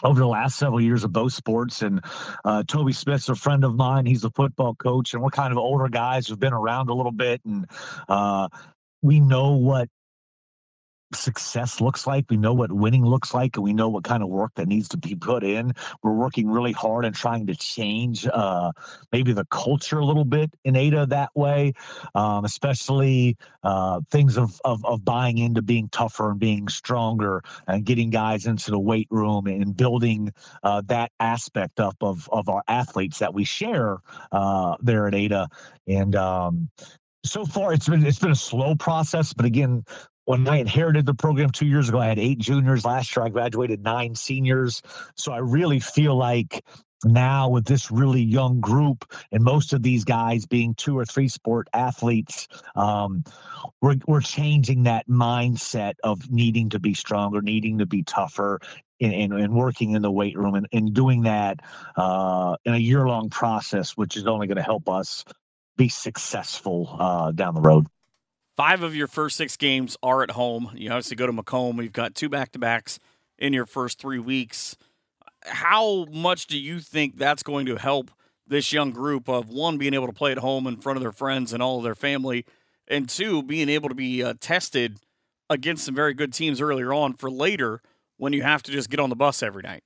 over 0.03 0.19
the 0.19 0.27
last 0.27 0.57
several 0.57 0.81
years 0.81 1.03
of 1.03 1.11
both 1.11 1.33
sports. 1.33 1.81
And 1.81 2.01
uh, 2.45 2.63
Toby 2.67 2.93
Smith's 2.93 3.29
a 3.29 3.35
friend 3.35 3.63
of 3.63 3.75
mine. 3.75 4.05
He's 4.05 4.23
a 4.23 4.31
football 4.31 4.75
coach, 4.75 5.13
and 5.13 5.23
we're 5.23 5.29
kind 5.29 5.51
of 5.51 5.57
older 5.57 5.89
guys 5.89 6.27
who've 6.27 6.39
been 6.39 6.53
around 6.53 6.89
a 6.89 6.93
little 6.93 7.11
bit, 7.11 7.41
and 7.45 7.65
uh, 8.07 8.47
we 9.01 9.19
know 9.19 9.51
what 9.53 9.89
success 11.13 11.79
looks 11.81 12.05
like. 12.05 12.25
We 12.29 12.37
know 12.37 12.53
what 12.53 12.71
winning 12.71 13.05
looks 13.05 13.33
like, 13.33 13.55
and 13.55 13.63
we 13.63 13.73
know 13.73 13.89
what 13.89 14.03
kind 14.03 14.23
of 14.23 14.29
work 14.29 14.51
that 14.55 14.67
needs 14.67 14.87
to 14.89 14.97
be 14.97 15.15
put 15.15 15.43
in. 15.43 15.73
We're 16.03 16.13
working 16.13 16.49
really 16.49 16.71
hard 16.71 17.05
and 17.05 17.15
trying 17.15 17.47
to 17.47 17.55
change 17.55 18.27
uh, 18.27 18.71
maybe 19.11 19.33
the 19.33 19.45
culture 19.45 19.99
a 19.99 20.05
little 20.05 20.25
bit 20.25 20.53
in 20.63 20.75
Ada 20.75 21.07
that 21.07 21.31
way, 21.35 21.73
um, 22.15 22.45
especially 22.45 23.37
uh, 23.63 24.01
things 24.11 24.37
of, 24.37 24.59
of, 24.65 24.83
of 24.85 25.03
buying 25.03 25.37
into 25.37 25.61
being 25.61 25.89
tougher 25.89 26.31
and 26.31 26.39
being 26.39 26.67
stronger 26.67 27.41
and 27.67 27.85
getting 27.85 28.09
guys 28.09 28.45
into 28.45 28.71
the 28.71 28.79
weight 28.79 29.07
room 29.09 29.47
and 29.47 29.75
building 29.75 30.31
uh, 30.63 30.81
that 30.85 31.11
aspect 31.19 31.79
up 31.79 31.95
of 32.01 32.27
of 32.31 32.49
our 32.49 32.63
athletes 32.67 33.19
that 33.19 33.33
we 33.33 33.43
share 33.43 33.97
uh, 34.31 34.75
there 34.81 35.07
at 35.07 35.15
Ada. 35.15 35.47
And 35.87 36.15
um, 36.15 36.69
so 37.23 37.45
far 37.45 37.73
it's 37.73 37.87
been 37.87 38.05
it's 38.05 38.19
been 38.19 38.31
a 38.31 38.35
slow 38.35 38.75
process 38.75 39.33
but 39.33 39.45
again 39.45 39.83
when 40.27 40.45
I 40.45 40.57
inherited 40.57 41.05
the 41.05 41.13
program 41.13 41.51
two 41.51 41.65
years 41.65 41.87
ago, 41.87 41.99
I 41.99 42.07
had 42.07 42.19
eight 42.19 42.37
juniors. 42.37 42.83
Last 42.83 43.15
year, 43.15 43.25
I 43.25 43.29
graduated 43.29 43.81
nine 43.81 44.13
seniors. 44.13 44.81
So 45.15 45.31
I 45.31 45.37
really 45.37 45.79
feel 45.79 46.17
like 46.17 46.65
now 47.05 47.47
with 47.47 47.63
this 47.63 47.89
really 47.91 48.21
young 48.21 48.59
group 48.59 49.09
and 49.31 49.41
most 49.41 49.71
of 49.71 49.83
these 49.83 50.03
guys 50.03 50.45
being 50.45 50.73
two 50.73 50.97
or 50.97 51.05
three 51.05 51.29
sport 51.29 51.69
athletes 51.71 52.47
um, 52.75 53.23
we're, 53.83 53.97
we're 54.07 54.19
changing 54.19 54.81
that 54.83 55.07
mindset 55.07 55.93
of 56.03 56.31
needing 56.31 56.69
to 56.69 56.79
be 56.79 56.95
stronger 56.95 57.39
needing 57.39 57.77
to 57.77 57.85
be 57.85 58.01
tougher 58.01 58.59
and, 58.99 59.13
and, 59.13 59.33
and 59.33 59.53
working 59.53 59.91
in 59.91 60.01
the 60.01 60.09
weight 60.09 60.35
room 60.35 60.55
and, 60.55 60.67
and 60.73 60.91
doing 60.95 61.21
that 61.21 61.59
uh, 61.97 62.55
in 62.65 62.73
a 62.73 62.79
year 62.79 63.07
long 63.07 63.29
process 63.29 63.91
which 63.91 64.17
is 64.17 64.25
only 64.25 64.47
going 64.47 64.57
to 64.57 64.63
help 64.63 64.89
us 64.89 65.23
be 65.77 65.89
successful 65.89 66.97
uh, 66.99 67.31
down 67.31 67.53
the 67.53 67.61
road 67.61 67.85
five 68.57 68.83
of 68.83 68.95
your 68.95 69.07
first 69.07 69.37
six 69.37 69.55
games 69.55 69.95
are 70.03 70.23
at 70.23 70.31
home 70.31 70.71
you 70.75 70.89
obviously 70.89 71.15
go 71.15 71.25
to 71.27 71.33
McComb 71.33 71.81
you've 71.81 71.93
got 71.93 72.15
two 72.15 72.27
back-to-backs 72.27 72.99
in 73.37 73.53
your 73.53 73.65
first 73.65 73.99
three 73.99 74.19
weeks 74.19 74.75
how 75.45 76.05
much 76.11 76.47
do 76.47 76.57
you 76.57 76.79
think 76.79 77.17
that's 77.17 77.43
going 77.43 77.65
to 77.67 77.77
help 77.77 78.11
this 78.47 78.71
young 78.71 78.91
group 78.91 79.27
of 79.27 79.49
one 79.49 79.77
being 79.77 79.93
able 79.93 80.07
to 80.07 80.13
play 80.13 80.31
at 80.31 80.37
home 80.37 80.67
in 80.67 80.77
front 80.77 80.97
of 80.97 81.03
their 81.03 81.11
friends 81.11 81.53
and 81.53 81.61
all 81.61 81.77
of 81.77 81.83
their 81.83 81.95
family, 81.95 82.45
and 82.87 83.09
two 83.09 83.43
being 83.43 83.69
able 83.69 83.89
to 83.89 83.95
be 83.95 84.23
uh, 84.23 84.33
tested 84.39 84.99
against 85.49 85.85
some 85.85 85.95
very 85.95 86.13
good 86.13 86.33
teams 86.33 86.61
earlier 86.61 86.93
on 86.93 87.13
for 87.13 87.29
later 87.29 87.81
when 88.17 88.33
you 88.33 88.41
have 88.43 88.63
to 88.63 88.71
just 88.71 88.89
get 88.89 88.99
on 88.99 89.09
the 89.09 89.15
bus 89.15 89.43
every 89.43 89.63
night? 89.63 89.83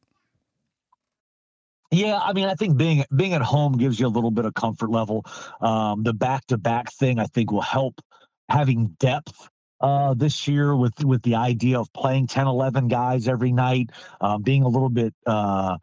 Yeah, 1.91 2.19
I 2.19 2.31
mean, 2.31 2.45
I 2.45 2.53
think 2.53 2.77
being 2.77 3.03
being 3.13 3.33
at 3.33 3.41
home 3.41 3.77
gives 3.77 3.99
you 3.99 4.07
a 4.07 4.09
little 4.09 4.31
bit 4.31 4.45
of 4.45 4.53
comfort 4.53 4.89
level. 4.89 5.25
Um, 5.59 6.03
the 6.03 6.13
back 6.13 6.45
to 6.47 6.57
back 6.57 6.93
thing, 6.93 7.19
I 7.19 7.25
think, 7.25 7.51
will 7.51 7.59
help 7.61 7.99
having 8.51 8.87
depth 8.99 9.49
uh, 9.79 10.13
this 10.13 10.47
year 10.47 10.75
with 10.75 11.03
with 11.03 11.23
the 11.23 11.35
idea 11.35 11.79
of 11.79 11.91
playing 11.93 12.27
10, 12.27 12.47
11 12.47 12.87
guys 12.87 13.27
every 13.27 13.51
night, 13.51 13.89
um, 14.21 14.41
being 14.43 14.63
a 14.63 14.67
little 14.67 14.89
bit 14.89 15.13
uh, 15.25 15.77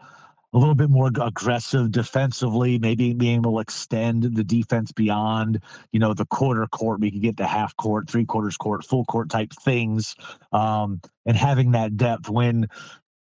a 0.52 0.58
little 0.58 0.74
bit 0.74 0.88
more 0.88 1.10
aggressive 1.20 1.90
defensively, 1.90 2.78
maybe 2.78 3.12
being 3.12 3.36
able 3.36 3.54
to 3.54 3.60
extend 3.60 4.22
the 4.22 4.44
defense 4.44 4.92
beyond, 4.92 5.60
you 5.92 6.00
know, 6.00 6.14
the 6.14 6.24
quarter 6.26 6.66
court. 6.68 7.00
We 7.00 7.10
could 7.10 7.22
get 7.22 7.36
to 7.38 7.46
half 7.46 7.76
court, 7.76 8.08
three 8.08 8.24
quarters 8.24 8.56
court, 8.56 8.84
full 8.84 9.04
court 9.04 9.28
type 9.30 9.52
things, 9.52 10.14
um, 10.52 11.00
and 11.26 11.36
having 11.36 11.72
that 11.72 11.96
depth 11.96 12.28
when. 12.28 12.68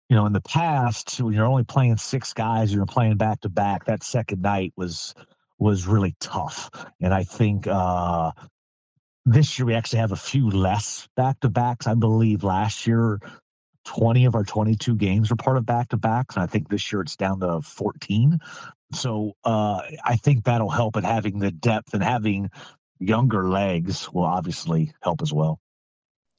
You 0.08 0.16
know, 0.16 0.26
in 0.26 0.34
the 0.34 0.42
past, 0.42 1.22
when 1.22 1.32
you're 1.32 1.46
only 1.46 1.64
playing 1.64 1.96
six 1.96 2.34
guys, 2.34 2.74
you're 2.74 2.84
playing 2.84 3.16
back 3.16 3.40
to 3.40 3.48
back. 3.48 3.86
That 3.86 4.02
second 4.02 4.42
night 4.42 4.74
was 4.76 5.14
was 5.58 5.86
really 5.86 6.14
tough, 6.20 6.68
and 7.00 7.14
I 7.14 7.24
think 7.24 7.66
uh, 7.66 8.32
this 9.24 9.58
year 9.58 9.66
we 9.66 9.74
actually 9.74 10.00
have 10.00 10.12
a 10.12 10.16
few 10.16 10.50
less 10.50 11.08
back 11.16 11.40
to 11.40 11.48
backs. 11.48 11.86
I 11.86 11.94
believe 11.94 12.42
last 12.42 12.86
year 12.86 13.20
20 13.84 14.24
of 14.24 14.34
our 14.34 14.44
22 14.44 14.96
games 14.96 15.30
were 15.30 15.36
part 15.36 15.56
of 15.56 15.66
back 15.66 15.88
to 15.90 15.96
backs. 15.96 16.36
And 16.36 16.42
I 16.42 16.46
think 16.46 16.68
this 16.68 16.92
year 16.92 17.02
it's 17.02 17.16
down 17.16 17.40
to 17.40 17.62
14. 17.62 18.38
So 18.92 19.32
uh, 19.44 19.82
I 20.04 20.16
think 20.16 20.44
that'll 20.44 20.70
help 20.70 20.96
and 20.96 21.06
having 21.06 21.38
the 21.38 21.50
depth 21.50 21.94
and 21.94 22.02
having 22.02 22.50
younger 22.98 23.48
legs 23.48 24.12
will 24.12 24.24
obviously 24.24 24.92
help 25.02 25.22
as 25.22 25.32
well. 25.32 25.60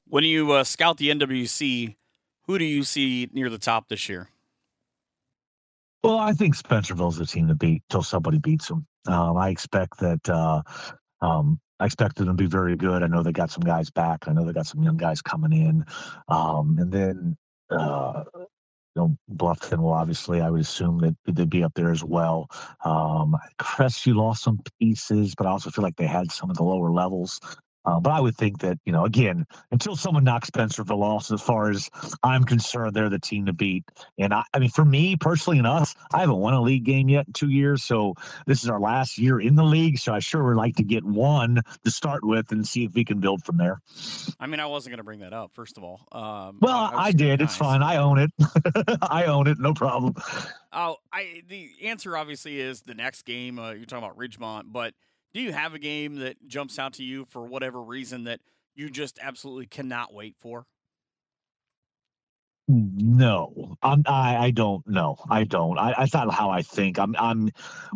When 0.06 0.24
you 0.24 0.52
uh, 0.52 0.64
scout 0.64 0.98
the 0.98 1.10
NWC, 1.10 1.96
who 2.46 2.58
do 2.58 2.64
you 2.64 2.84
see 2.84 3.28
near 3.32 3.50
the 3.50 3.58
top 3.58 3.88
this 3.88 4.08
year? 4.08 4.28
Well, 6.02 6.18
I 6.18 6.32
think 6.32 6.54
Spencerville's 6.54 7.16
the 7.16 7.24
team 7.24 7.48
to 7.48 7.54
beat 7.54 7.82
till 7.88 8.02
somebody 8.02 8.38
beats 8.38 8.68
them. 8.68 8.86
Um, 9.06 9.36
I 9.38 9.48
expect 9.48 10.00
that 10.00 10.28
uh, 10.28 10.62
um, 11.22 11.60
I 11.80 11.86
expected 11.86 12.26
them 12.26 12.36
to 12.36 12.42
be 12.42 12.48
very 12.48 12.76
good. 12.76 13.02
I 13.02 13.06
know 13.06 13.22
they 13.22 13.32
got 13.32 13.50
some 13.50 13.64
guys 13.64 13.90
back. 13.90 14.28
I 14.28 14.32
know 14.32 14.44
they 14.44 14.52
got 14.52 14.66
some 14.66 14.82
young 14.82 14.96
guys 14.96 15.20
coming 15.20 15.52
in. 15.52 15.84
Um, 16.28 16.76
and 16.78 16.92
then, 16.92 17.36
uh, 17.70 18.24
you 18.34 18.46
know, 18.96 19.16
Bluffton 19.32 19.78
will 19.78 19.92
obviously, 19.92 20.40
I 20.40 20.50
would 20.50 20.60
assume 20.60 20.98
that 20.98 21.16
they'd 21.26 21.50
be 21.50 21.64
up 21.64 21.74
there 21.74 21.90
as 21.90 22.04
well. 22.04 22.48
Um, 22.84 23.36
you 24.04 24.14
lost 24.14 24.44
some 24.44 24.60
pieces, 24.80 25.34
but 25.34 25.46
I 25.46 25.50
also 25.50 25.70
feel 25.70 25.82
like 25.82 25.96
they 25.96 26.06
had 26.06 26.30
some 26.30 26.48
of 26.48 26.56
the 26.56 26.62
lower 26.62 26.90
levels. 26.90 27.40
Uh, 27.84 28.00
but 28.00 28.10
I 28.10 28.20
would 28.20 28.36
think 28.36 28.60
that, 28.60 28.78
you 28.84 28.92
know, 28.92 29.04
again, 29.04 29.46
until 29.70 29.96
someone 29.96 30.24
knocks 30.24 30.50
Spencerville 30.50 31.02
off, 31.02 31.30
as 31.30 31.42
far 31.42 31.70
as 31.70 31.90
I'm 32.22 32.44
concerned, 32.44 32.94
they're 32.94 33.10
the 33.10 33.18
team 33.18 33.46
to 33.46 33.52
beat. 33.52 33.84
And 34.18 34.32
I, 34.32 34.44
I 34.54 34.58
mean, 34.58 34.70
for 34.70 34.84
me 34.84 35.16
personally 35.16 35.58
and 35.58 35.66
us, 35.66 35.94
I 36.12 36.20
haven't 36.20 36.36
won 36.36 36.54
a 36.54 36.62
league 36.62 36.84
game 36.84 37.08
yet 37.08 37.26
in 37.26 37.32
two 37.34 37.50
years. 37.50 37.82
So 37.84 38.14
this 38.46 38.62
is 38.62 38.70
our 38.70 38.80
last 38.80 39.18
year 39.18 39.40
in 39.40 39.54
the 39.54 39.64
league. 39.64 39.98
So 39.98 40.14
I 40.14 40.18
sure 40.18 40.42
would 40.44 40.56
like 40.56 40.76
to 40.76 40.82
get 40.82 41.04
one 41.04 41.60
to 41.84 41.90
start 41.90 42.24
with 42.24 42.52
and 42.52 42.66
see 42.66 42.84
if 42.84 42.94
we 42.94 43.04
can 43.04 43.20
build 43.20 43.44
from 43.44 43.58
there. 43.58 43.80
I 44.40 44.46
mean, 44.46 44.60
I 44.60 44.66
wasn't 44.66 44.92
going 44.92 44.98
to 44.98 45.04
bring 45.04 45.20
that 45.20 45.32
up, 45.32 45.52
first 45.52 45.76
of 45.76 45.84
all. 45.84 46.00
Um, 46.12 46.58
well, 46.60 46.76
I, 46.76 46.90
I, 46.92 47.04
I 47.06 47.12
did. 47.12 47.40
Nice. 47.40 47.50
It's 47.50 47.56
fine. 47.56 47.82
I 47.82 47.96
own 47.96 48.18
it. 48.18 48.30
I 49.02 49.24
own 49.24 49.46
it. 49.46 49.58
No 49.58 49.74
problem. 49.74 50.14
Oh, 50.72 50.96
I 51.12 51.42
the 51.48 51.70
answer 51.84 52.16
obviously 52.16 52.60
is 52.60 52.82
the 52.82 52.94
next 52.94 53.22
game. 53.22 53.58
Uh, 53.58 53.72
you're 53.72 53.84
talking 53.84 54.04
about 54.04 54.18
Ridgemont, 54.18 54.64
but– 54.72 54.94
do 55.34 55.40
you 55.40 55.52
have 55.52 55.74
a 55.74 55.78
game 55.78 56.16
that 56.16 56.36
jumps 56.46 56.78
out 56.78 56.94
to 56.94 57.02
you 57.04 57.26
for 57.26 57.44
whatever 57.44 57.82
reason 57.82 58.24
that 58.24 58.40
you 58.74 58.88
just 58.88 59.18
absolutely 59.20 59.66
cannot 59.66 60.14
wait 60.14 60.36
for? 60.38 60.64
No, 62.66 63.76
I'm, 63.82 64.04
I 64.06 64.36
I 64.38 64.50
don't 64.50 64.86
know. 64.86 65.18
I 65.28 65.44
don't. 65.44 65.78
I, 65.78 65.94
I 65.98 66.06
thought 66.06 66.32
how 66.32 66.48
I 66.48 66.62
think. 66.62 66.98
I'm 66.98 67.14
I'm. 67.18 67.50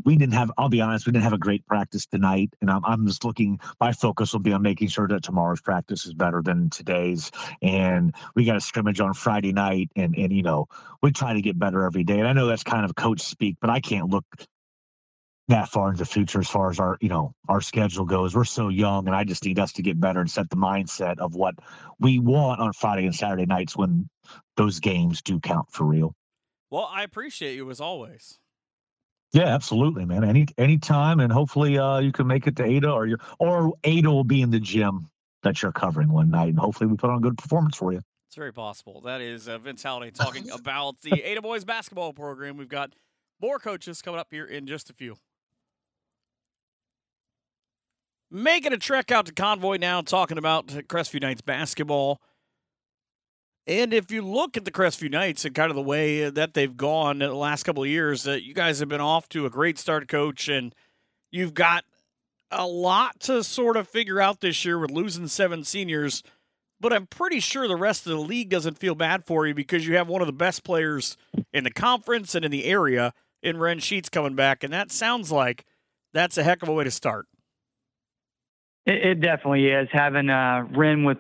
We 0.05 0.14
didn't 0.14 0.34
have. 0.34 0.53
I'll 0.59 0.68
be 0.68 0.82
honest. 0.82 1.07
We 1.07 1.12
didn't 1.12 1.24
have 1.24 1.32
a 1.32 1.39
great 1.39 1.64
practice 1.66 2.05
tonight, 2.05 2.51
and 2.61 2.70
I'm 2.70 2.84
I'm 2.84 3.07
just 3.07 3.24
looking. 3.24 3.61
My 3.80 3.93
focus 3.93 4.34
will 4.34 4.41
be 4.41 4.53
on 4.53 4.61
making 4.61 4.89
sure 4.89 5.09
that 5.09 5.22
tomorrow's 5.22 5.62
practice 5.62 6.05
is 6.05 6.12
better 6.12 6.43
than 6.43 6.68
today's. 6.68 7.30
And 7.62 8.14
we 8.34 8.45
got 8.45 8.57
a 8.57 8.61
scrimmage 8.61 9.01
on 9.01 9.14
Friday 9.14 9.55
night, 9.55 9.89
and 9.97 10.14
and 10.14 10.34
you 10.34 10.43
know 10.43 10.66
we 11.03 11.12
try 11.12 11.32
to 11.32 11.41
get 11.41 11.59
better 11.59 11.84
every 11.84 12.05
day. 12.05 12.18
And 12.18 12.28
I 12.28 12.34
know 12.34 12.47
that's 12.47 12.62
kind 12.62 12.84
of 12.84 12.95
coach 12.95 13.22
speak, 13.22 13.57
but 13.62 13.70
I 13.70 13.80
can't 13.80 14.11
look 14.11 14.26
that 15.49 15.68
far 15.68 15.88
into 15.88 15.99
the 15.99 16.05
future 16.05 16.40
as 16.40 16.49
far 16.49 16.70
as 16.70 16.78
our 16.78 16.99
you 17.01 17.09
know 17.09 17.34
our 17.49 17.61
schedule 17.61 18.05
goes. 18.05 18.36
We're 18.36 18.44
so 18.44 18.68
young 18.68 19.07
and 19.07 19.16
i 19.16 19.24
just 19.24 19.44
need 19.44 19.59
us 19.59 19.72
to 19.72 19.82
get 19.82 20.01
better 20.01 20.20
and 20.20 20.30
set 20.30 20.49
the 20.51 20.57
mindset 20.57 21.18
of 21.18 21.34
what 21.34 21.55
we 21.99 22.18
want 22.18 22.61
on 22.61 22.72
friday 22.72 23.05
and 23.05 23.14
saturday 23.14 23.46
nights 23.46 23.76
when 23.76 24.09
those 24.57 24.78
games 24.78 25.22
do 25.22 25.40
count 25.40 25.70
for 25.72 25.84
real. 25.84 26.14
Well 26.70 26.88
i 26.92 27.03
appreciate 27.03 27.57
you 27.57 27.70
as 27.70 27.80
always. 27.80 28.38
Yeah 29.32 29.46
absolutely 29.46 30.05
man. 30.05 30.22
Any 30.22 30.46
any 30.59 30.78
time 30.78 31.20
and 31.20 31.32
hopefully 31.32 31.78
uh 31.78 31.99
you 31.99 32.12
can 32.12 32.26
make 32.26 32.46
it 32.46 32.57
to 32.57 32.64
ada 32.64 32.90
or 32.90 33.07
you 33.07 33.16
or 33.38 33.72
ada 33.84 34.11
will 34.11 34.24
be 34.24 34.42
in 34.42 34.51
the 34.51 34.61
gym 34.61 35.09
that 35.42 35.62
you're 35.62 35.72
covering 35.72 36.11
one 36.11 36.30
night 36.30 36.49
and 36.49 36.59
hopefully 36.59 36.88
we 36.88 36.96
put 36.96 37.11
on 37.11 37.18
a 37.18 37.20
good 37.20 37.38
performance 37.38 37.76
for 37.76 37.92
you. 37.92 38.01
It's 38.26 38.36
very 38.36 38.53
possible. 38.53 39.01
That 39.01 39.22
is 39.22 39.49
uh, 39.49 39.57
vince 39.57 39.82
halliday 39.82 40.11
talking 40.11 40.51
about 40.53 41.01
the 41.01 41.22
ada 41.22 41.40
boys 41.40 41.64
basketball 41.64 42.12
program. 42.12 42.59
We've 42.59 42.68
got 42.68 42.92
more 43.40 43.59
coaches 43.59 44.03
coming 44.03 44.20
up 44.20 44.28
here 44.30 44.44
in 44.44 44.66
just 44.66 44.90
a 44.90 44.92
few 44.92 45.16
making 48.31 48.72
a 48.72 48.79
trek 48.79 49.11
out 49.11 49.26
to 49.26 49.33
Convoy 49.33 49.76
now, 49.76 50.01
talking 50.01 50.39
about 50.39 50.66
Crestview 50.66 51.20
Knights 51.20 51.41
basketball. 51.41 52.20
And 53.66 53.93
if 53.93 54.11
you 54.11 54.22
look 54.22 54.57
at 54.57 54.64
the 54.64 54.70
Crestview 54.70 55.11
Knights 55.11 55.45
and 55.45 55.55
kind 55.55 55.70
of 55.70 55.76
the 55.76 55.83
way 55.83 56.31
that 56.31 56.55
they've 56.55 56.76
gone 56.76 57.18
the 57.18 57.35
last 57.35 57.64
couple 57.64 57.83
of 57.83 57.89
years, 57.89 58.26
uh, 58.26 58.33
you 58.33 58.55
guys 58.55 58.79
have 58.81 58.89
been 58.89 59.01
off 59.01 59.29
to 59.31 59.45
a 59.45 59.51
great 59.51 59.79
start, 59.79 60.09
coach, 60.09 60.49
and 60.49 60.74
you've 61.31 61.55
got 61.55 61.85
a 62.51 62.66
lot 62.66 63.20
to 63.20 63.45
sort 63.45 63.76
of 63.76 63.87
figure 63.87 64.20
out 64.20 64.41
this 64.41 64.64
year 64.64 64.79
with 64.79 64.91
losing 64.91 65.29
seven 65.29 65.64
seniors. 65.64 66.22
But 66.81 66.93
I'm 66.93 67.07
pretty 67.07 67.41
sure 67.41 67.68
the 67.68 67.76
rest 67.76 68.07
of 68.07 68.12
the 68.12 68.18
league 68.18 68.49
doesn't 68.49 68.79
feel 68.79 68.95
bad 68.95 69.26
for 69.26 69.47
you 69.47 69.53
because 69.53 69.87
you 69.87 69.97
have 69.97 70.09
one 70.09 70.22
of 70.22 70.26
the 70.26 70.33
best 70.33 70.64
players 70.64 71.16
in 71.53 71.64
the 71.64 71.70
conference 71.70 72.35
and 72.35 72.45
in 72.45 72.51
the 72.51 72.64
area 72.64 73.12
in 73.43 73.59
Ren 73.59 73.81
Sheets 73.81 74.09
coming 74.09 74.35
back. 74.35 74.64
And 74.64 74.72
that 74.72 74.91
sounds 74.91 75.31
like 75.31 75.66
that's 76.14 76.39
a 76.39 76.43
heck 76.43 76.62
of 76.62 76.68
a 76.68 76.72
way 76.72 76.85
to 76.85 76.91
start. 76.91 77.28
It, 78.89 79.05
it 79.05 79.20
definitely 79.20 79.66
is 79.66 79.89
having 79.93 80.30
uh, 80.30 80.66
Ren 80.70 81.05
with 81.05 81.18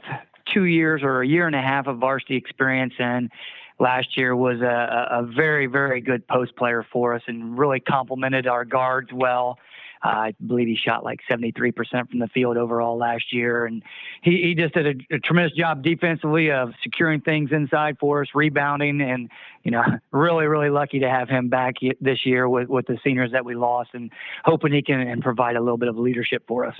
two 0.52 0.64
years 0.64 1.02
or 1.02 1.20
a 1.20 1.26
year 1.26 1.46
and 1.46 1.54
a 1.54 1.60
half 1.60 1.86
of 1.86 1.98
varsity 1.98 2.36
experience 2.36 2.94
and 2.98 3.30
last 3.78 4.16
year 4.16 4.34
was 4.34 4.60
a, 4.62 5.08
a 5.10 5.22
very 5.22 5.66
very 5.66 6.00
good 6.00 6.26
post 6.26 6.56
player 6.56 6.84
for 6.90 7.14
us 7.14 7.22
and 7.26 7.58
really 7.58 7.78
complemented 7.78 8.46
our 8.46 8.64
guards 8.64 9.12
well. 9.12 9.58
Uh, 10.02 10.08
I 10.08 10.34
believe 10.46 10.68
he 10.68 10.76
shot 10.76 11.04
like 11.04 11.20
73% 11.28 12.08
from 12.08 12.20
the 12.20 12.28
field 12.28 12.56
overall 12.56 12.96
last 12.96 13.32
year. 13.32 13.66
And 13.66 13.82
he, 14.22 14.42
he 14.42 14.54
just 14.54 14.72
did 14.74 14.86
a, 14.86 15.16
a, 15.16 15.18
tremendous 15.18 15.58
job 15.58 15.82
defensively 15.82 16.52
of 16.52 16.72
securing 16.84 17.20
things 17.20 17.50
inside 17.50 17.98
for 17.98 18.22
us, 18.22 18.28
rebounding. 18.32 19.00
And, 19.00 19.28
you 19.64 19.72
know, 19.72 19.82
really, 20.12 20.46
really 20.46 20.70
lucky 20.70 21.00
to 21.00 21.10
have 21.10 21.28
him 21.28 21.48
back 21.48 21.78
this 22.00 22.24
year 22.24 22.48
with, 22.48 22.68
with 22.68 22.86
the 22.86 22.96
seniors 23.02 23.32
that 23.32 23.44
we 23.44 23.56
lost 23.56 23.90
and 23.92 24.12
hoping 24.44 24.72
he 24.72 24.82
can 24.82 25.00
and 25.00 25.20
provide 25.20 25.56
a 25.56 25.60
little 25.60 25.78
bit 25.78 25.88
of 25.88 25.98
leadership 25.98 26.44
for 26.46 26.64
us 26.64 26.76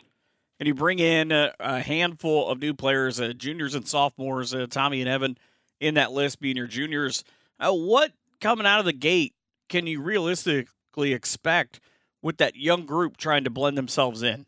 and 0.59 0.67
you 0.67 0.75
bring 0.75 0.99
in 0.99 1.33
a, 1.33 1.53
a 1.61 1.81
handful 1.81 2.49
of 2.49 2.61
new 2.61 2.75
players, 2.75 3.21
uh, 3.21 3.33
juniors 3.37 3.75
and 3.75 3.87
sophomores, 3.87 4.55
uh, 4.55 4.67
Tommy 4.69 5.01
and 5.01 5.09
Evan 5.09 5.39
in 5.81 5.95
that 5.95 6.13
list 6.13 6.41
being 6.41 6.57
your 6.57 6.67
juniors. 6.67 7.25
Uh, 7.61 7.73
what 7.73 8.13
coming 8.41 8.67
out 8.67 8.81
of 8.81 8.85
the 8.85 8.93
gate 8.93 9.35
can 9.69 9.87
you 9.87 10.01
realistically 10.01 11.13
expect 11.13 11.81
with 12.23 12.39
that 12.39 12.57
young 12.57 12.87
group 12.87 13.17
trying 13.17 13.45
to 13.45 13.51
blend 13.51 13.79
themselves 13.79 14.23
in? 14.23 14.47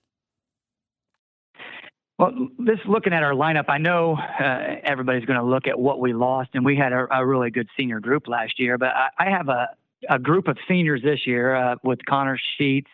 Well, 2.19 2.33
just 2.67 2.85
looking 2.85 3.15
at 3.15 3.23
our 3.23 3.33
lineup, 3.33 3.65
I 3.69 3.79
know 3.79 4.15
uh, 4.17 4.77
everybody's 4.83 5.25
going 5.25 5.39
to 5.39 5.45
look 5.45 5.67
at 5.67 5.79
what 5.79 6.01
we 6.01 6.13
lost, 6.13 6.51
and 6.53 6.67
we 6.67 6.77
had 6.77 6.93
a, 6.93 7.07
a, 7.11 7.25
really 7.25 7.51
good 7.51 7.69
senior 7.79 7.99
group 7.99 8.29
last 8.29 8.59
year. 8.59 8.77
But 8.77 8.95
I, 8.95 9.09
I 9.19 9.31
have 9.31 9.49
a 9.49 9.71
a 10.09 10.19
group 10.19 10.49
of 10.49 10.57
seniors 10.67 11.03
this 11.03 11.27
year 11.27 11.55
uh, 11.55 11.77
with 11.83 12.05
Connor 12.07 12.39
Sheets, 12.57 12.91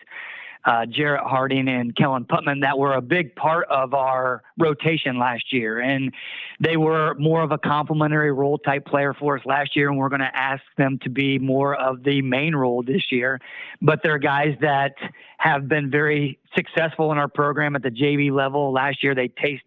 uh, 0.66 0.84
Jarrett 0.84 1.22
Harding 1.22 1.68
and 1.68 1.94
Kellen 1.94 2.24
Putman 2.24 2.60
that 2.62 2.76
were 2.76 2.94
a 2.94 3.00
big 3.00 3.34
part 3.36 3.68
of 3.68 3.94
our 3.94 4.42
rotation 4.58 5.16
last 5.16 5.52
year. 5.52 5.80
And 5.80 6.12
they 6.58 6.76
were 6.76 7.14
more 7.14 7.42
of 7.42 7.52
a 7.52 7.58
complementary 7.58 8.32
role 8.32 8.58
type 8.58 8.84
player 8.84 9.14
for 9.14 9.38
us 9.38 9.46
last 9.46 9.76
year. 9.76 9.88
And 9.88 9.96
we're 9.96 10.08
going 10.08 10.20
to 10.20 10.36
ask 10.36 10.62
them 10.76 10.98
to 11.04 11.08
be 11.08 11.38
more 11.38 11.76
of 11.76 12.02
the 12.02 12.20
main 12.20 12.56
role 12.56 12.82
this 12.82 13.12
year. 13.12 13.40
But 13.80 14.02
they're 14.02 14.18
guys 14.18 14.56
that 14.60 14.94
have 15.38 15.68
been 15.68 15.88
very 15.88 16.38
successful 16.54 17.12
in 17.12 17.18
our 17.18 17.28
program 17.28 17.76
at 17.76 17.82
the 17.82 17.90
JV 17.90 18.32
level. 18.32 18.72
Last 18.72 19.04
year, 19.04 19.14
they 19.14 19.28
taste 19.28 19.64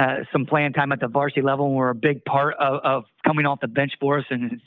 uh, 0.00 0.24
some 0.32 0.46
playing 0.46 0.72
time 0.72 0.92
at 0.92 1.00
the 1.00 1.08
varsity 1.08 1.42
level 1.42 1.66
and 1.66 1.76
were 1.76 1.90
a 1.90 1.94
big 1.94 2.24
part 2.24 2.54
of, 2.54 2.80
of 2.82 3.04
coming 3.22 3.44
off 3.44 3.60
the 3.60 3.68
bench 3.68 3.92
for 4.00 4.18
us 4.18 4.24
and 4.30 4.58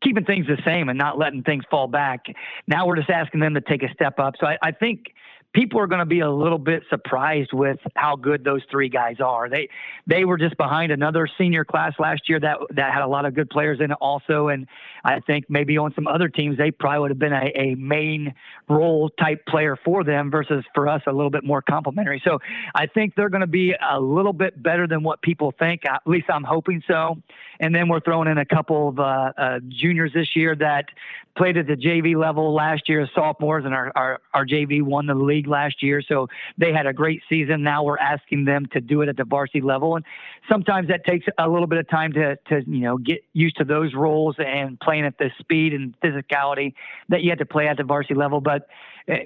keeping 0.00 0.24
things 0.24 0.46
the 0.46 0.56
same 0.64 0.88
and 0.88 0.96
not 0.96 1.18
letting 1.18 1.42
things 1.42 1.64
fall 1.68 1.88
back. 1.88 2.26
Now 2.68 2.86
we're 2.86 2.94
just 2.94 3.10
asking 3.10 3.40
them 3.40 3.54
to 3.54 3.60
take 3.60 3.82
a 3.82 3.92
step 3.92 4.20
up. 4.20 4.36
So 4.38 4.46
I, 4.46 4.58
I 4.62 4.70
think 4.70 5.14
people 5.52 5.80
are 5.80 5.86
going 5.86 6.00
to 6.00 6.06
be 6.06 6.20
a 6.20 6.30
little 6.30 6.58
bit 6.58 6.82
surprised 6.88 7.52
with 7.52 7.78
how 7.94 8.16
good 8.16 8.44
those 8.44 8.62
three 8.70 8.88
guys 8.88 9.20
are. 9.20 9.48
They 9.48 9.68
they 10.06 10.24
were 10.24 10.38
just 10.38 10.56
behind 10.56 10.92
another 10.92 11.28
senior 11.38 11.64
class 11.64 11.94
last 11.98 12.28
year 12.28 12.40
that 12.40 12.58
that 12.70 12.92
had 12.92 13.02
a 13.02 13.06
lot 13.06 13.24
of 13.24 13.34
good 13.34 13.50
players 13.50 13.80
in 13.80 13.90
it 13.90 13.98
also, 14.00 14.48
and 14.48 14.66
I 15.04 15.20
think 15.20 15.46
maybe 15.48 15.78
on 15.78 15.94
some 15.94 16.06
other 16.06 16.28
teams 16.28 16.56
they 16.58 16.70
probably 16.70 17.00
would 17.00 17.10
have 17.10 17.18
been 17.18 17.32
a, 17.32 17.52
a 17.54 17.74
main 17.74 18.34
role 18.68 19.10
type 19.10 19.46
player 19.46 19.76
for 19.76 20.04
them 20.04 20.30
versus 20.30 20.64
for 20.74 20.88
us 20.88 21.02
a 21.06 21.12
little 21.12 21.30
bit 21.30 21.44
more 21.44 21.62
complimentary. 21.62 22.20
So 22.24 22.38
I 22.74 22.86
think 22.86 23.14
they're 23.14 23.28
going 23.28 23.42
to 23.42 23.46
be 23.46 23.74
a 23.74 24.00
little 24.00 24.32
bit 24.32 24.62
better 24.62 24.86
than 24.86 25.02
what 25.02 25.22
people 25.22 25.52
think. 25.58 25.84
At 25.84 26.02
least 26.06 26.26
I'm 26.30 26.44
hoping 26.44 26.82
so. 26.86 27.18
And 27.60 27.74
then 27.74 27.88
we're 27.88 28.00
throwing 28.00 28.28
in 28.28 28.38
a 28.38 28.44
couple 28.44 28.88
of 28.88 28.98
uh, 28.98 29.32
uh, 29.36 29.60
juniors 29.68 30.12
this 30.12 30.34
year 30.34 30.54
that 30.56 30.86
played 31.34 31.56
at 31.56 31.66
the 31.66 31.76
JV 31.76 32.14
level 32.16 32.52
last 32.52 32.88
year 32.88 33.02
as 33.02 33.08
sophomores, 33.14 33.64
and 33.64 33.74
our, 33.74 33.90
our, 33.94 34.20
our 34.34 34.44
JV 34.44 34.82
won 34.82 35.06
the 35.06 35.14
league 35.14 35.46
last 35.46 35.82
year. 35.82 36.02
So 36.02 36.28
they 36.58 36.72
had 36.72 36.86
a 36.86 36.92
great 36.92 37.22
season. 37.28 37.62
Now 37.62 37.82
we're 37.82 37.98
asking 37.98 38.44
them 38.44 38.66
to 38.72 38.80
do 38.80 39.02
it 39.02 39.08
at 39.08 39.16
the 39.16 39.24
varsity 39.24 39.60
level. 39.60 39.96
And 39.96 40.04
sometimes 40.48 40.88
that 40.88 41.04
takes 41.04 41.26
a 41.38 41.48
little 41.48 41.66
bit 41.66 41.78
of 41.78 41.88
time 41.88 42.12
to, 42.14 42.36
to 42.48 42.62
you 42.66 42.80
know, 42.80 42.98
get 42.98 43.24
used 43.32 43.56
to 43.56 43.64
those 43.64 43.94
roles 43.94 44.36
and 44.38 44.78
playing 44.78 45.04
at 45.04 45.18
the 45.18 45.30
speed 45.38 45.72
and 45.72 45.98
physicality 46.00 46.74
that 47.08 47.22
you 47.22 47.30
had 47.30 47.38
to 47.38 47.46
play 47.46 47.68
at 47.68 47.78
the 47.78 47.84
varsity 47.84 48.14
level. 48.14 48.40
But 48.40 48.68
eh, 49.08 49.24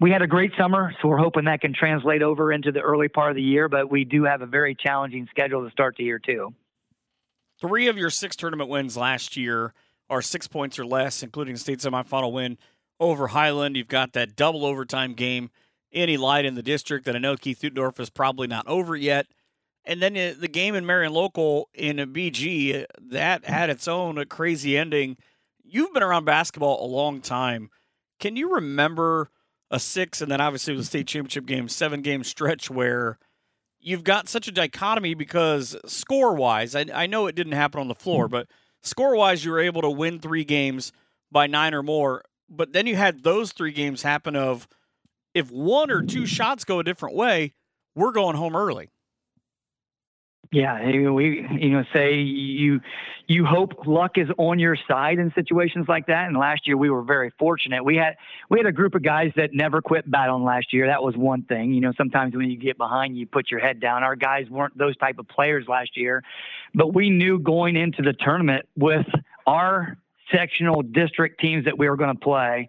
we 0.00 0.10
had 0.10 0.22
a 0.22 0.26
great 0.26 0.52
summer, 0.58 0.94
so 1.00 1.08
we're 1.08 1.18
hoping 1.18 1.44
that 1.44 1.60
can 1.60 1.72
translate 1.72 2.22
over 2.22 2.52
into 2.52 2.72
the 2.72 2.80
early 2.80 3.08
part 3.08 3.30
of 3.30 3.36
the 3.36 3.42
year. 3.42 3.68
But 3.68 3.90
we 3.90 4.04
do 4.04 4.24
have 4.24 4.42
a 4.42 4.46
very 4.46 4.74
challenging 4.74 5.28
schedule 5.30 5.64
to 5.64 5.70
start 5.70 5.96
the 5.96 6.04
year, 6.04 6.18
too. 6.18 6.52
Three 7.60 7.86
of 7.86 7.96
your 7.96 8.10
six 8.10 8.34
tournament 8.34 8.68
wins 8.68 8.96
last 8.96 9.36
year 9.36 9.72
are 10.10 10.22
six 10.22 10.46
points 10.46 10.78
or 10.78 10.86
less, 10.86 11.22
including 11.22 11.54
the 11.54 11.60
state 11.60 11.78
semifinal 11.78 12.32
win 12.32 12.58
over 13.00 13.28
Hiland. 13.28 13.76
You've 13.76 13.88
got 13.88 14.12
that 14.12 14.36
double 14.36 14.64
overtime 14.64 15.14
game 15.14 15.50
in 15.90 16.08
Elida 16.08 16.44
in 16.44 16.54
the 16.54 16.62
district 16.62 17.04
that 17.06 17.16
I 17.16 17.18
know 17.18 17.36
Keith 17.36 17.60
Utendorf 17.62 18.00
is 18.00 18.10
probably 18.10 18.46
not 18.46 18.66
over 18.66 18.96
yet. 18.96 19.26
And 19.84 20.00
then 20.00 20.16
uh, 20.16 20.34
the 20.38 20.48
game 20.48 20.74
in 20.74 20.86
Marion 20.86 21.12
Local 21.12 21.68
in 21.74 21.98
a 21.98 22.06
BG, 22.06 22.84
that 23.10 23.44
had 23.44 23.70
its 23.70 23.86
own 23.86 24.22
crazy 24.26 24.76
ending. 24.76 25.16
You've 25.62 25.92
been 25.92 26.02
around 26.02 26.24
basketball 26.24 26.84
a 26.84 26.88
long 26.88 27.20
time. 27.20 27.70
Can 28.18 28.36
you 28.36 28.54
remember 28.54 29.30
a 29.70 29.78
six 29.78 30.20
and 30.20 30.30
then 30.30 30.40
obviously 30.40 30.76
the 30.76 30.84
state 30.84 31.06
championship 31.06 31.46
game, 31.46 31.68
seven 31.68 32.00
game 32.00 32.24
stretch 32.24 32.70
where 32.70 33.18
you've 33.80 34.04
got 34.04 34.28
such 34.28 34.48
a 34.48 34.52
dichotomy 34.52 35.14
because 35.14 35.76
score 35.86 36.34
wise, 36.34 36.74
I, 36.74 36.86
I 36.94 37.06
know 37.06 37.26
it 37.26 37.34
didn't 37.34 37.52
happen 37.52 37.80
on 37.80 37.88
the 37.88 37.94
floor, 37.94 38.28
but– 38.28 38.46
score 38.84 39.16
wise, 39.16 39.44
you 39.44 39.50
were 39.50 39.60
able 39.60 39.82
to 39.82 39.90
win 39.90 40.20
three 40.20 40.44
games 40.44 40.92
by 41.32 41.46
nine 41.46 41.74
or 41.74 41.82
more. 41.82 42.22
But 42.48 42.72
then 42.72 42.86
you 42.86 42.94
had 42.96 43.22
those 43.22 43.52
three 43.52 43.72
games 43.72 44.02
happen 44.02 44.36
of 44.36 44.68
if 45.34 45.50
one 45.50 45.90
or 45.90 46.02
two 46.02 46.26
shots 46.26 46.64
go 46.64 46.78
a 46.78 46.84
different 46.84 47.16
way, 47.16 47.54
we're 47.96 48.12
going 48.12 48.36
home 48.36 48.54
early. 48.54 48.90
Yeah, 50.52 51.10
we 51.10 51.46
you 51.58 51.70
know 51.70 51.84
say 51.92 52.14
you 52.20 52.80
you 53.26 53.44
hope 53.44 53.86
luck 53.86 54.18
is 54.18 54.28
on 54.36 54.58
your 54.58 54.76
side 54.88 55.18
in 55.18 55.32
situations 55.34 55.86
like 55.88 56.06
that. 56.06 56.26
And 56.26 56.36
last 56.36 56.66
year 56.66 56.76
we 56.76 56.90
were 56.90 57.02
very 57.02 57.30
fortunate. 57.38 57.84
We 57.84 57.96
had 57.96 58.16
we 58.50 58.58
had 58.58 58.66
a 58.66 58.72
group 58.72 58.94
of 58.94 59.02
guys 59.02 59.32
that 59.36 59.54
never 59.54 59.80
quit 59.80 60.10
battling 60.10 60.44
last 60.44 60.72
year. 60.72 60.86
That 60.86 61.02
was 61.02 61.16
one 61.16 61.42
thing. 61.42 61.72
You 61.72 61.80
know, 61.80 61.92
sometimes 61.96 62.34
when 62.34 62.50
you 62.50 62.56
get 62.56 62.76
behind, 62.76 63.16
you 63.16 63.26
put 63.26 63.50
your 63.50 63.60
head 63.60 63.80
down. 63.80 64.02
Our 64.02 64.16
guys 64.16 64.48
weren't 64.50 64.76
those 64.76 64.96
type 64.96 65.18
of 65.18 65.28
players 65.28 65.66
last 65.68 65.96
year, 65.96 66.22
but 66.74 66.94
we 66.94 67.10
knew 67.10 67.38
going 67.38 67.76
into 67.76 68.02
the 68.02 68.12
tournament 68.12 68.66
with 68.76 69.06
our 69.46 69.96
sectional 70.30 70.82
district 70.82 71.40
teams 71.40 71.64
that 71.64 71.78
we 71.78 71.88
were 71.88 71.96
going 71.96 72.14
to 72.14 72.20
play, 72.20 72.68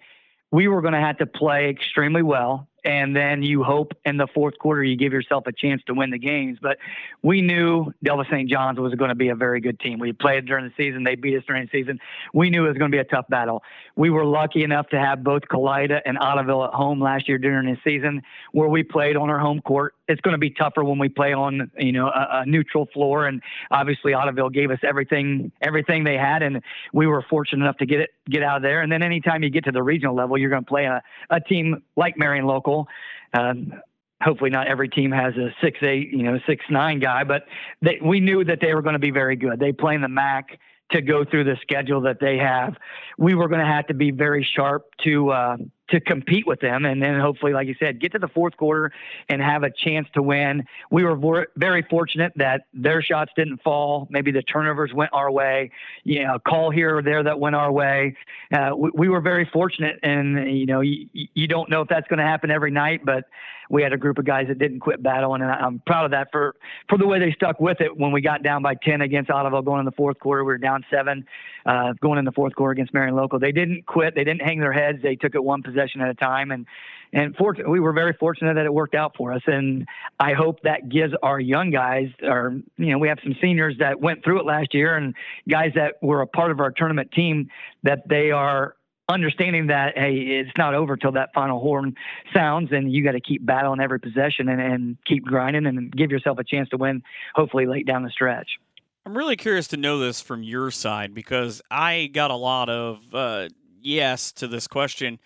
we 0.51 0.67
were 0.67 0.81
going 0.81 0.93
to 0.93 0.99
have 0.99 1.17
to 1.17 1.25
play 1.25 1.69
extremely 1.69 2.21
well 2.21 2.67
and 2.85 3.15
then 3.15 3.41
you 3.41 3.63
hope 3.63 3.93
in 4.05 4.17
the 4.17 4.27
fourth 4.27 4.57
quarter 4.59 4.83
you 4.83 4.95
give 4.95 5.11
yourself 5.11 5.47
a 5.47 5.51
chance 5.51 5.81
to 5.87 5.93
win 5.93 6.11
the 6.11 6.19
games. 6.19 6.59
But 6.61 6.77
we 7.23 7.41
knew 7.41 7.91
Delphos 8.05 8.29
St. 8.29 8.49
John's 8.49 8.79
was 8.79 8.93
going 8.93 9.09
to 9.09 9.15
be 9.15 9.29
a 9.29 9.35
very 9.35 9.59
good 9.59 9.79
team. 9.79 9.99
We 9.99 10.13
played 10.13 10.45
during 10.45 10.65
the 10.65 10.73
season; 10.77 11.03
they 11.03 11.15
beat 11.15 11.35
us 11.37 11.43
during 11.45 11.63
the 11.65 11.69
season. 11.71 11.99
We 12.33 12.49
knew 12.49 12.65
it 12.65 12.69
was 12.69 12.77
going 12.77 12.91
to 12.91 12.95
be 12.95 12.99
a 12.99 13.03
tough 13.03 13.27
battle. 13.27 13.63
We 13.95 14.09
were 14.09 14.25
lucky 14.25 14.63
enough 14.63 14.87
to 14.89 14.99
have 14.99 15.23
both 15.23 15.43
Kalida 15.43 16.01
and 16.05 16.17
Ottoville 16.19 16.67
at 16.67 16.73
home 16.73 17.01
last 17.01 17.27
year 17.27 17.37
during 17.37 17.65
the 17.65 17.77
season, 17.83 18.21
where 18.51 18.69
we 18.69 18.83
played 18.83 19.17
on 19.17 19.29
our 19.29 19.39
home 19.39 19.61
court. 19.61 19.95
It's 20.07 20.21
going 20.21 20.33
to 20.33 20.39
be 20.39 20.51
tougher 20.51 20.83
when 20.83 20.99
we 20.99 21.09
play 21.09 21.33
on 21.33 21.71
you 21.77 21.91
know 21.91 22.07
a, 22.07 22.41
a 22.41 22.45
neutral 22.45 22.87
floor, 22.87 23.25
and 23.25 23.41
obviously 23.71 24.13
Ottoville 24.13 24.53
gave 24.53 24.71
us 24.71 24.79
everything 24.83 25.51
everything 25.61 26.03
they 26.03 26.17
had, 26.17 26.43
and 26.43 26.61
we 26.93 27.07
were 27.07 27.23
fortunate 27.23 27.63
enough 27.63 27.77
to 27.77 27.85
get 27.85 28.01
it 28.01 28.09
get 28.29 28.43
out 28.43 28.57
of 28.57 28.63
there. 28.63 28.81
And 28.81 28.91
then 28.91 29.01
anytime 29.01 29.43
you 29.43 29.49
get 29.49 29.65
to 29.65 29.71
the 29.71 29.83
regional 29.83 30.15
level, 30.15 30.37
you're 30.37 30.49
going 30.49 30.63
to 30.63 30.69
play 30.69 30.85
a, 30.85 31.01
a 31.29 31.41
team 31.41 31.83
like 31.95 32.17
Marion 32.17 32.45
Local. 32.45 32.87
Um, 33.33 33.73
hopefully, 34.21 34.49
not 34.49 34.67
every 34.67 34.89
team 34.89 35.11
has 35.11 35.35
a 35.37 35.53
six 35.61 35.79
eight, 35.81 36.11
you 36.11 36.23
know, 36.23 36.39
six 36.45 36.65
nine 36.69 36.99
guy, 36.99 37.23
but 37.23 37.45
they, 37.81 37.99
we 38.01 38.19
knew 38.19 38.43
that 38.43 38.59
they 38.61 38.73
were 38.73 38.81
going 38.81 38.93
to 38.93 38.99
be 38.99 39.11
very 39.11 39.35
good. 39.35 39.59
They 39.59 39.71
play 39.71 39.95
in 39.95 40.01
the 40.01 40.07
MAC 40.07 40.59
to 40.91 41.01
go 41.01 41.25
through 41.25 41.45
the 41.45 41.57
schedule 41.61 42.01
that 42.01 42.19
they 42.19 42.37
have. 42.37 42.75
We 43.17 43.35
were 43.35 43.47
going 43.47 43.61
to 43.61 43.65
have 43.65 43.87
to 43.87 43.93
be 43.93 44.11
very 44.11 44.43
sharp 44.43 44.85
to 45.03 45.29
uh, 45.31 45.57
to 45.89 45.99
compete 45.99 46.47
with 46.47 46.59
them, 46.59 46.85
and 46.85 47.01
then 47.01 47.19
hopefully, 47.19 47.53
like 47.53 47.67
you 47.67 47.75
said, 47.79 47.99
get 47.99 48.11
to 48.13 48.19
the 48.19 48.27
fourth 48.27 48.57
quarter 48.57 48.91
and 49.29 49.41
have 49.41 49.63
a 49.63 49.69
chance 49.69 50.07
to 50.13 50.21
win. 50.21 50.65
We 50.89 51.03
were 51.03 51.47
very 51.55 51.83
fortunate 51.83 52.33
that 52.37 52.65
their 52.73 53.01
shots 53.01 53.31
didn't 53.35 53.61
fall. 53.61 54.07
Maybe 54.09 54.31
the 54.31 54.41
turnovers 54.41 54.93
went 54.93 55.11
our 55.13 55.31
way. 55.31 55.71
You 56.03 56.23
know, 56.23 56.35
a 56.35 56.39
call 56.39 56.71
here 56.71 56.97
or 56.97 57.01
there 57.01 57.21
that 57.23 57.39
went 57.39 57.55
our 57.55 57.71
way. 57.71 58.15
Uh, 58.51 58.71
we, 58.75 58.89
we, 58.93 59.09
were 59.09 59.21
very 59.21 59.45
fortunate, 59.45 59.99
and 60.01 60.57
you 60.57 60.65
know, 60.65 60.81
you, 60.81 61.07
you 61.13 61.47
don't 61.47 61.69
know 61.69 61.81
if 61.81 61.87
that's 61.87 62.07
going 62.07 62.19
to 62.19 62.25
happen 62.25 62.49
every 62.49 62.71
night, 62.71 63.05
but 63.05 63.25
we 63.69 63.81
had 63.81 63.93
a 63.93 63.97
group 63.97 64.17
of 64.17 64.25
guys 64.25 64.47
that 64.47 64.59
didn't 64.59 64.79
quit 64.79 65.01
battling, 65.01 65.41
and 65.41 65.51
I'm 65.51 65.79
proud 65.85 66.05
of 66.05 66.11
that 66.11 66.29
for 66.31 66.55
for 66.89 66.97
the 66.97 67.07
way 67.07 67.19
they 67.19 67.31
stuck 67.31 67.59
with 67.59 67.81
it. 67.81 67.97
When 67.97 68.11
we 68.11 68.21
got 68.21 68.43
down 68.43 68.61
by 68.61 68.75
10 68.75 69.01
against 69.01 69.29
ottawa 69.29 69.61
going 69.61 69.79
in 69.79 69.85
the 69.85 69.91
fourth 69.91 70.19
quarter, 70.19 70.43
we 70.43 70.53
were 70.53 70.57
down 70.57 70.85
seven 70.91 71.25
uh, 71.65 71.93
going 72.01 72.19
in 72.19 72.25
the 72.25 72.31
fourth 72.31 72.55
quarter 72.55 72.71
against 72.71 72.93
Marion 72.93 73.15
Local. 73.15 73.39
They 73.39 73.51
didn't 73.51 73.85
quit. 73.85 74.15
They 74.15 74.23
didn't 74.23 74.41
hang 74.41 74.59
their 74.59 74.73
heads. 74.73 75.01
They 75.01 75.15
took 75.15 75.35
it 75.35 75.43
one 75.43 75.63
possession 75.75 76.01
at 76.01 76.09
a 76.09 76.13
time, 76.13 76.51
and 76.51 76.65
and 77.13 77.35
for, 77.35 77.55
we 77.67 77.79
were 77.79 77.93
very 77.93 78.13
fortunate 78.13 78.55
that 78.55 78.65
it 78.65 78.73
worked 78.73 78.95
out 78.95 79.15
for 79.15 79.31
us. 79.31 79.41
And 79.47 79.87
I 80.19 80.33
hope 80.33 80.61
that 80.63 80.89
gives 80.89 81.13
our 81.23 81.39
young 81.39 81.69
guys, 81.69 82.09
or 82.21 82.59
you 82.77 82.87
know, 82.87 82.97
we 82.97 83.07
have 83.07 83.19
some 83.23 83.35
seniors 83.41 83.77
that 83.79 84.01
went 84.01 84.23
through 84.23 84.39
it 84.39 84.45
last 84.45 84.73
year, 84.73 84.95
and 84.97 85.15
guys 85.47 85.71
that 85.75 85.95
were 86.01 86.21
a 86.21 86.27
part 86.27 86.51
of 86.51 86.59
our 86.59 86.71
tournament 86.71 87.11
team, 87.11 87.49
that 87.83 88.07
they 88.07 88.31
are 88.31 88.75
understanding 89.07 89.67
that 89.67 89.97
hey, 89.97 90.15
it's 90.15 90.57
not 90.57 90.73
over 90.73 90.97
till 90.97 91.13
that 91.13 91.33
final 91.33 91.59
horn 91.59 91.95
sounds, 92.33 92.71
and 92.71 92.91
you 92.91 93.03
got 93.03 93.13
to 93.13 93.21
keep 93.21 93.45
battling 93.45 93.79
every 93.79 93.99
possession 93.99 94.49
and, 94.49 94.59
and 94.59 94.97
keep 95.05 95.23
grinding 95.23 95.65
and 95.65 95.91
give 95.95 96.11
yourself 96.11 96.39
a 96.39 96.43
chance 96.43 96.69
to 96.69 96.77
win, 96.77 97.03
hopefully 97.33 97.65
late 97.65 97.85
down 97.85 98.03
the 98.03 98.09
stretch. 98.09 98.59
I'm 99.05 99.15
really 99.15 99.35
curious 99.35 99.67
to 99.67 99.77
know 99.77 99.99
this 99.99 100.19
from 100.19 100.41
your 100.41 100.71
side 100.71 101.13
because 101.13 101.61
I 101.69 102.09
got 102.11 102.31
a 102.31 102.35
lot 102.35 102.69
of 102.69 103.13
uh, 103.13 103.49
yes 103.79 104.31
to 104.33 104.47
this 104.47 104.67
question. 104.67 105.19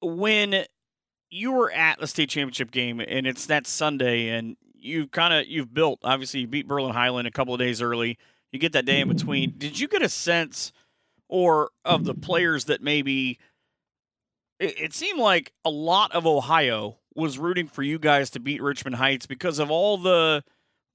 When 0.00 0.64
you 1.30 1.52
were 1.52 1.70
at 1.72 1.98
the 1.98 2.06
state 2.06 2.30
championship 2.30 2.70
game 2.70 3.00
and 3.00 3.26
it's 3.26 3.46
that 3.46 3.66
Sunday 3.66 4.28
and 4.28 4.56
you've 4.74 5.10
kind 5.10 5.34
of 5.34 5.46
you've 5.46 5.74
built 5.74 5.98
obviously 6.04 6.40
you 6.40 6.46
beat 6.46 6.68
Berlin 6.68 6.94
Hiland 6.94 7.28
a 7.28 7.30
couple 7.30 7.54
of 7.54 7.60
days 7.60 7.82
early. 7.82 8.18
You 8.52 8.58
get 8.58 8.72
that 8.72 8.86
day 8.86 9.00
in 9.00 9.08
between. 9.08 9.54
Did 9.58 9.78
you 9.78 9.88
get 9.88 10.02
a 10.02 10.08
sense 10.08 10.72
or 11.28 11.70
of 11.84 12.04
the 12.04 12.14
players 12.14 12.64
that 12.66 12.82
maybe 12.82 13.38
it, 14.58 14.80
it 14.80 14.94
seemed 14.94 15.20
like 15.20 15.52
a 15.64 15.70
lot 15.70 16.12
of 16.12 16.26
Ohio 16.26 16.98
was 17.14 17.38
rooting 17.38 17.66
for 17.66 17.82
you 17.82 17.98
guys 17.98 18.30
to 18.30 18.40
beat 18.40 18.62
Richmond 18.62 18.96
Heights 18.96 19.26
because 19.26 19.58
of 19.58 19.70
all 19.70 19.98
the 19.98 20.44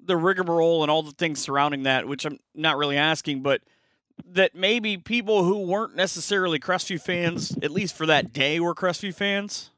the 0.05 0.17
rigmarole 0.17 0.81
and 0.81 0.91
all 0.91 1.03
the 1.03 1.11
things 1.11 1.39
surrounding 1.39 1.83
that, 1.83 2.07
which 2.07 2.25
I'm 2.25 2.39
not 2.53 2.77
really 2.77 2.97
asking, 2.97 3.41
but 3.41 3.61
that 4.25 4.55
maybe 4.55 4.97
people 4.97 5.43
who 5.43 5.59
weren't 5.59 5.95
necessarily 5.95 6.59
Crestview 6.59 7.01
fans, 7.01 7.57
at 7.61 7.71
least 7.71 7.95
for 7.95 8.05
that 8.05 8.33
day, 8.33 8.59
were 8.59 8.75
Crestview 8.75 9.13
fans? 9.13 9.71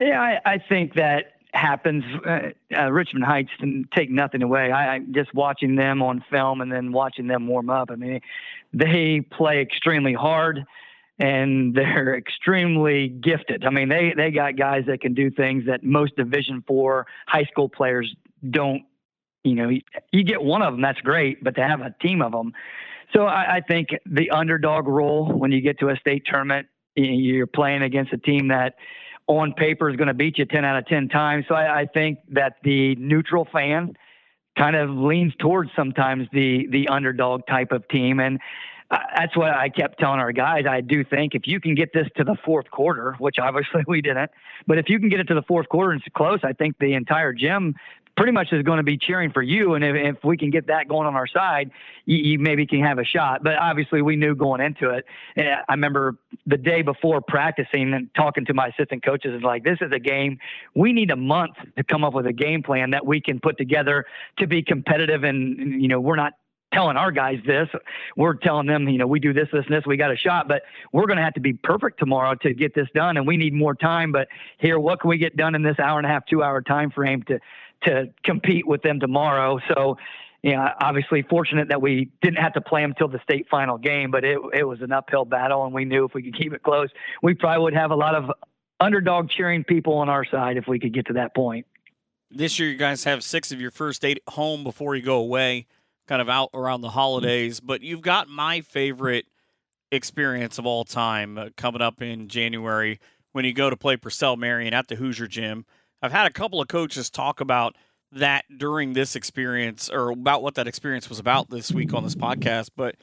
Yeah, 0.00 0.20
I, 0.20 0.40
I 0.54 0.58
think 0.58 0.94
that 0.94 1.32
happens. 1.52 2.04
Uh, 2.26 2.50
uh, 2.76 2.90
Richmond 2.90 3.24
Heights 3.24 3.50
take 3.92 4.10
nothing 4.10 4.42
away. 4.42 4.72
I, 4.72 4.96
I 4.96 4.98
just 5.10 5.34
watching 5.34 5.76
them 5.76 6.02
on 6.02 6.24
film 6.30 6.60
and 6.60 6.72
then 6.72 6.92
watching 6.92 7.26
them 7.26 7.46
warm 7.46 7.70
up. 7.70 7.90
I 7.90 7.96
mean, 7.96 8.20
they 8.72 9.20
play 9.20 9.60
extremely 9.60 10.14
hard 10.14 10.64
and 11.18 11.74
they're 11.76 12.16
extremely 12.16 13.08
gifted. 13.08 13.64
I 13.64 13.70
mean, 13.70 13.88
they 13.88 14.14
they 14.16 14.30
got 14.30 14.56
guys 14.56 14.84
that 14.86 15.00
can 15.00 15.14
do 15.14 15.30
things 15.30 15.66
that 15.66 15.84
most 15.84 16.16
Division 16.16 16.64
Four 16.66 17.06
high 17.26 17.44
school 17.44 17.68
players 17.68 18.14
don't. 18.48 18.82
You 19.44 19.54
know, 19.54 19.70
you 20.12 20.22
get 20.22 20.42
one 20.42 20.62
of 20.62 20.74
them, 20.74 20.82
that's 20.82 21.00
great, 21.00 21.42
but 21.42 21.54
to 21.56 21.62
have 21.62 21.80
a 21.80 21.94
team 22.00 22.20
of 22.20 22.32
them. 22.32 22.52
So 23.14 23.26
I, 23.26 23.56
I 23.56 23.60
think 23.60 23.88
the 24.06 24.30
underdog 24.30 24.86
role 24.86 25.32
when 25.32 25.50
you 25.50 25.60
get 25.60 25.78
to 25.80 25.88
a 25.88 25.96
state 25.96 26.24
tournament, 26.26 26.68
you're 26.94 27.46
playing 27.46 27.82
against 27.82 28.12
a 28.12 28.18
team 28.18 28.48
that 28.48 28.74
on 29.26 29.52
paper 29.54 29.88
is 29.88 29.96
going 29.96 30.08
to 30.08 30.14
beat 30.14 30.38
you 30.38 30.44
10 30.44 30.64
out 30.64 30.76
of 30.76 30.86
10 30.86 31.08
times. 31.08 31.46
So 31.48 31.54
I, 31.54 31.80
I 31.80 31.86
think 31.86 32.18
that 32.30 32.56
the 32.62 32.96
neutral 32.96 33.46
fan 33.50 33.96
kind 34.56 34.76
of 34.76 34.90
leans 34.90 35.32
towards 35.38 35.70
sometimes 35.76 36.26
the 36.32 36.66
the 36.66 36.88
underdog 36.88 37.46
type 37.46 37.70
of 37.72 37.86
team 37.88 38.18
and 38.18 38.40
that's 38.90 39.36
what 39.36 39.52
I 39.52 39.68
kept 39.68 40.00
telling 40.00 40.18
our 40.18 40.32
guys. 40.32 40.64
I 40.68 40.80
do 40.80 41.04
think 41.04 41.36
if 41.36 41.46
you 41.46 41.60
can 41.60 41.76
get 41.76 41.92
this 41.92 42.08
to 42.16 42.24
the 42.24 42.34
fourth 42.44 42.70
quarter, 42.70 43.14
which 43.18 43.38
obviously 43.38 43.84
we 43.86 44.02
didn't, 44.02 44.30
but 44.66 44.78
if 44.78 44.88
you 44.88 44.98
can 44.98 45.08
get 45.08 45.20
it 45.20 45.28
to 45.28 45.34
the 45.34 45.42
fourth 45.42 45.68
quarter 45.68 45.92
and 45.92 46.02
it's 46.04 46.12
close, 46.14 46.40
I 46.42 46.52
think 46.52 46.76
the 46.78 46.94
entire 46.94 47.32
gym 47.32 47.76
pretty 48.20 48.32
much 48.32 48.52
is 48.52 48.62
going 48.62 48.76
to 48.76 48.82
be 48.82 48.98
cheering 48.98 49.32
for 49.32 49.40
you. 49.40 49.72
And 49.72 49.82
if, 49.82 49.96
if 49.96 50.22
we 50.22 50.36
can 50.36 50.50
get 50.50 50.66
that 50.66 50.88
going 50.88 51.06
on 51.06 51.14
our 51.14 51.26
side, 51.26 51.70
you, 52.04 52.18
you, 52.18 52.38
maybe 52.38 52.66
can 52.66 52.82
have 52.82 52.98
a 52.98 53.04
shot. 53.04 53.42
But 53.42 53.56
obviously, 53.56 54.02
we 54.02 54.14
knew 54.14 54.34
going 54.34 54.60
into 54.60 54.90
it. 54.90 55.06
And 55.36 55.48
I 55.48 55.72
remember 55.72 56.18
the 56.44 56.58
day 56.58 56.82
before 56.82 57.22
practicing 57.22 57.94
and 57.94 58.14
talking 58.14 58.44
to 58.44 58.52
my 58.52 58.66
assistant 58.66 59.02
coaches 59.02 59.34
is 59.34 59.42
like, 59.42 59.64
this 59.64 59.78
is 59.80 59.90
a 59.90 59.98
game. 59.98 60.38
We 60.74 60.92
need 60.92 61.10
a 61.10 61.16
month 61.16 61.56
to 61.78 61.82
come 61.82 62.04
up 62.04 62.12
with 62.12 62.26
a 62.26 62.32
game 62.34 62.62
plan 62.62 62.90
that 62.90 63.06
we 63.06 63.22
can 63.22 63.40
put 63.40 63.56
together 63.56 64.04
to 64.36 64.46
be 64.46 64.62
competitive. 64.62 65.24
And, 65.24 65.80
you 65.80 65.88
know, 65.88 65.98
we're 65.98 66.16
not 66.16 66.34
telling 66.74 66.98
our 66.98 67.10
guys 67.10 67.38
this. 67.46 67.68
We're 68.16 68.34
telling 68.34 68.66
them, 68.66 68.88
you 68.88 68.98
know, 68.98 69.06
we 69.06 69.18
do 69.18 69.32
this, 69.32 69.48
this, 69.52 69.64
and 69.64 69.74
this. 69.74 69.86
We 69.86 69.96
got 69.96 70.12
a 70.12 70.16
shot, 70.16 70.46
but 70.46 70.62
we're 70.92 71.06
going 71.06 71.16
to 71.16 71.22
have 71.22 71.34
to 71.34 71.40
be 71.40 71.52
perfect 71.54 71.98
tomorrow 71.98 72.34
to 72.42 72.54
get 72.54 72.74
this 72.74 72.88
done, 72.94 73.16
and 73.16 73.26
we 73.26 73.36
need 73.36 73.54
more 73.54 73.74
time. 73.74 74.12
But 74.12 74.28
here, 74.58 74.78
what 74.78 75.00
can 75.00 75.08
we 75.08 75.18
get 75.18 75.36
done 75.36 75.54
in 75.54 75.62
this 75.62 75.78
hour 75.78 75.98
and 75.98 76.06
a 76.06 76.10
half, 76.10 76.26
two 76.26 76.42
hour 76.42 76.60
time 76.62 76.90
frame 76.90 77.22
to 77.24 77.40
to 77.82 78.10
compete 78.22 78.66
with 78.66 78.82
them 78.82 79.00
tomorrow. 79.00 79.60
So, 79.68 79.96
you 80.42 80.52
know, 80.52 80.68
obviously 80.80 81.22
fortunate 81.22 81.68
that 81.68 81.82
we 81.82 82.10
didn't 82.22 82.38
have 82.38 82.54
to 82.54 82.60
play 82.60 82.82
them 82.82 82.94
till 82.96 83.08
the 83.08 83.20
state 83.22 83.48
final 83.50 83.78
game, 83.78 84.10
but 84.10 84.24
it 84.24 84.38
it 84.52 84.64
was 84.64 84.80
an 84.80 84.92
uphill 84.92 85.24
battle, 85.24 85.64
and 85.64 85.74
we 85.74 85.84
knew 85.84 86.04
if 86.04 86.14
we 86.14 86.22
could 86.22 86.36
keep 86.36 86.52
it 86.52 86.62
close, 86.62 86.88
we 87.22 87.34
probably 87.34 87.62
would 87.64 87.74
have 87.74 87.90
a 87.90 87.96
lot 87.96 88.14
of 88.14 88.30
underdog 88.80 89.28
cheering 89.28 89.64
people 89.64 89.94
on 89.94 90.08
our 90.08 90.24
side 90.24 90.56
if 90.56 90.66
we 90.66 90.78
could 90.78 90.94
get 90.94 91.06
to 91.06 91.12
that 91.14 91.34
point. 91.34 91.66
This 92.30 92.58
year, 92.58 92.68
you 92.70 92.76
guys 92.76 93.04
have 93.04 93.24
six 93.24 93.52
of 93.52 93.60
your 93.60 93.70
first 93.70 94.04
eight 94.04 94.22
home 94.28 94.64
before 94.64 94.94
you 94.94 95.02
go 95.02 95.16
away, 95.16 95.66
kind 96.06 96.22
of 96.22 96.28
out 96.28 96.50
around 96.54 96.80
the 96.80 96.90
holidays. 96.90 97.60
But 97.60 97.82
you've 97.82 98.02
got 98.02 98.28
my 98.28 98.60
favorite 98.60 99.26
experience 99.92 100.58
of 100.58 100.66
all 100.66 100.84
time 100.84 101.36
uh, 101.36 101.48
coming 101.56 101.82
up 101.82 102.00
in 102.00 102.28
January 102.28 103.00
when 103.32 103.44
you 103.44 103.52
go 103.52 103.68
to 103.68 103.76
play 103.76 103.96
Purcell 103.96 104.36
Marian 104.36 104.72
at 104.72 104.88
the 104.88 104.94
Hoosier 104.94 105.26
Gym. 105.26 105.66
I've 106.02 106.12
had 106.12 106.26
a 106.26 106.30
couple 106.30 106.60
of 106.60 106.68
coaches 106.68 107.10
talk 107.10 107.40
about 107.40 107.76
that 108.12 108.44
during 108.56 108.94
this 108.94 109.14
experience 109.14 109.88
or 109.88 110.10
about 110.10 110.42
what 110.42 110.54
that 110.56 110.66
experience 110.66 111.08
was 111.08 111.18
about 111.18 111.50
this 111.50 111.70
week 111.70 111.94
on 111.94 112.02
this 112.02 112.14
podcast. 112.14 112.70
But 112.76 112.96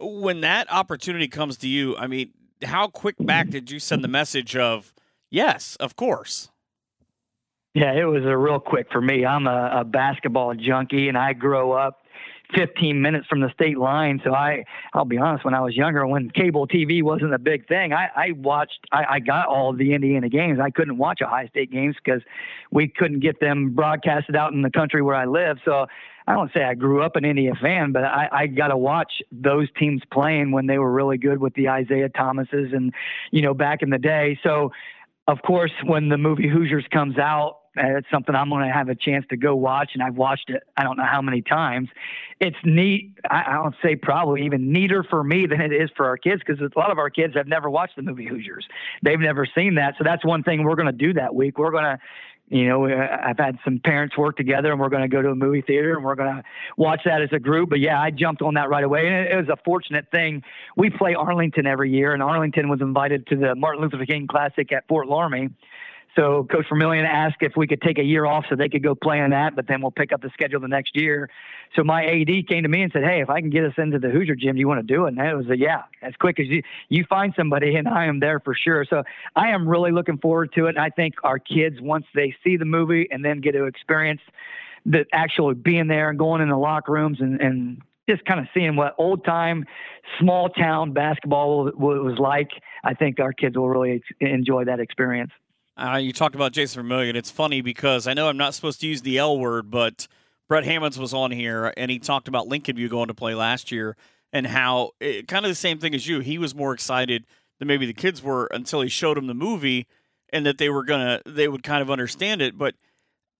when 0.00 0.40
that 0.42 0.70
opportunity 0.72 1.28
comes 1.28 1.56
to 1.58 1.68
you, 1.68 1.96
I 1.96 2.06
mean, 2.06 2.32
how 2.62 2.88
quick 2.88 3.16
back 3.18 3.50
did 3.50 3.70
you 3.70 3.78
send 3.78 4.02
the 4.02 4.08
message 4.08 4.56
of, 4.56 4.94
yes, 5.30 5.76
of 5.76 5.96
course? 5.96 6.50
Yeah, 7.74 7.92
it 7.92 8.04
was 8.04 8.24
a 8.24 8.36
real 8.36 8.58
quick 8.58 8.90
for 8.90 9.00
me. 9.00 9.26
I'm 9.26 9.46
a, 9.46 9.80
a 9.80 9.84
basketball 9.84 10.54
junkie 10.54 11.08
and 11.08 11.18
I 11.18 11.32
grow 11.32 11.72
up 11.72 12.02
15 12.54 13.00
minutes 13.00 13.26
from 13.26 13.40
the 13.40 13.50
state 13.50 13.78
line. 13.78 14.20
So 14.24 14.32
I, 14.32 14.64
I'll 14.94 15.04
be 15.04 15.18
honest, 15.18 15.44
when 15.44 15.54
I 15.54 15.60
was 15.60 15.76
younger, 15.76 16.06
when 16.06 16.30
cable 16.30 16.66
TV 16.66 17.02
wasn't 17.02 17.34
a 17.34 17.38
big 17.38 17.68
thing, 17.68 17.92
I, 17.92 18.08
I 18.16 18.32
watched, 18.32 18.80
I, 18.90 19.04
I 19.08 19.20
got 19.20 19.48
all 19.48 19.72
the 19.72 19.92
Indiana 19.92 20.28
games. 20.28 20.58
I 20.60 20.70
couldn't 20.70 20.96
watch 20.96 21.20
Ohio 21.20 21.46
State 21.48 21.70
games 21.70 21.96
because 22.02 22.22
we 22.70 22.88
couldn't 22.88 23.20
get 23.20 23.40
them 23.40 23.74
broadcasted 23.74 24.34
out 24.34 24.52
in 24.52 24.62
the 24.62 24.70
country 24.70 25.02
where 25.02 25.14
I 25.14 25.26
live. 25.26 25.58
So 25.64 25.86
I 26.26 26.32
don't 26.32 26.52
say 26.52 26.64
I 26.64 26.74
grew 26.74 27.02
up 27.02 27.16
an 27.16 27.24
Indiana 27.24 27.56
fan, 27.60 27.92
but 27.92 28.04
I, 28.04 28.28
I 28.30 28.46
got 28.46 28.68
to 28.68 28.76
watch 28.76 29.22
those 29.32 29.68
teams 29.78 30.02
playing 30.10 30.50
when 30.50 30.66
they 30.66 30.78
were 30.78 30.92
really 30.92 31.18
good 31.18 31.38
with 31.38 31.54
the 31.54 31.68
Isaiah 31.68 32.08
Thomases 32.08 32.72
and, 32.72 32.92
you 33.30 33.42
know, 33.42 33.54
back 33.54 33.82
in 33.82 33.90
the 33.90 33.98
day. 33.98 34.38
So, 34.42 34.72
of 35.26 35.42
course, 35.42 35.72
when 35.84 36.08
the 36.08 36.18
movie 36.18 36.48
Hoosiers 36.48 36.86
comes 36.90 37.18
out, 37.18 37.58
it's 37.78 38.10
something 38.10 38.34
I'm 38.34 38.50
going 38.50 38.66
to 38.66 38.72
have 38.72 38.88
a 38.88 38.94
chance 38.94 39.24
to 39.30 39.36
go 39.36 39.54
watch, 39.54 39.90
and 39.94 40.02
I've 40.02 40.16
watched 40.16 40.50
it. 40.50 40.62
I 40.76 40.82
don't 40.82 40.96
know 40.96 41.04
how 41.04 41.22
many 41.22 41.42
times. 41.42 41.88
It's 42.40 42.56
neat. 42.64 43.18
I, 43.30 43.44
I 43.46 43.52
don't 43.54 43.74
say 43.82 43.96
probably 43.96 44.44
even 44.44 44.72
neater 44.72 45.02
for 45.02 45.22
me 45.22 45.46
than 45.46 45.60
it 45.60 45.72
is 45.72 45.90
for 45.96 46.06
our 46.06 46.16
kids 46.16 46.42
because 46.44 46.60
a 46.60 46.78
lot 46.78 46.90
of 46.90 46.98
our 46.98 47.10
kids 47.10 47.34
have 47.34 47.46
never 47.46 47.70
watched 47.70 47.96
the 47.96 48.02
movie 48.02 48.26
Hoosiers. 48.26 48.68
They've 49.02 49.18
never 49.18 49.46
seen 49.46 49.76
that, 49.76 49.94
so 49.98 50.04
that's 50.04 50.24
one 50.24 50.42
thing 50.42 50.64
we're 50.64 50.76
going 50.76 50.86
to 50.86 50.92
do 50.92 51.14
that 51.14 51.34
week. 51.34 51.58
We're 51.58 51.70
going 51.70 51.84
to 51.84 51.98
you 52.50 52.66
know, 52.66 52.86
uh, 52.86 53.18
I've 53.22 53.38
had 53.38 53.58
some 53.64 53.78
parents 53.78 54.16
work 54.16 54.36
together 54.36 54.70
and 54.72 54.80
we're 54.80 54.88
going 54.88 55.02
to 55.02 55.08
go 55.08 55.20
to 55.20 55.30
a 55.30 55.34
movie 55.34 55.60
theater 55.60 55.94
and 55.94 56.04
we're 56.04 56.14
going 56.14 56.36
to 56.36 56.42
watch 56.76 57.02
that 57.04 57.20
as 57.20 57.28
a 57.32 57.38
group. 57.38 57.70
But 57.70 57.80
yeah, 57.80 58.00
I 58.00 58.10
jumped 58.10 58.42
on 58.42 58.54
that 58.54 58.70
right 58.70 58.84
away. 58.84 59.06
And 59.06 59.28
it, 59.28 59.36
was 59.36 59.48
a 59.48 59.56
fortunate 59.64 60.10
thing. 60.10 60.42
We 60.76 60.90
play 60.90 61.14
Arlington 61.14 61.66
every 61.66 61.90
year, 61.90 62.14
and 62.14 62.22
Arlington 62.22 62.68
was 62.68 62.80
invited 62.80 63.26
to 63.28 63.36
the 63.36 63.54
Martin 63.54 63.82
Luther 63.82 64.04
King 64.06 64.26
Classic 64.26 64.72
at 64.72 64.86
Fort 64.88 65.08
Loramie. 65.08 65.52
So 66.16 66.44
Coach 66.44 66.66
Vermillion 66.68 67.04
asked 67.04 67.42
if 67.42 67.52
we 67.56 67.66
could 67.66 67.80
take 67.80 67.98
a 67.98 68.02
year 68.02 68.24
off 68.24 68.46
so 68.48 68.56
they 68.56 68.68
could 68.68 68.82
go 68.82 68.94
play 68.94 69.20
in 69.20 69.30
that, 69.30 69.54
but 69.54 69.66
then 69.66 69.80
we'll 69.80 69.90
pick 69.90 70.12
up 70.12 70.20
the 70.22 70.30
schedule 70.30 70.60
the 70.60 70.68
next 70.68 70.96
year. 70.96 71.28
So 71.76 71.84
my 71.84 72.04
AD 72.04 72.46
came 72.48 72.62
to 72.62 72.68
me 72.68 72.82
and 72.82 72.92
said, 72.92 73.04
"Hey, 73.04 73.20
if 73.20 73.30
I 73.30 73.40
can 73.40 73.50
get 73.50 73.64
us 73.64 73.74
into 73.76 73.98
the 73.98 74.08
Hoosier 74.08 74.34
gym, 74.34 74.56
do 74.56 74.60
you 74.60 74.68
want 74.68 74.86
to 74.86 74.94
do 74.94 75.04
it?" 75.06 75.08
And 75.08 75.18
it 75.18 75.36
was 75.36 75.48
a 75.48 75.56
yeah, 75.56 75.82
as 76.02 76.14
quick 76.16 76.40
as 76.40 76.46
you 76.46 76.62
you 76.88 77.04
find 77.04 77.34
somebody, 77.36 77.76
and 77.76 77.86
I 77.88 78.06
am 78.06 78.20
there 78.20 78.40
for 78.40 78.54
sure. 78.54 78.84
So 78.84 79.04
I 79.36 79.50
am 79.50 79.68
really 79.68 79.92
looking 79.92 80.18
forward 80.18 80.52
to 80.54 80.66
it. 80.66 80.70
And 80.70 80.78
I 80.78 80.90
think 80.90 81.14
our 81.22 81.38
kids, 81.38 81.80
once 81.80 82.06
they 82.14 82.34
see 82.42 82.56
the 82.56 82.64
movie 82.64 83.08
and 83.10 83.24
then 83.24 83.40
get 83.40 83.52
to 83.52 83.64
experience 83.64 84.22
the 84.86 85.04
actual 85.12 85.54
being 85.54 85.88
there 85.88 86.08
and 86.08 86.18
going 86.18 86.40
in 86.40 86.48
the 86.48 86.56
locker 86.56 86.92
rooms 86.92 87.20
and 87.20 87.40
and 87.40 87.82
just 88.08 88.24
kind 88.24 88.40
of 88.40 88.46
seeing 88.54 88.74
what 88.74 88.94
old 88.96 89.24
time 89.24 89.66
small 90.18 90.48
town 90.48 90.92
basketball 90.92 91.70
was 91.76 92.18
like. 92.18 92.50
I 92.82 92.94
think 92.94 93.20
our 93.20 93.32
kids 93.32 93.56
will 93.56 93.68
really 93.68 94.02
enjoy 94.20 94.64
that 94.64 94.80
experience. 94.80 95.30
Uh, 95.78 95.96
you 95.96 96.12
talked 96.12 96.34
about 96.34 96.52
Jason 96.52 96.82
Vermillion. 96.82 97.14
It's 97.14 97.30
funny 97.30 97.60
because 97.60 98.08
I 98.08 98.14
know 98.14 98.28
I'm 98.28 98.36
not 98.36 98.52
supposed 98.54 98.80
to 98.80 98.88
use 98.88 99.02
the 99.02 99.18
L 99.18 99.38
word, 99.38 99.70
but 99.70 100.08
Brett 100.48 100.64
Hammons 100.64 100.98
was 100.98 101.14
on 101.14 101.30
here 101.30 101.72
and 101.76 101.90
he 101.90 102.00
talked 102.00 102.26
about 102.26 102.48
Lincolnview 102.48 102.90
going 102.90 103.08
to 103.08 103.14
play 103.14 103.34
last 103.34 103.70
year 103.70 103.96
and 104.32 104.46
how 104.46 104.90
it, 104.98 105.28
kind 105.28 105.44
of 105.44 105.50
the 105.50 105.54
same 105.54 105.78
thing 105.78 105.94
as 105.94 106.06
you. 106.08 106.18
He 106.18 106.36
was 106.36 106.54
more 106.54 106.74
excited 106.74 107.26
than 107.58 107.68
maybe 107.68 107.86
the 107.86 107.92
kids 107.92 108.22
were 108.22 108.46
until 108.46 108.80
he 108.80 108.88
showed 108.88 109.16
them 109.16 109.28
the 109.28 109.34
movie 109.34 109.86
and 110.32 110.44
that 110.46 110.58
they 110.58 110.68
were 110.68 110.82
gonna 110.82 111.20
they 111.24 111.46
would 111.46 111.62
kind 111.62 111.80
of 111.80 111.90
understand 111.92 112.42
it. 112.42 112.58
But 112.58 112.74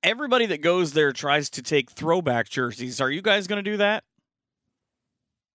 everybody 0.05 0.47
that 0.47 0.63
goes 0.63 0.93
there 0.93 1.13
tries 1.13 1.51
to 1.51 1.63
take 1.63 1.91
throwback 1.91 2.49
jerseys. 2.49 3.01
Are 3.01 3.11
you 3.11 3.21
guys 3.21 3.49
gonna 3.49 3.63
do 3.63 3.79
that? 3.79 4.05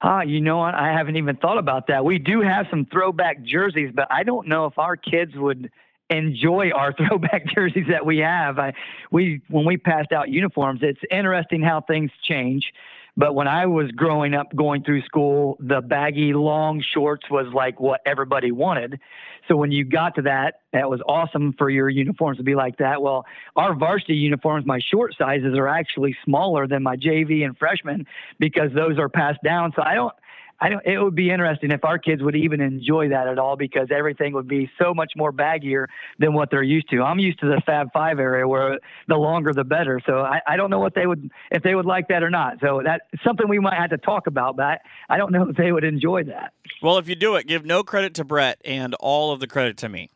Ah, 0.02 0.22
you 0.22 0.42
know 0.42 0.58
what? 0.58 0.76
I 0.76 0.92
haven't 0.92 1.16
even 1.16 1.38
thought 1.38 1.58
about 1.58 1.88
that. 1.88 2.04
We 2.04 2.20
do 2.20 2.42
have 2.42 2.68
some 2.70 2.86
throwback 2.86 3.42
jerseys, 3.42 3.92
but 3.96 4.08
I 4.12 4.24
don't 4.24 4.50
know 4.50 4.66
if 4.66 4.78
our 4.78 4.98
kids 4.98 5.34
would 5.36 5.72
enjoy 6.14 6.72
our 6.72 6.94
throwback 6.98 7.46
jerseys 7.48 7.88
that 7.90 8.06
we 8.06 8.20
have. 8.20 8.60
I, 8.60 8.74
we 9.12 9.42
when 9.50 9.66
we 9.66 9.78
passed 9.78 10.12
out 10.12 10.30
uniforms, 10.30 10.80
it's 10.82 11.02
interesting 11.12 11.62
how 11.62 11.82
things 11.82 12.12
change. 12.22 12.74
But 13.16 13.36
when 13.36 13.48
I 13.48 13.68
was 13.68 13.92
growing 13.92 14.34
up, 14.34 14.56
going 14.56 14.84
through 14.84 15.04
school, 15.04 15.58
the 15.60 15.82
baggy 15.82 16.34
long 16.34 16.82
shorts 16.82 17.30
was 17.30 17.46
like 17.54 17.80
what 17.80 18.02
everybody 18.08 18.52
wanted. 18.52 19.00
So 19.48 19.56
when 19.56 19.72
you 19.72 19.86
got 19.86 20.16
to 20.16 20.24
that, 20.24 20.62
that 20.72 20.90
was 20.90 21.00
awesome 21.08 21.54
for 21.54 21.70
your 21.70 21.90
uniforms 21.90 22.38
to 22.38 22.44
be 22.44 22.56
like 22.56 22.78
that. 22.78 23.04
Well, 23.04 23.26
our 23.56 23.76
varsity 23.76 24.16
uniforms, 24.16 24.66
my 24.66 24.80
short 24.80 25.16
sizes 25.16 25.56
are 25.56 25.68
actually 25.68 26.16
smaller 26.26 26.66
than 26.66 26.82
my 26.82 26.96
JV 26.96 27.46
and 27.46 27.56
freshman 27.56 28.08
because 28.40 28.72
those 28.74 28.98
are 28.98 29.10
passed 29.10 29.44
down. 29.44 29.74
So 29.76 29.84
I 29.84 29.94
don't, 29.94 30.14
I 30.60 30.70
don't, 30.70 30.86
it 30.86 31.02
would 31.02 31.16
be 31.16 31.30
interesting 31.30 31.72
if 31.72 31.84
our 31.84 31.98
kids 31.98 32.22
would 32.24 32.36
even 32.36 32.62
enjoy 32.62 33.10
that 33.10 33.28
at 33.28 33.38
all 33.38 33.56
because 33.56 33.90
everything 33.92 34.34
would 34.34 34.48
be 34.48 34.70
so 34.82 34.94
much 34.94 35.14
more 35.16 35.32
baggier 35.32 35.88
than 36.20 36.34
what 36.34 36.52
they're 36.52 36.64
used 36.64 36.90
to. 36.92 37.02
I'm 37.02 37.20
used 37.20 37.40
to 37.40 37.48
the 37.48 37.62
Fab 37.66 37.92
Five 37.92 38.20
area 38.20 38.48
where 38.48 38.80
the 39.08 39.16
longer 39.16 39.54
the 39.54 39.64
better. 39.64 40.00
So 40.06 40.20
I, 40.20 40.42
I 40.48 40.58
don't 40.58 40.70
know 40.70 40.80
what 40.80 40.96
they 40.96 41.06
would 41.06 41.30
if 41.52 41.64
they 41.64 41.76
would 41.76 41.86
like 41.86 42.08
that 42.08 42.24
or 42.24 42.30
not. 42.30 42.60
So 42.62 42.82
that's 42.84 43.04
something 43.24 43.48
we 43.48 43.60
might 43.60 43.76
have 43.76 43.90
to 43.90 43.98
talk 43.98 44.28
about, 44.28 44.56
but 44.56 44.82
I 45.10 45.18
don't 45.18 45.32
know 45.32 45.50
if 45.50 45.58
they 45.58 45.72
would 45.72 45.84
enjoy 45.84 46.24
that. 46.26 46.54
Well, 46.82 46.98
if 46.98 47.10
you 47.10 47.16
do 47.16 47.36
it, 47.36 47.48
give 47.48 47.66
no 47.66 47.84
credit 47.84 48.14
to 48.16 48.24
Brett 48.24 48.62
and 48.64 48.94
all 48.96 49.32
of 49.32 49.40
the 49.40 49.48
credit 49.48 49.78
to 49.78 49.90
me. 49.90 50.10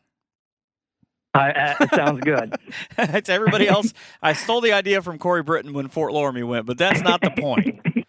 Uh, 1.34 1.74
it 1.80 1.90
sounds 1.94 2.20
good. 2.20 2.54
to 2.96 3.32
everybody 3.32 3.68
else, 3.68 3.92
I 4.22 4.32
stole 4.32 4.60
the 4.60 4.72
idea 4.72 5.02
from 5.02 5.18
Corey 5.18 5.42
Britton 5.42 5.72
when 5.72 5.88
Fort 5.88 6.12
Loramie 6.12 6.46
went, 6.46 6.66
but 6.66 6.78
that's 6.78 7.02
not 7.02 7.20
the 7.20 7.30
point. 7.30 7.80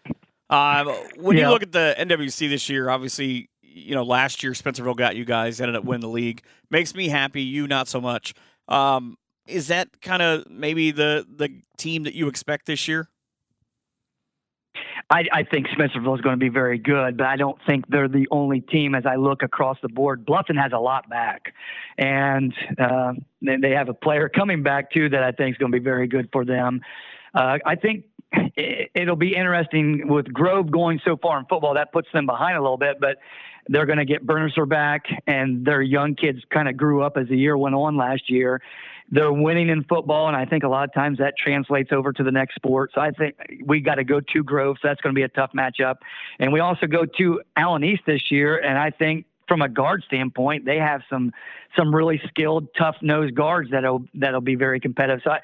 Um, 0.50 0.88
when 1.16 1.36
yeah. 1.36 1.44
you 1.44 1.50
look 1.50 1.62
at 1.62 1.72
the 1.72 1.94
NWC 1.98 2.48
this 2.50 2.68
year, 2.68 2.90
obviously, 2.90 3.48
you 3.62 3.94
know, 3.94 4.02
last 4.02 4.42
year 4.42 4.52
Spencerville 4.52 4.96
got 4.96 5.14
you 5.14 5.24
guys, 5.24 5.60
ended 5.60 5.76
up 5.76 5.84
winning 5.84 6.00
the 6.00 6.08
league. 6.08 6.42
Makes 6.70 6.94
me 6.94 7.08
happy, 7.08 7.42
you 7.42 7.68
not 7.68 7.86
so 7.88 8.00
much. 8.00 8.34
Um, 8.68 9.16
is 9.46 9.68
that 9.68 10.00
kind 10.00 10.22
of 10.22 10.50
maybe 10.50 10.90
the 10.90 11.26
the 11.28 11.62
team 11.76 12.02
that 12.02 12.14
you 12.14 12.28
expect 12.28 12.66
this 12.66 12.88
year? 12.88 13.08
I, 15.08 15.24
I 15.32 15.42
think 15.42 15.66
Spencerville 15.68 16.14
is 16.14 16.20
going 16.20 16.34
to 16.34 16.36
be 16.36 16.48
very 16.48 16.78
good, 16.78 17.16
but 17.16 17.26
I 17.26 17.36
don't 17.36 17.58
think 17.66 17.88
they're 17.88 18.06
the 18.06 18.28
only 18.30 18.60
team 18.60 18.94
as 18.94 19.06
I 19.06 19.16
look 19.16 19.42
across 19.42 19.76
the 19.82 19.88
board. 19.88 20.24
Bluffton 20.24 20.60
has 20.60 20.72
a 20.72 20.78
lot 20.78 21.08
back, 21.10 21.52
and 21.98 22.54
uh, 22.78 23.14
they 23.42 23.70
have 23.70 23.88
a 23.88 23.94
player 23.94 24.28
coming 24.28 24.62
back 24.62 24.92
too 24.92 25.08
that 25.08 25.24
I 25.24 25.32
think 25.32 25.54
is 25.54 25.58
going 25.58 25.72
to 25.72 25.78
be 25.78 25.82
very 25.82 26.06
good 26.06 26.28
for 26.32 26.44
them. 26.44 26.80
Uh, 27.34 27.58
I 27.64 27.74
think 27.74 28.04
it'll 28.32 29.16
be 29.16 29.34
interesting 29.34 30.08
with 30.08 30.32
Grove 30.32 30.70
going 30.70 31.00
so 31.04 31.16
far 31.16 31.38
in 31.38 31.46
football. 31.46 31.74
That 31.74 31.92
puts 31.92 32.08
them 32.12 32.26
behind 32.26 32.56
a 32.56 32.60
little 32.60 32.76
bit, 32.76 33.00
but 33.00 33.18
they're 33.68 33.86
going 33.86 33.98
to 33.98 34.04
get 34.04 34.26
Bernardsor 34.26 34.68
back, 34.68 35.06
and 35.26 35.64
their 35.64 35.82
young 35.82 36.14
kids 36.14 36.42
kind 36.50 36.68
of 36.68 36.76
grew 36.76 37.02
up 37.02 37.16
as 37.16 37.28
the 37.28 37.36
year 37.36 37.56
went 37.56 37.74
on 37.74 37.96
last 37.96 38.30
year. 38.30 38.60
They're 39.12 39.32
winning 39.32 39.68
in 39.68 39.84
football, 39.84 40.28
and 40.28 40.36
I 40.36 40.44
think 40.44 40.62
a 40.62 40.68
lot 40.68 40.84
of 40.84 40.94
times 40.94 41.18
that 41.18 41.34
translates 41.36 41.90
over 41.92 42.12
to 42.12 42.22
the 42.22 42.30
next 42.30 42.54
sport. 42.54 42.92
So 42.94 43.00
I 43.00 43.10
think 43.10 43.34
we 43.64 43.80
got 43.80 43.96
to 43.96 44.04
go 44.04 44.20
to 44.20 44.44
Grove, 44.44 44.76
so 44.80 44.88
that's 44.88 45.00
going 45.00 45.14
to 45.14 45.18
be 45.18 45.24
a 45.24 45.28
tough 45.28 45.50
matchup. 45.52 45.96
And 46.38 46.52
we 46.52 46.60
also 46.60 46.86
go 46.86 47.04
to 47.04 47.40
Allen 47.56 47.82
East 47.82 48.02
this 48.06 48.30
year, 48.30 48.58
and 48.58 48.78
I 48.78 48.90
think 48.90 49.26
from 49.50 49.62
a 49.62 49.68
guard 49.68 50.04
standpoint, 50.06 50.64
they 50.64 50.78
have 50.78 51.02
some 51.10 51.32
some 51.76 51.92
really 51.92 52.22
skilled, 52.28 52.68
tough 52.78 52.94
nosed 53.02 53.34
guards 53.34 53.68
that'll 53.72 54.04
that'll 54.14 54.40
be 54.40 54.54
very 54.54 54.78
competitive. 54.78 55.22
So 55.24 55.32
I, 55.32 55.40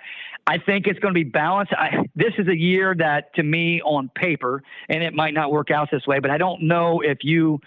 I 0.47 0.59
think 0.59 0.87
it's 0.87 1.01
going 1.01 1.12
to 1.12 1.19
be 1.19 1.28
balanced. 1.28 1.73
I, 1.73 2.09
this 2.15 2.33
is 2.39 2.47
a 2.47 2.57
year 2.57 2.95
that, 2.95 3.35
to 3.35 3.43
me, 3.43 3.83
on 3.83 4.09
paper, 4.15 4.62
and 4.89 5.03
it 5.03 5.12
might 5.12 5.35
not 5.35 5.51
work 5.51 5.73
out 5.73 5.91
this 5.91 6.07
way, 6.07 6.20
but 6.20 6.31
I 6.31 6.39
don't 6.39 6.62
know 6.62 7.01
if 7.01 7.24
you 7.24 7.61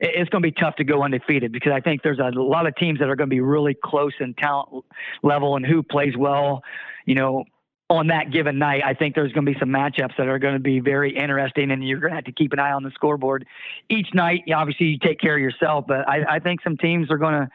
it's 0.00 0.28
going 0.28 0.42
to 0.42 0.46
be 0.46 0.52
tough 0.52 0.76
to 0.76 0.84
go 0.84 1.02
undefeated 1.02 1.50
because 1.50 1.72
I 1.72 1.80
think 1.80 2.02
there's 2.02 2.18
a 2.18 2.28
lot 2.38 2.66
of 2.66 2.76
teams 2.76 2.98
that 2.98 3.08
are 3.08 3.16
going 3.16 3.30
to 3.30 3.34
be 3.34 3.40
really 3.40 3.72
close 3.72 4.12
in 4.20 4.34
talent 4.34 4.84
level 5.22 5.56
and 5.56 5.64
who 5.64 5.82
plays 5.82 6.14
well, 6.14 6.62
you 7.06 7.14
know, 7.14 7.46
on 7.88 8.08
that 8.08 8.30
given 8.30 8.58
night. 8.58 8.82
I 8.84 8.94
think 8.94 9.14
there's 9.14 9.32
going 9.32 9.46
to 9.46 9.52
be 9.52 9.58
some 9.58 9.68
matchups 9.68 10.16
that 10.16 10.26
are 10.26 10.38
going 10.38 10.54
to 10.54 10.60
be 10.60 10.80
very 10.80 11.16
interesting, 11.16 11.70
and 11.70 11.86
you're 11.86 12.00
going 12.00 12.10
to 12.10 12.16
have 12.16 12.24
to 12.24 12.32
keep 12.32 12.52
an 12.52 12.58
eye 12.58 12.72
on 12.72 12.82
the 12.82 12.90
scoreboard 12.90 13.46
each 13.88 14.12
night. 14.12 14.42
Obviously, 14.52 14.86
you 14.86 14.98
take 14.98 15.20
care 15.20 15.34
of 15.34 15.40
yourself, 15.40 15.86
but 15.86 16.08
I, 16.08 16.36
I 16.36 16.38
think 16.40 16.62
some 16.62 16.76
teams 16.76 17.10
are 17.10 17.18
going 17.18 17.34
to 17.34 17.50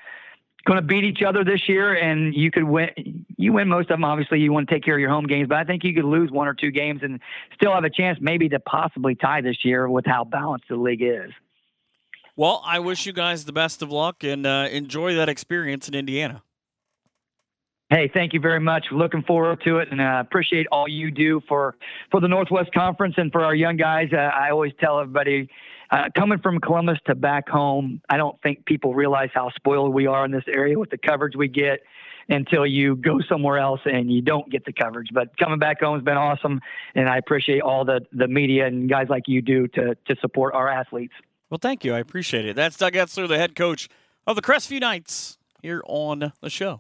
going 0.64 0.78
to 0.78 0.86
beat 0.86 1.04
each 1.04 1.24
other 1.24 1.44
this 1.44 1.68
year, 1.68 1.96
and 1.96 2.36
you 2.36 2.52
could 2.52 2.64
win. 2.64 3.26
You 3.38 3.54
win 3.54 3.68
most 3.68 3.86
of 3.86 3.96
them. 3.96 4.04
Obviously, 4.04 4.40
you 4.40 4.54
want 4.54 4.70
to 4.70 4.76
take 4.76 4.84
care 4.84 4.94
of 4.96 5.02
your 5.02 5.10
home 5.10 5.26
games, 5.26 5.50
but 5.50 5.58
I 5.58 5.64
think 5.64 5.84
you 5.84 5.94
could 5.94 6.06
lose 6.06 6.32
one 6.32 6.48
or 6.48 6.54
two 6.54 6.72
games 6.72 7.02
and 7.04 7.20
still 7.56 7.74
have 7.74 7.84
a 7.84 7.90
chance, 7.90 8.20
maybe 8.22 8.48
to 8.50 8.60
possibly 8.60 9.16
tie 9.16 9.42
this 9.42 9.66
year 9.66 9.90
with 9.90 10.06
how 10.06 10.24
balanced 10.24 10.66
the 10.70 10.76
league 10.76 11.02
is. 11.02 11.32
Well, 12.36 12.62
I 12.66 12.80
wish 12.80 13.06
you 13.06 13.12
guys 13.12 13.46
the 13.46 13.52
best 13.52 13.82
of 13.82 13.92
luck 13.92 14.24
and 14.24 14.46
uh, 14.46 14.68
enjoy 14.72 15.16
that 15.16 15.28
experience 15.28 15.90
in 15.90 15.96
Indiana. 15.96 16.44
Hey, 17.92 18.08
thank 18.08 18.32
you 18.32 18.40
very 18.40 18.62
much. 18.62 18.86
Looking 18.90 19.22
forward 19.22 19.62
to 19.66 19.80
it, 19.80 19.92
and 19.92 20.00
uh, 20.00 20.24
appreciate 20.26 20.66
all 20.72 20.88
you 20.88 21.12
do 21.12 21.42
for 21.42 21.76
for 22.10 22.22
the 22.22 22.28
Northwest 22.30 22.72
Conference 22.74 23.16
and 23.18 23.30
for 23.34 23.44
our 23.44 23.54
young 23.54 23.76
guys. 23.76 24.08
Uh, 24.14 24.16
I 24.16 24.50
always 24.50 24.72
tell 24.80 25.02
everybody, 25.02 25.50
uh, 25.90 26.08
coming 26.16 26.40
from 26.40 26.62
Columbus 26.62 27.00
to 27.08 27.16
back 27.16 27.50
home, 27.50 28.02
I 28.10 28.16
don't 28.16 28.42
think 28.42 28.66
people 28.66 28.94
realize 28.94 29.30
how 29.34 29.50
spoiled 29.50 29.94
we 29.94 30.08
are 30.08 30.24
in 30.24 30.32
this 30.32 30.46
area 30.48 30.80
with 30.80 30.90
the 30.90 30.98
coverage 30.98 31.36
we 31.36 31.50
get 31.50 31.82
until 32.30 32.66
you 32.66 32.96
go 32.96 33.20
somewhere 33.28 33.58
else 33.58 33.82
and 33.84 34.10
you 34.10 34.22
don't 34.22 34.50
get 34.50 34.64
the 34.64 34.72
coverage. 34.72 35.10
But 35.12 35.36
coming 35.36 35.60
back 35.60 35.82
home 35.82 35.96
has 35.96 36.04
been 36.06 36.16
awesome, 36.16 36.62
and 36.96 37.10
I 37.10 37.18
appreciate 37.18 37.62
all 37.62 37.84
the 37.84 38.08
the 38.14 38.30
media 38.30 38.68
and 38.68 38.90
guys 38.90 39.08
like 39.10 39.28
you 39.28 39.42
do 39.42 39.68
to 39.68 39.96
to 39.96 40.16
support 40.22 40.54
our 40.54 40.70
athletes. 40.70 41.14
Well, 41.50 41.60
thank 41.62 41.84
you. 41.84 41.94
I 41.94 42.00
appreciate 42.00 42.46
it. 42.46 42.56
That's 42.56 42.78
Doug 42.78 42.94
Etzler, 42.94 43.28
the 43.28 43.38
head 43.38 43.54
coach 43.54 43.90
of 44.26 44.38
the 44.38 44.42
Crestview 44.42 44.80
Knights, 44.80 45.38
here 45.62 45.84
on 45.86 46.32
the 46.40 46.50
show. 46.50 46.80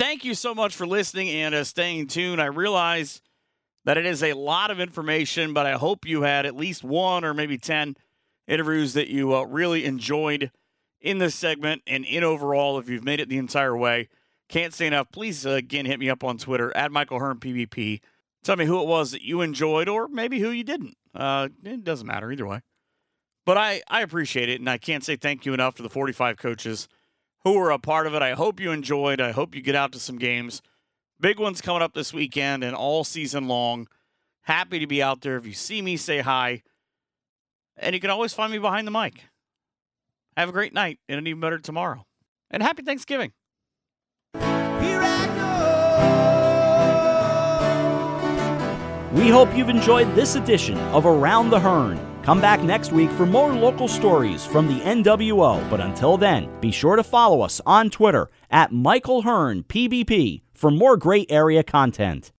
Thank 0.00 0.24
you 0.24 0.32
so 0.32 0.54
much 0.54 0.74
for 0.74 0.86
listening 0.86 1.28
and 1.28 1.54
uh, 1.54 1.62
staying 1.62 2.06
tuned. 2.06 2.40
I 2.40 2.46
realize 2.46 3.20
that 3.84 3.98
it 3.98 4.06
is 4.06 4.22
a 4.22 4.32
lot 4.32 4.70
of 4.70 4.80
information, 4.80 5.52
but 5.52 5.66
I 5.66 5.72
hope 5.72 6.06
you 6.06 6.22
had 6.22 6.46
at 6.46 6.56
least 6.56 6.82
one 6.82 7.22
or 7.22 7.34
maybe 7.34 7.58
10 7.58 7.96
interviews 8.48 8.94
that 8.94 9.08
you 9.08 9.36
uh, 9.36 9.42
really 9.42 9.84
enjoyed 9.84 10.52
in 11.02 11.18
this 11.18 11.34
segment 11.34 11.82
and 11.86 12.06
in 12.06 12.24
overall. 12.24 12.78
If 12.78 12.88
you've 12.88 13.04
made 13.04 13.20
it 13.20 13.28
the 13.28 13.36
entire 13.36 13.76
way, 13.76 14.08
can't 14.48 14.72
say 14.72 14.86
enough. 14.86 15.12
Please, 15.12 15.44
uh, 15.44 15.50
again, 15.50 15.84
hit 15.84 16.00
me 16.00 16.08
up 16.08 16.24
on 16.24 16.38
Twitter 16.38 16.74
at 16.74 16.90
Michael 16.90 17.18
Hearn 17.18 17.36
PBP. 17.36 18.00
Tell 18.42 18.56
me 18.56 18.64
who 18.64 18.80
it 18.80 18.88
was 18.88 19.10
that 19.10 19.20
you 19.20 19.42
enjoyed 19.42 19.86
or 19.86 20.08
maybe 20.08 20.40
who 20.40 20.48
you 20.48 20.64
didn't. 20.64 20.96
Uh, 21.14 21.50
it 21.62 21.84
doesn't 21.84 22.06
matter 22.06 22.32
either 22.32 22.46
way. 22.46 22.62
But 23.44 23.58
I, 23.58 23.82
I 23.86 24.00
appreciate 24.00 24.48
it, 24.48 24.60
and 24.60 24.70
I 24.70 24.78
can't 24.78 25.04
say 25.04 25.16
thank 25.16 25.44
you 25.44 25.52
enough 25.52 25.74
to 25.74 25.82
the 25.82 25.90
45 25.90 26.38
coaches 26.38 26.88
who 27.42 27.58
were 27.58 27.70
a 27.70 27.78
part 27.78 28.06
of 28.06 28.14
it. 28.14 28.22
I 28.22 28.32
hope 28.32 28.60
you 28.60 28.70
enjoyed. 28.70 29.20
I 29.20 29.32
hope 29.32 29.54
you 29.54 29.62
get 29.62 29.74
out 29.74 29.92
to 29.92 30.00
some 30.00 30.18
games. 30.18 30.62
Big 31.20 31.38
ones 31.38 31.60
coming 31.60 31.82
up 31.82 31.94
this 31.94 32.12
weekend 32.12 32.64
and 32.64 32.74
all 32.74 33.04
season 33.04 33.48
long. 33.48 33.88
Happy 34.42 34.78
to 34.78 34.86
be 34.86 35.02
out 35.02 35.20
there. 35.20 35.36
If 35.36 35.46
you 35.46 35.52
see 35.52 35.82
me, 35.82 35.96
say 35.96 36.20
hi. 36.20 36.62
And 37.76 37.94
you 37.94 38.00
can 38.00 38.10
always 38.10 38.32
find 38.32 38.52
me 38.52 38.58
behind 38.58 38.86
the 38.86 38.90
mic. 38.90 39.24
Have 40.36 40.48
a 40.48 40.52
great 40.52 40.72
night 40.72 40.98
and 41.08 41.18
an 41.18 41.26
even 41.26 41.40
better 41.40 41.58
tomorrow. 41.58 42.06
And 42.50 42.62
happy 42.62 42.82
Thanksgiving. 42.82 43.32
We 49.12 49.28
hope 49.28 49.54
you've 49.56 49.68
enjoyed 49.68 50.14
this 50.14 50.36
edition 50.36 50.78
of 50.78 51.04
Around 51.04 51.50
the 51.50 51.60
Hearn. 51.60 52.09
Come 52.22 52.40
back 52.40 52.62
next 52.62 52.92
week 52.92 53.10
for 53.12 53.24
more 53.24 53.50
local 53.52 53.88
stories 53.88 54.44
from 54.44 54.68
the 54.68 54.80
NWO. 54.80 55.68
But 55.70 55.80
until 55.80 56.18
then, 56.18 56.50
be 56.60 56.70
sure 56.70 56.96
to 56.96 57.02
follow 57.02 57.40
us 57.40 57.62
on 57.64 57.88
Twitter 57.88 58.30
at 58.50 58.72
Michael 58.72 59.22
Hearn 59.22 59.62
PBP 59.64 60.42
for 60.52 60.70
more 60.70 60.98
great 60.98 61.32
area 61.32 61.62
content. 61.62 62.28